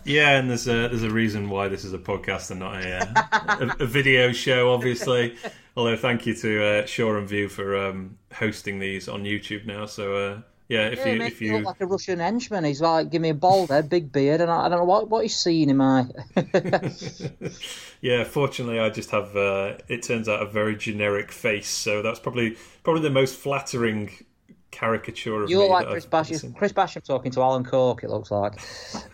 Yeah, 0.04 0.38
and 0.38 0.50
there's 0.50 0.68
a 0.68 0.90
there's 0.90 1.04
a 1.04 1.10
reason 1.10 1.50
why 1.50 1.68
this 1.68 1.84
is 1.84 1.94
a 1.94 1.98
podcast 1.98 2.52
and 2.52 2.60
not 2.60 2.84
a 2.84 2.98
uh, 2.98 3.74
a, 3.80 3.84
a 3.84 3.86
video 3.86 4.32
show, 4.32 4.74
obviously. 4.74 5.36
Although 5.80 5.96
thank 5.96 6.26
you 6.26 6.34
to 6.34 6.66
uh, 6.66 6.86
Shore 6.86 7.18
and 7.18 7.30
View 7.30 7.48
for 7.48 7.78
um, 7.78 8.18
hosting 8.34 8.80
these 8.80 9.08
on 9.08 9.24
YouTube 9.24 9.66
now. 9.66 9.86
So 9.86 10.14
uh, 10.14 10.42
yeah, 10.68 10.88
if 10.88 11.00
yeah, 11.00 11.14
you 11.14 11.22
if 11.22 11.42
you 11.42 11.54
look 11.54 11.64
like 11.68 11.80
a 11.80 11.86
Russian 11.86 12.20
henchman. 12.20 12.66
He's 12.66 12.82
like, 12.82 13.10
give 13.10 13.22
me 13.22 13.30
a 13.30 13.34
bald 13.34 13.70
head, 13.70 13.88
big 13.88 14.12
beard, 14.12 14.42
and 14.42 14.52
I, 14.52 14.66
I 14.66 14.68
don't 14.68 14.80
know 14.80 14.84
what, 14.84 15.10
what 15.10 15.24
he's 15.24 15.38
seeing 15.38 15.70
in 15.70 15.78
my. 15.78 16.06
yeah, 18.02 18.26
fortunately, 18.26 18.78
I 18.82 18.90
just 18.90 19.12
have. 19.12 19.34
Uh, 19.38 19.78
it 19.88 20.04
turns 20.04 20.28
out 20.28 20.42
a 20.42 20.48
very 20.48 20.76
generic 20.76 21.32
face, 21.32 21.70
so 21.70 22.02
that's 22.02 22.20
probably 22.20 22.58
probably 22.84 23.04
the 23.04 23.10
most 23.10 23.36
flattering 23.36 24.12
caricature 24.72 25.44
of 25.44 25.50
you 25.50 25.58
me. 25.58 25.64
look 25.64 25.72
like 25.72 25.88
Chris 25.88 26.06
Basham. 26.06 26.56
Chris 26.56 26.74
Basham 26.74 27.04
talking 27.04 27.32
to 27.32 27.42
Alan 27.42 27.64
Cork. 27.64 28.04
It 28.04 28.10
looks 28.10 28.32
like. 28.32 28.54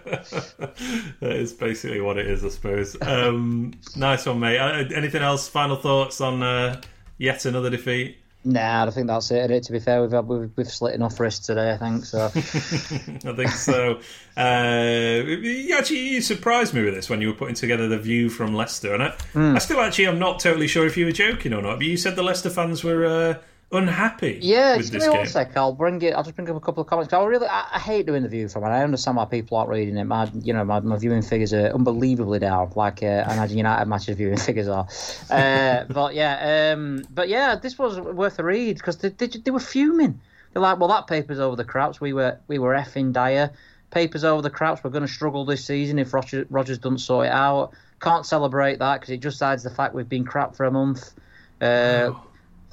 that 0.00 1.06
is 1.22 1.52
basically 1.52 2.00
what 2.00 2.18
it 2.18 2.26
is, 2.26 2.44
I 2.44 2.48
suppose. 2.48 2.96
Um, 3.00 3.72
nice 3.96 4.26
one, 4.26 4.40
mate. 4.40 4.58
Uh, 4.58 4.84
anything 4.94 5.22
else? 5.22 5.48
Final 5.48 5.76
thoughts 5.76 6.20
on 6.20 6.42
uh, 6.42 6.80
yet 7.18 7.44
another 7.44 7.70
defeat? 7.70 8.18
Nah, 8.44 8.86
I 8.86 8.90
think 8.90 9.08
that's 9.08 9.28
it. 9.32 9.50
innit? 9.50 9.62
To 9.66 9.72
be 9.72 9.80
fair, 9.80 10.00
we've 10.02 10.12
had, 10.12 10.28
we've, 10.28 10.50
we've 10.56 10.68
slit 10.70 10.94
enough 10.94 11.18
wrists 11.18 11.46
today. 11.46 11.72
I 11.72 11.76
think 11.78 12.04
so. 12.04 12.26
I 12.34 13.34
think 13.34 13.50
so. 13.50 13.98
uh, 14.36 15.24
you 15.26 15.74
actually, 15.76 16.10
you 16.10 16.20
surprised 16.20 16.72
me 16.72 16.84
with 16.84 16.94
this 16.94 17.10
when 17.10 17.20
you 17.20 17.26
were 17.26 17.34
putting 17.34 17.56
together 17.56 17.88
the 17.88 17.98
view 17.98 18.28
from 18.28 18.54
Leicester, 18.54 18.94
and 18.94 19.02
I, 19.02 19.08
Hmm. 19.32 19.56
I 19.56 19.58
still 19.58 19.80
actually 19.80 20.06
I'm 20.06 20.20
not 20.20 20.38
totally 20.38 20.68
sure 20.68 20.86
if 20.86 20.96
you 20.96 21.06
were 21.06 21.12
joking 21.12 21.52
or 21.54 21.62
not. 21.62 21.78
But 21.78 21.86
you 21.86 21.96
said 21.96 22.14
the 22.14 22.22
Leicester 22.22 22.50
fans 22.50 22.84
were 22.84 23.04
uh, 23.04 23.34
unhappy. 23.72 24.38
Yeah, 24.42 24.76
with 24.76 24.82
just 24.82 24.92
this 24.92 25.02
give 25.02 25.08
me 25.08 25.12
game. 25.14 25.20
one 25.20 25.28
sec. 25.28 25.56
I'll 25.56 25.72
bring 25.72 26.00
it. 26.02 26.14
I'll 26.14 26.22
just 26.22 26.36
bring 26.36 26.48
up 26.48 26.56
a 26.56 26.60
couple 26.60 26.82
of 26.82 26.86
comments. 26.86 27.12
I 27.12 27.22
really, 27.24 27.46
I, 27.46 27.68
I 27.72 27.78
hate 27.78 28.06
doing 28.06 28.22
the 28.22 28.28
view 28.28 28.48
from 28.48 28.64
it. 28.64 28.68
I 28.68 28.82
understand 28.82 29.16
why 29.16 29.24
people 29.24 29.56
aren't 29.56 29.70
reading 29.70 29.96
it. 29.96 30.04
My, 30.04 30.30
you 30.42 30.52
know, 30.52 30.64
my, 30.64 30.80
my 30.80 30.96
viewing 30.96 31.22
figures 31.22 31.52
are 31.52 31.68
unbelievably 31.68 32.38
down, 32.38 32.72
like 32.76 33.02
uh, 33.02 33.24
I 33.26 33.34
imagine 33.34 33.56
United 33.58 33.86
matches 33.86 34.16
viewing 34.16 34.36
figures 34.38 34.68
are. 34.68 34.86
Uh, 35.30 35.84
but 35.84 36.14
yeah, 36.14 36.72
um, 36.72 37.06
but 37.10 37.28
yeah, 37.28 37.56
this 37.56 37.78
was 37.78 37.98
worth 38.00 38.38
a 38.38 38.44
read 38.44 38.76
because 38.76 38.98
they, 38.98 39.08
they, 39.08 39.26
they 39.26 39.50
were 39.50 39.60
fuming. 39.60 40.20
They're 40.52 40.62
like, 40.62 40.78
well, 40.78 40.88
that 40.88 41.06
paper's 41.06 41.38
over 41.38 41.56
the 41.56 41.64
craps. 41.64 42.00
We 42.00 42.12
were 42.12 42.38
we 42.48 42.58
were 42.58 42.74
effing 42.74 43.12
dire. 43.12 43.52
Papers 43.90 44.24
over 44.24 44.42
the 44.42 44.50
craps. 44.50 44.82
We're 44.82 44.90
going 44.90 45.06
to 45.06 45.12
struggle 45.12 45.44
this 45.44 45.64
season 45.64 45.98
if 45.98 46.12
Rodgers, 46.12 46.46
Rodgers 46.50 46.78
doesn't 46.78 46.98
sort 46.98 47.26
it 47.26 47.32
out. 47.32 47.72
Can't 48.00 48.26
celebrate 48.26 48.78
that 48.80 49.00
because 49.00 49.10
it 49.10 49.18
just 49.18 49.38
hides 49.38 49.62
the 49.62 49.70
fact 49.70 49.94
we've 49.94 50.08
been 50.08 50.24
crap 50.24 50.56
for 50.56 50.66
a 50.66 50.70
month. 50.70 51.14
Uh, 51.60 52.12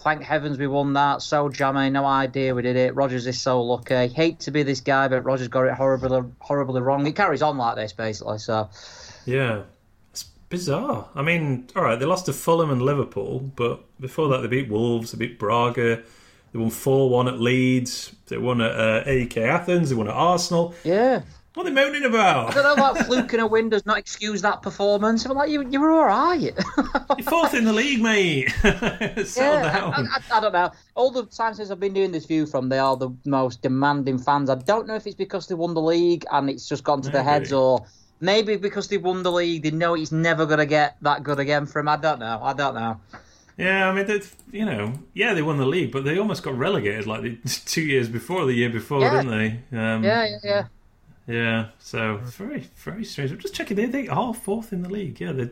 Thank 0.04 0.22
heavens 0.22 0.58
we 0.58 0.68
won 0.68 0.94
that. 0.94 1.22
So 1.22 1.48
jammy, 1.50 1.90
no 1.90 2.06
idea 2.06 2.54
we 2.54 2.62
did 2.62 2.76
it. 2.76 2.94
Rodgers 2.96 3.26
is 3.26 3.40
so 3.40 3.62
lucky. 3.62 4.08
Hate 4.08 4.40
to 4.42 4.52
be 4.52 4.64
this 4.64 4.82
guy, 4.82 5.08
but 5.08 5.22
Rodgers 5.24 5.48
got 5.48 5.66
it 5.66 5.74
horribly, 5.74 6.24
horribly 6.40 6.82
wrong. 6.82 7.08
It 7.08 7.16
carries 7.16 7.42
on 7.42 7.58
like 7.58 7.76
this 7.78 7.94
basically. 7.94 8.38
So 8.40 8.70
Yeah. 9.26 9.64
It's 10.12 10.26
bizarre. 10.50 11.08
I 11.16 11.22
mean, 11.22 11.68
all 11.76 11.84
right, 11.84 11.98
they 11.98 12.06
lost 12.06 12.26
to 12.26 12.34
Fulham 12.34 12.70
and 12.70 12.82
Liverpool, 12.82 13.52
but 13.56 13.84
before 14.00 14.28
that 14.30 14.42
they 14.42 14.48
beat 14.48 14.70
Wolves, 14.70 15.12
they 15.12 15.18
beat 15.18 15.40
Braga, 15.40 16.04
they 16.52 16.60
won 16.60 16.70
4 16.70 17.10
1 17.10 17.28
at 17.30 17.40
Leeds, 17.40 18.14
they 18.28 18.38
won 18.38 18.62
at 18.62 18.72
uh, 18.72 19.04
AEK 19.06 19.38
Athens, 19.38 19.90
they 19.90 19.96
won 19.96 20.08
at 20.08 20.14
Arsenal. 20.14 20.76
yeah, 20.84 21.22
What 21.54 21.68
are 21.68 21.70
they 21.70 21.76
moaning 21.76 22.04
about? 22.06 22.58
I 22.58 22.62
don't 22.64 22.78
know 22.78 23.04
fluke 23.04 23.34
in 23.34 23.40
a 23.40 23.46
win 23.46 23.70
does 23.70 23.86
not 23.86 24.00
excuse 24.00 24.42
that 24.42 24.64
performance. 24.64 25.24
I'm 25.26 25.38
like, 25.38 25.52
you, 25.52 25.68
you 25.70 25.80
were 25.80 25.92
all 25.92 26.06
right. 26.06 26.40
You're 27.18 27.28
fourth 27.30 27.54
in 27.54 27.64
the 27.66 27.74
league, 27.74 28.02
mate. 28.02 28.50
Settle 28.64 29.26
Yeah, 29.36 29.72
down. 29.72 29.94
I, 29.94 30.02
I, 30.02 30.38
I 30.38 30.40
don't 30.42 30.54
know. 30.54 30.72
All 30.96 31.12
the 31.12 31.26
times 31.28 31.58
since 31.58 31.70
I've 31.70 31.80
been 31.80 31.94
doing 31.94 32.12
this 32.12 32.26
view 32.26 32.48
from, 32.48 32.70
they 32.70 32.80
are 32.80 32.98
the 32.98 33.12
most 33.26 33.62
demanding 33.62 34.18
fans. 34.18 34.50
I 34.50 34.56
don't 34.56 34.88
know 34.88 34.96
if 34.96 35.06
it's 35.06 35.16
because 35.16 35.48
they 35.48 35.54
won 35.54 35.76
the 35.76 35.82
league 35.82 36.26
and 36.32 36.50
it's 36.50 36.68
just 36.68 36.84
gone 36.84 37.04
to 37.04 37.10
their 37.12 37.24
heads, 37.24 37.54
or 37.54 37.86
maybe 38.20 38.56
because 38.56 38.88
they 38.88 38.98
won 38.98 39.22
the 39.22 39.32
league, 39.32 39.62
they 39.62 39.72
know 39.72 39.94
it's 39.94 40.12
never 40.12 40.48
going 40.48 40.60
to 40.60 40.66
get 40.66 40.98
that 41.02 41.22
good 41.24 41.40
again 41.40 41.68
for 41.68 41.80
them. 41.82 41.88
I 41.90 41.98
don't 41.98 42.20
know. 42.20 42.40
I 42.42 42.54
don't 42.54 42.74
know. 42.74 43.00
Yeah, 43.58 43.88
I 43.88 43.94
mean, 43.94 44.08
they've 44.08 44.36
you 44.52 44.66
know, 44.66 44.94
yeah, 45.14 45.36
they 45.36 45.44
won 45.44 45.58
the 45.58 45.66
league, 45.68 45.92
but 45.92 46.04
they 46.04 46.18
almost 46.18 46.42
got 46.42 46.58
relegated 46.58 47.06
like 47.06 47.22
the, 47.22 47.36
two 47.66 47.84
years 47.84 48.10
before, 48.10 48.46
the 48.46 48.54
year 48.54 48.70
before, 48.72 49.02
Yeah. 49.02 49.22
didn't 49.22 49.30
they? 49.72 49.78
Um, 49.78 50.04
Yeah, 50.04 50.26
yeah, 50.26 50.38
yeah. 50.44 50.64
Yeah, 51.28 51.68
so 51.80 52.18
very, 52.18 52.70
very 52.76 53.06
strange. 53.06 53.32
I'm 53.32 53.40
just 53.40 53.54
checking. 53.54 53.78
They 53.78 53.86
they 53.86 54.08
are 54.08 54.34
fourth 54.34 54.74
in 54.74 54.82
the 54.82 54.90
league. 54.90 55.22
Yeah, 55.22 55.32
they're 55.32 55.52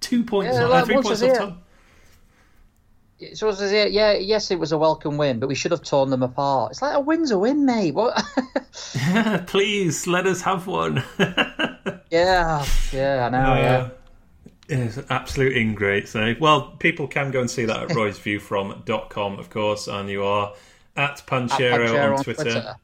two 0.00 0.24
points, 0.24 0.56
Yeah, 0.56 0.64
uh, 0.64 0.68
like, 0.68 0.86
three 0.86 1.02
points 1.02 1.22
year. 1.22 1.34
top. 1.34 1.62
So 3.34 3.48
as 3.48 3.60
I 3.60 3.86
yeah, 3.86 4.12
yes, 4.12 4.50
it 4.50 4.58
was 4.58 4.72
a 4.72 4.78
welcome 4.78 5.18
win, 5.18 5.40
but 5.40 5.48
we 5.48 5.54
should 5.54 5.72
have 5.72 5.82
torn 5.82 6.08
them 6.08 6.22
apart. 6.22 6.72
It's 6.72 6.80
like 6.80 6.94
a 6.94 7.00
win's 7.00 7.30
a 7.30 7.38
win, 7.38 7.66
mate. 7.66 7.94
What? 7.94 8.22
yeah, 8.94 9.38
Please 9.46 10.06
let 10.06 10.26
us 10.26 10.40
have 10.40 10.66
one. 10.66 11.04
yeah, 12.10 12.64
yeah, 12.92 13.26
I 13.26 13.28
know. 13.28 13.52
Oh, 13.52 13.56
yeah. 13.56 13.88
It's 14.70 14.96
an 14.96 15.06
absolute 15.10 15.56
ingrate 15.56 16.08
save. 16.08 16.40
Well, 16.40 16.76
people 16.78 17.08
can 17.08 17.30
go 17.30 17.40
and 17.40 17.50
see 17.50 17.64
that 17.64 17.82
at 17.82 17.88
roysviewfrom.com, 17.88 19.38
of 19.38 19.50
course, 19.50 19.88
and 19.88 20.08
you 20.08 20.22
are 20.22 20.54
at 20.96 21.22
Panchero, 21.26 21.88
Panchero 21.88 22.16
on, 22.16 22.24
Twitter, 22.24 22.76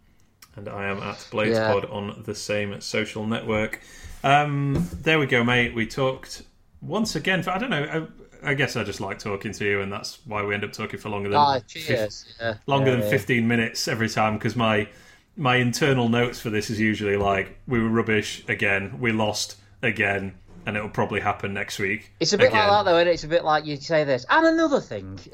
and 0.56 0.68
I 0.68 0.86
am 0.86 0.98
at 0.98 1.16
BladesPod 1.30 1.92
on 1.92 2.22
the 2.24 2.34
same 2.34 2.80
social 2.80 3.26
network. 3.26 3.80
Um, 4.24 4.88
there 5.02 5.18
we 5.18 5.26
go, 5.26 5.44
mate. 5.44 5.74
We 5.74 5.86
talked 5.86 6.42
once 6.80 7.14
again. 7.14 7.42
For, 7.42 7.50
I 7.50 7.58
don't 7.58 7.70
know. 7.70 8.08
I, 8.42 8.50
I 8.50 8.54
guess 8.54 8.76
I 8.76 8.84
just 8.84 9.00
like 9.00 9.18
talking 9.18 9.52
to 9.52 9.64
you, 9.64 9.80
and 9.80 9.92
that's 9.92 10.18
why 10.26 10.42
we 10.44 10.54
end 10.54 10.64
up 10.64 10.72
talking 10.72 10.98
for 10.98 11.08
longer 11.08 11.28
than 11.28 11.38
Ah, 11.38 11.60
fif- 11.60 11.66
cheers. 11.86 12.34
Yeah, 12.40 12.54
longer 12.66 12.90
yeah, 12.90 12.96
than 12.96 13.04
yeah. 13.04 13.10
15 13.10 13.48
minutes 13.48 13.88
every 13.88 14.08
time 14.08 14.34
because 14.38 14.56
my 14.56 14.88
my 15.36 15.56
internal 15.56 16.08
notes 16.08 16.40
for 16.40 16.48
this 16.50 16.70
is 16.70 16.80
usually 16.80 17.16
like 17.16 17.58
we 17.66 17.78
were 17.78 17.88
rubbish 17.90 18.42
again 18.48 18.98
we 19.00 19.12
lost 19.12 19.56
again 19.82 20.34
and 20.66 20.76
it'll 20.76 20.88
probably 20.88 21.20
happen 21.20 21.54
next 21.54 21.78
week 21.78 22.10
It's 22.20 22.32
a 22.32 22.38
bit 22.38 22.48
again. 22.48 22.68
like 22.68 22.84
that, 22.84 22.90
though, 22.90 22.96
isn't 22.98 23.08
it? 23.08 23.12
It's 23.12 23.24
a 23.24 23.28
bit 23.28 23.44
like 23.44 23.64
you 23.64 23.76
say 23.76 24.04
this, 24.04 24.26
and 24.28 24.46
another 24.46 24.80
thing. 24.80 25.18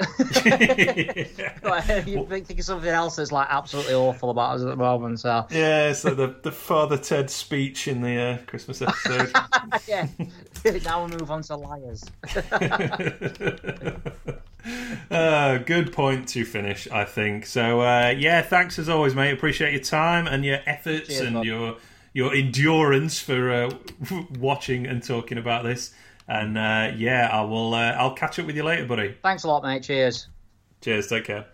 Like, 1.63 2.07
you 2.07 2.27
think 2.29 2.47
think 2.47 2.59
of 2.59 2.65
something 2.67 2.91
else 2.91 3.17
that's 3.17 3.33
like 3.33 3.47
absolutely 3.49 3.95
awful 3.95 4.31
about 4.31 4.57
us 4.57 4.63
at 4.63 4.69
the 4.69 4.77
moment. 4.77 5.21
So 5.21 5.47
yeah 5.51 5.93
so 5.93 6.15
the, 6.15 6.35
the 6.43 6.53
father 6.53 6.99
ted 6.99 7.31
speech 7.31 7.89
in 7.89 8.01
the 8.03 8.19
uh, 8.21 8.39
christmas 8.47 8.83
episode 8.83 9.31
yeah, 9.89 10.07
now 10.85 11.05
we 11.05 11.17
move 11.17 11.31
on 11.31 11.43
to 11.43 11.57
liars. 11.57 12.05
uh, 15.11 15.59
good 15.59 15.93
point 15.93 16.29
to 16.29 16.45
finish 16.45 16.89
i 16.91 17.05
think 17.05 17.47
so 17.47 17.81
uh, 17.81 18.15
yeah 18.17 18.43
thanks 18.43 18.79
as 18.79 18.89
always 18.89 19.15
mate 19.15 19.33
appreciate 19.33 19.73
your 19.73 19.83
time 19.83 20.27
and 20.27 20.45
your 20.45 20.59
efforts 20.67 21.09
Cheers, 21.09 21.21
and 21.21 21.45
your 21.45 21.77
your 22.13 22.35
endurance 22.35 23.19
for 23.19 23.51
uh, 23.51 23.71
watching 24.39 24.87
and 24.87 25.03
talking 25.03 25.39
about 25.39 25.65
this 25.65 25.95
and 26.29 26.57
uh, 26.57 26.93
yeah 26.97 27.29
i 27.33 27.41
will 27.41 27.75
uh, 27.75 27.93
i'll 27.93 28.15
catch 28.15 28.39
up 28.39 28.47
with 28.47 28.57
you 28.57 28.63
later 28.63 28.87
buddy 28.87 29.17
Thanks 29.23 29.45
a 29.45 29.49
lot, 29.49 29.63
mate. 29.63 29.83
Cheers. 29.83 30.29
Cheers, 30.81 31.09
take 31.09 31.25
care. 31.25 31.47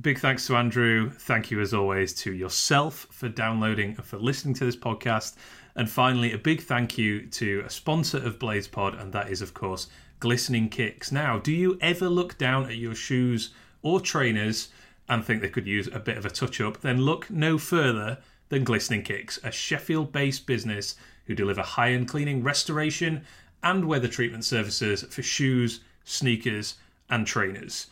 Big 0.00 0.18
thanks 0.18 0.46
to 0.46 0.56
Andrew. 0.56 1.10
Thank 1.10 1.50
you, 1.50 1.60
as 1.60 1.74
always, 1.74 2.12
to 2.22 2.32
yourself 2.32 3.06
for 3.10 3.28
downloading 3.28 3.94
and 3.96 4.04
for 4.04 4.18
listening 4.18 4.54
to 4.54 4.64
this 4.64 4.76
podcast. 4.76 5.36
And 5.76 5.90
finally, 5.90 6.32
a 6.32 6.38
big 6.38 6.62
thank 6.62 6.98
you 6.98 7.26
to 7.26 7.62
a 7.66 7.70
sponsor 7.70 8.18
of 8.18 8.38
BladesPod, 8.38 9.00
and 9.00 9.12
that 9.12 9.30
is, 9.30 9.42
of 9.42 9.54
course, 9.54 9.88
Glistening 10.18 10.68
Kicks. 10.68 11.10
Now, 11.10 11.38
do 11.38 11.52
you 11.52 11.78
ever 11.80 12.08
look 12.08 12.38
down 12.38 12.66
at 12.66 12.76
your 12.76 12.94
shoes 12.94 13.50
or 13.82 14.00
trainers 14.00 14.68
and 15.08 15.24
think 15.24 15.40
they 15.40 15.48
could 15.48 15.66
use 15.66 15.88
a 15.88 15.98
bit 15.98 16.16
of 16.18 16.24
a 16.24 16.30
touch 16.30 16.60
up? 16.60 16.80
Then 16.80 17.02
look 17.02 17.30
no 17.30 17.56
further 17.58 18.18
than 18.50 18.64
Glistening 18.64 19.02
Kicks, 19.02 19.38
a 19.42 19.50
Sheffield 19.50 20.12
based 20.12 20.46
business 20.46 20.96
who 21.24 21.34
deliver 21.34 21.62
high 21.62 21.92
end 21.92 22.08
cleaning, 22.08 22.42
restoration, 22.42 23.24
and 23.62 23.86
weather 23.86 24.08
treatment 24.08 24.44
services 24.44 25.02
for 25.04 25.22
shoes, 25.22 25.80
sneakers, 26.04 26.74
and 27.08 27.26
trainers. 27.26 27.86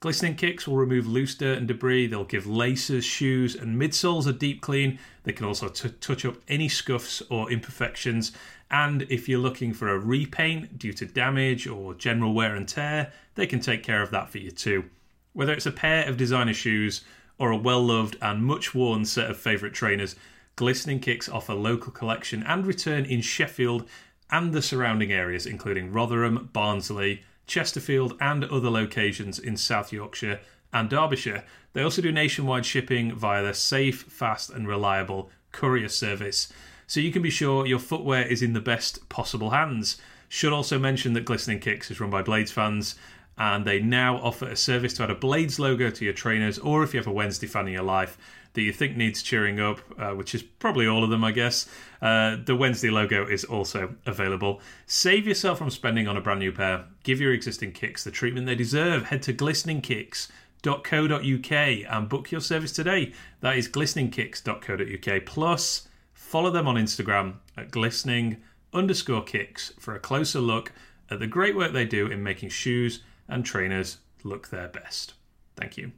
Glistening 0.00 0.36
kicks 0.36 0.68
will 0.68 0.76
remove 0.76 1.06
loose 1.06 1.34
dirt 1.34 1.56
and 1.56 1.66
debris. 1.66 2.06
They'll 2.06 2.24
give 2.24 2.46
laces, 2.46 3.06
shoes, 3.06 3.54
and 3.54 3.80
midsoles 3.80 4.26
a 4.26 4.34
deep 4.34 4.60
clean. 4.60 4.98
They 5.22 5.32
can 5.32 5.46
also 5.46 5.68
t- 5.68 5.88
touch 6.00 6.26
up 6.26 6.36
any 6.46 6.68
scuffs 6.68 7.22
or 7.30 7.50
imperfections. 7.50 8.32
And 8.70 9.06
if 9.08 9.30
you're 9.30 9.38
looking 9.38 9.72
for 9.72 9.88
a 9.88 9.98
repaint 9.98 10.78
due 10.78 10.92
to 10.92 11.06
damage 11.06 11.66
or 11.66 11.94
general 11.94 12.34
wear 12.34 12.54
and 12.54 12.68
tear, 12.68 13.12
they 13.34 13.46
can 13.46 13.60
take 13.60 13.82
care 13.82 14.02
of 14.02 14.10
that 14.10 14.28
for 14.28 14.38
you 14.38 14.50
too. 14.50 14.84
Whether 15.32 15.54
it's 15.54 15.64
a 15.64 15.72
pair 15.72 16.06
of 16.06 16.18
designer 16.18 16.52
shoes 16.52 17.02
or 17.38 17.50
a 17.50 17.56
well 17.56 17.84
loved 17.84 18.16
and 18.20 18.44
much 18.44 18.74
worn 18.74 19.04
set 19.04 19.30
of 19.30 19.36
favourite 19.36 19.74
trainers, 19.74 20.16
Glistening 20.56 21.00
Kicks 21.00 21.28
offer 21.28 21.54
local 21.54 21.90
collection 21.90 22.42
and 22.44 22.66
return 22.66 23.04
in 23.04 23.20
Sheffield 23.20 23.88
and 24.30 24.52
the 24.52 24.62
surrounding 24.62 25.12
areas, 25.12 25.46
including 25.46 25.92
Rotherham, 25.92 26.48
Barnsley, 26.52 27.22
Chesterfield, 27.46 28.16
and 28.20 28.44
other 28.44 28.70
locations 28.70 29.38
in 29.38 29.56
South 29.56 29.92
Yorkshire 29.92 30.40
and 30.72 30.88
Derbyshire. 30.88 31.44
They 31.72 31.82
also 31.82 32.02
do 32.02 32.12
nationwide 32.12 32.66
shipping 32.66 33.14
via 33.14 33.42
their 33.42 33.54
safe, 33.54 34.02
fast, 34.02 34.50
and 34.50 34.66
reliable 34.66 35.30
courier 35.52 35.88
service. 35.88 36.52
So 36.86 37.00
you 37.00 37.12
can 37.12 37.22
be 37.22 37.30
sure 37.30 37.66
your 37.66 37.78
footwear 37.78 38.26
is 38.26 38.42
in 38.42 38.52
the 38.52 38.60
best 38.60 39.08
possible 39.08 39.50
hands. 39.50 39.96
Should 40.28 40.52
also 40.52 40.78
mention 40.78 41.12
that 41.12 41.24
Glistening 41.24 41.60
Kicks 41.60 41.90
is 41.90 42.00
run 42.00 42.10
by 42.10 42.22
Blades 42.22 42.52
fans 42.52 42.96
and 43.36 43.64
they 43.64 43.80
now 43.80 44.16
offer 44.18 44.48
a 44.48 44.56
service 44.56 44.94
to 44.94 45.02
add 45.02 45.10
a 45.10 45.14
Blades 45.14 45.58
logo 45.58 45.90
to 45.90 46.04
your 46.04 46.14
trainers, 46.14 46.58
or 46.58 46.82
if 46.82 46.94
you 46.94 47.00
have 47.00 47.06
a 47.06 47.12
Wednesday 47.12 47.46
fan 47.46 47.66
in 47.66 47.72
your 47.72 47.82
life 47.82 48.16
that 48.54 48.62
you 48.62 48.72
think 48.72 48.96
needs 48.96 49.22
cheering 49.22 49.60
up, 49.60 49.80
uh, 49.98 50.12
which 50.12 50.34
is 50.34 50.42
probably 50.42 50.86
all 50.86 51.04
of 51.04 51.10
them, 51.10 51.24
I 51.24 51.32
guess, 51.32 51.68
uh, 52.00 52.36
the 52.44 52.54
Wednesday 52.54 52.90
logo 52.90 53.26
is 53.26 53.42
also 53.44 53.96
available. 54.06 54.60
Save 54.86 55.26
yourself 55.26 55.58
from 55.58 55.70
spending 55.70 56.06
on 56.06 56.16
a 56.16 56.20
brand 56.20 56.38
new 56.40 56.52
pair. 56.52 56.84
Give 57.02 57.20
your 57.20 57.32
existing 57.32 57.72
kicks 57.72 58.04
the 58.04 58.12
treatment 58.12 58.46
they 58.46 58.54
deserve. 58.54 59.06
Head 59.06 59.22
to 59.22 59.34
glisteningkicks.co.uk 59.34 61.52
and 61.52 62.08
book 62.08 62.30
your 62.30 62.40
service 62.40 62.70
today. 62.70 63.12
That 63.40 63.56
is 63.56 63.68
glisteningkicks.co.uk. 63.68 65.26
Plus, 65.26 65.88
follow 66.12 66.50
them 66.50 66.68
on 66.68 66.76
Instagram 66.76 67.38
at 67.56 67.72
glistening 67.72 68.36
underscore 68.72 69.24
kicks 69.24 69.72
for 69.80 69.96
a 69.96 70.00
closer 70.00 70.40
look 70.40 70.70
at 71.10 71.18
the 71.18 71.26
great 71.26 71.56
work 71.56 71.72
they 71.72 71.84
do 71.84 72.06
in 72.06 72.22
making 72.22 72.50
shoes 72.50 73.02
and 73.28 73.44
trainers 73.44 73.98
look 74.22 74.48
their 74.48 74.68
best. 74.68 75.14
Thank 75.56 75.76
you. 75.76 75.92